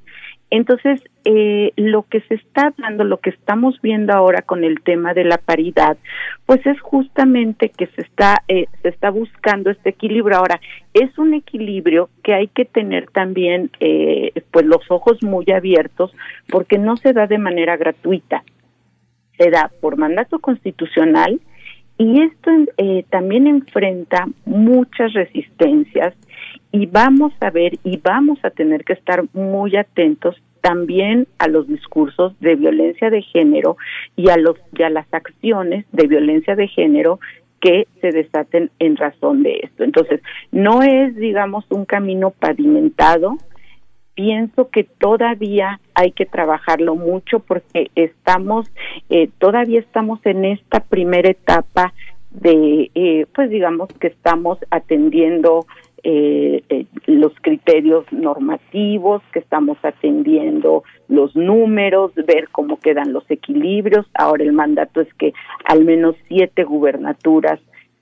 Entonces, 0.50 1.00
eh, 1.24 1.72
lo 1.76 2.02
que 2.02 2.22
se 2.22 2.34
está 2.34 2.74
dando, 2.76 3.04
lo 3.04 3.18
que 3.18 3.30
estamos 3.30 3.80
viendo 3.82 4.12
ahora 4.12 4.42
con 4.42 4.64
el 4.64 4.82
tema 4.82 5.14
de 5.14 5.22
la 5.22 5.38
paridad, 5.38 5.96
pues 6.44 6.64
es 6.66 6.80
justamente 6.80 7.68
que 7.68 7.86
se 7.86 8.02
está 8.02 8.42
eh, 8.48 8.66
se 8.82 8.88
está 8.88 9.10
buscando 9.10 9.70
este 9.70 9.90
equilibrio. 9.90 10.38
Ahora, 10.38 10.60
es 10.92 11.16
un 11.18 11.34
equilibrio 11.34 12.10
que 12.24 12.34
hay 12.34 12.48
que 12.48 12.64
tener 12.64 13.08
también, 13.10 13.70
eh, 13.78 14.32
pues 14.50 14.66
los 14.66 14.90
ojos 14.90 15.22
muy 15.22 15.44
abiertos, 15.54 16.12
porque 16.48 16.78
no 16.78 16.96
se 16.96 17.12
da 17.12 17.28
de 17.28 17.38
manera 17.38 17.76
gratuita 17.76 18.42
se 19.40 19.50
da 19.50 19.70
por 19.80 19.96
mandato 19.96 20.38
constitucional 20.38 21.40
y 21.96 22.22
esto 22.22 22.50
eh, 22.76 23.04
también 23.08 23.46
enfrenta 23.46 24.28
muchas 24.44 25.12
resistencias 25.14 26.14
y 26.72 26.86
vamos 26.86 27.32
a 27.40 27.50
ver 27.50 27.78
y 27.82 27.96
vamos 27.96 28.38
a 28.42 28.50
tener 28.50 28.84
que 28.84 28.92
estar 28.92 29.24
muy 29.32 29.76
atentos 29.76 30.36
también 30.60 31.26
a 31.38 31.48
los 31.48 31.66
discursos 31.66 32.38
de 32.40 32.54
violencia 32.54 33.08
de 33.08 33.22
género 33.22 33.76
y 34.14 34.28
a 34.28 34.36
los 34.36 34.56
y 34.76 34.82
a 34.82 34.90
las 34.90 35.06
acciones 35.12 35.86
de 35.92 36.06
violencia 36.06 36.54
de 36.54 36.68
género 36.68 37.18
que 37.60 37.86
se 38.00 38.12
desaten 38.12 38.70
en 38.78 38.96
razón 38.96 39.42
de 39.42 39.60
esto. 39.62 39.84
Entonces, 39.84 40.20
no 40.52 40.82
es 40.82 41.16
digamos 41.16 41.64
un 41.70 41.86
camino 41.86 42.30
pavimentado, 42.30 43.36
pienso 44.20 44.68
que 44.68 44.84
todavía 44.84 45.80
hay 45.94 46.12
que 46.12 46.26
trabajarlo 46.26 46.94
mucho 46.94 47.40
porque 47.40 47.90
estamos, 47.94 48.70
eh, 49.08 49.30
todavía 49.38 49.80
estamos 49.80 50.20
en 50.26 50.44
esta 50.44 50.80
primera 50.80 51.30
etapa 51.30 51.94
de, 52.30 52.90
eh, 52.94 53.26
pues 53.34 53.48
digamos 53.48 53.88
que 53.98 54.08
estamos 54.08 54.58
atendiendo 54.70 55.64
eh, 56.02 56.62
eh, 56.68 56.84
los 57.06 57.32
criterios 57.40 58.04
normativos 58.12 59.22
que 59.32 59.38
estamos 59.38 59.78
atendiendo, 59.82 60.84
los 61.08 61.34
números, 61.34 62.12
ver 62.14 62.48
cómo 62.52 62.78
quedan 62.78 63.14
los 63.14 63.24
equilibrios. 63.30 64.06
Ahora 64.12 64.44
el 64.44 64.52
mandato 64.52 65.00
es 65.00 65.12
que 65.14 65.32
al 65.64 65.86
menos 65.86 66.14
siete 66.28 66.64
gubernaturas 66.64 67.58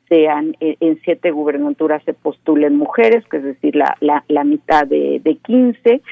sean, 0.09 0.57
eh, 0.61 0.77
en 0.81 1.01
siete 1.03 1.31
gubernaturas 1.31 2.03
se 2.05 2.15
postulen 2.15 2.77
mujeres, 2.77 3.25
que 3.29 3.39
es 3.39 3.45
decir, 3.45 3.77
la, 3.77 3.97
la, 4.01 4.25
la 4.29 4.45
mitad 4.45 4.87
de, 4.87 5.21
de 5.23 5.37
15, 5.37 6.03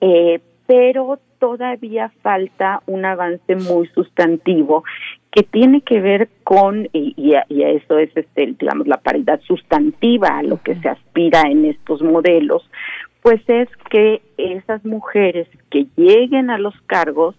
eh, 0.00 0.40
pero 0.66 1.18
todavía 1.38 2.12
falta 2.22 2.82
un 2.86 3.04
avance 3.04 3.56
muy 3.56 3.88
sustantivo 3.88 4.84
que 5.32 5.42
tiene 5.42 5.80
que 5.80 6.00
ver 6.00 6.28
con 6.44 6.88
y, 6.92 7.14
y, 7.16 7.34
a, 7.34 7.44
y 7.48 7.62
a 7.64 7.70
eso 7.70 7.98
es 7.98 8.16
este 8.16 8.54
digamos 8.58 8.86
la 8.86 8.98
paridad 8.98 9.40
sustantiva 9.40 10.28
a 10.38 10.42
lo 10.44 10.62
que 10.62 10.76
se 10.76 10.88
aspira 10.88 11.42
en 11.50 11.64
estos 11.64 12.00
modelos 12.00 12.62
pues 13.22 13.40
es 13.48 13.68
que 13.90 14.22
esas 14.36 14.84
mujeres 14.84 15.48
que 15.70 15.86
lleguen 15.96 16.50
a 16.50 16.58
los 16.58 16.74
cargos 16.86 17.34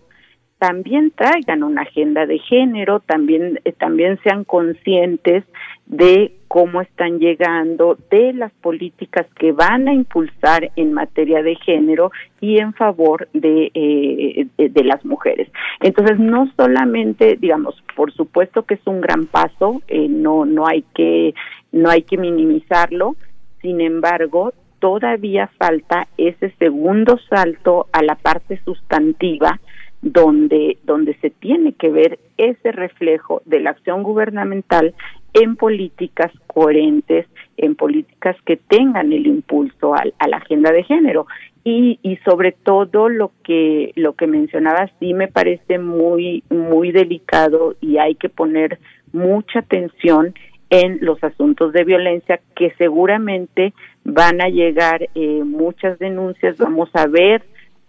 también 0.64 1.12
traigan 1.12 1.62
una 1.62 1.82
agenda 1.82 2.26
de 2.26 2.40
género, 2.40 3.02
también 3.02 3.60
eh, 3.66 3.74
también 3.74 4.18
sean 4.24 4.46
conscientes 4.46 5.44
de 5.88 6.36
cómo 6.48 6.80
están 6.80 7.20
llegando, 7.20 7.98
de 8.10 8.32
las 8.32 8.54
políticas 8.54 9.28
que 9.38 9.52
van 9.52 9.90
a 9.90 9.94
impulsar 9.94 10.72
en 10.78 10.94
materia 10.94 11.44
de 11.44 11.56
género 11.56 12.14
y 12.40 12.60
en 12.60 12.72
favor 12.76 13.28
de, 13.34 13.72
eh, 13.74 14.48
de, 14.58 14.84
las 14.86 15.04
mujeres. 15.04 15.50
Entonces, 15.82 16.18
no 16.18 16.50
solamente, 16.56 17.36
digamos, 17.36 17.76
por 17.94 18.14
supuesto 18.14 18.64
que 18.64 18.76
es 18.76 18.88
un 18.88 19.02
gran 19.02 19.26
paso, 19.26 19.82
eh, 19.90 20.08
no 20.08 20.46
no 20.46 20.66
hay 20.66 20.86
que 20.96 21.36
no 21.74 21.90
hay 21.90 22.04
que 22.04 22.18
minimizarlo. 22.18 23.18
Sin 23.62 23.82
embargo, 23.82 24.54
todavía 24.80 25.48
falta 25.58 26.08
ese 26.18 26.52
segundo 26.58 27.20
salto 27.30 27.88
a 27.92 28.02
la 28.02 28.16
parte 28.16 28.62
sustantiva 28.64 29.60
donde, 30.04 30.78
donde 30.84 31.16
se 31.16 31.30
tiene 31.30 31.74
que 31.74 31.90
ver 31.90 32.20
ese 32.38 32.74
reflejo 32.74 33.42
de 33.46 33.62
la 33.62 33.70
acción 33.72 34.04
gubernamental 34.04 34.94
en 35.34 35.56
políticas 35.56 36.32
coherentes, 36.46 37.26
en 37.56 37.76
políticas 37.76 38.36
que 38.46 38.58
tengan 38.58 39.14
el 39.14 39.26
impulso 39.26 39.96
a, 39.96 40.04
a 40.20 40.28
la 40.28 40.38
agenda 40.38 40.72
de 40.72 40.84
género. 40.84 41.26
Y, 41.64 42.00
y, 42.04 42.18
sobre 42.18 42.52
todo 42.52 43.08
lo 43.08 43.32
que 43.46 43.94
lo 43.96 44.14
que 44.14 44.28
mencionaba 44.28 44.92
sí 45.00 45.14
me 45.14 45.30
parece 45.30 45.80
muy 45.80 46.44
muy 46.50 46.92
delicado 46.92 47.76
y 47.80 47.98
hay 47.98 48.16
que 48.16 48.28
poner 48.28 48.80
mucha 49.14 49.60
atención 49.60 50.34
en 50.70 50.98
los 51.00 51.24
asuntos 51.24 51.72
de 51.72 51.86
violencia 51.86 52.42
que 52.58 52.74
seguramente 52.78 53.74
van 54.04 54.42
a 54.42 54.50
llegar 54.50 55.08
eh, 55.16 55.44
muchas 55.46 55.98
denuncias 56.00 56.58
vamos 56.58 56.90
a 56.96 57.08
ver 57.08 57.44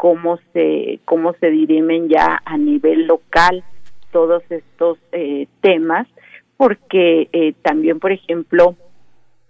cómo 0.05 0.39
se 0.52 1.00
cómo 1.07 1.33
se 1.41 1.50
dirimen 1.50 2.10
ya 2.10 2.42
a 2.44 2.58
nivel 2.58 3.07
local 3.07 3.65
todos 4.12 4.42
estos 4.50 4.99
eh, 5.12 5.47
temas 5.62 6.07
porque 6.58 7.31
eh, 7.33 7.55
también 7.62 8.00
por 8.00 8.12
ejemplo 8.12 8.76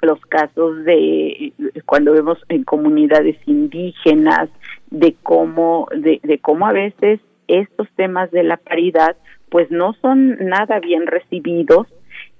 los 0.00 0.20
casos 0.26 0.84
de 0.84 1.52
cuando 1.86 2.12
vemos 2.12 2.38
en 2.48 2.62
comunidades 2.62 3.36
indígenas 3.46 4.48
de 4.92 5.16
cómo 5.24 5.88
de, 5.90 6.38
cómo 6.40 6.68
a 6.68 6.72
veces 6.72 7.18
estos 7.48 7.88
temas 7.96 8.30
de 8.30 8.44
la 8.44 8.56
paridad 8.56 9.16
pues 9.48 9.72
no 9.72 9.94
son 9.94 10.36
nada 10.38 10.78
bien 10.78 11.08
recibidos 11.08 11.88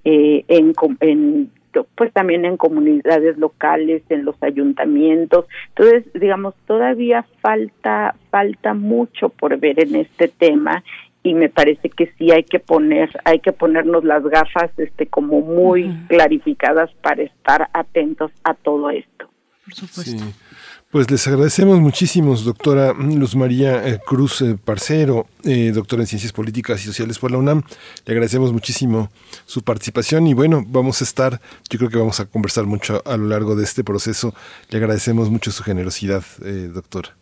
eh, 0.05 0.45
en, 0.47 0.73
en 1.01 1.51
pues 1.97 2.13
también 2.13 2.45
en 2.45 2.57
comunidades 2.57 3.37
locales, 3.37 4.03
en 4.09 4.25
los 4.25 4.41
ayuntamientos. 4.43 5.47
Entonces, 5.71 6.05
digamos, 6.15 6.55
todavía 6.67 7.27
falta 7.41 8.15
falta 8.31 8.75
mucho 8.75 9.29
por 9.31 9.59
ver 9.59 9.81
en 9.81 9.97
este 9.97 10.29
tema 10.29 10.85
y 11.25 11.35
me 11.35 11.49
parece 11.49 11.89
que 11.89 12.13
sí 12.19 12.31
hay 12.31 12.45
que 12.45 12.61
poner 12.61 13.11
hay 13.25 13.41
que 13.41 13.53
ponernos 13.53 14.05
las 14.05 14.23
gafas 14.25 14.71
este 14.77 15.07
como 15.07 15.41
muy 15.41 15.85
uh 15.85 15.89
-huh. 15.89 16.07
clarificadas 16.09 16.91
para 17.03 17.23
estar 17.23 17.69
atentos 17.73 18.31
a 18.45 18.55
todo 18.55 18.91
esto. 18.91 19.29
Por 19.65 19.75
supuesto. 19.75 20.23
Sí. 20.23 20.54
Pues 20.95 21.11
les 21.11 21.27
agradecemos 21.27 21.81
muchísimo, 21.81 22.37
doctora 22.37 22.93
Luz 22.93 23.35
María 23.35 23.85
eh, 23.85 23.99
Cruz 24.07 24.41
eh, 24.43 24.57
Parcero, 24.65 25.27
eh, 25.43 25.73
doctora 25.75 26.03
en 26.03 26.07
Ciencias 26.07 26.33
Políticas 26.33 26.81
y 26.83 26.85
Sociales 26.85 27.19
por 27.19 27.33
la 27.33 27.39
UNAM. 27.39 27.65
Le 28.07 28.13
agradecemos 28.13 28.53
muchísimo 28.53 29.11
su 29.45 29.63
participación 29.63 30.29
y 30.29 30.35
bueno, 30.35 30.65
vamos 30.65 31.01
a 31.01 31.05
estar, 31.05 31.41
yo 31.69 31.79
creo 31.81 31.91
que 31.91 31.99
vamos 31.99 32.21
a 32.21 32.27
conversar 32.27 32.67
mucho 32.67 33.03
a 33.07 33.17
lo 33.17 33.27
largo 33.27 33.57
de 33.57 33.65
este 33.65 33.83
proceso. 33.83 34.37
Le 34.71 34.79
agradecemos 34.79 35.31
mucho 35.31 35.51
su 35.51 35.65
generosidad, 35.65 36.23
eh, 36.45 36.71
doctora. 36.73 37.17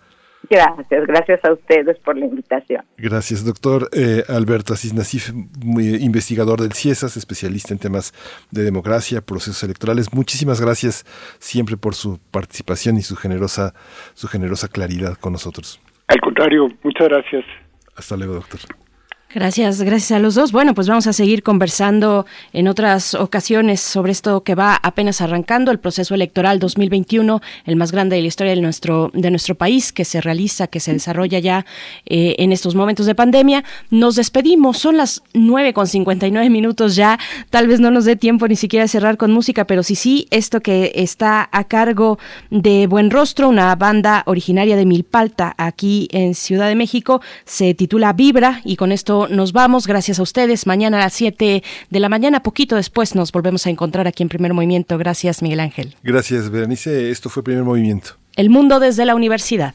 Gracias, 0.51 1.07
gracias 1.07 1.45
a 1.45 1.53
ustedes 1.53 1.99
por 2.01 2.19
la 2.19 2.27
invitación. 2.27 2.85
Gracias, 2.99 3.45
doctor 3.45 3.89
eh, 3.93 4.25
Alberto 4.29 4.75
Asís 4.75 4.93
Nasif, 4.93 5.31
investigador 5.62 6.61
del 6.61 6.73
CIESAS, 6.73 7.17
especialista 7.17 7.73
en 7.73 7.79
temas 7.79 8.12
de 8.51 8.62
democracia, 8.62 9.21
procesos 9.21 9.62
electorales. 9.62 10.12
Muchísimas 10.12 10.61
gracias 10.61 11.05
siempre 11.39 11.77
por 11.77 11.95
su 11.95 12.19
participación 12.31 12.97
y 12.97 13.03
su 13.03 13.17
generosa, 13.17 13.73
su 14.15 14.29
generosa 14.29 14.69
claridad 14.69 15.17
con 15.17 15.33
nosotros. 15.33 15.81
Al 16.09 16.21
contrario, 16.21 16.69
muchas 16.83 17.09
gracias. 17.09 17.45
Hasta 17.97 18.17
luego, 18.17 18.35
doctor. 18.35 18.61
Gracias, 19.35 19.81
gracias 19.81 20.12
a 20.12 20.19
los 20.19 20.35
dos. 20.35 20.52
Bueno, 20.52 20.75
pues 20.75 20.89
vamos 20.89 21.07
a 21.07 21.15
seguir 21.15 21.43
conversando 21.43 22.27
en 22.52 22.69
otras 22.69 23.15
ocasiones 23.15 23.81
sobre 23.81 24.12
esto 24.12 24.43
que 24.43 24.55
va 24.55 24.78
apenas 24.83 25.23
arrancando, 25.23 25.70
el 25.70 25.78
proceso 25.78 26.15
electoral 26.15 26.59
2021, 26.59 27.41
el 27.65 27.77
más 27.77 27.93
grande 27.93 28.17
de 28.17 28.23
la 28.23 28.28
historia 28.28 28.55
de 28.55 28.61
nuestro, 28.61 29.11
de 29.15 29.31
nuestro 29.31 29.55
país, 29.55 29.91
que 29.91 30.05
se 30.05 30.20
realiza, 30.20 30.67
que 30.67 30.81
se 30.81 30.93
desarrolla 30.93 31.39
ya 31.39 31.65
eh, 32.05 32.36
en 32.41 32.52
estos 32.52 32.75
momentos 32.75 33.07
de 33.07 33.15
pandemia. 33.15 33.65
Nos 33.89 34.17
despedimos, 34.17 34.77
son 34.77 34.99
las 34.99 35.23
9 35.33 35.73
con 35.73 35.86
59 35.86 36.51
minutos 36.51 36.94
ya, 36.94 37.19
tal 37.49 37.69
vez 37.69 37.81
no 37.81 37.91
nos 37.91 38.05
dé 38.05 38.17
tiempo 38.17 38.47
ni 38.49 38.57
siquiera 38.57 38.86
cerrar 38.86 39.17
con 39.17 39.33
música, 39.33 39.67
pero 39.67 39.83
sí, 39.83 39.94
sí, 39.94 40.27
esto 40.31 40.61
que 40.61 40.93
está 40.94 41.49
a 41.52 41.65
cargo 41.65 42.19
de 42.51 42.86
Buen 42.86 43.11
Rostro, 43.11 43.49
una 43.49 43.75
banda 43.77 44.25
originaria 44.27 44.77
de 44.77 44.85
Milpalta, 44.85 45.55
aquí 45.57 46.07
en 46.12 46.35
Ciudad 46.35 46.69
de 46.69 46.75
México, 46.75 47.23
se 47.47 47.73
titula 47.73 48.12
Vibra 48.12 48.61
y 48.65 48.77
con 48.77 48.93
esto 48.93 49.22
nos 49.28 49.52
vamos. 49.52 49.86
Gracias 49.86 50.18
a 50.18 50.23
ustedes. 50.23 50.67
Mañana 50.67 50.99
a 50.99 51.01
las 51.01 51.12
7 51.15 51.62
de 51.91 52.01
la 52.01 52.09
mañana, 52.09 52.42
poquito 52.42 52.76
después, 52.76 53.15
nos 53.15 53.33
volvemos 53.33 53.67
a 53.67 53.70
encontrar 53.70 54.07
aquí 54.07 54.23
en 54.23 54.28
Primer 54.28 54.55
Movimiento. 54.55 54.99
Gracias, 54.99 55.42
Miguel 55.42 55.60
Ángel. 55.60 55.97
Gracias, 56.02 56.51
Berenice. 56.51 57.10
Esto 57.10 57.31
fue 57.31 57.42
Primer 57.42 57.65
Movimiento. 57.65 58.17
El 58.36 58.51
mundo 58.51 58.81
desde 58.81 59.05
la 59.05 59.15
universidad. 59.15 59.75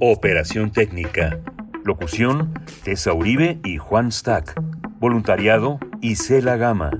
operación 0.00 0.70
técnica. 0.70 1.38
Locución, 1.84 2.52
Tessa 2.84 3.12
Uribe 3.12 3.58
y 3.64 3.78
Juan 3.78 4.12
Stack. 4.12 4.60
Voluntariado, 4.98 5.78
Isela 6.00 6.56
Gama. 6.56 6.90